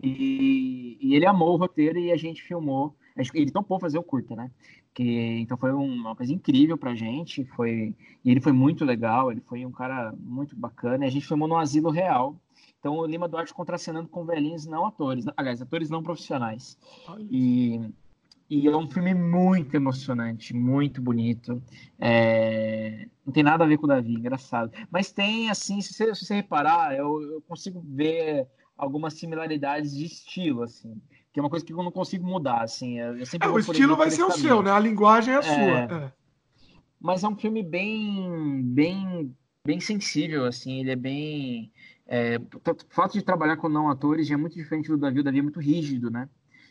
E, 0.00 0.98
e, 1.00 1.14
ele 1.16 1.26
amou 1.26 1.54
o 1.54 1.56
roteiro 1.56 1.98
e 1.98 2.12
a 2.12 2.16
gente 2.16 2.42
filmou. 2.42 2.94
Ele 3.34 3.50
topou 3.50 3.80
fazer 3.80 3.98
o 3.98 4.02
curta, 4.02 4.36
né? 4.36 4.50
Que, 4.92 5.38
então 5.40 5.56
foi 5.56 5.72
uma 5.72 6.14
coisa 6.14 6.32
incrível 6.32 6.76
pra 6.76 6.94
gente. 6.94 7.44
Foi, 7.44 7.94
e 8.24 8.30
ele 8.30 8.40
foi 8.40 8.52
muito 8.52 8.84
legal, 8.84 9.32
ele 9.32 9.40
foi 9.40 9.64
um 9.64 9.72
cara 9.72 10.12
muito 10.18 10.54
bacana. 10.54 11.04
E 11.04 11.08
a 11.08 11.10
gente 11.10 11.26
filmou 11.26 11.48
no 11.48 11.56
Asilo 11.56 11.90
Real. 11.90 12.36
Então 12.78 12.98
o 12.98 13.06
Lima 13.06 13.26
Duarte 13.26 13.54
contracenando 13.54 14.08
com 14.08 14.24
velhinhos 14.24 14.66
não 14.66 14.86
atores, 14.86 15.24
aliás, 15.36 15.62
atores 15.62 15.90
não 15.90 16.02
profissionais. 16.02 16.78
E, 17.30 17.80
e 18.48 18.68
é 18.68 18.76
um 18.76 18.88
filme 18.88 19.14
muito 19.14 19.74
emocionante, 19.74 20.54
muito 20.54 21.00
bonito. 21.00 21.62
É... 21.98 23.08
Não 23.24 23.32
tem 23.32 23.42
nada 23.42 23.64
a 23.64 23.66
ver 23.66 23.78
com 23.78 23.86
o 23.86 23.88
Davi, 23.88 24.14
engraçado. 24.14 24.70
Mas 24.90 25.10
tem, 25.10 25.50
assim, 25.50 25.80
se 25.80 25.94
você, 25.94 26.14
se 26.14 26.24
você 26.24 26.34
reparar, 26.36 26.94
eu, 26.94 27.20
eu 27.22 27.42
consigo 27.42 27.82
ver 27.84 28.46
algumas 28.76 29.14
similaridades 29.14 29.96
de 29.96 30.04
estilo, 30.04 30.62
assim. 30.62 31.00
Que 31.36 31.40
é 31.40 31.42
uma 31.42 31.50
coisa 31.50 31.66
que 31.66 31.70
eu 31.70 31.82
não 31.82 31.92
consigo 31.92 32.26
mudar, 32.26 32.62
assim. 32.62 32.98
Eu 32.98 33.26
sempre 33.26 33.46
é, 33.46 33.50
o 33.50 33.58
estilo 33.58 33.94
vai 33.94 34.10
ser 34.10 34.24
o 34.24 34.30
seu, 34.30 34.62
né? 34.62 34.70
A 34.70 34.78
linguagem 34.78 35.34
é 35.34 35.36
a 35.36 35.40
é, 35.40 35.42
sua. 35.42 35.98
É. 36.06 36.12
Mas 36.98 37.22
é 37.22 37.28
um 37.28 37.36
filme 37.36 37.62
bem, 37.62 38.62
bem, 38.62 39.36
bem 39.62 39.78
sensível, 39.78 40.46
assim. 40.46 40.80
Ele 40.80 40.92
é 40.92 40.96
bem... 40.96 41.70
É, 42.06 42.38
o 42.38 42.76
fato 42.88 43.12
de 43.12 43.22
trabalhar 43.22 43.58
com 43.58 43.68
não 43.68 43.90
atores 43.90 44.26
já 44.26 44.32
é 44.32 44.38
muito 44.38 44.54
diferente 44.54 44.88
do 44.88 44.96
Davi. 44.96 45.20
O 45.20 45.22
Davi 45.22 45.40
é 45.40 45.42
muito 45.42 45.60
rígido, 45.60 46.10
né? 46.10 46.26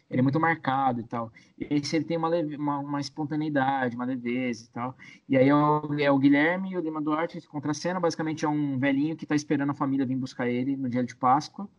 ele 0.10 0.20
é 0.20 0.24
muito 0.24 0.40
marcado 0.40 1.00
e 1.00 1.04
tal. 1.04 1.32
E 1.60 1.68
esse 1.70 1.96
ele 1.96 2.06
tem 2.06 2.18
uma, 2.18 2.28
leve, 2.28 2.56
uma, 2.56 2.80
uma, 2.80 3.00
espontaneidade, 3.00 3.96
uma 3.96 4.06
leveza 4.06 4.66
e 4.66 4.70
tal. 4.70 4.98
E 5.30 5.38
aí 5.38 5.48
é 5.48 5.54
o, 5.54 5.94
é 6.00 6.12
o 6.12 6.18
Guilherme 6.18 6.72
e 6.72 6.78
o 6.78 6.82
Lima 6.82 7.04
Duarte 7.04 7.40
contra 7.48 7.70
a 7.70 7.74
cena. 7.76 8.00
Basicamente 8.00 8.46
é 8.46 8.50
um 8.50 8.80
velhinho 8.80 9.16
que 9.16 9.26
está 9.26 9.36
esperando 9.36 9.70
a 9.70 9.76
família 9.76 10.08
vir 10.08 10.16
buscar 10.16 10.48
ele 10.48 10.76
no 10.76 10.90
dia 10.90 11.04
de 11.04 11.16
Páscoa. 11.16 11.70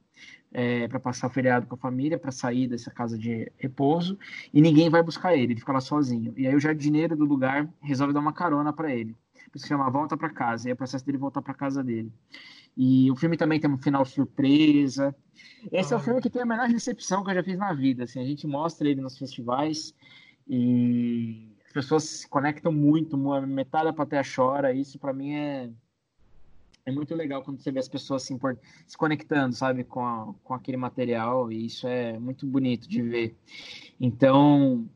É, 0.52 0.88
para 0.88 0.98
passar 0.98 1.26
o 1.26 1.30
feriado 1.30 1.66
com 1.66 1.74
a 1.74 1.78
família, 1.78 2.18
para 2.18 2.30
sair 2.30 2.66
dessa 2.66 2.90
casa 2.90 3.18
de 3.18 3.52
repouso, 3.58 4.18
e 4.54 4.62
ninguém 4.62 4.88
vai 4.88 5.02
buscar 5.02 5.34
ele, 5.34 5.52
ele 5.52 5.60
fica 5.60 5.72
lá 5.72 5.80
sozinho. 5.80 6.32
E 6.34 6.46
aí 6.46 6.54
o 6.54 6.60
jardineiro 6.60 7.14
do 7.14 7.26
lugar 7.26 7.68
resolve 7.82 8.14
dar 8.14 8.20
uma 8.20 8.32
carona 8.32 8.72
para 8.72 8.94
ele. 8.94 9.14
Por 9.50 9.58
isso 9.58 9.66
chama 9.66 9.90
Volta 9.90 10.16
para 10.16 10.30
Casa, 10.30 10.68
e 10.68 10.70
é 10.70 10.74
o 10.74 10.76
processo 10.76 11.04
dele 11.04 11.18
voltar 11.18 11.42
para 11.42 11.52
casa 11.52 11.84
dele. 11.84 12.10
E 12.76 13.10
o 13.10 13.16
filme 13.16 13.36
também 13.36 13.58
tem 13.58 13.70
um 13.70 13.78
final 13.78 14.04
surpresa. 14.04 15.14
Esse 15.72 15.94
ah. 15.94 15.96
é 15.96 16.00
o 16.00 16.02
filme 16.02 16.20
que 16.20 16.28
tem 16.28 16.42
a 16.42 16.46
menor 16.46 16.68
recepção 16.68 17.24
que 17.24 17.30
eu 17.30 17.34
já 17.34 17.42
fiz 17.42 17.56
na 17.56 17.72
vida. 17.72 18.04
Assim, 18.04 18.20
a 18.20 18.24
gente 18.24 18.46
mostra 18.46 18.88
ele 18.88 19.00
nos 19.00 19.16
festivais 19.16 19.94
e 20.46 21.48
as 21.66 21.72
pessoas 21.72 22.04
se 22.04 22.28
conectam 22.28 22.70
muito, 22.70 23.16
metade 23.46 23.86
da 23.86 23.92
plateia 23.92 24.22
chora. 24.22 24.74
Isso 24.74 24.98
para 24.98 25.14
mim 25.14 25.32
é 25.34 25.70
é 26.86 26.92
muito 26.92 27.14
legal 27.16 27.42
quando 27.42 27.60
você 27.60 27.72
vê 27.72 27.80
as 27.80 27.88
pessoas 27.88 28.22
se, 28.22 28.32
import... 28.32 28.56
se 28.86 28.96
conectando, 28.96 29.54
sabe, 29.54 29.82
com, 29.82 30.06
a, 30.06 30.32
com 30.44 30.54
aquele 30.54 30.76
material, 30.76 31.50
e 31.50 31.66
isso 31.66 31.86
é 31.86 32.16
muito 32.18 32.46
bonito 32.46 32.88
de 32.88 33.02
ver. 33.02 33.36
Então, 34.00 34.88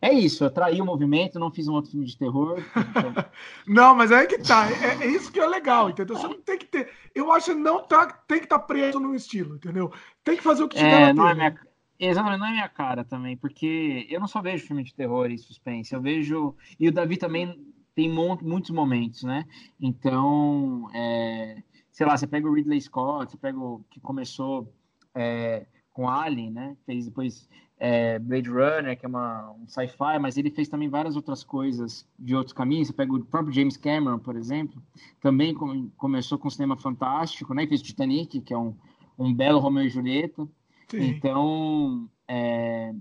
é 0.00 0.10
isso, 0.10 0.42
eu 0.42 0.50
traí 0.50 0.80
o 0.80 0.86
movimento, 0.86 1.38
não 1.38 1.50
fiz 1.50 1.68
um 1.68 1.74
outro 1.74 1.90
filme 1.90 2.06
de 2.06 2.16
terror. 2.16 2.58
Então... 2.58 3.14
não, 3.68 3.94
mas 3.94 4.10
é 4.10 4.24
que 4.24 4.38
tá. 4.38 4.70
É, 4.70 5.04
é, 5.04 5.06
isso 5.06 5.30
que 5.30 5.38
é 5.38 5.46
legal, 5.46 5.90
entendeu? 5.90 6.16
Você 6.16 6.26
não 6.26 6.40
tem 6.40 6.58
que 6.58 6.66
ter. 6.66 6.90
Eu 7.14 7.30
acho 7.30 7.52
que 7.52 7.54
não 7.54 7.86
tá, 7.86 8.06
tem 8.26 8.38
que 8.38 8.44
estar 8.44 8.58
tá 8.58 8.64
preso 8.64 8.98
no 8.98 9.14
estilo, 9.14 9.56
entendeu? 9.56 9.92
Tem 10.24 10.38
que 10.38 10.42
fazer 10.42 10.62
o 10.62 10.68
que 10.68 10.76
tiver 10.76 11.10
é, 11.10 11.12
não 11.12 11.28
é 11.28 11.34
minha, 11.34 11.54
Exatamente, 12.00 12.40
não 12.40 12.46
é 12.46 12.52
minha 12.52 12.68
cara 12.68 13.04
também, 13.04 13.36
porque 13.36 14.06
eu 14.10 14.18
não 14.18 14.26
só 14.26 14.40
vejo 14.40 14.66
filme 14.66 14.82
de 14.82 14.94
terror 14.94 15.30
e 15.30 15.36
suspense, 15.36 15.94
eu 15.94 16.00
vejo. 16.00 16.56
E 16.80 16.88
o 16.88 16.92
Davi 16.92 17.18
também 17.18 17.73
tem 17.94 18.10
muitos 18.10 18.70
momentos, 18.70 19.22
né? 19.22 19.44
Então, 19.80 20.88
é... 20.92 21.62
sei 21.90 22.06
lá, 22.06 22.16
você 22.16 22.26
pega 22.26 22.48
o 22.48 22.52
Ridley 22.52 22.80
Scott, 22.80 23.30
você 23.30 23.36
pega 23.36 23.58
o 23.58 23.84
que 23.90 24.00
começou 24.00 24.72
é, 25.14 25.66
com 25.92 26.08
Alien, 26.08 26.50
né? 26.50 26.76
Fez 26.84 27.06
depois 27.06 27.48
é, 27.78 28.18
Blade 28.18 28.48
Runner, 28.48 28.98
que 28.98 29.06
é 29.06 29.08
uma, 29.08 29.52
um 29.52 29.66
sci-fi, 29.68 30.18
mas 30.20 30.36
ele 30.36 30.50
fez 30.50 30.68
também 30.68 30.88
várias 30.88 31.16
outras 31.16 31.44
coisas 31.44 32.06
de 32.18 32.34
outros 32.34 32.52
caminhos. 32.52 32.88
Você 32.88 32.92
pega 32.92 33.12
o 33.12 33.24
próprio 33.24 33.52
James 33.52 33.76
Cameron, 33.76 34.18
por 34.18 34.36
exemplo, 34.36 34.82
também 35.20 35.54
com, 35.54 35.88
começou 35.90 36.38
com 36.38 36.50
cinema 36.50 36.76
fantástico, 36.76 37.54
né? 37.54 37.66
Fez 37.66 37.82
Titanic, 37.82 38.40
que 38.40 38.52
é 38.52 38.58
um, 38.58 38.74
um 39.18 39.32
belo 39.32 39.58
Romeo 39.58 39.84
e 39.84 39.88
Julieta. 39.88 40.48
Sim. 40.88 41.00
Então, 41.00 42.08
é... 42.28 42.94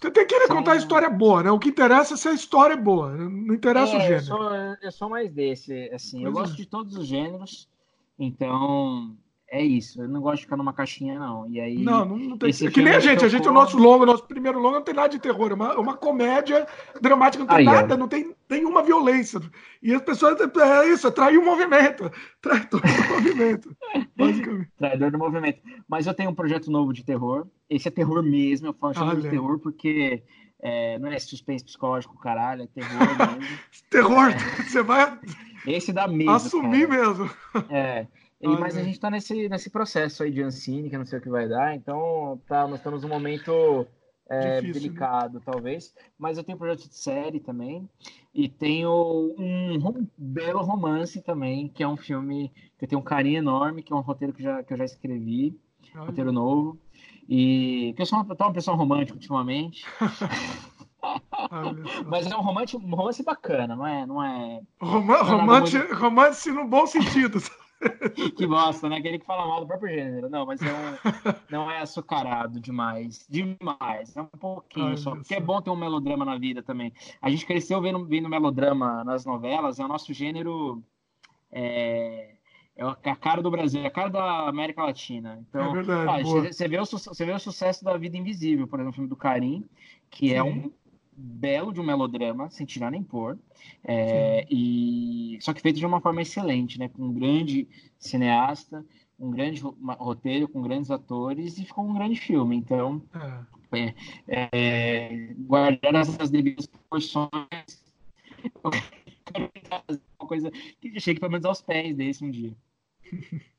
Você 0.00 0.10
tem 0.10 0.26
que 0.26 0.48
contar 0.48 0.72
a 0.72 0.76
história 0.76 1.08
boa, 1.08 1.42
né? 1.42 1.50
O 1.50 1.58
que 1.58 1.68
interessa 1.68 2.14
é 2.14 2.16
se 2.16 2.28
a 2.28 2.32
história 2.32 2.74
é 2.74 2.76
boa, 2.76 3.16
não 3.16 3.54
interessa 3.54 3.94
é, 3.94 3.96
o 3.96 4.00
gênero. 4.00 4.16
Eu 4.16 4.22
sou, 4.22 4.52
eu 4.82 4.92
sou 4.92 5.08
mais 5.08 5.32
desse, 5.32 5.90
assim, 5.92 6.24
eu 6.24 6.32
gosto 6.32 6.54
é. 6.54 6.56
de 6.56 6.66
todos 6.66 6.96
os 6.96 7.06
gêneros, 7.06 7.68
então 8.18 9.16
é 9.54 9.62
isso. 9.62 10.02
Eu 10.02 10.08
não 10.08 10.20
gosto 10.20 10.38
de 10.38 10.42
ficar 10.42 10.56
numa 10.56 10.72
caixinha, 10.72 11.16
não. 11.16 11.48
E 11.48 11.60
aí. 11.60 11.78
Não, 11.78 12.04
não, 12.04 12.18
não 12.18 12.36
tem. 12.36 12.50
É 12.50 12.70
que 12.70 12.82
nem 12.82 12.92
a 12.92 12.98
gente. 12.98 13.24
A 13.24 13.28
gente, 13.28 13.48
o 13.48 13.52
nosso 13.52 13.78
longo, 13.78 14.02
o 14.02 14.06
nosso 14.06 14.26
primeiro 14.26 14.58
longo 14.58 14.74
não 14.74 14.82
tem 14.82 14.92
nada 14.92 15.08
de 15.10 15.20
terror. 15.20 15.52
É 15.52 15.54
uma, 15.54 15.72
é 15.74 15.76
uma 15.76 15.96
comédia 15.96 16.66
dramática, 17.00 17.44
não 17.44 17.48
tem 17.48 17.56
aí, 17.58 17.64
nada, 17.64 17.96
não 17.96 18.08
tem 18.08 18.34
nenhuma 18.50 18.82
violência. 18.82 19.40
E 19.80 19.94
as 19.94 20.02
pessoas. 20.02 20.36
É 20.40 20.88
isso, 20.88 21.06
é 21.06 21.10
trair 21.12 21.38
o 21.38 21.44
movimento. 21.44 22.10
Traidor 22.42 22.80
do 22.80 23.14
movimento. 23.14 23.76
basicamente. 24.16 24.70
Traidor 24.76 25.10
do 25.12 25.18
movimento. 25.18 25.60
Mas 25.88 26.08
eu 26.08 26.14
tenho 26.14 26.30
um 26.30 26.34
projeto 26.34 26.68
novo 26.68 26.92
de 26.92 27.04
terror. 27.04 27.46
Esse 27.70 27.86
é 27.86 27.92
terror 27.92 28.24
mesmo. 28.24 28.66
Eu 28.66 28.74
falo 28.74 29.20
de 29.20 29.28
terror 29.28 29.60
porque 29.60 30.24
É, 30.60 30.98
não 30.98 31.12
é 31.12 31.18
suspense 31.20 31.64
psicológico, 31.64 32.18
caralho, 32.18 32.62
é 32.62 32.66
terror 32.66 32.98
mesmo. 32.98 33.38
terror, 33.88 34.30
é. 34.30 34.62
você 34.64 34.82
vai. 34.82 35.16
Esse 35.64 35.92
dá 35.92 36.08
medo. 36.08 36.30
Assumir 36.32 36.88
cara. 36.88 37.06
mesmo. 37.06 37.30
É. 37.70 38.06
E, 38.44 38.58
mas 38.58 38.76
a 38.76 38.82
gente 38.82 39.00
tá 39.00 39.10
nesse, 39.10 39.48
nesse 39.48 39.70
processo 39.70 40.22
aí 40.22 40.30
de 40.30 40.42
Ancine, 40.42 40.88
que 40.88 40.94
eu 40.94 40.98
não 40.98 41.06
sei 41.06 41.18
o 41.18 41.22
que 41.22 41.28
vai 41.28 41.48
dar, 41.48 41.74
então 41.74 42.40
tá, 42.46 42.66
nós 42.66 42.78
estamos 42.78 43.02
num 43.02 43.08
momento 43.08 43.86
é, 44.28 44.60
Difícil, 44.60 44.82
delicado, 44.82 45.38
né? 45.38 45.42
talvez. 45.44 45.94
Mas 46.18 46.38
eu 46.38 46.44
tenho 46.44 46.58
projeto 46.58 46.88
de 46.88 46.96
série 46.96 47.40
também. 47.40 47.88
E 48.34 48.48
tenho 48.48 49.34
um, 49.38 49.74
um, 49.74 50.08
belo 50.16 50.62
romance 50.62 51.20
também, 51.20 51.68
que 51.68 51.82
é 51.82 51.88
um 51.88 51.96
filme 51.96 52.50
que 52.78 52.84
eu 52.84 52.88
tenho 52.88 53.00
um 53.00 53.04
carinho 53.04 53.38
enorme, 53.38 53.82
que 53.82 53.92
é 53.92 53.96
um 53.96 54.00
roteiro 54.00 54.32
que, 54.32 54.42
já, 54.42 54.62
que 54.62 54.72
eu 54.72 54.78
já 54.78 54.84
escrevi, 54.84 55.58
Olha. 55.94 56.06
roteiro 56.06 56.32
novo. 56.32 56.78
E 57.28 57.92
que 57.96 58.02
eu 58.02 58.06
sou 58.06 58.18
uma, 58.18 58.34
uma 58.34 58.52
pessoa 58.52 58.76
romântica 58.76 59.14
ultimamente. 59.14 59.84
Mas 62.06 62.26
é 62.26 62.34
um 62.34 62.40
romance, 62.40 62.76
um 62.76 62.94
romance 62.94 63.22
bacana, 63.22 63.76
não 63.76 63.86
é? 63.86 64.06
Não 64.06 64.22
é, 64.22 64.60
Roma, 64.80 65.22
romance, 65.22 65.78
romance 65.92 66.50
no 66.50 66.66
bom 66.66 66.86
sentido. 66.86 67.38
que 68.36 68.46
bosta, 68.46 68.88
né? 68.88 68.96
Aquele 68.96 69.18
que 69.18 69.26
fala 69.26 69.46
mal 69.46 69.60
do 69.60 69.66
próprio 69.66 69.94
gênero. 69.94 70.28
Não, 70.28 70.46
mas 70.46 70.60
é 70.62 70.72
um, 70.72 71.34
não 71.50 71.70
é 71.70 71.80
açucarado 71.80 72.60
demais. 72.60 73.26
Demais. 73.28 74.16
É 74.16 74.22
um 74.22 74.26
pouquinho 74.26 74.88
Ai, 74.88 74.96
só. 74.96 75.14
Porque 75.14 75.34
é 75.34 75.40
bom 75.40 75.60
ter 75.60 75.70
um 75.70 75.76
melodrama 75.76 76.24
na 76.24 76.38
vida 76.38 76.62
também. 76.62 76.92
A 77.20 77.30
gente 77.30 77.46
cresceu 77.46 77.80
vendo, 77.80 78.04
vendo 78.04 78.28
melodrama 78.28 79.04
nas 79.04 79.24
novelas, 79.24 79.78
é 79.78 79.84
o 79.84 79.88
nosso 79.88 80.12
gênero. 80.12 80.82
É, 81.50 82.34
é 82.76 83.10
a 83.10 83.16
cara 83.16 83.40
do 83.40 83.50
Brasil, 83.50 83.80
é 83.82 83.86
a 83.86 83.90
cara 83.90 84.08
da 84.08 84.48
América 84.48 84.82
Latina. 84.82 85.38
Então, 85.48 85.70
é 85.70 85.72
verdade, 85.72 86.28
ah, 86.28 86.42
você, 86.52 86.66
vê 86.66 86.78
o, 86.78 86.84
você 86.84 87.24
vê 87.24 87.32
o 87.32 87.38
sucesso 87.38 87.84
da 87.84 87.96
Vida 87.96 88.16
Invisível, 88.16 88.66
por 88.66 88.80
exemplo, 88.80 88.90
o 88.90 88.94
filme 88.94 89.08
do 89.08 89.16
Karim, 89.16 89.64
que 90.10 90.34
é 90.34 90.42
Sim. 90.42 90.48
é 90.48 90.52
um 90.52 90.72
belo 91.16 91.72
de 91.72 91.80
um 91.80 91.84
melodrama, 91.84 92.50
sem 92.50 92.66
tirar 92.66 92.90
nem 92.90 93.02
pôr, 93.02 93.38
é, 93.82 94.46
e 94.50 95.38
só 95.40 95.52
que 95.52 95.60
feito 95.60 95.78
de 95.78 95.86
uma 95.86 96.00
forma 96.00 96.22
excelente, 96.22 96.78
né? 96.78 96.88
Com 96.88 97.04
um 97.04 97.12
grande 97.12 97.68
cineasta, 97.98 98.84
um 99.18 99.30
grande 99.30 99.60
roteiro, 99.60 100.48
com 100.48 100.62
grandes 100.62 100.90
atores, 100.90 101.58
e 101.58 101.64
ficou 101.64 101.84
um 101.84 101.94
grande 101.94 102.16
filme. 102.16 102.56
Então, 102.56 103.02
é. 103.72 103.94
É, 104.28 104.48
é 104.52 105.34
guardar 105.38 105.94
essas 105.94 106.30
devidas 106.30 106.66
proporções, 106.66 107.30
uma 110.20 110.28
coisa 110.28 110.50
que 110.80 111.00
chegue 111.00 111.20
pelo 111.20 111.32
menos 111.32 111.44
aos 111.44 111.60
pés 111.60 111.96
desse 111.96 112.24
um 112.24 112.30
dia. 112.30 112.54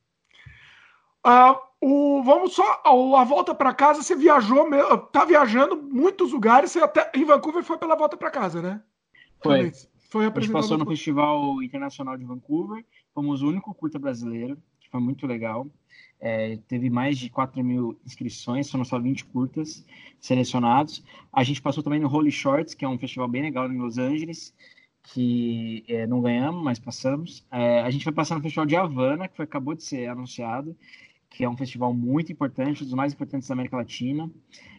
Uh, 1.25 1.57
o, 1.81 2.23
vamos 2.23 2.53
só. 2.53 2.81
A 2.85 3.23
volta 3.23 3.55
para 3.55 3.73
casa, 3.73 4.03
você 4.03 4.15
viajou, 4.15 4.67
tá 5.11 5.25
viajando 5.25 5.75
muitos 5.75 6.31
lugares. 6.31 6.71
Você 6.71 6.79
até 6.79 7.11
em 7.15 7.25
Vancouver 7.25 7.63
foi 7.63 7.77
pela 7.77 7.95
volta 7.95 8.15
para 8.15 8.29
casa, 8.29 8.61
né? 8.61 8.81
Foi. 9.41 9.71
Foi 10.09 10.27
a 10.27 10.39
gente 10.39 10.51
passou 10.51 10.77
no 10.77 10.85
Festival 10.85 11.61
Internacional 11.61 12.15
de 12.15 12.23
Vancouver. 12.23 12.85
Fomos 13.13 13.41
o 13.41 13.47
único 13.49 13.73
curta 13.73 13.99
brasileiro, 13.99 14.55
que 14.79 14.89
foi 14.89 15.01
muito 15.01 15.27
legal. 15.27 15.67
É, 16.21 16.57
teve 16.67 16.89
mais 16.89 17.17
de 17.17 17.29
4 17.29 17.61
mil 17.63 17.99
inscrições, 18.05 18.71
foram 18.71 18.85
só 18.85 18.97
20 18.97 19.25
curtas 19.25 19.83
selecionados. 20.19 21.03
A 21.33 21.43
gente 21.43 21.61
passou 21.61 21.83
também 21.83 21.99
no 21.99 22.07
Holy 22.07 22.31
Shorts, 22.31 22.73
que 22.73 22.85
é 22.85 22.87
um 22.87 22.97
festival 22.97 23.27
bem 23.27 23.41
legal 23.41 23.69
em 23.69 23.77
Los 23.77 23.97
Angeles, 23.97 24.55
que 25.03 25.83
é, 25.87 26.07
não 26.07 26.21
ganhamos, 26.21 26.63
mas 26.63 26.79
passamos. 26.79 27.45
É, 27.51 27.81
a 27.81 27.89
gente 27.89 28.05
vai 28.05 28.13
passar 28.13 28.35
no 28.35 28.41
Festival 28.41 28.65
de 28.65 28.75
Havana, 28.75 29.27
que 29.27 29.35
foi, 29.35 29.45
acabou 29.45 29.75
de 29.75 29.83
ser 29.83 30.07
anunciado 30.07 30.75
que 31.29 31.43
é 31.43 31.49
um 31.49 31.57
festival 31.57 31.93
muito 31.93 32.31
importante, 32.31 32.83
um 32.83 32.85
dos 32.85 32.93
mais 32.93 33.13
importantes 33.13 33.47
da 33.47 33.53
América 33.53 33.77
Latina. 33.77 34.29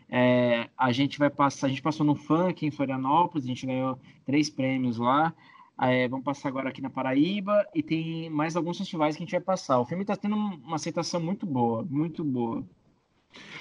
É, 0.08 0.68
a 0.76 0.92
gente 0.92 1.18
vai 1.18 1.28
passar, 1.28 1.66
a 1.66 1.70
gente 1.70 1.82
passou 1.82 2.06
no 2.06 2.14
Funk 2.14 2.64
em 2.64 2.70
Florianópolis, 2.70 3.44
a 3.44 3.48
gente 3.48 3.66
ganhou 3.66 3.98
três 4.24 4.48
prêmios 4.48 4.98
lá. 4.98 5.34
É, 5.78 6.08
vamos 6.08 6.24
passar 6.24 6.48
agora 6.48 6.70
aqui 6.70 6.80
na 6.80 6.88
Paraíba 6.88 7.66
e 7.74 7.82
tem 7.82 8.30
mais 8.30 8.56
alguns 8.56 8.78
festivais 8.78 9.14
que 9.14 9.22
a 9.22 9.26
gente 9.26 9.32
vai 9.32 9.40
passar. 9.40 9.78
O 9.78 9.84
filme 9.84 10.04
está 10.04 10.16
tendo 10.16 10.34
uma 10.34 10.76
aceitação 10.76 11.20
muito 11.20 11.44
boa, 11.44 11.82
muito 11.82 12.24
boa. 12.24 12.64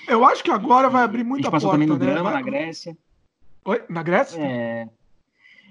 Eu 0.07 0.23
acho 0.23 0.43
que 0.43 0.51
agora 0.51 0.89
vai 0.89 1.03
abrir 1.03 1.23
muita 1.23 1.49
porta. 1.49 1.67
A 1.67 1.69
gente 1.69 1.71
passou 1.71 1.71
porta, 1.71 1.83
também 1.83 1.87
no 1.87 1.97
né? 1.97 2.13
Drama, 2.13 2.31
vai... 2.31 2.41
na 2.41 2.45
Grécia. 2.45 2.97
Oi? 3.65 3.83
Na 3.89 4.03
Grécia? 4.03 4.39
É, 4.39 4.89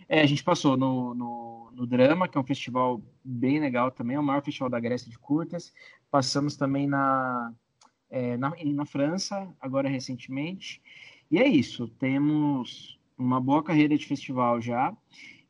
é 0.09 0.21
a 0.21 0.27
gente 0.27 0.45
passou 0.45 0.77
no, 0.77 1.15
no 1.15 1.55
no 1.75 1.87
Drama, 1.87 2.29
que 2.29 2.39
é 2.39 2.41
um 2.41 2.45
festival 2.45 3.03
bem 3.23 3.59
legal 3.59 3.91
também, 3.91 4.17
é 4.17 4.21
o 4.21 4.23
maior 4.23 4.43
festival 4.43 4.71
da 4.71 4.81
Grécia 4.81 5.11
de 5.11 5.19
curtas. 5.19 5.73
Passamos 6.15 6.55
também 6.55 6.87
na, 6.87 7.53
é, 8.09 8.37
na, 8.37 8.53
na 8.67 8.87
França, 8.87 9.53
agora 9.61 9.89
recentemente. 9.89 10.81
E 11.29 11.41
é 11.41 11.49
isso, 11.49 11.89
temos 11.89 13.01
uma 13.19 13.41
boa 13.41 13.65
carreira 13.65 13.99
de 13.99 14.07
festival 14.07 14.61
já. 14.61 14.97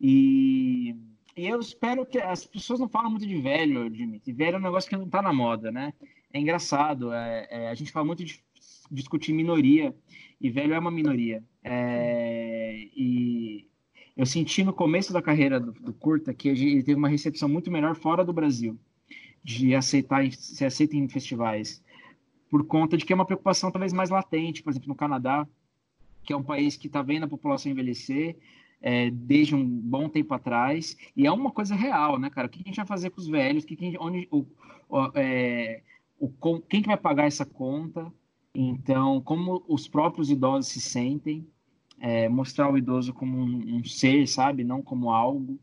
E, 0.00 0.96
e 1.36 1.46
eu 1.46 1.60
espero 1.60 2.06
que 2.06 2.16
as 2.16 2.46
pessoas 2.46 2.80
não 2.80 2.88
falam 2.88 3.10
muito 3.10 3.26
de 3.26 3.38
velho, 3.38 3.90
Dimitri. 3.90 4.32
Velho 4.32 4.54
é 4.54 4.58
um 4.58 4.62
negócio 4.62 4.88
que 4.88 4.96
não 4.96 5.04
está 5.04 5.20
na 5.20 5.34
moda, 5.34 5.70
né? 5.70 5.92
É 6.32 6.40
engraçado. 6.40 7.12
É, 7.12 7.46
é, 7.50 7.68
a 7.68 7.74
gente 7.74 7.92
fala 7.92 8.06
muito 8.06 8.24
de 8.24 8.42
discutir 8.90 9.34
minoria, 9.34 9.94
e 10.40 10.48
velho 10.48 10.72
é 10.72 10.78
uma 10.78 10.90
minoria. 10.90 11.44
É, 11.62 12.88
e 12.96 13.68
eu 14.16 14.24
senti 14.24 14.64
no 14.64 14.72
começo 14.72 15.12
da 15.12 15.20
carreira 15.20 15.60
do, 15.60 15.72
do 15.72 15.92
Curta 15.92 16.32
que 16.32 16.48
ele 16.48 16.82
teve 16.82 16.98
uma 16.98 17.08
recepção 17.10 17.50
muito 17.50 17.70
melhor 17.70 17.94
fora 17.94 18.24
do 18.24 18.32
Brasil, 18.32 18.80
de 19.45 19.74
aceitar, 19.74 20.30
ser 20.32 20.64
aceito 20.64 20.97
em 20.97 21.07
festivais, 21.09 21.84
por 22.51 22.64
conta 22.64 22.97
de 22.97 23.05
que 23.05 23.12
é 23.12 23.16
uma 23.16 23.26
preocupação 23.26 23.70
talvez 23.70 23.92
mais 23.92 24.11
latente, 24.11 24.62
por 24.62 24.70
exemplo, 24.70 24.88
no 24.88 24.95
Canadá, 24.95 25.47
que 26.24 26.32
é 26.32 26.36
um 26.36 26.42
país 26.42 26.76
que 26.76 26.86
está 26.86 27.03
vendo 27.03 27.24
a 27.24 27.28
população 27.28 27.70
envelhecer 27.70 28.36
é, 28.80 29.11
desde 29.11 29.55
um 29.55 29.64
bom 29.66 30.09
tempo 30.09 30.34
atrás, 30.34 30.97
e 31.16 31.26
é 31.26 31.32
uma 31.32 31.51
coisa 31.51 31.74
real, 31.74 32.18
né, 32.18 32.28
cara? 32.28 32.47
O 32.47 32.51
que 32.51 32.61
a 32.61 32.66
gente 32.66 32.76
vai 32.76 32.86
fazer 32.86 33.11
com 33.11 33.20
os 33.20 33.26
velhos? 33.26 33.64
Que, 33.64 33.76
que, 33.76 33.97
onde, 33.99 34.28
o, 34.30 34.45
o, 34.88 35.11
é, 35.14 35.82
o, 36.18 36.28
quem 36.61 36.82
que 36.82 36.88
vai 36.88 36.97
pagar 36.97 37.26
essa 37.26 37.47
conta? 37.47 38.12
Então, 38.55 39.20
como 39.22 39.64
os 39.66 39.88
próprios 39.88 40.30
idosos 40.30 40.70
se 40.70 40.80
sentem, 40.80 41.47
é, 41.99 42.28
mostrar 42.28 42.70
o 42.70 42.76
idoso 42.76 43.14
como 43.14 43.38
um, 43.38 43.76
um, 43.76 43.84
ser, 43.84 44.28
sabe? 44.28 44.64
Não 44.64 44.82
como 44.82 45.11
algo. 45.11 45.59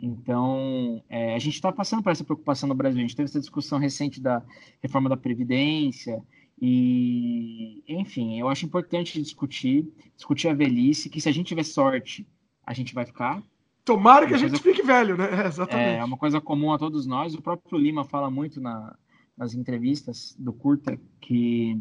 Então, 0.00 1.02
é, 1.08 1.34
a 1.34 1.38
gente 1.38 1.54
está 1.54 1.72
passando 1.72 2.02
por 2.02 2.10
essa 2.10 2.24
preocupação 2.24 2.68
no 2.68 2.74
Brasil. 2.74 2.98
A 2.98 3.02
gente 3.02 3.16
teve 3.16 3.28
essa 3.28 3.40
discussão 3.40 3.78
recente 3.78 4.20
da 4.20 4.42
reforma 4.82 5.08
da 5.08 5.16
Previdência. 5.16 6.22
E, 6.60 7.82
enfim, 7.88 8.38
eu 8.38 8.48
acho 8.48 8.66
importante 8.66 9.20
discutir, 9.20 9.86
discutir 10.16 10.48
a 10.48 10.54
velhice, 10.54 11.10
que 11.10 11.20
se 11.20 11.28
a 11.28 11.32
gente 11.32 11.48
tiver 11.48 11.64
sorte, 11.64 12.26
a 12.64 12.72
gente 12.72 12.94
vai 12.94 13.04
ficar. 13.04 13.42
Tomara 13.84 14.26
que 14.26 14.34
a 14.34 14.38
gente 14.38 14.58
fique 14.60 14.82
velho, 14.82 15.16
né? 15.16 15.28
É, 15.44 15.46
exatamente. 15.46 15.98
É 16.00 16.04
uma 16.04 16.16
coisa 16.16 16.40
comum 16.40 16.72
a 16.72 16.78
todos 16.78 17.06
nós. 17.06 17.34
O 17.34 17.42
próprio 17.42 17.78
Lima 17.78 18.04
fala 18.04 18.30
muito 18.30 18.60
na, 18.60 18.96
nas 19.36 19.54
entrevistas 19.54 20.34
do 20.38 20.52
Curta 20.52 20.98
que 21.20 21.78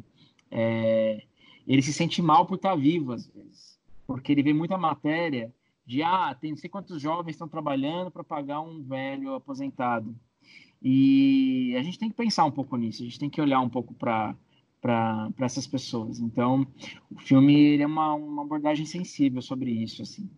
é, 0.52 1.24
ele 1.68 1.82
se 1.82 1.94
sente 1.94 2.22
mal 2.22 2.46
por 2.46 2.56
estar 2.56 2.76
vivo, 2.76 3.14
às 3.14 3.28
vezes. 3.28 3.80
Porque 4.06 4.32
ele 4.32 4.44
vê 4.44 4.54
muita 4.54 4.78
matéria 4.78 5.54
de, 5.86 6.02
ah, 6.02 6.36
tem 6.40 6.52
não 6.52 6.58
sei 6.58 6.70
quantos 6.70 7.02
jovens 7.02 7.34
estão 7.34 7.48
trabalhando 7.48 8.12
para 8.12 8.24
pagar 8.24 8.62
um 8.62 8.82
velho 8.84 9.34
aposentado. 9.34 10.16
E 10.82 11.76
a 11.78 11.84
gente 11.84 11.98
tem 11.98 12.10
que 12.10 12.16
pensar 12.16 12.46
um 12.46 12.52
pouco 12.52 12.76
nisso, 12.76 13.04
a 13.04 13.06
gente 13.06 13.20
tem 13.20 13.30
que 13.30 13.42
olhar 13.42 13.60
um 13.62 13.70
pouco 13.70 13.94
para 13.94 14.36
para 14.84 15.32
essas 15.40 15.66
pessoas. 15.66 16.20
Então, 16.20 16.68
o 17.10 17.18
filme 17.18 17.58
ele 17.58 17.84
é 17.84 17.88
uma, 17.88 18.14
uma 18.16 18.42
abordagem 18.44 18.86
sensível 18.86 19.42
sobre 19.42 19.72
isso, 19.72 20.02
assim. 20.02 20.30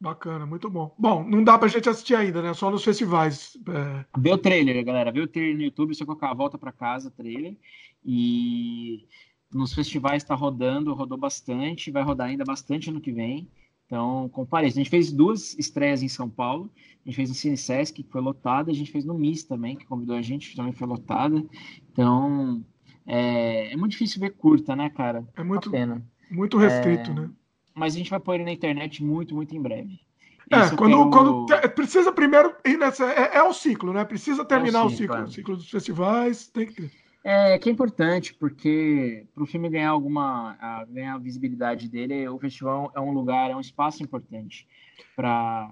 Bacana, 0.00 0.46
muito 0.46 0.70
bom. 0.70 0.94
Bom, 0.96 1.24
não 1.24 1.42
dá 1.42 1.58
pra 1.58 1.66
gente 1.66 1.88
assistir 1.88 2.14
ainda, 2.14 2.40
né? 2.40 2.54
Só 2.54 2.70
nos 2.70 2.84
festivais. 2.84 3.56
É... 3.68 4.04
Vê 4.18 4.32
o 4.32 4.38
trailer, 4.38 4.84
galera. 4.84 5.10
Vê 5.10 5.20
o 5.20 5.26
trailer 5.26 5.56
no 5.56 5.62
YouTube, 5.62 5.94
você 5.94 6.04
colocar 6.04 6.30
a 6.30 6.34
volta 6.34 6.56
para 6.56 6.70
casa, 6.70 7.10
trailer. 7.10 7.56
E 8.04 9.08
nos 9.52 9.74
festivais 9.74 10.22
está 10.22 10.34
rodando, 10.34 10.94
rodou 10.94 11.18
bastante, 11.18 11.90
vai 11.90 12.04
rodar 12.04 12.28
ainda 12.28 12.44
bastante 12.44 12.90
ano 12.90 13.00
que 13.00 13.10
vem. 13.10 13.50
Então, 13.94 14.28
compare. 14.30 14.66
A 14.66 14.70
gente 14.70 14.90
fez 14.90 15.12
duas 15.12 15.56
estreias 15.56 16.02
em 16.02 16.08
São 16.08 16.28
Paulo. 16.28 16.68
A 17.06 17.08
gente 17.08 17.14
fez 17.14 17.28
no 17.28 17.34
Cine 17.36 17.56
Sesc, 17.56 18.02
que 18.02 18.10
foi 18.10 18.20
lotada. 18.20 18.72
A 18.72 18.74
gente 18.74 18.90
fez 18.90 19.04
no 19.04 19.14
MIS 19.14 19.44
também, 19.44 19.76
que 19.76 19.86
convidou 19.86 20.16
a 20.16 20.22
gente, 20.22 20.56
também 20.56 20.72
foi 20.72 20.88
lotada. 20.88 21.40
Então, 21.92 22.64
é, 23.06 23.72
é 23.72 23.76
muito 23.76 23.92
difícil 23.92 24.20
ver 24.20 24.30
curta, 24.30 24.74
né, 24.74 24.90
cara? 24.90 25.24
É 25.36 25.44
muito, 25.44 25.70
pena. 25.70 26.04
muito 26.28 26.58
restrito, 26.58 27.12
é, 27.12 27.14
né? 27.14 27.30
Mas 27.72 27.94
a 27.94 27.98
gente 27.98 28.10
vai 28.10 28.18
pôr 28.18 28.34
ele 28.34 28.42
na 28.42 28.50
internet 28.50 29.04
muito, 29.04 29.32
muito 29.32 29.54
em 29.54 29.62
breve. 29.62 30.00
É, 30.50 30.76
quando, 30.76 31.10
quero... 31.10 31.46
quando 31.46 31.70
precisa 31.76 32.10
primeiro 32.10 32.52
ir 32.64 32.76
nessa. 32.76 33.04
É, 33.12 33.36
é 33.36 33.42
o 33.44 33.52
ciclo, 33.52 33.92
né? 33.92 34.04
Precisa 34.04 34.44
terminar 34.44 34.80
é 34.80 34.86
o 34.86 34.90
ciclo. 34.90 35.04
O 35.04 35.18
ciclo, 35.18 35.20
é. 35.20 35.22
o 35.22 35.30
ciclo 35.30 35.56
dos 35.56 35.70
festivais 35.70 36.48
tem 36.48 36.66
que. 36.66 36.90
É, 37.26 37.58
que 37.58 37.70
é 37.70 37.72
importante, 37.72 38.34
porque 38.34 39.26
para 39.34 39.42
o 39.42 39.46
filme 39.46 39.70
ganhar 39.70 39.88
alguma 39.88 40.58
a, 40.60 40.84
ganhar 40.84 41.14
a 41.14 41.18
visibilidade 41.18 41.88
dele, 41.88 42.28
o 42.28 42.38
festival 42.38 42.92
é 42.94 43.00
um 43.00 43.12
lugar, 43.12 43.50
é 43.50 43.56
um 43.56 43.60
espaço 43.60 44.02
importante 44.02 44.68
para 45.16 45.70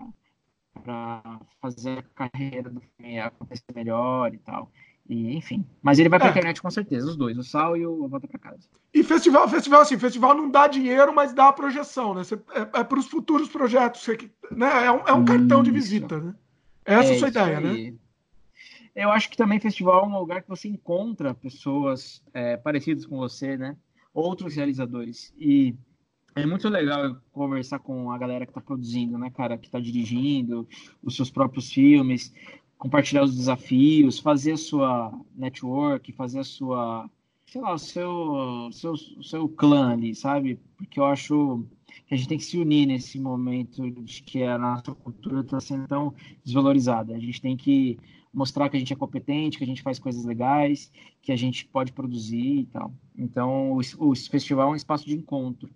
para 0.83 1.39
fazer 1.61 1.99
a 1.99 2.29
carreira 2.31 2.71
do 2.71 2.81
filme 2.81 3.21
acontecer 3.21 3.67
melhor 3.75 4.33
e 4.33 4.39
tal. 4.39 4.73
E, 5.07 5.37
enfim. 5.37 5.67
Mas 5.83 5.99
ele 5.99 6.09
vai 6.09 6.19
pra 6.19 6.29
é. 6.29 6.31
internet 6.31 6.63
com 6.63 6.71
certeza, 6.71 7.07
os 7.07 7.17
dois, 7.17 7.37
o 7.37 7.43
Sal 7.43 7.77
e 7.77 7.87
o 7.87 8.09
Volta 8.09 8.27
para 8.27 8.39
Casa. 8.39 8.67
E 8.95 9.03
festival, 9.03 9.47
festival, 9.47 9.83
assim, 9.83 9.99
festival 9.99 10.35
não 10.35 10.51
dá 10.51 10.67
dinheiro, 10.67 11.15
mas 11.15 11.35
dá 11.35 11.49
a 11.49 11.53
projeção, 11.53 12.15
né? 12.15 12.25
Você, 12.25 12.37
é, 12.55 12.81
é 12.81 12.85
para 12.85 12.99
os 12.99 13.09
futuros 13.09 13.51
projetos, 13.51 14.03
você, 14.03 14.17
né? 14.51 14.87
É 14.87 14.91
um, 14.91 15.01
é 15.07 15.13
um 15.13 15.25
cartão 15.27 15.63
de 15.63 15.71
visita, 15.71 16.19
né? 16.19 16.35
Essa 16.85 17.13
é 17.13 17.17
a 17.17 17.19
sua 17.19 17.29
ideia, 17.29 17.59
aí. 17.59 17.93
né? 17.93 17.99
Eu 18.95 19.11
acho 19.11 19.31
que 19.31 19.37
também 19.37 19.59
festival 19.59 20.05
é 20.05 20.07
um 20.07 20.19
lugar 20.19 20.43
que 20.43 20.49
você 20.49 20.69
encontra 20.69 21.35
pessoas 21.35 22.23
é, 22.35 22.57
parecidas 22.57 23.07
com 23.07 23.17
você, 23.17 23.57
né? 23.57 23.77
Outros 24.13 24.55
realizadores. 24.55 25.33
E 25.39 25.75
é 26.35 26.45
muito 26.45 26.69
legal 26.69 27.17
conversar 27.33 27.79
com 27.79 28.11
a 28.11 28.19
galera 28.19 28.45
que 28.45 28.51
está 28.51 28.61
produzindo, 28.61 29.17
né, 29.17 29.31
cara? 29.31 29.57
Que 29.57 29.67
está 29.67 29.81
dirigindo 29.81 30.69
os 31.03 31.17
seus 31.17 31.31
próprios 31.31 31.73
filmes, 31.73 32.33
compartilhar 32.77 33.23
os 33.23 33.37
desafios, 33.37 34.19
fazer 34.19 34.53
a 34.53 34.57
sua 34.57 35.13
network, 35.35 36.13
fazer 36.13 36.41
a 36.41 36.45
sua, 36.45 37.09
sei 37.47 37.61
lá, 37.61 37.75
o 37.75 37.79
seu, 37.79 38.69
seu, 38.73 38.97
seu 38.97 39.49
clã 39.49 39.93
ali, 39.93 40.15
sabe? 40.15 40.59
Porque 40.77 41.01
eu 41.01 41.05
acho 41.07 41.67
que 42.07 42.15
a 42.15 42.17
gente 42.17 42.29
tem 42.29 42.39
que 42.39 42.45
se 42.45 42.59
unir 42.59 42.87
nesse 42.87 43.19
momento 43.19 43.91
de 43.91 44.23
que 44.23 44.43
a 44.43 44.59
nossa 44.59 44.95
cultura 44.95 45.41
está 45.41 45.61
sendo 45.61 45.87
tão 45.87 46.15
desvalorizada. 46.45 47.15
A 47.15 47.19
gente 47.19 47.41
tem 47.41 47.57
que 47.57 47.99
mostrar 48.33 48.69
que 48.69 48.77
a 48.77 48.79
gente 48.79 48.93
é 48.93 48.97
competente, 48.97 49.59
que 49.59 49.65
a 49.65 49.67
gente 49.67 49.83
faz 49.83 49.99
coisas 49.99 50.25
legais, 50.25 50.91
que 51.21 51.31
a 51.31 51.37
gente 51.37 51.67
pode 51.67 51.93
produzir 51.93 52.61
e 52.61 52.67
tal. 52.67 52.93
Então, 53.17 53.73
o, 53.73 53.81
o 54.11 54.17
festival 54.17 54.69
é 54.69 54.73
um 54.73 54.77
espaço 54.77 55.05
de 55.05 55.15
encontro. 55.15 55.69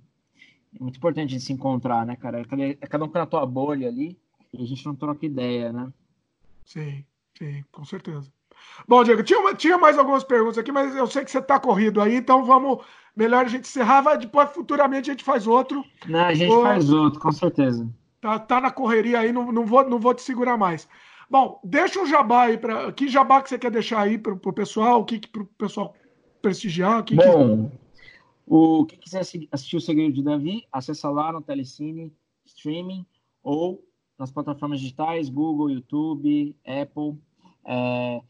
É 0.78 0.82
muito 0.82 0.96
importante 0.96 1.30
a 1.30 1.32
gente 1.32 1.44
se 1.44 1.52
encontrar, 1.52 2.06
né, 2.06 2.16
cara? 2.16 2.40
É 2.40 2.86
cada 2.86 3.04
um 3.04 3.08
com 3.08 3.18
a 3.18 3.26
tua 3.26 3.46
bolha 3.46 3.88
ali 3.88 4.18
e 4.52 4.62
a 4.62 4.66
gente 4.66 4.84
não 4.86 4.94
troca 4.94 5.26
ideia, 5.26 5.72
né? 5.72 5.92
Sim, 6.64 7.04
sim, 7.36 7.64
com 7.70 7.84
certeza. 7.84 8.30
Bom, 8.88 9.04
Diego, 9.04 9.22
tinha, 9.22 9.38
uma, 9.38 9.54
tinha 9.54 9.78
mais 9.78 9.98
algumas 9.98 10.24
perguntas 10.24 10.58
aqui, 10.58 10.72
mas 10.72 10.94
eu 10.94 11.06
sei 11.06 11.24
que 11.24 11.30
você 11.30 11.38
está 11.38 11.58
corrido 11.58 12.00
aí, 12.00 12.16
então 12.16 12.44
vamos. 12.44 12.84
Melhor 13.14 13.46
a 13.46 13.48
gente 13.48 13.66
encerrar, 13.66 14.02
vai, 14.02 14.18
depois 14.18 14.50
futuramente 14.50 15.10
a 15.10 15.14
gente 15.14 15.24
faz 15.24 15.46
outro. 15.46 15.82
Não, 16.06 16.20
a 16.20 16.34
gente 16.34 16.54
faz 16.54 16.90
outro, 16.90 17.18
com 17.18 17.32
certeza. 17.32 17.88
Tá, 18.20 18.38
tá 18.38 18.60
na 18.60 18.70
correria 18.70 19.20
aí, 19.20 19.32
não, 19.32 19.50
não, 19.50 19.64
vou, 19.64 19.88
não 19.88 19.98
vou 19.98 20.12
te 20.12 20.20
segurar 20.20 20.58
mais. 20.58 20.86
Bom, 21.28 21.60
deixa 21.64 22.00
um 22.00 22.06
jabá 22.06 22.44
aí 22.44 22.58
para 22.58 22.92
que 22.92 23.08
jabá 23.08 23.42
que 23.42 23.48
você 23.48 23.58
quer 23.58 23.70
deixar 23.70 24.00
aí 24.00 24.16
para 24.16 24.32
o 24.32 24.52
pessoal, 24.52 25.00
o 25.00 25.04
que 25.04 25.26
para 25.26 25.42
o 25.42 25.46
pessoal 25.46 25.94
prestigiar, 26.40 27.02
que 27.04 27.16
Bom, 27.16 27.68
que... 27.68 27.78
o 28.46 28.86
que 28.86 28.96
quiser 28.96 29.20
assistir 29.20 29.76
o 29.76 29.80
Segredo 29.80 30.14
de 30.14 30.22
Davi, 30.22 30.64
acessa 30.70 31.10
lá 31.10 31.32
no 31.32 31.42
Telecine 31.42 32.12
Streaming 32.44 33.04
ou 33.42 33.84
nas 34.18 34.30
plataformas 34.30 34.80
digitais, 34.80 35.28
Google, 35.28 35.70
YouTube, 35.70 36.56
Apple. 36.64 37.18
É, 37.66 38.20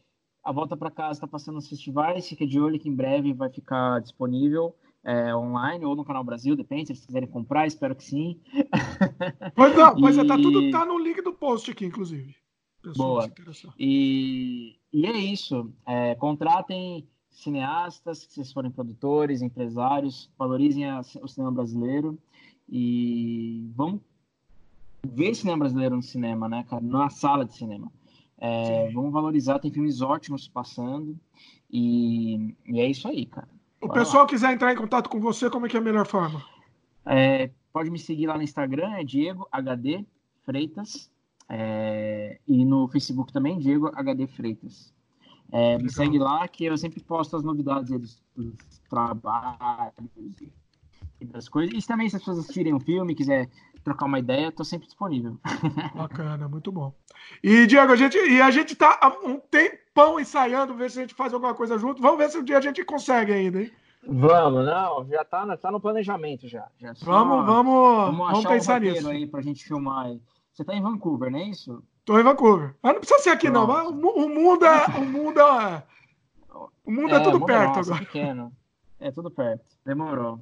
a 0.43 0.51
volta 0.51 0.75
para 0.75 0.91
casa 0.91 1.13
está 1.13 1.27
passando 1.27 1.55
nos 1.55 1.69
festivais, 1.69 2.27
fica 2.27 2.45
de 2.45 2.59
olho 2.59 2.79
que 2.79 2.89
em 2.89 2.95
breve 2.95 3.33
vai 3.33 3.49
ficar 3.49 4.01
disponível 4.01 4.75
é, 5.03 5.33
online 5.35 5.85
ou 5.85 5.95
no 5.95 6.03
Canal 6.03 6.23
Brasil, 6.23 6.55
depende, 6.55 6.87
se 6.87 6.91
eles 6.93 7.05
quiserem 7.05 7.29
comprar, 7.29 7.67
espero 7.67 7.95
que 7.95 8.03
sim. 8.03 8.39
Pois 9.55 9.75
não, 9.75 9.95
pois 9.95 10.17
é, 10.17 10.25
tá 10.25 10.35
tudo 10.35 10.69
tá 10.71 10.85
no 10.85 10.99
link 10.99 11.21
do 11.21 11.33
post 11.33 11.71
aqui, 11.71 11.85
inclusive. 11.85 12.35
Boa. 12.95 13.31
E, 13.77 14.77
e 14.93 15.05
é 15.05 15.17
isso. 15.17 15.71
É, 15.85 16.15
contratem 16.15 17.07
cineastas, 17.29 18.19
se 18.19 18.31
vocês 18.31 18.51
forem 18.51 18.71
produtores, 18.71 19.41
empresários, 19.41 20.29
valorizem 20.37 20.89
a, 20.89 21.01
o 21.21 21.27
cinema 21.27 21.51
brasileiro 21.51 22.17
e 22.67 23.69
vamos 23.75 24.01
ver 25.05 25.35
cinema 25.35 25.59
brasileiro 25.59 25.95
no 25.95 26.01
cinema, 26.01 26.49
né, 26.49 26.65
cara? 26.67 26.81
Na 26.81 27.09
sala 27.09 27.45
de 27.45 27.53
cinema. 27.53 27.91
É, 28.39 28.91
vamos 28.91 29.11
valorizar, 29.11 29.59
tem 29.59 29.71
filmes 29.71 30.01
ótimos 30.01 30.47
passando 30.47 31.17
e, 31.71 32.55
e 32.65 32.79
é 32.79 32.89
isso 32.89 33.07
aí, 33.07 33.25
cara. 33.25 33.47
O 33.81 33.87
Bora 33.87 33.99
pessoal 33.99 34.23
lá. 34.23 34.29
quiser 34.29 34.53
entrar 34.53 34.73
em 34.73 34.77
contato 34.77 35.09
com 35.09 35.19
você, 35.19 35.49
como 35.49 35.65
é 35.65 35.69
que 35.69 35.77
é 35.77 35.79
a 35.79 35.83
melhor 35.83 36.05
forma? 36.05 36.43
É, 37.05 37.51
pode 37.71 37.89
me 37.89 37.99
seguir 37.99 38.27
lá 38.27 38.35
no 38.35 38.43
Instagram, 38.43 38.93
é 38.93 39.03
Diego 39.03 39.47
HD 39.51 40.05
Freitas. 40.43 41.11
É, 41.49 42.39
e 42.47 42.65
no 42.65 42.87
Facebook 42.87 43.31
também, 43.31 43.57
Diego 43.59 43.91
HD 43.93 44.27
Freitas. 44.27 44.93
É, 45.51 45.77
me 45.77 45.89
segue 45.89 46.17
lá 46.17 46.45
que 46.47 46.65
eu 46.65 46.77
sempre 46.77 47.01
posto 47.01 47.37
as 47.37 47.43
novidades 47.43 47.89
dos, 47.89 48.21
dos 48.35 48.79
trabalhos 48.89 49.93
e 51.21 51.25
das 51.25 51.47
coisas. 51.47 51.73
E 51.73 51.87
também, 51.87 52.09
se 52.09 52.17
as 52.17 52.21
pessoas 52.21 52.39
assistirem 52.39 52.73
o 52.73 52.77
um 52.77 52.79
filme, 52.79 53.15
quiser 53.15 53.49
trocar 53.83 54.05
uma 54.05 54.19
ideia, 54.19 54.49
estou 54.49 54.65
sempre 54.65 54.87
disponível. 54.87 55.39
Bacana, 55.95 56.49
muito 56.49 56.71
bom. 56.71 56.93
E, 57.41 57.65
Diego, 57.65 57.93
a 57.93 57.95
gente, 57.95 58.17
e 58.17 58.41
a 58.41 58.51
gente 58.51 58.75
tá 58.75 58.99
há 59.01 59.07
um 59.25 59.39
tempão 59.39 60.19
ensaiando, 60.19 60.73
ver 60.73 60.91
se 60.91 60.99
a 60.99 61.01
gente 61.01 61.13
faz 61.13 61.33
alguma 61.33 61.53
coisa 61.53 61.77
junto. 61.77 62.01
Vamos 62.01 62.17
ver 62.17 62.29
se 62.29 62.37
um 62.37 62.43
dia 62.43 62.57
a 62.57 62.61
gente 62.61 62.83
consegue 62.83 63.31
ainda, 63.31 63.61
hein? 63.61 63.71
Vamos, 64.09 64.65
não, 64.65 65.05
já 65.09 65.23
tá, 65.25 65.57
tá 65.57 65.71
no 65.71 65.81
planejamento 65.81 66.47
já. 66.47 66.67
já 66.79 66.93
só, 66.95 67.05
vamos, 67.05 67.45
vamos, 67.45 68.17
vamos, 68.17 68.45
pensar 68.45 68.81
um 68.81 68.85
nisso. 68.85 69.09
aí 69.09 69.27
pra 69.27 69.41
gente 69.41 69.65
filmar 69.65 70.07
aí. 70.07 70.21
Você 70.57 70.65
tá 70.65 70.73
em 70.73 70.81
Vancouver, 70.81 71.29
não 71.29 71.37
é 71.37 71.43
isso? 71.43 71.83
Tô 72.03 72.19
em 72.19 72.23
Vancouver. 72.23 72.73
Mas 72.81 72.93
não 72.93 72.99
precisa 72.99 73.19
ser 73.19 73.29
aqui, 73.29 73.47
não. 73.47 73.65
O 73.65 74.27
mundo 74.27 74.65
é. 74.65 74.85
O 74.87 75.05
mundo 75.05 75.39
é, 75.39 75.83
o 76.83 76.91
mundo 76.91 77.13
é, 77.13 77.17
é 77.17 77.19
tudo 77.19 77.45
perto 77.45 77.75
nosso, 77.75 77.91
agora. 77.91 78.01
É 78.01 78.05
pequeno. 78.05 78.51
É 78.99 79.11
tudo 79.11 79.29
perto. 79.29 79.63
Demorou. 79.85 80.41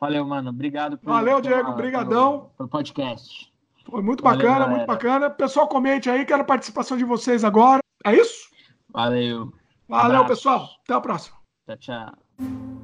Valeu, 0.00 0.26
mano. 0.26 0.50
Obrigado. 0.50 0.98
Por, 0.98 1.08
Valeu, 1.08 1.40
Diego. 1.40 1.70
Obrigadão. 1.70 2.50
Pelo, 2.58 2.68
podcast. 2.68 3.52
Foi 3.88 4.02
muito 4.02 4.24
Valeu, 4.24 4.38
bacana, 4.38 4.58
galera. 4.58 4.76
muito 4.76 4.86
bacana. 4.88 5.30
Pessoal, 5.30 5.68
comente 5.68 6.10
aí. 6.10 6.26
Quero 6.26 6.42
a 6.42 6.46
participação 6.46 6.96
de 6.96 7.04
vocês 7.04 7.44
agora. 7.44 7.78
É 8.04 8.12
isso? 8.12 8.50
Valeu. 8.90 9.52
Valeu, 9.88 10.16
Abraço. 10.16 10.26
pessoal. 10.26 10.68
Até 10.82 10.94
a 10.94 11.00
próxima. 11.00 11.36
Tchau, 11.64 11.76
tchau. 11.76 12.83